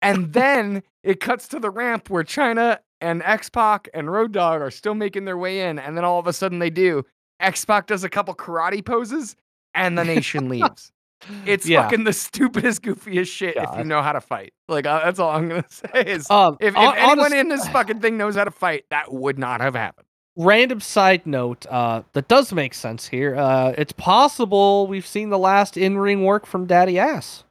And 0.02 0.34
then 0.34 0.84
it 1.04 1.20
cuts 1.20 1.48
to 1.50 1.60
the 1.60 1.70
ramp 1.70 2.10
where 2.10 2.24
Chyna 2.24 2.80
and 3.02 3.24
X 3.24 3.50
Pac 3.50 3.90
and 3.94 4.12
Road 4.12 4.34
Dog 4.34 4.62
are 4.62 4.72
still 4.72 4.96
making 4.96 5.26
their 5.26 5.38
way 5.38 5.62
in. 5.62 5.80
And 5.80 5.96
then 5.96 6.04
all 6.04 6.20
of 6.20 6.28
a 6.28 6.34
sudden 6.34 6.60
they 6.60 6.70
do. 6.70 7.06
X 7.40 7.64
Pac 7.66 7.88
does 7.88 8.04
a 8.04 8.10
couple 8.10 8.34
karate 8.36 8.86
poses 8.86 9.36
and 9.74 9.98
the 9.98 10.04
nation 10.04 10.50
leaves. 10.50 10.92
It's 11.46 11.68
yeah. 11.68 11.84
fucking 11.84 12.04
the 12.04 12.14
stupidest, 12.14 12.82
goofiest 12.84 13.28
shit 13.28 13.56
if 13.58 13.70
you 13.78 13.84
know 13.84 14.02
how 14.02 14.12
to 14.14 14.22
fight. 14.22 14.54
Like, 14.68 14.86
uh, 14.86 15.04
that's 15.06 15.20
all 15.20 15.32
I'm 15.32 15.48
going 15.50 15.64
to 15.70 15.70
say 15.70 16.04
is 16.06 16.30
Um, 16.30 16.58
if, 16.60 16.76
if 16.76 16.96
anyone 16.96 17.34
in 17.34 17.50
this 17.50 17.68
fucking 17.70 18.00
thing 18.00 18.18
knows 18.18 18.36
how 18.36 18.44
to 18.44 18.52
fight, 18.52 18.86
that 18.90 19.12
would 19.12 19.38
not 19.40 19.62
have 19.62 19.74
happened. 19.76 20.06
random 20.38 20.80
side 20.82 21.26
note 21.26 21.66
uh, 21.68 22.02
that 22.14 22.28
does 22.28 22.52
make 22.54 22.74
sense 22.74 23.08
here. 23.08 23.36
Uh, 23.36 23.74
it's 23.78 23.94
possible 23.94 24.86
we've 24.88 25.08
seen 25.08 25.30
the 25.30 25.40
last 25.40 25.78
in-ring 25.78 26.24
work 26.24 26.46
from 26.46 26.66
Daddy 26.66 27.00
Ass. 27.00 27.44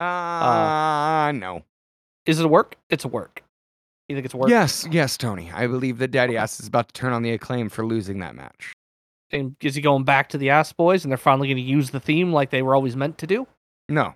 Uh, 0.00 1.32
no. 1.34 1.62
Is 2.26 2.40
it 2.40 2.46
a 2.46 2.48
work? 2.48 2.76
It's 2.88 3.04
a 3.04 3.08
work. 3.08 3.42
You 4.08 4.16
think 4.16 4.24
it's 4.24 4.34
a 4.34 4.38
work? 4.38 4.48
Yes, 4.50 4.86
yes, 4.90 5.16
Tony. 5.16 5.50
I 5.54 5.66
believe 5.66 5.98
that 5.98 6.10
Daddy 6.10 6.36
Ass 6.36 6.58
is 6.60 6.66
about 6.66 6.88
to 6.88 6.94
turn 6.94 7.12
on 7.12 7.22
the 7.22 7.30
acclaim 7.32 7.68
for 7.68 7.84
losing 7.86 8.18
that 8.20 8.34
match. 8.34 8.72
And 9.32 9.54
is 9.60 9.74
he 9.76 9.80
going 9.80 10.04
back 10.04 10.28
to 10.30 10.38
the 10.38 10.50
Ass 10.50 10.72
Boys 10.72 11.04
and 11.04 11.10
they're 11.12 11.16
finally 11.18 11.48
going 11.48 11.56
to 11.56 11.62
use 11.62 11.90
the 11.90 12.00
theme 12.00 12.32
like 12.32 12.50
they 12.50 12.62
were 12.62 12.74
always 12.74 12.96
meant 12.96 13.18
to 13.18 13.26
do? 13.26 13.46
No. 13.88 14.14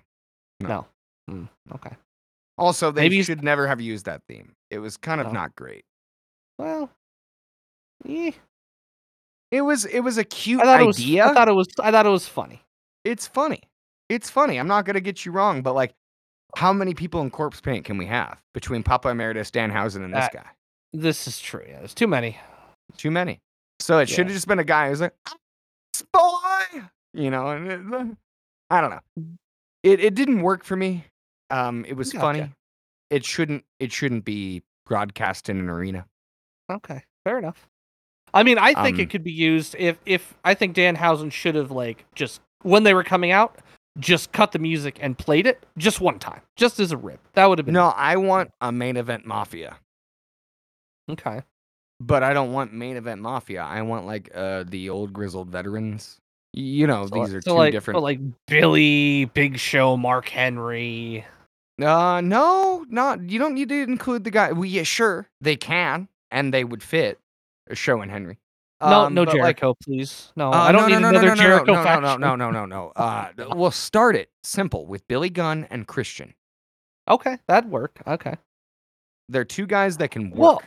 No. 0.59 0.85
Mm, 1.29 1.47
okay. 1.75 1.95
Also, 2.57 2.91
they 2.91 3.01
Maybe 3.03 3.23
should 3.23 3.43
never 3.43 3.67
have 3.67 3.79
used 3.81 4.05
that 4.05 4.21
theme. 4.27 4.53
It 4.69 4.79
was 4.79 4.97
kind 4.97 5.19
of 5.21 5.27
No. 5.27 5.33
not 5.33 5.55
great. 5.55 5.83
Well, 6.57 6.89
eh. 8.07 8.31
It 9.51 9.61
was 9.61 9.85
it 9.85 9.99
was 10.01 10.17
a 10.17 10.23
cute 10.23 10.61
I 10.61 10.81
it 10.81 10.85
was. 10.85 10.97
idea. 10.97 11.27
I 11.27 11.33
thought 11.33 11.47
it 11.47 11.53
was. 11.55 11.67
I 11.81 11.91
thought 11.91 12.05
it 12.05 12.09
was 12.09 12.27
funny. 12.27 12.61
it's 13.03 13.27
funny. 13.27 13.61
It's 14.09 14.29
funny. 14.29 14.57
I'm 14.57 14.67
not 14.67 14.85
gonna 14.85 14.99
get 15.01 15.25
you 15.25 15.31
wrong, 15.31 15.61
but 15.61 15.73
like, 15.73 15.93
how 16.57 16.73
many 16.73 16.93
people 16.93 17.21
in 17.21 17.29
corpse 17.29 17.61
paint 17.61 17.85
can 17.85 17.97
we 17.97 18.05
have 18.07 18.41
between 18.53 18.83
Papa 18.83 19.09
Emeritus, 19.09 19.51
Danhausen, 19.51 20.03
and 20.03 20.13
this 20.13 20.25
Uh, 20.25 20.29
guy? 20.33 20.45
This 20.93 21.27
is 21.27 21.39
true. 21.39 21.63
Yeah, 21.67 21.79
there's 21.79 21.93
too 21.93 22.07
many. 22.07 22.37
Too 22.97 23.11
many. 23.11 23.39
So 23.85 23.99
it 23.99 24.09
should 24.09 24.25
have 24.25 24.33
just 24.33 24.47
been 24.47 24.57
a 24.57 24.63
guy 24.63 24.89
who's 24.89 24.99
like, 24.99 25.13
boy, 26.11 26.81
you 27.13 27.29
know, 27.29 27.49
and 27.49 27.71
it, 27.71 27.93
uh, 27.93 28.05
I 28.71 28.81
don't 28.81 28.89
know. 28.89 29.23
It 29.83 29.99
it 29.99 30.15
didn't 30.15 30.41
work 30.41 30.63
for 30.63 30.75
me. 30.75 31.05
Um, 31.51 31.85
it 31.87 31.93
was 31.95 32.11
Gotcha. 32.11 32.21
funny. 32.21 32.51
It 33.11 33.23
shouldn't 33.23 33.63
it 33.79 33.91
shouldn't 33.91 34.25
be 34.25 34.63
broadcast 34.87 35.49
in 35.49 35.59
an 35.59 35.69
arena. 35.69 36.07
Okay, 36.71 37.03
fair 37.25 37.37
enough. 37.37 37.67
I 38.33 38.41
mean, 38.41 38.57
I 38.57 38.73
think 38.81 38.95
Um, 38.95 39.01
it 39.01 39.11
could 39.11 39.23
be 39.23 39.31
used 39.31 39.75
if 39.77 39.99
if 40.07 40.33
I 40.43 40.55
think 40.55 40.73
Dan 40.73 40.95
Danhausen 40.95 41.31
should 41.31 41.53
have 41.53 41.69
like 41.69 42.05
just 42.15 42.41
when 42.63 42.85
they 42.85 42.95
were 42.95 43.03
coming 43.03 43.31
out, 43.31 43.59
just 43.99 44.31
cut 44.31 44.51
the 44.51 44.57
music 44.57 44.97
and 44.99 45.15
played 45.15 45.45
it 45.45 45.63
just 45.77 46.01
one 46.01 46.17
time, 46.17 46.41
just 46.55 46.79
as 46.79 46.91
a 46.91 46.97
rip. 46.97 47.19
That 47.33 47.45
would 47.49 47.59
have 47.59 47.67
been 47.67 47.73
No, 47.73 47.89
I 47.89 48.15
want 48.15 48.51
a 48.61 48.71
main 48.71 48.97
event 48.97 49.27
mafia, 49.27 49.77
okay. 51.07 51.43
But 51.99 52.23
I 52.23 52.33
don't 52.33 52.51
want 52.53 52.73
main 52.73 52.97
event 52.97 53.21
mafia. 53.21 53.63
I 53.63 53.81
want 53.83 54.05
like 54.05 54.29
uh 54.35 54.63
the 54.67 54.89
old 54.89 55.13
grizzled 55.13 55.49
veterans. 55.49 56.17
You 56.53 56.87
know, 56.87 57.05
So, 57.07 57.15
these 57.15 57.33
are 57.33 57.41
so 57.41 57.51
two 57.51 57.57
like, 57.57 57.71
different. 57.73 57.95
but 57.97 58.01
like 58.03 58.19
Billy, 58.47 59.25
Big 59.25 59.59
Show, 59.59 59.97
Mark 59.97 60.29
Henry. 60.29 61.25
Uh, 61.81 62.21
no, 62.23 62.85
not. 62.87 63.29
You 63.29 63.39
don't 63.39 63.53
need 63.53 63.67
to 63.69 63.81
include 63.83 64.23
the 64.23 64.31
guy. 64.31 64.53
Well, 64.53 64.63
yeah, 64.63 64.83
sure, 64.83 65.27
they 65.41 65.57
can, 65.57 66.07
and 66.31 66.53
they 66.53 66.63
would 66.63 66.81
fit. 66.81 67.19
uh, 67.69 67.73
Show 67.75 67.99
and 68.01 68.09
Henry. 68.09 68.37
No, 68.81 68.87
Um, 69.05 69.13
no 69.13 69.25
but, 69.25 69.33
like, 69.33 69.57
Jericho, 69.59 69.75
please. 69.83 70.31
No, 70.37 70.49
uh, 70.49 70.55
I 70.55 70.71
don't 70.71 70.83
no, 70.83 70.87
need 70.87 70.93
no, 70.93 70.99
no, 70.99 71.09
another 71.09 71.27
no, 71.27 71.33
no, 71.33 71.41
Jericho 71.41 71.73
no, 71.73 71.73
no, 71.79 71.83
faction. 71.83 72.21
no, 72.21 72.35
no, 72.37 72.51
no, 72.51 72.65
no, 72.65 72.65
no. 72.65 72.91
Uh, 72.95 73.27
we'll 73.53 73.71
start 73.71 74.15
it 74.15 74.29
simple 74.45 74.85
with 74.85 75.05
Billy 75.09 75.29
Gunn 75.29 75.67
and 75.69 75.85
Christian. 75.87 76.33
Okay, 77.09 77.37
that'd 77.49 77.69
work. 77.69 77.99
Okay. 78.07 78.35
They're 79.27 79.43
two 79.43 79.65
guys 79.67 79.97
that 79.97 80.11
can 80.11 80.29
work. 80.29 80.39
Well, 80.39 80.61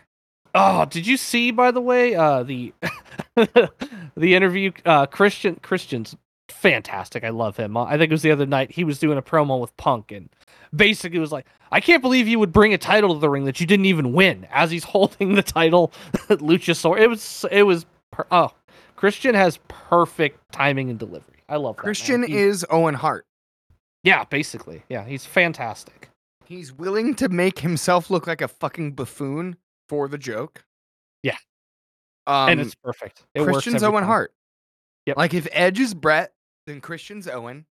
Oh, 0.59 0.85
did 0.87 1.07
you 1.07 1.17
see 1.17 1.51
by 1.51 1.71
the 1.71 1.81
way 1.81 2.15
uh 2.15 2.43
the 2.43 2.73
the 3.37 4.35
interview 4.35 4.73
uh 4.85 5.07
Christian 5.07 5.57
Christian's 5.57 6.17
fantastic. 6.51 7.25
I 7.25 7.29
love 7.31 7.57
him. 7.57 7.77
I 7.77 7.93
think 7.99 8.11
it 8.11 8.15
was 8.15 8.23
the 8.23 8.31
other 8.31 8.47
night 8.47 8.71
he 8.73 8.85
was 8.85 8.99
doing 8.99 9.19
a 9.19 9.23
promo 9.23 9.61
with 9.61 9.77
Punk 9.77 10.13
and 10.13 10.29
basically 10.75 11.19
was 11.19 11.33
like, 11.33 11.47
"I 11.71 11.81
can't 11.81 12.03
believe 12.03 12.27
you 12.27 12.39
would 12.39 12.53
bring 12.53 12.75
a 12.75 12.79
title 12.79 13.15
to 13.15 13.21
the 13.21 13.31
ring 13.31 13.45
that 13.45 13.61
you 13.61 13.67
didn't 13.67 13.87
even 13.87 14.13
win." 14.13 14.47
As 14.51 14.71
he's 14.71 14.85
holding 14.95 15.35
the 15.35 15.43
title 15.43 15.93
Luchasaur. 16.29 16.99
It 16.99 17.09
was 17.09 17.45
it 17.51 17.63
was 17.65 17.87
per- 18.11 18.27
oh, 18.31 18.53
Christian 18.97 19.35
has 19.35 19.59
perfect 19.69 20.41
timing 20.53 20.91
and 20.91 20.99
delivery. 20.99 21.37
I 21.49 21.57
love 21.57 21.77
that. 21.77 21.83
Christian 21.83 22.23
He- 22.25 22.37
is 22.37 22.67
Owen 22.71 22.95
Hart. 22.95 23.25
Yeah, 24.05 24.25
basically. 24.25 24.83
Yeah, 24.89 25.05
he's 25.05 25.25
fantastic. 25.27 26.09
He's 26.45 26.73
willing 26.73 27.15
to 27.17 27.29
make 27.29 27.59
himself 27.59 28.11
look 28.11 28.27
like 28.27 28.41
a 28.41 28.49
fucking 28.49 28.93
buffoon 28.93 29.57
for 29.89 30.09
the 30.09 30.19
joke. 30.19 30.65
Yeah. 31.23 31.37
Um, 32.27 32.51
and 32.51 32.61
it's 32.61 32.75
perfect. 32.75 33.25
It 33.35 33.43
Christian's 33.45 33.83
Owen 33.83 34.03
time. 34.03 34.09
Hart. 34.09 34.33
Yep. 35.07 35.17
Like 35.17 35.35
if 35.35 35.49
Edge 35.53 35.81
is 35.81 35.95
Bret, 35.95 36.33
then 36.67 36.81
Christian's 36.81 37.27
Owen. 37.27 37.65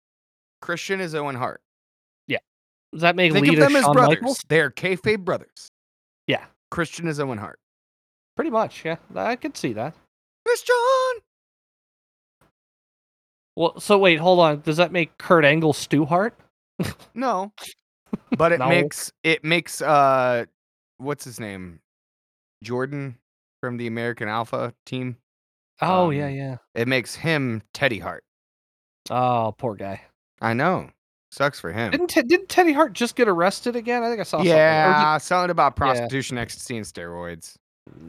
Christian 0.61 0.99
is 0.99 1.13
Owen 1.13 1.35
Hart. 1.35 1.61
Yeah. 2.27 2.39
Does 2.91 3.01
that 3.01 3.15
make 3.15 3.31
Think 3.33 3.47
of 3.49 3.55
them 3.55 3.75
as 3.75 3.83
brothers. 3.83 4.07
Michaels? 4.21 4.43
They're 4.47 4.71
kayfabe 4.71 5.23
brothers. 5.23 5.69
Yeah. 6.25 6.45
Christian 6.71 7.07
is 7.07 7.19
Owen 7.19 7.37
Hart. 7.37 7.59
Pretty 8.35 8.49
much, 8.51 8.83
yeah. 8.83 8.97
I 9.15 9.35
could 9.35 9.55
see 9.55 9.73
that. 9.73 9.93
Christian. 10.45 10.75
Well, 13.55 13.79
so 13.79 13.97
wait, 13.97 14.17
hold 14.19 14.39
on. 14.39 14.61
Does 14.61 14.77
that 14.77 14.91
make 14.91 15.17
Kurt 15.17 15.43
Angle 15.45 15.73
Stu 15.73 16.05
Hart? 16.05 16.37
No. 17.13 17.51
But 18.37 18.53
it 18.53 18.59
No. 18.59 18.69
makes 18.69 19.11
it 19.23 19.43
makes 19.43 19.81
uh 19.81 20.45
what's 20.97 21.25
his 21.25 21.39
name? 21.41 21.81
Jordan 22.63 23.17
from 23.61 23.77
the 23.77 23.87
American 23.87 24.27
Alpha 24.27 24.73
team. 24.85 25.17
Oh 25.81 26.09
yeah, 26.09 26.25
Um, 26.27 26.33
yeah. 26.35 26.57
It 26.75 26.87
makes 26.87 27.15
him 27.15 27.61
Teddy 27.73 27.99
Hart. 27.99 28.23
Oh, 29.09 29.53
poor 29.57 29.75
guy. 29.75 30.01
I 30.41 30.53
know. 30.53 30.89
Sucks 31.31 31.59
for 31.59 31.71
him. 31.71 31.91
Didn't 31.91 32.07
Te- 32.09 32.23
didn't 32.23 32.49
Teddy 32.49 32.73
Hart 32.73 32.93
just 32.93 33.15
get 33.15 33.27
arrested 33.27 33.75
again? 33.75 34.03
I 34.03 34.09
think 34.09 34.19
I 34.19 34.23
saw 34.23 34.37
Yeah, 34.41 34.43
something. 34.43 35.01
Yeah, 35.01 35.17
something 35.17 35.51
about 35.51 35.73
Yeah. 35.73 35.77
prostitution, 35.85 36.37
ecstasy, 36.37 36.77
and 36.77 36.85
steroids. 36.85 37.55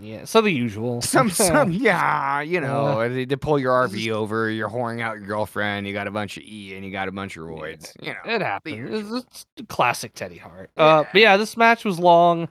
yeah. 0.01 0.25
So 0.25 0.41
the 0.41 0.51
usual. 0.51 1.03
Some, 1.03 1.29
some, 1.31 1.71
yeah, 1.73 2.41
you 2.41 2.61
know, 2.61 3.01
Uh, 3.01 3.09
they, 3.09 3.25
they 3.25 3.37
pull 3.37 3.59
your 3.59 3.73
RV 3.89 4.11
over, 4.13 4.51
you're 4.51 4.69
whoring 4.71 5.01
out 5.01 5.19
your 5.19 5.27
girlfriend, 5.27 5.87
you 5.87 5.93
got 5.93 6.07
a 6.07 6.11
bunch 6.11 6.37
of 6.37 6.43
E 6.45 6.75
and 6.75 6.85
you 6.85 6.91
got 6.93 7.09
a 7.09 7.13
bunch 7.13 7.37
of 7.37 7.45
roids. 7.45 7.93
You 8.01 8.13
know, 8.15 8.35
It 8.35 8.41
happens. 8.41 9.13
It's, 9.13 9.47
it's 9.57 9.67
classic 9.69 10.15
Teddy 10.15 10.39
Hart. 10.39 10.71
Uh, 10.77 11.05
but 11.13 11.21
yeah, 11.21 11.37
this 11.37 11.57
match 11.57 11.85
was 11.85 11.99
long, 11.99 12.49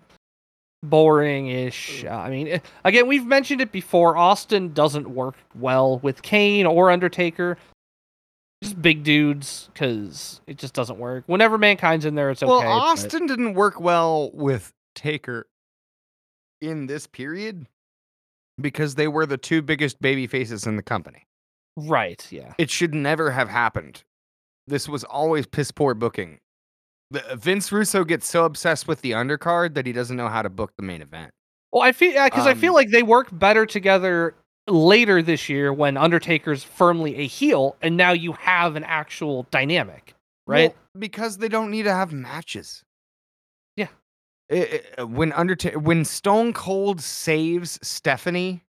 boring-ish. 0.83 2.05
Uh, 2.05 2.09
I 2.09 2.29
mean, 2.29 2.47
eh, 2.47 2.59
again, 2.83 3.07
we've 3.07 3.25
mentioned 3.25 3.61
it 3.61 3.71
before. 3.71 4.17
Austin 4.17 4.73
doesn't 4.73 5.09
work 5.09 5.35
well 5.55 5.99
with 5.99 6.21
Kane 6.21 6.65
or 6.65 6.91
Undertaker. 6.91 7.57
Just 8.63 8.81
big 8.81 9.03
dudes, 9.03 9.69
because 9.73 10.41
it 10.47 10.57
just 10.57 10.73
doesn't 10.73 10.97
work. 10.97 11.23
Whenever 11.27 11.57
Mankind's 11.59 12.05
in 12.05 12.15
there, 12.15 12.31
it's 12.31 12.41
okay. 12.41 12.49
well, 12.49 12.61
but- 12.61 12.67
Austin 12.67 13.27
didn't 13.27 13.53
work 13.53 13.79
well 13.79 14.31
with 14.33 14.71
Taker 14.95 15.45
in 16.59 16.87
this 16.87 17.05
period 17.05 17.67
because 18.59 18.95
they 18.95 19.07
were 19.07 19.27
the 19.27 19.37
two 19.37 19.61
biggest 19.61 20.01
baby 20.01 20.25
faces 20.25 20.65
in 20.65 20.75
the 20.75 20.81
company. 20.81 21.23
Right, 21.75 22.25
yeah. 22.31 22.53
It 22.57 22.71
should 22.71 22.95
never 22.95 23.29
have 23.29 23.49
happened. 23.49 24.03
This 24.65 24.89
was 24.89 25.03
always 25.03 25.45
piss 25.45 25.69
poor 25.69 25.93
booking. 25.93 26.39
The, 27.11 27.35
Vince 27.37 27.71
Russo 27.71 28.03
gets 28.03 28.27
so 28.27 28.43
obsessed 28.45 28.87
with 28.87 29.01
the 29.01 29.11
undercard 29.11 29.73
that 29.75 29.85
he 29.85 29.93
doesn't 29.93 30.17
know 30.17 30.27
how 30.27 30.41
to 30.41 30.49
book 30.49 30.71
the 30.77 30.83
main 30.83 31.01
event. 31.01 31.31
Well, 31.71 31.81
I 31.83 31.91
feel 31.91 32.11
yeah, 32.13 32.25
because 32.29 32.47
I 32.47 32.53
feel 32.53 32.71
Um, 32.71 32.75
like 32.75 32.89
they 32.89 33.03
work 33.03 33.27
better 33.31 33.65
together 33.65 34.35
later 34.67 35.21
this 35.21 35.47
year 35.47 35.71
when 35.71 35.95
Undertaker's 35.95 36.63
firmly 36.63 37.15
a 37.17 37.27
heel, 37.27 37.75
and 37.81 37.95
now 37.95 38.11
you 38.11 38.33
have 38.33 38.75
an 38.75 38.83
actual 38.83 39.43
dynamic, 39.51 40.13
right? 40.45 40.71
Well, 40.73 40.77
because 40.99 41.37
they 41.37 41.47
don't 41.47 41.71
need 41.71 41.83
to 41.83 41.93
have 41.93 42.11
matches. 42.11 42.83
Yeah. 43.77 43.87
I- 44.51 44.81
I- 44.97 45.03
when 45.03 45.31
Undertaker, 45.33 45.79
when 45.79 46.03
Stone 46.03 46.53
Cold 46.53 46.99
saves 47.01 47.79
Stephanie, 47.81 48.63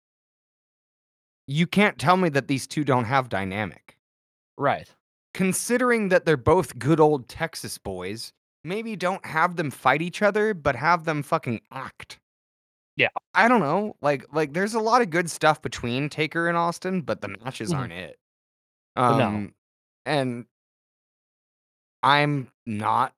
you 1.46 1.66
can't 1.66 1.98
tell 1.98 2.16
me 2.16 2.28
that 2.30 2.48
these 2.48 2.66
two 2.66 2.84
don't 2.84 3.04
have 3.04 3.28
dynamic. 3.28 3.96
right. 4.58 4.88
Considering 5.36 6.08
that 6.08 6.24
they're 6.24 6.38
both 6.38 6.78
good 6.78 6.98
old 6.98 7.28
Texas 7.28 7.76
boys, 7.76 8.32
maybe 8.64 8.96
don't 8.96 9.24
have 9.26 9.56
them 9.56 9.70
fight 9.70 10.00
each 10.00 10.22
other, 10.22 10.54
but 10.54 10.74
have 10.74 11.04
them 11.04 11.22
fucking 11.22 11.60
act. 11.70 12.18
Yeah. 12.96 13.08
I 13.34 13.46
don't 13.46 13.60
know. 13.60 13.96
Like 14.00 14.24
like 14.32 14.54
there's 14.54 14.72
a 14.72 14.80
lot 14.80 15.02
of 15.02 15.10
good 15.10 15.30
stuff 15.30 15.60
between 15.60 16.08
Taker 16.08 16.48
and 16.48 16.56
Austin, 16.56 17.02
but 17.02 17.20
the 17.20 17.28
matches 17.28 17.70
Mhm. 17.70 17.76
aren't 17.76 17.92
it. 17.92 18.18
No. 18.96 19.02
Um 19.02 19.54
and 20.06 20.46
I'm 22.02 22.48
not 22.64 23.12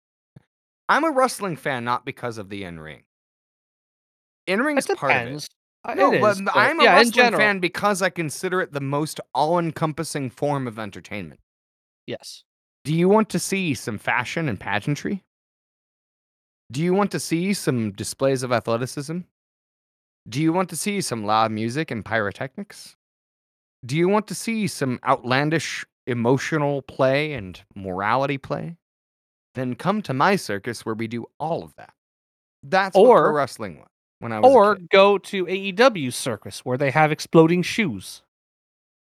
I'm 0.89 1.05
a 1.05 1.13
wrestling 1.13 1.55
fan 1.57 1.85
not 1.85 2.05
because 2.05 2.37
of 2.37 2.49
the 2.49 2.65
in-ring. 2.65 3.05
In-ring's 4.49 4.91
It 4.91 4.97
part 4.99 5.13
of 5.13 5.19
it. 5.19 5.25
depends. 5.27 5.49
Uh, 5.85 5.95
No, 5.95 6.13
it 6.13 6.17
is, 6.17 6.41
but 6.43 6.57
I'm 6.57 6.81
a 6.81 6.85
yeah, 6.85 6.97
wrestling 6.97 7.37
fan 7.37 7.61
because 7.61 8.03
I 8.03 8.11
consider 8.11 8.61
it 8.61 8.73
the 8.73 8.81
most 8.81 9.21
all-encompassing 9.35 10.31
form 10.31 10.67
of 10.67 10.81
entertainment. 10.81 11.39
Yes. 12.09 12.43
Do 12.85 12.95
you 12.95 13.07
want 13.07 13.29
to 13.31 13.39
see 13.39 13.75
some 13.75 13.99
fashion 13.99 14.49
and 14.49 14.59
pageantry? 14.59 15.23
Do 16.73 16.83
you 16.83 16.95
want 16.95 17.11
to 17.11 17.21
see 17.21 17.53
some 17.53 17.93
displays 17.93 18.43
of 18.43 18.51
athleticism? 18.51 19.19
Do 20.27 20.41
you 20.43 20.53
want 20.53 20.71
to 20.71 20.77
see 20.77 21.03
some 21.03 21.25
loud 21.25 21.51
music 21.53 21.91
and 21.91 22.03
pyrotechnics? 22.03 22.97
Do 23.85 23.95
you 23.95 24.09
want 24.09 24.27
to 24.29 24.35
see 24.35 24.67
some 24.67 24.99
outlandish 25.07 25.85
emotional 26.07 26.81
play 26.81 27.35
and 27.35 27.61
morality 27.75 28.39
play? 28.39 28.79
Then 29.55 29.75
come 29.75 30.01
to 30.03 30.15
my 30.15 30.37
circus 30.37 30.87
where 30.87 30.95
we 30.95 31.09
do 31.09 31.27
all 31.39 31.63
of 31.63 31.75
that. 31.77 31.93
That's 32.63 32.97
what 32.97 33.05
Or- 33.07 33.23
pro 33.25 33.33
wrestling 33.35 33.79
was 33.81 33.89
when 34.21 34.33
I 34.33 34.41
was 34.41 34.51
a 34.51 34.55
Or 34.55 34.79
go 34.91 35.19
to 35.19 35.45
AEW 35.47 36.11
circus 36.11 36.61
where 36.65 36.79
they 36.79 36.91
have 36.91 37.13
exploding 37.13 37.63
shoes. 37.63 38.23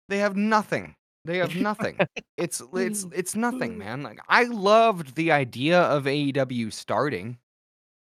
They 0.08 0.18
have 0.18 0.36
nothing. 0.36 0.96
They 1.26 1.38
have 1.38 1.54
nothing. 1.56 1.98
it's 2.36 2.60
it's 2.74 3.04
Mm. 3.04 3.12
it's 3.14 3.34
nothing, 3.34 3.76
man. 3.78 4.02
Like 4.02 4.20
I 4.28 4.44
loved 4.44 5.14
the 5.16 5.32
idea 5.32 5.80
of 5.82 6.04
AEW 6.04 6.72
starting, 6.72 7.38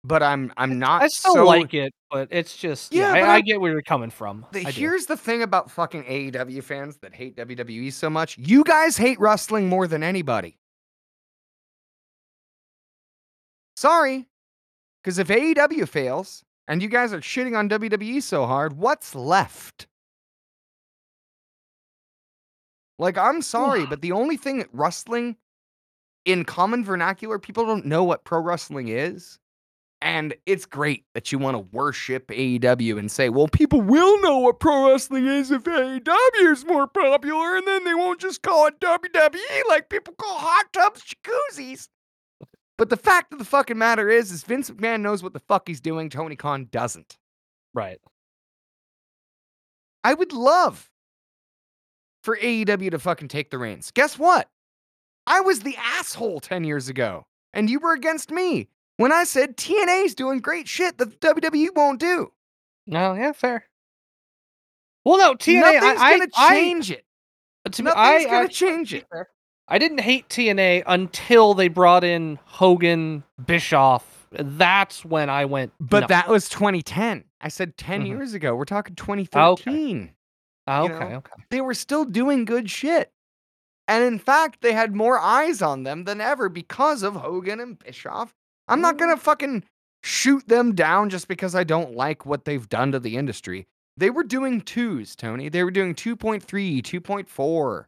but 0.05 0.23
I'm 0.23 0.53
I'm 0.57 0.79
not 0.79 1.03
I 1.03 1.09
still 1.09 1.35
so 1.35 1.45
like 1.47 1.73
it, 1.75 1.93
but 2.11 2.29
it's 2.31 2.57
just 2.57 2.93
yeah. 2.93 3.15
Yeah, 3.15 3.31
I, 3.31 3.35
I 3.37 3.41
get 3.41 3.61
where 3.61 3.73
you're 3.73 3.83
coming 3.83 4.11
from. 4.11 4.45
The- 4.53 4.67
I 4.67 4.71
do. 4.71 4.81
here's 4.81 5.07
the 5.07 5.17
thing 5.17 5.43
about 5.43 5.71
fucking 5.71 6.05
AEW 6.05 6.63
fans 6.63 6.99
that 6.99 7.15
hate 7.15 7.37
WWE 7.37 7.93
so 7.93 8.11
much. 8.11 8.37
You 8.39 8.65
guys 8.65 8.97
hate 8.97 9.19
wrestling 9.21 9.69
more 9.69 9.87
than 9.87 10.03
anybody. 10.03 10.59
Sorry. 13.77 14.27
Because 15.03 15.19
if 15.19 15.29
AEW 15.29 15.89
fails 15.89 16.45
and 16.69 16.81
you 16.83 16.89
guys 16.89 17.13
are 17.13 17.21
shitting 17.21 17.57
on 17.59 17.69
WWE 17.69 18.23
so 18.23 18.47
hard, 18.47 18.75
what's 18.75 19.15
left? 19.15 19.87
Like, 22.99 23.19
I'm 23.19 23.43
sorry, 23.43 23.87
but 23.87 24.01
the 24.03 24.13
only 24.13 24.37
thing 24.37 24.59
that 24.59 24.69
wrestling 24.73 25.37
in 26.25 26.45
common 26.45 26.85
vernacular, 26.85 27.39
people 27.39 27.67
don't 27.67 27.87
know 27.87 28.05
what 28.05 28.25
pro 28.25 28.41
wrestling 28.41 28.89
is. 28.89 29.39
And 30.01 30.35
it's 30.47 30.67
great 30.67 31.05
that 31.15 31.31
you 31.31 31.39
want 31.39 31.55
to 31.55 31.77
worship 31.77 32.27
AEW 32.29 32.99
and 32.99 33.11
say, 33.11 33.29
well, 33.29 33.47
people 33.47 33.81
will 33.81 34.21
know 34.21 34.39
what 34.39 34.59
pro 34.59 34.91
wrestling 34.91 35.27
is 35.27 35.53
if 35.53 35.63
AEW 35.63 36.53
is 36.53 36.65
more 36.65 36.89
popular, 36.89 37.57
and 37.57 37.67
then 37.67 37.85
they 37.85 37.95
won't 37.95 38.21
just 38.21 38.43
call 38.43 38.67
it 38.67 38.81
WWE 38.81 39.69
like 39.69 39.89
people 39.89 40.15
call 40.15 40.39
hot 40.39 40.73
tubs 40.73 41.05
jacuzzis. 41.05 41.89
But 42.79 42.91
the 42.91 42.97
fact 42.97 43.33
of 43.33 43.39
the 43.39 43.45
fucking 43.45 43.79
matter 43.79 44.09
is, 44.09 44.33
is 44.33 44.43
Vince 44.43 44.71
McMahon 44.71 45.03
knows 45.03 45.23
what 45.23 45.35
the 45.35 45.41
fuck 45.41 45.69
he's 45.69 45.81
doing. 45.81 46.11
Tony 46.11 46.35
Khan 46.35 46.69
doesn't. 46.73 47.17
right. 47.73 48.01
I 50.05 50.15
would 50.15 50.33
love 50.33 50.91
for 52.23 52.37
AEW 52.37 52.91
to 52.91 52.99
fucking 52.99 53.29
take 53.29 53.51
the 53.51 53.59
reins. 53.59 53.91
Guess 53.93 54.19
what? 54.19 54.49
I 55.27 55.41
was 55.41 55.61
the 55.61 55.77
asshole 55.77 56.41
10 56.41 56.65
years 56.65 56.89
ago, 56.89 57.27
and 57.53 57.69
you 57.71 57.79
were 57.79 57.93
against 57.93 58.31
me 58.31 58.69
when 58.97 59.13
I 59.13 59.25
said 59.25 59.57
TNA's 59.57 60.15
doing 60.15 60.41
great 60.41 60.69
shit 60.69 60.99
that 60.99 61.21
WWE 61.21 61.69
won't 61.75 62.01
do. 62.01 62.33
No, 62.87 63.15
yeah, 63.15 63.33
fair. 63.33 63.67
Well, 65.05 65.19
no, 65.19 65.35
TNA. 65.35 65.61
Nothing's 65.81 66.01
I, 66.01 66.19
gonna 66.19 66.31
I, 66.37 66.51
change 66.51 66.91
it. 66.91 67.05
I, 67.67 67.71
to 67.71 67.83
me, 67.83 67.91
Nothing's 67.95 68.27
I 68.27 68.31
gonna 68.31 68.49
change 68.49 68.95
it. 68.95 69.07
I 69.69 69.79
didn't 69.79 69.99
hate 69.99 70.29
TNA 70.29 70.83
until 70.87 71.55
they 71.55 71.69
brought 71.69 72.05
in 72.05 72.39
Hogan, 72.45 73.23
Bischoff. 73.45 74.27
That's 74.33 75.05
when 75.05 75.31
I 75.31 75.45
went. 75.45 75.73
But 75.79 76.01
no. 76.01 76.07
that 76.09 76.29
was 76.29 76.49
2010. 76.49 77.25
I 77.41 77.49
said 77.49 77.77
10 77.77 78.03
Mhm. 78.03 78.07
years 78.09 78.35
ago. 78.35 78.55
We're 78.55 78.65
talking 78.65 78.95
Okay. 79.35 80.13
2013. 80.67 80.69
Ah, 80.69 80.83
you 80.85 80.95
okay, 80.95 81.13
know, 81.13 81.19
okay. 81.19 81.43
They 81.51 81.61
were 81.61 81.75
still 81.75 82.05
doing 82.05 82.45
good 82.45 82.71
shit. 82.71 83.11
And 83.89 84.05
in 84.05 84.19
fact, 84.19 84.63
they 84.63 84.73
had 84.73 84.95
more 84.95 85.19
eyes 85.19 85.61
on 85.61 85.83
them 85.83 86.05
than 86.05 86.21
ever 86.21 86.49
because 86.49 87.03
of 87.03 87.17
Hogan 87.17 87.61
and 87.61 87.79
Bischoff. 87.79 88.33
I'm 88.69 88.81
not 88.81 88.97
going 88.97 89.15
to 89.15 89.21
fucking 89.21 89.65
shoot 90.03 90.47
them 90.49 90.75
down 90.75 91.11
just 91.11 91.29
because 91.29 91.55
I 91.55 91.65
don't 91.65 91.95
like 91.95 92.25
what 92.25 92.45
they've 92.45 92.69
done 92.69 92.93
to 92.93 93.01
the 93.01 93.17
industry. 93.17 93.67
They 93.97 94.11
were 94.11 94.25
doing 94.25 94.61
twos, 94.61 95.15
Tony. 95.17 95.49
They 95.49 95.65
were 95.65 95.71
doing 95.71 95.95
2.3, 95.95 96.43
2.4. 96.83 97.85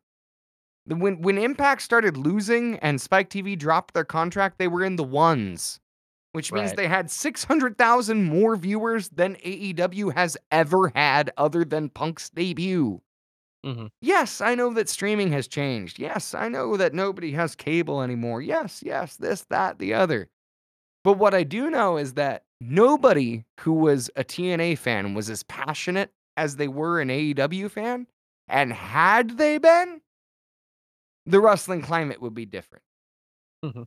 When, 0.86 1.22
when 1.22 1.38
Impact 1.38 1.80
started 1.80 2.16
losing 2.16 2.78
and 2.80 3.01
Spike 3.01 3.30
TV 3.30 3.59
dropped 3.59 3.94
their 3.94 4.05
contract, 4.05 4.59
they 4.59 4.68
were 4.68 4.84
in 4.84 4.96
the 4.96 5.05
ones, 5.05 5.80
which 6.35 6.52
means 6.52 6.73
Right. 6.73 6.77
they 6.77 6.89
had 6.89 7.11
600,000 7.11 8.24
more 8.24 8.56
viewers 8.56 9.09
than 9.11 9.36
AEW 9.44 10.11
has 10.11 10.36
ever 10.52 10.93
had 10.94 11.32
other 11.36 11.65
than 11.65 11.90
Punk's 11.90 12.31
debut. 12.31 13.02
Mhm. 13.65 13.90
Yes, 14.02 14.40
I 14.43 14.55
know 14.55 14.73
that 14.74 14.89
streaming 14.90 15.32
has 15.32 15.48
changed. 15.48 15.98
Yes, 15.98 16.35
I 16.35 16.48
know 16.48 16.77
that 16.77 16.94
nobody 16.94 17.32
has 17.32 17.56
cable 17.56 18.02
anymore. 18.02 18.43
Yes, 18.43 18.82
yes, 18.85 19.16
this, 19.16 19.44
that, 19.51 19.78
the 19.78 19.94
other. 19.94 20.28
But 21.05 21.15
what 21.15 21.35
I 21.35 21.44
do 21.44 21.70
know 21.70 21.97
is 21.98 22.15
that 22.15 22.44
nobody 22.61 23.44
who 23.61 23.73
was 23.74 24.11
a 24.16 24.24
TNA 24.24 24.77
fan 24.77 25.15
was 25.15 25.31
as 25.31 25.43
passionate 25.44 26.12
as 26.36 26.56
they 26.56 26.69
were 26.69 27.01
an 27.01 27.11
AEW 27.11 27.70
fan. 27.70 28.06
And 28.48 28.73
had 28.73 29.39
they 29.39 29.59
been, 29.59 30.02
the 31.27 31.40
wrestling 31.40 31.82
climate 31.82 32.20
would 32.20 32.35
be 32.35 32.47
different. 32.47 32.85
Mhm. 33.65 33.86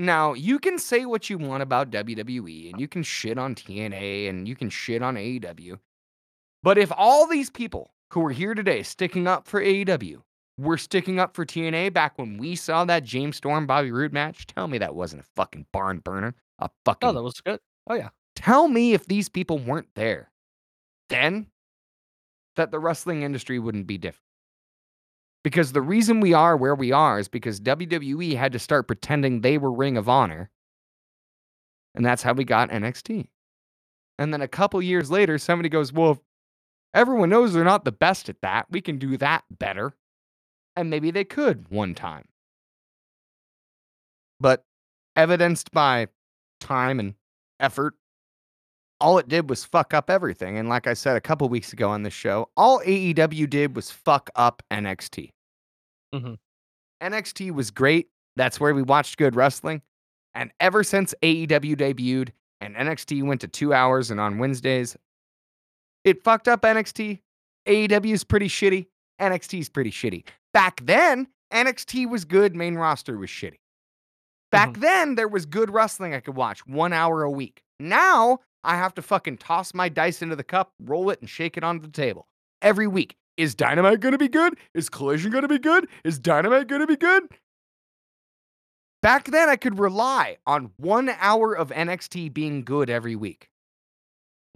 Now, 0.00 0.32
you 0.32 0.58
can 0.58 0.78
say 0.78 1.06
what 1.06 1.28
you 1.28 1.38
want 1.38 1.62
about 1.62 1.90
WWE 1.90 2.70
and 2.70 2.80
you 2.80 2.86
can 2.86 3.02
shit 3.02 3.36
on 3.36 3.54
TNA 3.54 4.28
and 4.28 4.46
you 4.46 4.54
can 4.54 4.70
shit 4.70 5.02
on 5.02 5.16
AEW. 5.16 5.78
But 6.62 6.78
if 6.78 6.92
all 6.96 7.26
these 7.26 7.50
people 7.50 7.92
who 8.10 8.24
are 8.26 8.30
here 8.30 8.54
today 8.54 8.82
sticking 8.82 9.26
up 9.26 9.48
for 9.48 9.60
AEW 9.60 10.22
were 10.56 10.78
sticking 10.78 11.18
up 11.18 11.34
for 11.34 11.44
TNA 11.44 11.92
back 11.92 12.16
when 12.16 12.38
we 12.38 12.54
saw 12.54 12.84
that 12.84 13.04
James 13.04 13.36
Storm 13.36 13.66
Bobby 13.66 13.90
Roode 13.90 14.12
match, 14.12 14.46
tell 14.46 14.68
me 14.68 14.78
that 14.78 14.94
wasn't 14.94 15.22
a 15.22 15.26
fucking 15.36 15.66
barn 15.72 15.98
burner. 15.98 16.34
A 16.60 16.64
oh, 16.66 16.68
fucking 16.84 17.08
Oh, 17.08 17.12
that 17.12 17.22
was 17.22 17.40
good. 17.40 17.60
Oh 17.88 17.94
yeah. 17.94 18.10
tell 18.36 18.68
me 18.68 18.92
if 18.92 19.06
these 19.06 19.28
people 19.28 19.58
weren't 19.58 19.88
there, 19.94 20.30
then 21.08 21.46
that 22.56 22.70
the 22.70 22.78
wrestling 22.78 23.22
industry 23.22 23.58
wouldn't 23.58 23.86
be 23.86 23.98
different. 23.98 24.27
Because 25.44 25.72
the 25.72 25.82
reason 25.82 26.20
we 26.20 26.32
are 26.32 26.56
where 26.56 26.74
we 26.74 26.92
are 26.92 27.18
is 27.18 27.28
because 27.28 27.60
WWE 27.60 28.36
had 28.36 28.52
to 28.52 28.58
start 28.58 28.86
pretending 28.86 29.40
they 29.40 29.56
were 29.56 29.72
Ring 29.72 29.96
of 29.96 30.08
Honor. 30.08 30.50
And 31.94 32.04
that's 32.04 32.22
how 32.22 32.32
we 32.32 32.44
got 32.44 32.70
NXT. 32.70 33.28
And 34.18 34.32
then 34.32 34.42
a 34.42 34.48
couple 34.48 34.82
years 34.82 35.10
later, 35.10 35.38
somebody 35.38 35.68
goes, 35.68 35.92
Well, 35.92 36.22
everyone 36.92 37.30
knows 37.30 37.52
they're 37.52 37.64
not 37.64 37.84
the 37.84 37.92
best 37.92 38.28
at 38.28 38.40
that. 38.42 38.66
We 38.70 38.80
can 38.80 38.98
do 38.98 39.16
that 39.18 39.44
better. 39.50 39.94
And 40.76 40.90
maybe 40.90 41.10
they 41.10 41.24
could 41.24 41.68
one 41.70 41.94
time. 41.94 42.26
But 44.40 44.64
evidenced 45.16 45.72
by 45.72 46.08
time 46.60 47.00
and 47.00 47.14
effort, 47.58 47.94
all 49.00 49.18
it 49.18 49.28
did 49.28 49.48
was 49.48 49.64
fuck 49.64 49.94
up 49.94 50.10
everything. 50.10 50.58
And 50.58 50.68
like 50.68 50.86
I 50.86 50.94
said 50.94 51.16
a 51.16 51.20
couple 51.20 51.48
weeks 51.48 51.72
ago 51.72 51.90
on 51.90 52.02
this 52.02 52.12
show, 52.14 52.48
all 52.56 52.80
AEW 52.80 53.48
did 53.48 53.76
was 53.76 53.90
fuck 53.90 54.30
up 54.34 54.62
NXT. 54.70 55.30
Mhm. 56.14 56.38
NXT 57.00 57.50
was 57.52 57.70
great. 57.70 58.08
That's 58.36 58.58
where 58.58 58.74
we 58.74 58.82
watched 58.82 59.18
good 59.18 59.36
wrestling. 59.36 59.82
And 60.34 60.52
ever 60.60 60.82
since 60.84 61.14
AEW 61.22 61.76
debuted 61.76 62.30
and 62.60 62.74
NXT 62.76 63.22
went 63.22 63.40
to 63.42 63.48
two 63.48 63.72
hours 63.72 64.10
and 64.10 64.18
on 64.20 64.38
Wednesdays, 64.38 64.96
it 66.04 66.22
fucked 66.22 66.48
up 66.48 66.62
NXT. 66.62 67.20
AEW 67.66 68.12
is 68.12 68.24
pretty 68.24 68.48
shitty. 68.48 68.86
NXT 69.20 69.60
is 69.60 69.68
pretty 69.68 69.90
shitty. 69.90 70.24
Back 70.52 70.80
then, 70.84 71.28
NXT 71.52 72.08
was 72.08 72.24
good. 72.24 72.54
Main 72.56 72.74
roster 72.76 73.18
was 73.18 73.30
shitty. 73.30 73.58
Back 74.50 74.78
then, 74.78 75.14
there 75.14 75.28
was 75.28 75.44
good 75.44 75.70
wrestling 75.70 76.14
I 76.14 76.20
could 76.20 76.36
watch 76.36 76.66
one 76.66 76.92
hour 76.92 77.22
a 77.22 77.30
week. 77.30 77.62
Now, 77.78 78.40
I 78.64 78.76
have 78.76 78.94
to 78.94 79.02
fucking 79.02 79.38
toss 79.38 79.72
my 79.74 79.88
dice 79.88 80.22
into 80.22 80.36
the 80.36 80.44
cup, 80.44 80.72
roll 80.80 81.10
it, 81.10 81.20
and 81.20 81.28
shake 81.28 81.56
it 81.56 81.64
onto 81.64 81.86
the 81.86 81.92
table 81.92 82.26
every 82.62 82.86
week. 82.86 83.16
Is 83.36 83.54
Dynamite 83.54 84.00
going 84.00 84.12
to 84.12 84.18
be 84.18 84.28
good? 84.28 84.58
Is 84.74 84.88
Collision 84.88 85.30
going 85.30 85.42
to 85.42 85.48
be 85.48 85.58
good? 85.60 85.88
Is 86.04 86.18
Dynamite 86.18 86.66
going 86.66 86.80
to 86.80 86.86
be 86.86 86.96
good? 86.96 87.22
Back 89.00 89.26
then, 89.26 89.48
I 89.48 89.56
could 89.56 89.78
rely 89.78 90.38
on 90.46 90.72
one 90.76 91.08
hour 91.20 91.54
of 91.54 91.70
NXT 91.70 92.34
being 92.34 92.64
good 92.64 92.90
every 92.90 93.14
week. 93.14 93.48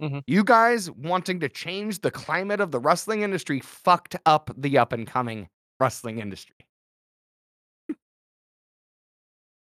Mhm. 0.01 0.23
You 0.27 0.43
guys 0.43 0.91
wanting 0.91 1.39
to 1.39 1.49
change 1.49 1.99
the 2.01 2.11
climate 2.11 2.59
of 2.59 2.71
the 2.71 2.79
wrestling 2.79 3.21
industry 3.21 3.61
fucked 3.61 4.17
up 4.25 4.51
the 4.57 4.77
up 4.77 4.91
and 4.91 5.07
coming 5.07 5.49
wrestling 5.79 6.19
industry. 6.19 6.57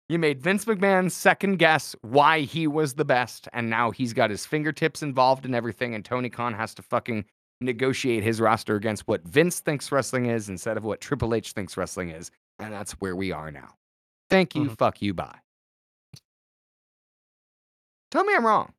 You 0.08 0.18
made 0.18 0.40
Vince 0.40 0.66
McMahon 0.66 1.10
second 1.10 1.56
guess 1.58 1.96
why 2.02 2.40
he 2.40 2.66
was 2.66 2.94
the 2.94 3.04
best, 3.06 3.48
and 3.54 3.70
now 3.70 3.90
he's 3.90 4.12
got 4.12 4.28
his 4.30 4.44
fingertips 4.44 5.02
involved 5.02 5.46
in 5.46 5.54
everything, 5.54 5.94
and 5.94 6.04
Tony 6.04 6.28
Khan 6.28 6.52
has 6.54 6.74
to 6.74 6.82
fucking 6.82 7.24
negotiate 7.62 8.22
his 8.22 8.40
roster 8.40 8.76
against 8.76 9.08
what 9.08 9.22
Vince 9.22 9.60
thinks 9.60 9.90
wrestling 9.90 10.26
is 10.26 10.48
instead 10.50 10.76
of 10.76 10.84
what 10.84 11.00
Triple 11.00 11.34
H 11.34 11.52
thinks 11.52 11.76
wrestling 11.76 12.10
is. 12.10 12.30
And 12.58 12.72
that's 12.72 12.92
where 12.92 13.16
we 13.16 13.32
are 13.32 13.50
now. 13.50 13.74
Thank 14.28 14.54
you, 14.54 14.64
Mhm. 14.64 14.78
fuck 14.78 15.00
you, 15.00 15.14
bye. 15.14 15.38
Tell 18.10 18.24
me 18.24 18.34
I'm 18.34 18.44
wrong. 18.44 18.74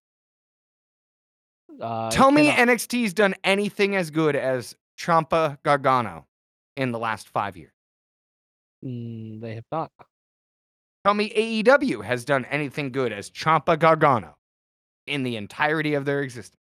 Uh, 1.81 2.09
Tell 2.11 2.31
me 2.31 2.51
cannot- 2.51 2.69
NXT's 2.77 3.13
done 3.13 3.33
anything 3.43 3.95
as 3.95 4.11
good 4.11 4.35
as 4.35 4.75
Ciampa 4.97 5.61
Gargano 5.63 6.27
in 6.77 6.91
the 6.91 6.99
last 6.99 7.27
five 7.29 7.57
years. 7.57 7.73
Mm, 8.83 9.41
they 9.41 9.55
have 9.55 9.65
not. 9.71 9.91
Tell 11.05 11.13
me 11.13 11.29
AEW 11.35 12.03
has 12.03 12.25
done 12.25 12.45
anything 12.45 12.91
good 12.91 13.13
as 13.13 13.29
Ciampa 13.29 13.77
Gargano 13.77 14.33
in 15.05 15.21
the 15.21 15.35
entirety 15.35 15.93
of 15.93 16.03
their 16.03 16.23
existence. 16.23 16.57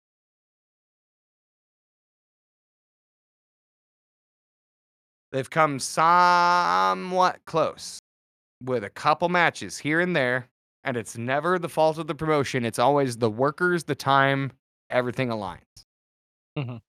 They've 5.30 5.48
come 5.48 5.78
somewhat 5.78 7.44
close 7.44 8.00
with 8.60 8.82
a 8.82 8.90
couple 8.90 9.28
matches 9.28 9.78
here 9.78 10.00
and 10.00 10.16
there, 10.16 10.48
and 10.82 10.96
it's 10.96 11.16
never 11.16 11.60
the 11.60 11.68
fault 11.68 11.96
of 11.98 12.08
the 12.08 12.14
promotion. 12.16 12.64
It's 12.64 12.80
always 12.80 13.18
the 13.18 13.30
workers, 13.30 13.84
the 13.84 13.94
time, 13.94 14.50
everything 14.90 15.28
aligns. 15.28 15.84
Mhm. 16.58 16.82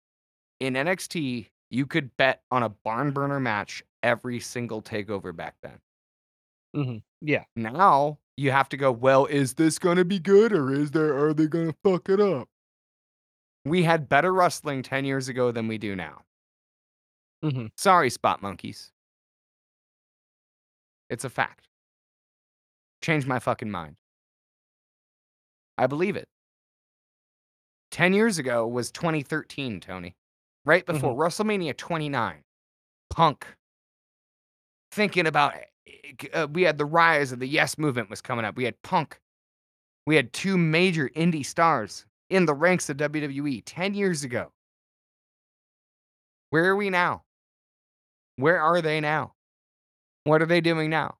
In 0.59 0.75
NXT, 0.75 1.51
you 1.69 1.85
could 1.85 2.17
bet 2.17 2.43
on 2.49 2.63
a 2.63 2.69
barn 2.69 3.11
burner 3.11 3.39
match 3.39 3.83
every 4.01 4.39
single 4.39 4.81
takeover 4.81 5.35
back 5.35 5.55
then. 5.61 5.79
Yeah. 7.23 7.45
Now 7.55 8.19
you 8.35 8.51
have 8.51 8.67
to 8.69 8.77
go, 8.77 8.91
well, 8.91 9.25
is 9.25 9.53
this 9.53 9.79
going 9.79 9.97
to 9.97 10.05
be 10.05 10.19
good 10.19 10.51
or 10.51 10.71
is 10.71 10.91
there 10.91 11.17
are 11.17 11.33
they 11.33 11.47
going 11.47 11.71
to 11.71 11.75
fuck 11.83 12.09
it 12.09 12.19
up? 12.19 12.49
We 13.65 13.83
had 13.83 14.09
better 14.09 14.33
wrestling 14.33 14.83
10 14.83 15.05
years 15.05 15.29
ago 15.29 15.51
than 15.51 15.69
we 15.69 15.77
do 15.77 15.95
now. 15.95 16.23
Mm-hmm. 17.43 17.67
Sorry, 17.77 18.09
spot 18.09 18.41
monkeys. 18.41 18.91
It's 21.09 21.23
a 21.23 21.29
fact. 21.29 21.67
Change 23.01 23.25
my 23.25 23.39
fucking 23.39 23.71
mind. 23.71 23.95
I 25.77 25.87
believe 25.87 26.17
it. 26.17 26.27
10 27.91 28.13
years 28.13 28.37
ago 28.37 28.67
was 28.67 28.91
2013, 28.91 29.79
Tony. 29.79 30.15
Right 30.65 30.85
before 30.85 31.15
WrestleMania 31.15 31.77
29. 31.77 32.41
Punk. 33.09 33.47
Thinking 34.91 35.27
about 35.27 35.55
uh, 36.33 36.47
we 36.51 36.63
had 36.63 36.77
the 36.77 36.85
rise 36.85 37.31
of 37.31 37.39
the 37.39 37.47
Yes 37.47 37.77
movement 37.77 38.09
was 38.09 38.21
coming 38.21 38.45
up. 38.45 38.55
We 38.55 38.65
had 38.65 38.81
Punk. 38.81 39.19
We 40.05 40.15
had 40.15 40.33
two 40.33 40.57
major 40.57 41.09
indie 41.09 41.45
stars 41.45 42.05
in 42.29 42.45
the 42.45 42.53
ranks 42.53 42.89
of 42.89 42.97
WWE 42.97 43.63
10 43.65 43.93
years 43.93 44.23
ago. 44.23 44.51
Where 46.49 46.65
are 46.65 46.75
we 46.75 46.89
now? 46.89 47.23
Where 48.35 48.59
are 48.59 48.81
they 48.81 48.99
now? 48.99 49.33
What 50.25 50.41
are 50.41 50.45
they 50.45 50.61
doing 50.61 50.89
now? 50.89 51.15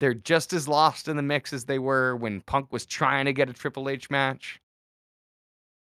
They're 0.00 0.14
just 0.14 0.52
as 0.52 0.68
lost 0.68 1.08
in 1.08 1.16
the 1.16 1.22
mix 1.22 1.52
as 1.52 1.64
they 1.64 1.78
were 1.78 2.16
when 2.16 2.42
Punk 2.42 2.72
was 2.72 2.84
trying 2.84 3.24
to 3.24 3.32
get 3.32 3.48
a 3.48 3.52
Triple 3.52 3.88
H 3.88 4.10
match. 4.10 4.60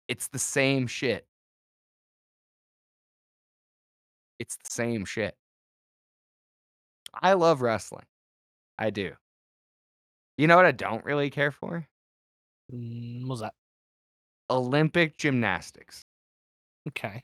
It's 0.07 0.27
the 0.27 0.39
same 0.39 0.87
shit. 0.87 1.25
It's 4.39 4.55
the 4.55 4.69
same 4.69 5.05
shit. 5.05 5.35
I 7.21 7.33
love 7.33 7.61
wrestling. 7.61 8.05
I 8.77 8.89
do. 8.89 9.13
You 10.37 10.47
know 10.47 10.55
what 10.57 10.65
I 10.65 10.71
don't 10.71 11.03
really 11.05 11.29
care 11.29 11.51
for? 11.51 11.87
Mm, 12.73 13.21
what 13.23 13.29
was 13.29 13.39
that? 13.41 13.53
Olympic 14.49 15.17
gymnastics. 15.17 16.03
Okay. 16.89 17.23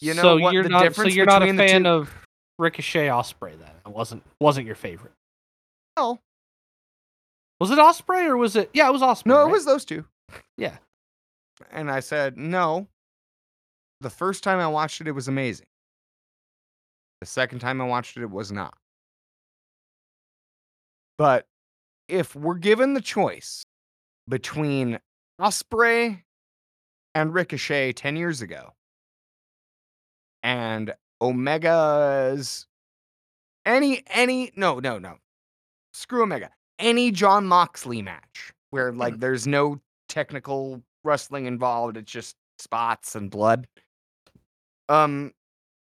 You 0.00 0.14
know 0.14 0.22
so 0.22 0.38
what 0.38 0.52
you're 0.54 0.62
the 0.62 0.68
not. 0.68 0.94
So 0.94 1.04
you're 1.04 1.26
not 1.26 1.42
a 1.42 1.52
fan 1.54 1.84
two- 1.84 1.88
of 1.90 2.14
Ricochet 2.58 3.08
Ospreay 3.08 3.58
then? 3.58 3.70
It 3.86 3.92
wasn't. 3.92 4.22
Wasn't 4.40 4.66
your 4.66 4.76
favorite? 4.76 5.12
No, 5.96 6.20
Was 7.60 7.72
it 7.72 7.78
Ospreay 7.78 8.26
or 8.28 8.36
was 8.36 8.54
it? 8.54 8.70
Yeah, 8.72 8.88
it 8.88 8.92
was 8.92 9.02
Ospreay. 9.02 9.26
no, 9.26 9.46
it 9.48 9.50
was 9.50 9.64
those 9.64 9.84
two. 9.84 10.04
Yeah. 10.56 10.76
And 11.72 11.90
I 11.90 11.98
said, 11.98 12.36
no. 12.36 12.86
The 14.00 14.10
first 14.10 14.44
time 14.44 14.58
I 14.58 14.68
watched 14.68 15.00
it, 15.00 15.08
it 15.08 15.12
was 15.12 15.28
amazing. 15.28 15.66
The 17.20 17.26
second 17.26 17.58
time 17.58 17.80
I 17.80 17.84
watched 17.84 18.16
it, 18.16 18.22
it 18.22 18.30
was 18.30 18.52
not. 18.52 18.74
But 21.16 21.46
if 22.06 22.36
we're 22.36 22.54
given 22.54 22.94
the 22.94 23.00
choice 23.00 23.64
between 24.28 25.00
Ospreay 25.40 26.22
and 27.14 27.34
Ricochet 27.34 27.92
10 27.92 28.16
years 28.16 28.40
ago 28.40 28.72
and 30.42 30.94
Omega's 31.20 32.66
any 33.66 34.02
any 34.08 34.52
no 34.54 34.78
no 34.78 34.98
no 34.98 35.16
screw 35.92 36.22
Omega 36.22 36.50
any 36.78 37.10
Jon 37.10 37.46
Moxley 37.46 38.02
match 38.02 38.52
where 38.70 38.92
like 38.92 39.14
mm-hmm. 39.14 39.20
there's 39.20 39.46
no 39.46 39.80
technical 40.08 40.82
wrestling 41.04 41.46
involved 41.46 41.96
it's 41.96 42.10
just 42.10 42.36
spots 42.58 43.14
and 43.16 43.30
blood 43.30 43.66
um 44.88 45.32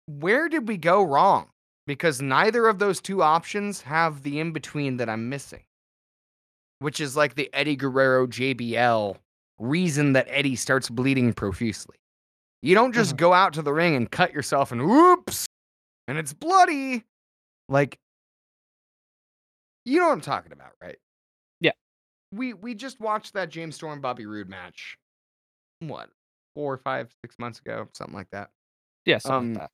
where 0.07 0.49
did 0.49 0.67
we 0.67 0.77
go 0.77 1.03
wrong? 1.03 1.49
Because 1.85 2.21
neither 2.21 2.67
of 2.67 2.80
those 2.80 2.99
two 3.01 3.21
options 3.21 3.81
have 3.81 4.23
the 4.23 4.39
in 4.39 4.51
between 4.51 4.97
that 4.97 5.09
I'm 5.09 5.30
missing. 5.30 5.63
Which 6.80 6.99
is 6.99 7.15
like 7.15 7.35
the 7.35 7.49
Eddie 7.53 7.76
Guerrero 7.76 8.26
JBL 8.26 9.17
reason 9.59 10.13
that 10.13 10.27
Eddie 10.30 10.55
starts 10.55 10.89
bleeding 10.89 11.34
profusely. 11.34 11.97
You 12.61 12.76
don't 12.76 12.93
just 12.93 13.17
go 13.17 13.34
out 13.34 13.53
to 13.53 13.61
the 13.61 13.73
ring 13.73 13.95
and 13.95 14.09
cut 14.09 14.34
yourself 14.34 14.71
and 14.71 14.85
whoops 14.85 15.45
and 16.07 16.17
it's 16.17 16.34
bloody. 16.34 17.03
Like 17.69 17.99
you 19.85 19.99
know 19.99 20.07
what 20.07 20.13
I'm 20.13 20.21
talking 20.21 20.51
about 20.51 20.71
right? 20.81 20.97
Yeah. 21.61 21.71
we 22.31 22.53
we 22.53 22.76
just 22.76 22.99
watched 22.99 23.34
that 23.34 23.49
James 23.49 23.76
Storm 23.76 24.01
Bobby 24.01 24.26
Roode 24.26 24.49
match 24.49 24.97
what 25.80 26.09
four 26.55 26.77
five 26.77 27.13
six 27.23 27.38
months 27.39 27.59
ago 27.59 27.88
something 27.93 28.15
like 28.15 28.30
that 28.31 28.49
Yeah, 29.05 29.17
something 29.17 29.39
um, 29.39 29.53
like 29.53 29.63
that. 29.63 29.71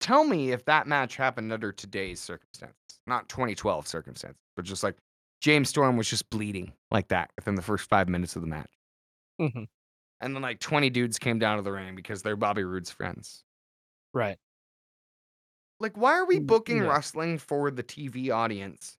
tell 0.00 0.24
me 0.24 0.52
if 0.52 0.64
that 0.66 0.86
match 0.86 1.16
happened 1.16 1.52
under 1.52 1.72
today's 1.72 2.20
circumstances, 2.20 2.76
not 3.06 3.28
2012 3.28 3.86
circumstances, 3.86 4.40
but 4.56 4.64
just 4.64 4.82
like 4.82 4.96
James 5.40 5.68
Storm 5.68 5.96
was 5.96 6.08
just 6.08 6.28
bleeding 6.30 6.72
like 6.90 7.08
that 7.08 7.30
within 7.36 7.54
the 7.54 7.62
first 7.62 7.88
five 7.88 8.08
minutes 8.08 8.36
of 8.36 8.42
the 8.42 8.48
match. 8.48 8.70
Mhm. 9.40 9.68
And 10.20 10.34
then 10.34 10.42
like 10.42 10.60
20 10.60 10.90
dudes 10.90 11.18
came 11.18 11.38
down 11.38 11.56
to 11.58 11.62
the 11.62 11.72
ring 11.72 11.94
because 11.94 12.22
they're 12.22 12.36
Bobby 12.36 12.64
Roode's 12.64 12.90
friends. 12.90 13.44
Right. 14.12 14.38
Like, 15.80 15.96
why 15.96 16.12
are 16.14 16.24
we 16.24 16.38
Mm, 16.38 16.46
booking 16.46 16.78
yeah. 16.78 16.88
wrestling 16.88 17.38
for 17.38 17.70
the 17.70 17.82
TV 17.82 18.30
audience 18.30 18.96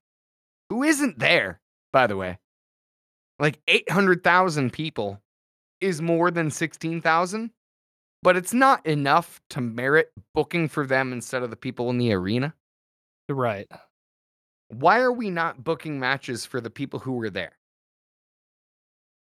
who 0.70 0.82
isn't 0.82 1.18
there, 1.18 1.60
by 1.92 2.06
the 2.06 2.16
way? 2.16 2.38
Like 3.38 3.60
800,000 3.68 4.72
people 4.72 5.20
is 5.80 6.00
more 6.02 6.30
than 6.30 6.50
16,000, 6.50 7.50
but 8.26 8.36
it's 8.36 8.52
not 8.52 8.84
enough 8.84 9.40
to 9.50 9.60
merit 9.60 10.10
booking 10.34 10.66
for 10.66 10.84
them 10.84 11.12
instead 11.12 11.44
of 11.44 11.50
the 11.50 11.54
people 11.54 11.90
in 11.90 11.98
the 11.98 12.12
arena. 12.12 12.52
Right. 13.28 13.70
why 14.66 14.98
are 14.98 15.12
we 15.12 15.30
not 15.30 15.62
booking 15.62 16.00
matches 16.00 16.44
for 16.44 16.60
the 16.60 16.68
people 16.68 16.98
who 16.98 17.12
were 17.12 17.30
there? 17.30 17.52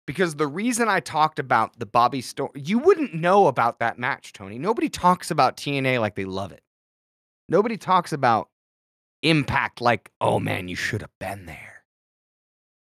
Because 0.05 0.35
the 0.35 0.47
reason 0.47 0.89
I 0.89 0.99
talked 0.99 1.39
about 1.39 1.79
the 1.79 1.85
Bobby 1.85 2.19
Storm, 2.19 2.51
you 2.55 2.77
wouldn't 2.77 3.13
know 3.13 3.47
about 3.47 3.79
that 3.79 3.97
match, 3.97 4.33
Tony. 4.33 4.59
Nobody 4.59 4.89
talks 4.89 5.31
about 5.31 5.55
TNA 5.55 6.01
like 6.01 6.15
they 6.15 6.25
love 6.25 6.51
it. 6.51 6.61
Nobody 7.47 7.77
talks 7.77 8.11
about 8.11 8.49
Impact 9.23 9.79
like, 9.79 10.11
oh 10.19 10.41
man, 10.41 10.67
you 10.67 10.75
should 10.75 10.99
have 10.99 11.17
been 11.21 11.45
there. 11.45 11.83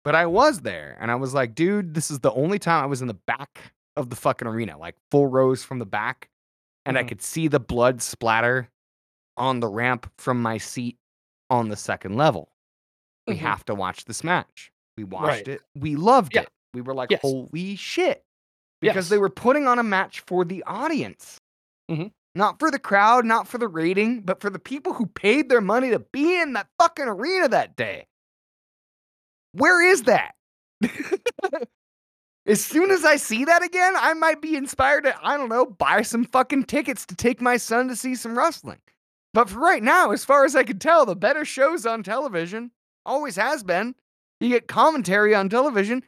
But 0.06 0.16
I 0.16 0.26
was 0.26 0.62
there 0.62 0.98
and 1.02 1.12
I 1.12 1.16
was 1.16 1.34
like, 1.34 1.54
dude, 1.54 1.96
this 1.96 2.10
is 2.10 2.20
the 2.20 2.32
only 2.32 2.60
time 2.60 2.82
I 2.82 2.88
was 2.88 3.02
in 3.02 3.10
the 3.10 3.14
back 3.14 3.74
of 3.98 4.10
the 4.10 4.16
fucking 4.16 4.48
arena, 4.48 4.78
like 4.78 4.96
full 5.12 5.28
rows 5.28 5.64
from 5.64 5.80
the 5.80 5.86
back. 5.86 6.30
And 6.86 6.98
I 6.98 7.04
Mhm. 7.04 7.08
could 7.10 7.22
see 7.22 7.48
the 7.50 7.60
blood 7.60 8.02
splatter 8.02 8.70
on 9.36 9.60
the 9.60 9.68
ramp 9.68 10.12
from 10.18 10.42
my 10.42 10.58
seat 10.58 10.98
on 11.50 11.70
the 11.70 11.76
second 11.76 12.16
level. 12.16 12.50
We 13.28 13.36
Mhm. 13.36 13.40
have 13.40 13.66
to 13.66 13.76
watch 13.76 14.06
this 14.06 14.24
match. 14.24 14.72
We 14.96 15.04
watched 15.04 15.28
Right. 15.28 15.48
it. 15.50 15.62
We 15.76 15.96
loved 15.96 16.34
Yeah. 16.36 16.44
it. 16.44 16.50
We 16.74 16.82
were 16.82 16.94
like, 16.94 17.12
Yes. 17.12 17.22
holy 17.22 17.76
shit. 17.76 18.24
Because 18.80 19.10
they 19.10 19.18
were 19.18 19.30
putting 19.30 19.68
on 19.68 19.80
a 19.80 19.84
match 19.84 20.20
for 20.22 20.46
the 20.46 20.64
audience. 20.64 21.42
Mhm. 21.90 22.12
Not 22.36 22.60
for 22.60 22.70
the 22.70 22.78
crowd, 22.80 23.26
not 23.26 23.48
for 23.48 23.58
the 23.58 23.68
rating, 23.68 24.22
but 24.22 24.40
for 24.40 24.50
the 24.52 24.60
people 24.60 24.94
who 24.94 25.08
paid 25.08 25.50
their 25.50 25.62
money 25.62 25.90
to 25.90 26.00
be 26.00 26.40
in 26.40 26.54
that 26.54 26.70
fucking 26.80 27.08
arena 27.08 27.48
that 27.50 27.76
day. 27.76 28.08
Where 29.54 29.82
is 29.82 30.04
that? 30.04 30.36
As 32.48 32.64
soon 32.64 32.92
as 32.92 33.04
I 33.04 33.18
see 33.18 33.44
that 33.44 33.62
again, 33.62 33.94
I 33.98 34.14
might 34.14 34.42
be 34.42 34.56
inspired 34.56 35.04
to, 35.04 35.14
I 35.22 35.36
don't 35.36 35.50
know, 35.50 35.66
buy 35.66 36.02
some 36.02 36.24
fucking 36.24 36.64
tickets 36.64 37.06
to 37.08 37.16
take 37.16 37.42
my 37.42 37.58
son 37.58 37.90
to 37.90 37.96
see 37.96 38.16
some 38.16 38.38
wrestling. 38.38 38.80
But 39.34 39.50
for 39.50 39.60
right 39.60 39.84
now, 39.84 40.12
as 40.12 40.24
far 40.24 40.46
as 40.46 40.56
I 40.56 40.64
can 40.64 40.80
tell, 40.80 41.06
the 41.06 41.14
better 41.14 41.44
shows 41.44 41.86
on 41.86 42.04
television 42.04 42.72
always 43.06 43.36
has 43.36 43.64
been. 43.64 43.96
You 44.40 44.48
get 44.48 44.70
commentary 44.70 45.36
on 45.36 45.50
television, 45.50 46.04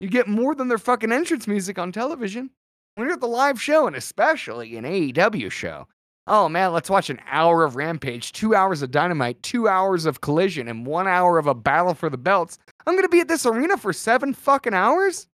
you 0.00 0.08
get 0.08 0.26
more 0.26 0.56
than 0.56 0.66
their 0.66 0.78
fucking 0.78 1.12
entrance 1.12 1.46
music 1.46 1.78
on 1.78 1.92
television. 1.92 2.50
When 2.96 3.06
you're 3.06 3.14
at 3.14 3.20
the 3.20 3.28
live 3.28 3.62
show, 3.62 3.86
and 3.86 3.94
especially 3.94 4.76
an 4.76 4.84
AEW 4.84 5.52
show, 5.52 5.86
oh 6.26 6.48
man, 6.48 6.72
let's 6.72 6.90
watch 6.90 7.08
an 7.08 7.20
hour 7.30 7.62
of 7.62 7.76
Rampage, 7.76 8.32
two 8.32 8.52
hours 8.52 8.82
of 8.82 8.90
Dynamite, 8.90 9.44
two 9.44 9.68
hours 9.68 10.06
of 10.06 10.22
Collision, 10.22 10.66
and 10.66 10.86
one 10.86 11.06
hour 11.06 11.38
of 11.38 11.46
a 11.46 11.54
battle 11.54 11.94
for 11.94 12.10
the 12.10 12.18
belts. 12.18 12.58
I'm 12.84 12.96
gonna 12.96 13.08
be 13.08 13.20
at 13.20 13.28
this 13.28 13.46
arena 13.46 13.76
for 13.76 13.92
seven 13.92 14.34
fucking 14.34 14.74
hours 14.74 15.28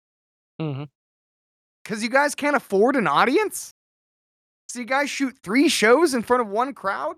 hmm 0.58 0.84
because 1.84 2.02
you 2.02 2.10
guys 2.10 2.34
can't 2.34 2.54
afford 2.56 2.96
an 2.96 3.06
audience. 3.06 3.72
So 4.68 4.80
you 4.80 4.84
guys 4.84 5.08
shoot 5.08 5.34
three 5.42 5.70
shows 5.70 6.12
in 6.12 6.22
front 6.22 6.42
of 6.42 6.48
one 6.48 6.74
crowd. 6.74 7.16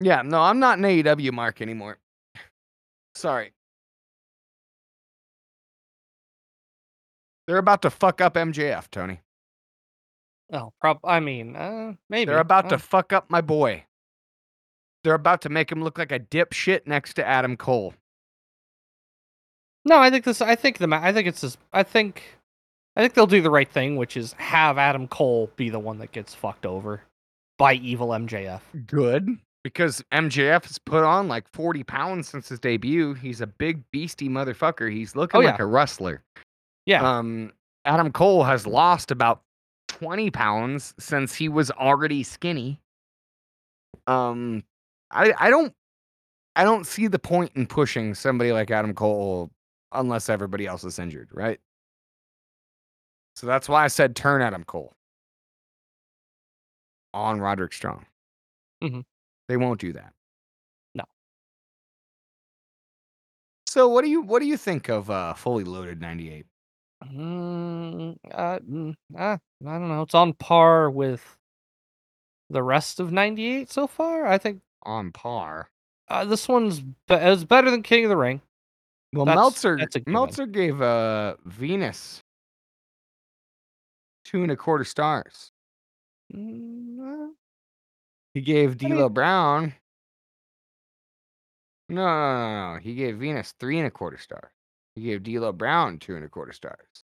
Yeah, 0.00 0.22
no, 0.22 0.40
I'm 0.40 0.58
not 0.58 0.78
an 0.78 0.84
AEW 0.84 1.32
mark 1.32 1.60
anymore. 1.60 1.98
Sorry. 3.14 3.52
They're 7.46 7.58
about 7.58 7.82
to 7.82 7.90
fuck 7.90 8.20
up 8.22 8.34
MJF, 8.34 8.90
Tony. 8.90 9.20
Oh, 10.52 10.72
prob. 10.80 10.98
I 11.04 11.20
mean, 11.20 11.56
uh, 11.56 11.94
maybe 12.08 12.30
They're 12.30 12.38
about 12.38 12.68
to 12.70 12.76
Uh, 12.76 12.78
fuck 12.78 13.12
up 13.12 13.30
my 13.30 13.40
boy. 13.40 13.84
They're 15.04 15.14
about 15.14 15.42
to 15.42 15.48
make 15.48 15.70
him 15.70 15.82
look 15.82 15.98
like 15.98 16.12
a 16.12 16.20
dipshit 16.20 16.86
next 16.86 17.14
to 17.14 17.26
Adam 17.26 17.56
Cole. 17.56 17.94
No, 19.84 19.98
I 19.98 20.10
think 20.10 20.24
this. 20.24 20.40
I 20.40 20.54
think 20.54 20.78
the. 20.78 20.86
ma- 20.86 21.00
I 21.02 21.12
think 21.12 21.26
it's 21.28 21.40
this. 21.40 21.56
I 21.72 21.82
think. 21.82 22.22
I 22.96 23.00
think 23.00 23.14
they'll 23.14 23.26
do 23.26 23.40
the 23.42 23.50
right 23.50 23.70
thing, 23.70 23.96
which 23.96 24.16
is 24.16 24.34
have 24.34 24.76
Adam 24.78 25.08
Cole 25.08 25.50
be 25.56 25.70
the 25.70 25.78
one 25.78 25.98
that 25.98 26.12
gets 26.12 26.34
fucked 26.34 26.66
over 26.66 27.02
by 27.58 27.74
evil 27.74 28.08
MJF. 28.08 28.60
Good. 28.86 29.38
Because 29.64 30.04
MJF 30.12 30.64
has 30.66 30.78
put 30.78 31.02
on 31.04 31.26
like 31.28 31.48
40 31.52 31.84
pounds 31.84 32.28
since 32.28 32.48
his 32.48 32.58
debut. 32.58 33.14
He's 33.14 33.40
a 33.40 33.46
big 33.46 33.82
beastie 33.92 34.28
motherfucker. 34.28 34.92
He's 34.92 35.14
looking 35.16 35.40
Oh, 35.40 35.44
like 35.44 35.60
a 35.60 35.64
wrestler. 35.64 36.22
Yeah. 36.84 37.18
Um, 37.18 37.52
Adam 37.84 38.10
Cole 38.12 38.42
has 38.44 38.66
lost 38.66 39.10
about 39.10 39.40
20 39.88 40.30
pounds 40.30 40.94
since 40.98 41.34
he 41.34 41.48
was 41.48 41.70
already 41.70 42.22
skinny. 42.24 42.78
Um, 44.06 44.64
I 45.10 45.32
I 45.38 45.50
don't 45.50 45.72
I 46.56 46.64
don't 46.64 46.86
see 46.86 47.06
the 47.06 47.18
point 47.18 47.52
in 47.54 47.66
pushing 47.66 48.14
somebody 48.14 48.52
like 48.52 48.70
Adam 48.70 48.94
Cole 48.94 49.50
unless 49.94 50.28
everybody 50.28 50.66
else 50.66 50.84
is 50.84 50.98
injured, 50.98 51.28
right? 51.32 51.60
So 53.36 53.46
that's 53.46 53.68
why 53.68 53.84
I 53.84 53.88
said 53.88 54.14
turn 54.16 54.42
Adam 54.42 54.64
Cole 54.64 54.94
on 57.14 57.40
Roderick 57.40 57.72
Strong. 57.72 58.06
Mhm. 58.82 59.04
They 59.48 59.56
won't 59.56 59.80
do 59.80 59.92
that. 59.94 60.12
No. 60.94 61.04
So 63.66 63.88
what 63.88 64.02
do 64.04 64.10
you 64.10 64.22
what 64.22 64.40
do 64.40 64.46
you 64.46 64.56
think 64.56 64.88
of 64.88 65.10
uh 65.10 65.34
fully 65.34 65.64
loaded 65.64 66.00
98? 66.00 66.46
Mm, 67.04 68.16
uh, 68.30 68.58
mm, 68.60 68.94
uh, 69.18 69.36
I 69.66 69.78
don't 69.78 69.88
know. 69.88 70.02
It's 70.02 70.14
on 70.14 70.34
par 70.34 70.88
with 70.88 71.36
the 72.48 72.62
rest 72.62 73.00
of 73.00 73.10
'98 73.12 73.70
so 73.70 73.86
far. 73.88 74.26
I 74.26 74.38
think 74.38 74.62
On 74.84 75.10
par. 75.10 75.70
uh, 76.08 76.24
this 76.24 76.46
one's 76.48 76.80
be- 76.80 77.14
is 77.14 77.44
better 77.44 77.70
than 77.72 77.82
King 77.82 78.04
of 78.04 78.08
the 78.10 78.16
Ring. 78.16 78.40
Well, 79.12 79.26
That's- 79.26 79.36
Meltzer 79.42 79.76
that's. 79.76 79.96
Meltzer 80.06 80.46
gave 80.46 80.80
uh 80.80 81.36
Venis 81.46 82.20
two 84.24 84.42
and 84.42 84.50
a 84.50 84.56
quarter 84.56 84.84
stars. 84.84 85.50
Mm, 86.34 87.28
uh, 87.28 87.32
He 88.34 88.40
gave 88.40 88.82
I 88.82 88.88
mean- 88.88 89.08
Brown. 89.08 89.74
No, 91.88 92.06
no, 92.06 92.48
no, 92.48 92.72
no. 92.74 92.78
He 92.80 92.94
gave 92.94 93.16
Venis 93.16 93.52
three 93.60 93.76
and 93.78 93.86
a 93.86 93.90
quarter 93.90 94.16
stars. 94.16 94.50
He 94.94 95.02
gave 95.02 95.22
D'Lo 95.22 95.52
Brown 95.52 95.98
two 95.98 96.16
and 96.16 96.24
a 96.24 96.28
quarter 96.28 96.52
stars. 96.52 97.04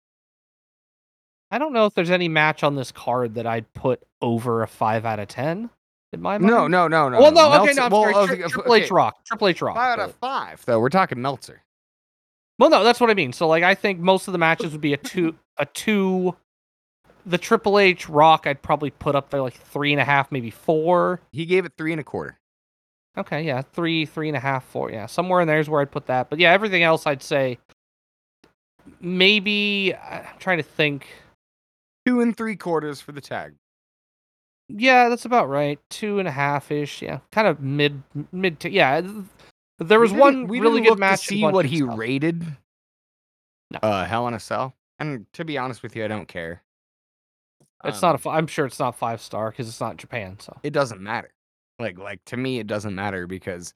I 1.49 1.57
don't 1.57 1.73
know 1.73 1.85
if 1.87 1.93
there's 1.95 2.11
any 2.11 2.27
match 2.27 2.63
on 2.63 2.75
this 2.75 2.91
card 2.91 3.33
that 3.35 3.47
I'd 3.47 3.71
put 3.73 4.03
over 4.21 4.61
a 4.61 4.67
five 4.67 5.05
out 5.05 5.19
of 5.19 5.27
ten. 5.27 5.71
In 6.13 6.21
my 6.21 6.37
mind. 6.37 6.51
No, 6.53 6.67
no, 6.67 6.87
no, 6.87 7.09
no. 7.09 7.19
Well, 7.19 7.31
no. 7.31 7.63
Okay, 7.63 7.73
no. 7.73 7.85
I'm 7.85 7.91
well, 7.91 8.13
sorry. 8.13 8.37
Tri- 8.37 8.45
of- 8.45 8.51
Triple 8.51 8.75
H 8.75 8.91
Rock. 8.91 9.25
Triple 9.25 9.47
H 9.47 9.61
Rock. 9.61 9.75
Five 9.75 9.99
out 9.99 10.09
of 10.09 10.15
five, 10.15 10.63
though. 10.65 10.79
We're 10.79 10.89
talking 10.89 11.19
Meltzer. 11.21 11.61
Well, 12.57 12.69
no, 12.69 12.83
that's 12.83 12.99
what 12.99 13.09
I 13.09 13.13
mean. 13.13 13.33
So, 13.33 13.47
like, 13.47 13.63
I 13.63 13.75
think 13.75 13.99
most 13.99 14.27
of 14.27 14.31
the 14.31 14.37
matches 14.37 14.71
would 14.71 14.81
be 14.81 14.93
a 14.93 14.97
two, 14.97 15.35
a 15.57 15.65
two. 15.65 16.35
The 17.25 17.37
Triple 17.39 17.79
H 17.79 18.07
Rock, 18.07 18.45
I'd 18.45 18.61
probably 18.61 18.91
put 18.91 19.15
up 19.15 19.31
there 19.31 19.41
like 19.41 19.55
three 19.55 19.91
and 19.91 19.99
a 19.99 20.05
half, 20.05 20.31
maybe 20.31 20.51
four. 20.51 21.21
He 21.31 21.45
gave 21.45 21.65
it 21.65 21.73
three 21.75 21.91
and 21.91 21.99
a 21.99 22.03
quarter. 22.03 22.37
Okay, 23.17 23.41
yeah, 23.41 23.61
three, 23.61 24.05
three 24.05 24.27
and 24.27 24.37
a 24.37 24.39
half, 24.39 24.63
four. 24.65 24.91
Yeah, 24.91 25.07
somewhere 25.07 25.41
in 25.41 25.47
there 25.47 25.59
is 25.59 25.67
where 25.67 25.81
I'd 25.81 25.91
put 25.91 26.05
that. 26.07 26.29
But 26.29 26.39
yeah, 26.39 26.51
everything 26.51 26.83
else, 26.83 27.07
I'd 27.07 27.23
say 27.23 27.57
maybe. 28.99 29.95
I'm 29.95 30.37
trying 30.39 30.57
to 30.57 30.63
think. 30.63 31.07
Two 32.05 32.21
and 32.21 32.37
three 32.37 32.55
quarters 32.55 33.01
for 33.01 33.13
the 33.13 33.21
tag. 33.21 33.55
Yeah, 34.69 35.09
that's 35.09 35.25
about 35.25 35.49
right. 35.49 35.79
Two 35.89 36.19
and 36.19 36.27
a 36.27 36.31
half 36.31 36.71
ish. 36.71 37.01
Yeah, 37.01 37.19
kind 37.31 37.47
of 37.47 37.59
mid, 37.59 38.03
mid. 38.31 38.59
To, 38.59 38.69
yeah, 38.69 39.01
th- 39.79 39.87
there 39.89 39.99
was 39.99 40.11
We 40.13 40.19
one 40.19 40.47
we 40.47 40.59
really 40.59 40.81
didn't 40.81 40.93
good 40.93 40.99
match. 40.99 41.19
see 41.21 41.43
what 41.43 41.65
he 41.65 41.77
stuff. 41.77 41.97
rated. 41.97 42.43
No. 43.71 43.79
Uh, 43.81 44.05
Hell 44.05 44.27
in 44.27 44.33
a 44.33 44.39
Cell. 44.39 44.73
And 44.99 45.25
to 45.33 45.43
be 45.43 45.57
honest 45.57 45.83
with 45.83 45.95
you, 45.95 46.05
I 46.05 46.07
don't 46.07 46.27
care. 46.27 46.61
It's 47.83 48.01
Um, 48.01 48.07
not 48.09 48.15
a. 48.15 48.17
fi- 48.19 48.37
I'm 48.37 48.47
sure 48.47 48.65
it's 48.65 48.79
not 48.79 48.95
five 48.95 49.21
star 49.21 49.51
because 49.51 49.67
it's 49.67 49.81
not 49.81 49.97
Japan. 49.97 50.39
So 50.39 50.57
it 50.63 50.71
doesn't 50.71 51.01
matter. 51.01 51.31
Like 51.79 51.97
like 51.97 52.23
to 52.25 52.37
me 52.37 52.59
it 52.59 52.67
doesn't 52.67 52.95
matter 52.95 53.27
because 53.27 53.73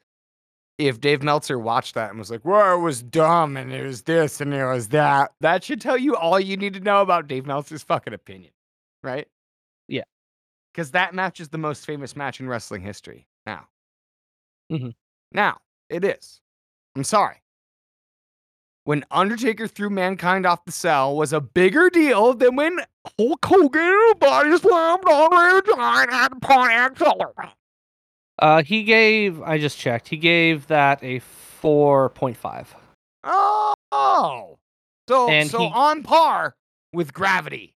if 0.78 1.02
Dave 1.02 1.22
Meltzer 1.22 1.60
watched 1.60 1.96
that 1.96 2.10
and 2.10 2.18
was 2.18 2.32
like, 2.32 2.46
"Well, 2.46 2.78
it 2.80 2.82
was 2.82 3.04
dumb 3.04 3.58
and 3.58 3.74
it 3.74 3.84
was 3.86 4.04
this 4.04 4.40
and 4.40 4.54
it 4.54 4.64
was 4.66 4.88
that," 4.90 5.32
that 5.42 5.64
should 5.66 5.82
tell 5.82 5.98
you 5.98 6.16
all 6.16 6.40
you 6.40 6.56
need 6.56 6.74
to 6.76 6.80
know 6.80 7.02
about 7.02 7.28
Dave 7.28 7.46
Meltzer's 7.46 7.84
fucking 7.84 8.14
opinion, 8.14 8.54
right? 9.04 9.28
Yeah. 9.90 10.04
Because 10.72 10.92
that 10.92 11.14
match 11.14 11.42
is 11.42 11.50
the 11.50 11.58
most 11.58 11.86
famous 11.86 12.16
match 12.16 12.40
in 12.40 12.48
wrestling 12.48 12.82
history. 12.82 13.28
Now, 13.46 13.68
Mhm. 14.72 14.94
now 15.34 15.58
it 15.90 16.03
is. 16.03 16.41
I'm 16.95 17.03
sorry. 17.03 17.38
When 18.86 19.06
Undertaker 19.11 19.68
threw 19.68 19.90
Mankind 19.90 20.45
off 20.45 20.66
the 20.66 20.72
cell 20.72 21.16
was 21.16 21.32
a 21.34 21.41
bigger 21.41 21.90
deal 21.90 22.34
than 22.34 22.56
when 22.56 22.80
Hulk 23.20 23.45
Hogan 23.45 24.14
body 24.20 24.57
slammed 24.57 25.06
on 25.06 25.57
a 25.57 25.61
giant 25.76 26.11
at 26.11 26.32
the 26.32 26.95
Celery. 26.98 27.53
Uh, 28.40 28.64
he 28.64 28.84
gave. 28.84 29.41
I 29.41 29.60
just 29.60 29.78
checked. 29.78 30.07
He 30.07 30.18
gave 30.18 30.68
that 30.68 31.03
a 31.03 31.20
four 31.20 32.10
point 32.10 32.38
five. 32.38 32.74
Oh, 33.24 34.57
so 35.07 35.30
And 35.30 35.49
so 35.49 35.60
he- 35.60 35.72
on 35.74 36.03
par 36.03 36.56
with 36.94 37.14
Gravity. 37.14 37.76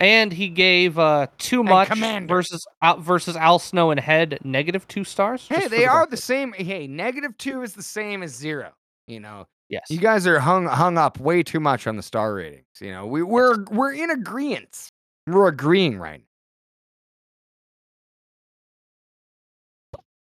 And 0.00 0.32
he 0.32 0.48
gave 0.48 0.96
uh 0.98 1.26
too 1.38 1.64
much 1.64 1.88
versus 2.28 2.64
out 2.82 3.00
versus 3.00 3.34
Al 3.36 3.58
Snow 3.58 3.90
and 3.90 3.98
Head 3.98 4.38
negative 4.44 4.86
two 4.86 5.02
stars. 5.04 5.46
Hey, 5.48 5.66
they 5.66 5.86
are 5.86 6.00
record. 6.00 6.12
the 6.12 6.16
same. 6.18 6.52
Hey, 6.52 6.86
negative 6.86 7.36
two 7.36 7.62
is 7.62 7.72
the 7.74 7.82
same 7.82 8.22
as 8.22 8.32
zero. 8.34 8.72
You 9.08 9.20
know, 9.20 9.48
Yes. 9.68 9.86
you 9.90 9.98
guys 9.98 10.24
are 10.26 10.38
hung 10.38 10.66
hung 10.66 10.96
up 10.98 11.18
way 11.18 11.42
too 11.42 11.58
much 11.60 11.86
on 11.88 11.96
the 11.96 12.02
star 12.02 12.34
ratings. 12.34 12.64
You 12.80 12.92
know, 12.92 13.06
we 13.06 13.22
we're 13.24 13.64
we're 13.72 13.92
in 13.92 14.10
agreement. 14.10 14.88
We're 15.26 15.48
agreeing 15.48 15.98
right. 15.98 16.20
now. 16.20 16.24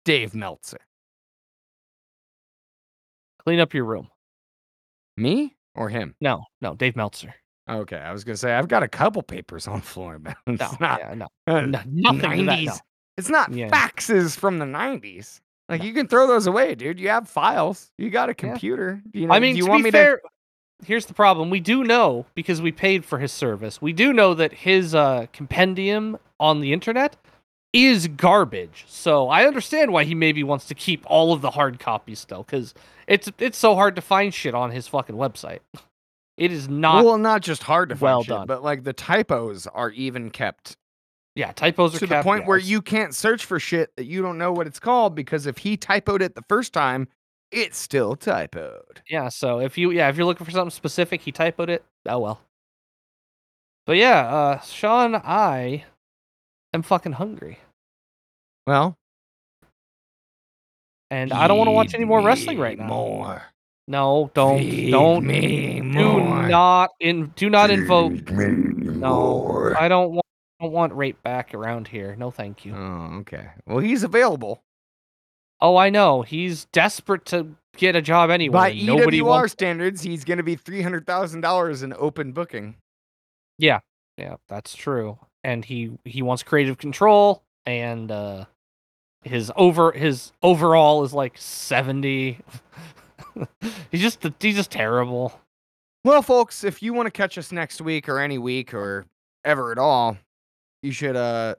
Dave 0.05 0.35
Meltzer, 0.35 0.81
Clean 3.45 3.61
up 3.61 3.75
your 3.75 3.85
room. 3.85 4.09
me 5.17 5.55
or 5.75 5.89
him? 5.91 6.15
No, 6.21 6.45
no, 6.61 6.75
Dave 6.75 6.97
Meltzer. 6.97 7.35
Okay, 7.71 7.97
I 7.99 8.13
was 8.13 8.25
gonna 8.25 8.37
say 8.37 8.53
I've 8.55 8.69
got 8.69 8.83
a 8.83 8.89
couple 8.89 9.23
papers 9.23 9.67
on 9.69 9.81
but 10.23 10.37
it's 10.47 10.61
No, 10.61 10.77
not 10.81 11.01
yeah, 11.01 11.15
no, 11.15 11.27
uh, 11.47 11.61
no 11.63 11.81
nothing 11.87 12.21
to 12.39 12.45
that. 12.47 12.59
90s. 12.59 12.67
No. 12.67 12.73
It's 13.17 13.29
not 13.29 13.53
Yeah. 13.53 13.69
faxes 13.71 14.37
from 14.37 14.59
the 14.59 14.65
90s. 14.65 15.41
Like 15.69 15.81
No. 15.81 15.87
you 15.87 15.95
can 15.95 16.09
throw 16.09 16.27
those 16.27 16.47
away, 16.47 16.75
dude. 16.75 16.99
You 16.99 17.09
have 17.11 17.29
files. 17.29 17.93
You 17.99 18.11
got 18.11 18.29
a 18.29 18.35
computer. 18.35 19.03
You 19.13 19.27
know, 19.27 19.35
I 19.35 19.39
mean, 19.41 19.55
do 19.55 19.59
you 19.59 19.65
to 19.65 19.71
want 19.71 19.81
be 19.81 19.85
me 19.85 19.91
fair, 19.93 20.21
here's 20.85 21.07
the 21.07 21.15
problem. 21.15 21.51
We 21.51 21.61
do 21.61 21.85
know 21.85 22.27
because 22.35 22.61
we 22.63 22.73
paid 22.73 23.05
for 23.05 23.19
his 23.19 23.31
service. 23.33 23.81
We 23.81 23.93
do 23.93 24.13
know 24.13 24.35
that 24.35 24.53
his 24.53 24.95
uh, 24.95 25.27
compendium 25.33 26.19
on 26.41 26.61
the 26.61 26.73
internet 26.73 27.17
is 27.73 28.09
garbage. 28.09 28.85
So 28.89 29.29
I 29.29 29.47
understand 29.47 29.93
why 29.93 30.03
he 30.05 30.15
maybe 30.15 30.43
wants 30.43 30.65
to 30.67 30.75
keep 30.75 31.05
all 31.07 31.33
of 31.33 31.41
the 31.41 31.51
hard 31.53 31.79
copies 31.79 32.19
still, 32.19 32.43
because 32.43 32.75
it's 33.07 33.31
it's 33.39 33.59
so 33.59 33.75
hard 33.77 33.95
to 33.97 34.03
find 34.03 34.35
shit 34.35 34.55
on 34.55 34.73
his 34.73 34.89
fucking 34.89 35.15
website. 35.17 35.61
It 36.41 36.53
is 36.53 36.71
not. 36.71 37.05
well, 37.05 37.19
not 37.19 37.43
just 37.43 37.62
hard 37.62 37.91
to 37.91 37.95
find 37.95 38.03
well 38.03 38.23
shit, 38.23 38.31
done. 38.31 38.47
but 38.47 38.65
like 38.65 38.83
the 38.83 38.95
typos 38.95 39.67
are 39.67 39.91
even 39.91 40.31
kept 40.31 40.75
yeah, 41.35 41.53
typos 41.53 41.95
are 41.95 41.99
to 41.99 42.07
the 42.07 42.23
point 42.23 42.47
where 42.47 42.57
you 42.57 42.81
can't 42.81 43.15
search 43.15 43.45
for 43.45 43.61
shit 43.61 43.95
that 43.97 44.07
you 44.07 44.23
don't 44.23 44.39
know 44.39 44.51
what 44.51 44.67
it's 44.67 44.81
called 44.81 45.15
because 45.15 45.47
if 45.47 45.59
he 45.59 45.77
typoed 45.77 46.23
it 46.23 46.35
the 46.35 46.45
first 46.49 46.73
time, 46.73 47.09
it's 47.53 47.77
still 47.77 48.17
typoed. 48.17 48.99
Yeah, 49.09 49.29
so 49.29 49.61
if 49.61 49.77
you 49.77 49.91
yeah, 49.91 50.09
if 50.09 50.17
you're 50.17 50.25
looking 50.25 50.47
for 50.47 50.51
something 50.51 50.71
specific, 50.71 51.21
he 51.21 51.31
typoed 51.31 51.69
it. 51.69 51.85
Oh 52.07 52.19
well. 52.19 52.41
But 53.85 53.99
yeah, 53.99 54.21
uh 54.21 54.61
Sean, 54.61 55.17
I 55.17 55.85
am 56.73 56.81
fucking 56.81 57.12
hungry. 57.12 57.59
Well, 58.67 58.97
And 61.11 61.35
I 61.35 61.49
don't 61.49 61.59
want 61.59 61.69
to 61.69 61.73
watch 61.73 61.93
any 61.93 62.07
more 62.07 62.23
wrestling 62.23 62.59
right 62.59 62.79
now. 62.79 63.43
No, 63.91 64.31
don't 64.35 64.91
don't 64.91 65.27
me 65.27 65.81
do 65.81 66.23
not 66.49 66.91
in 67.01 67.33
do 67.37 67.51
not 67.51 67.71
invoke 67.71 68.31
no. 68.31 69.75
I 69.79 69.89
don't 69.89 70.12
want 70.12 70.27
don't 70.61 70.73
want 70.73 70.93
rape 70.95 71.23
back 71.23 71.55
around 71.55 71.89
here. 71.89 72.15
No 72.17 72.31
thank 72.31 72.65
you. 72.65 72.75
oh, 72.75 73.19
okay. 73.21 73.49
Well, 73.67 73.79
he's 73.79 74.03
available 74.03 74.62
Oh, 75.61 75.77
I 75.77 75.91
know. 75.91 76.23
He's 76.23 76.65
desperate 76.67 77.27
to 77.27 77.49
get 77.77 77.95
a 77.95 78.03
job 78.03 78.31
anyway. 78.31 78.53
by 78.53 78.73
Nobody 78.73 79.21
EWR 79.21 79.25
wants 79.27 79.53
standards. 79.53 80.01
He's 80.01 80.25
going 80.25 80.39
to 80.39 80.43
be 80.43 80.57
three 80.57 80.83
hundred 80.83 81.07
thousand 81.07 81.43
dollars 81.43 81.83
in 81.83 81.93
open 81.95 82.33
booking. 82.33 82.77
Yeah, 83.59 83.81
yeah, 84.17 84.37
that's 84.49 84.75
true. 84.75 85.19
And 85.45 85.65
he 85.65 85.99
he 86.05 86.23
wants 86.23 86.43
creative 86.43 86.79
control 86.79 87.43
and 87.67 88.11
uh 88.11 88.47
his 89.23 89.53
over 89.55 89.93
his 89.93 90.33
overall 90.43 91.05
is 91.05 91.12
like 91.12 91.37
70. 91.37 92.39
he's 93.91 94.01
just 94.01 94.25
he's 94.41 94.57
just 94.57 94.71
terrible. 94.71 95.33
Well, 96.05 96.23
folks, 96.23 96.65
if 96.65 96.83
you 96.83 96.95
want 96.95 97.07
to 97.07 97.11
catch 97.11 97.37
us 97.37 97.53
next 97.53 97.81
week 97.81 98.09
or 98.09 98.19
any 98.19 98.39
week 98.39 98.73
or 98.73 99.07
ever 99.45 99.71
at 99.73 99.79
all, 99.79 100.17
you 100.83 100.93
should 100.93 101.17
uh 101.17 101.55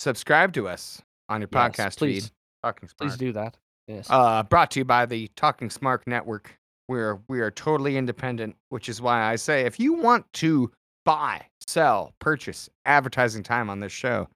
subscribe 0.00 0.52
to 0.54 0.68
us 0.68 1.00
on 1.28 1.40
your 1.40 1.48
Yes, 1.52 1.70
podcast 1.76 1.98
please. 1.98 2.24
feed. 2.24 2.32
Talking 2.62 2.88
Please 2.98 3.16
do 3.16 3.32
that. 3.32 3.56
Yes. 3.88 4.06
Uh, 4.10 4.42
brought 4.42 4.70
to 4.72 4.80
you 4.80 4.84
by 4.84 5.06
the 5.06 5.30
Talking 5.34 5.70
Smart 5.70 6.06
Network. 6.06 6.56
We're 6.88 7.18
we 7.28 7.40
are 7.40 7.50
totally 7.50 7.96
independent, 7.96 8.56
which 8.68 8.88
is 8.88 9.00
why 9.00 9.22
I 9.22 9.36
say 9.36 9.62
if 9.62 9.78
you 9.80 9.94
want 9.94 10.30
to 10.34 10.70
buy, 11.04 11.46
sell, 11.66 12.12
purchase 12.18 12.68
advertising 12.84 13.42
time 13.42 13.70
on 13.70 13.80
this 13.80 13.92
show, 13.92 14.28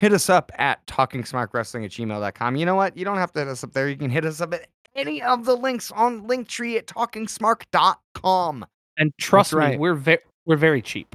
hit 0.00 0.12
us 0.12 0.28
up 0.28 0.50
at 0.58 0.84
talkingsmartwrestling 0.86 1.84
at 1.84 1.90
gmail.com. 1.92 2.56
You 2.56 2.66
know 2.66 2.74
what? 2.74 2.96
You 2.96 3.04
don't 3.04 3.16
have 3.18 3.32
to 3.32 3.38
hit 3.40 3.48
us 3.48 3.64
up 3.64 3.72
there. 3.72 3.88
You 3.88 3.96
can 3.96 4.10
hit 4.10 4.24
us 4.24 4.40
up 4.40 4.52
at 4.52 4.66
any 4.94 5.22
of 5.22 5.44
the 5.44 5.56
links 5.56 5.90
on 5.92 6.26
Linktree 6.26 6.76
at 6.76 6.86
talkingsmark.com. 6.86 8.66
and 8.96 9.12
trust 9.18 9.52
me, 9.54 9.76
we're 9.76 9.94
very 9.94 10.18
we're 10.46 10.56
very 10.56 10.82
cheap. 10.82 11.14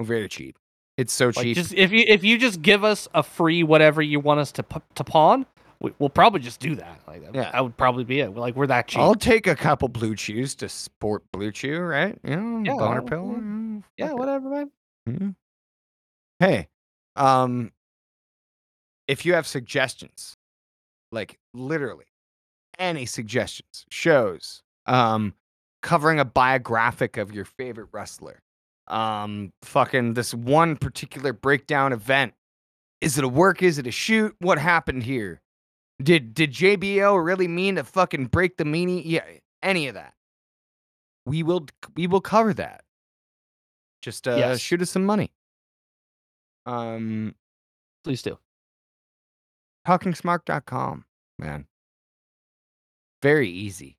Very 0.00 0.28
cheap. 0.28 0.56
It's 0.96 1.12
so 1.12 1.26
Like 1.26 1.36
cheap. 1.36 1.56
just 1.56 1.74
if 1.74 1.90
you 1.92 2.04
if 2.06 2.24
you 2.24 2.38
just 2.38 2.62
give 2.62 2.84
us 2.84 3.08
a 3.14 3.22
free 3.22 3.62
whatever 3.62 4.02
you 4.02 4.20
want 4.20 4.40
us 4.40 4.52
to 4.52 4.62
p- 4.62 4.80
to 4.94 5.04
pawn, 5.04 5.46
we, 5.80 5.92
we'll 5.98 6.10
probably 6.10 6.40
just 6.40 6.60
do 6.60 6.74
that. 6.76 7.00
Like 7.06 7.22
that, 7.24 7.34
Yeah. 7.34 7.50
that 7.52 7.62
would 7.62 7.76
probably 7.76 8.04
be 8.04 8.20
it. 8.20 8.34
Like 8.34 8.54
we're 8.56 8.66
that 8.68 8.88
cheap. 8.88 9.00
I'll 9.00 9.14
take 9.14 9.46
a 9.46 9.56
couple 9.56 9.88
BlueChews 9.88 10.56
to 10.58 10.68
sport 10.68 11.22
BlueChew, 11.34 11.88
right? 11.88 12.18
You 12.24 12.36
know, 12.36 12.62
Yeah, 12.64 12.76
boner 12.78 13.02
mm, 13.02 13.08
pill. 13.08 13.24
mm. 13.24 13.40
mm, 13.42 13.82
yeah, 13.96 14.08
fuck 14.08 14.18
whatever, 14.18 14.48
man. 14.50 14.70
Mhm. 15.08 15.34
Hey, 16.38 16.68
um, 17.16 17.72
if 19.08 19.24
you 19.26 19.34
have 19.34 19.46
suggestions, 19.46 20.36
like 21.10 21.38
literally 21.54 22.04
any 22.78 23.06
suggestions, 23.06 23.84
shows, 23.90 24.62
um, 24.86 25.34
covering 25.82 26.18
a 26.20 26.24
biographic 26.24 27.16
of 27.16 27.32
your 27.34 27.44
favorite 27.44 27.88
wrestler, 27.92 28.42
um, 28.88 29.52
fucking 29.62 30.14
this 30.14 30.32
one 30.34 30.76
particular 30.76 31.32
breakdown 31.32 31.92
event. 31.92 32.34
Is 33.00 33.18
it 33.18 33.24
a 33.24 33.28
work? 33.28 33.62
Is 33.62 33.78
it 33.78 33.86
a 33.86 33.90
shoot? 33.90 34.34
What 34.38 34.58
happened 34.58 35.02
here? 35.02 35.40
Did 36.02 36.34
did 36.34 36.52
JBL 36.52 37.24
really 37.24 37.48
mean 37.48 37.76
to 37.76 37.84
fucking 37.84 38.26
break 38.26 38.56
the 38.56 38.64
meanie? 38.64 39.02
Yeah, 39.04 39.24
any 39.62 39.88
of 39.88 39.94
that. 39.94 40.14
We 41.26 41.42
will 41.42 41.66
we 41.96 42.06
will 42.06 42.20
cover 42.20 42.52
that. 42.54 42.84
Just 44.02 44.26
uh, 44.26 44.34
Yes. 44.36 44.60
shoot 44.60 44.82
us 44.82 44.90
some 44.90 45.04
money. 45.04 45.32
Um, 46.66 47.34
Please 48.04 48.22
do. 48.22 48.38
talkingsmark.com, 49.86 51.04
man. 51.38 51.66
Very 53.22 53.48
easy. 53.48 53.96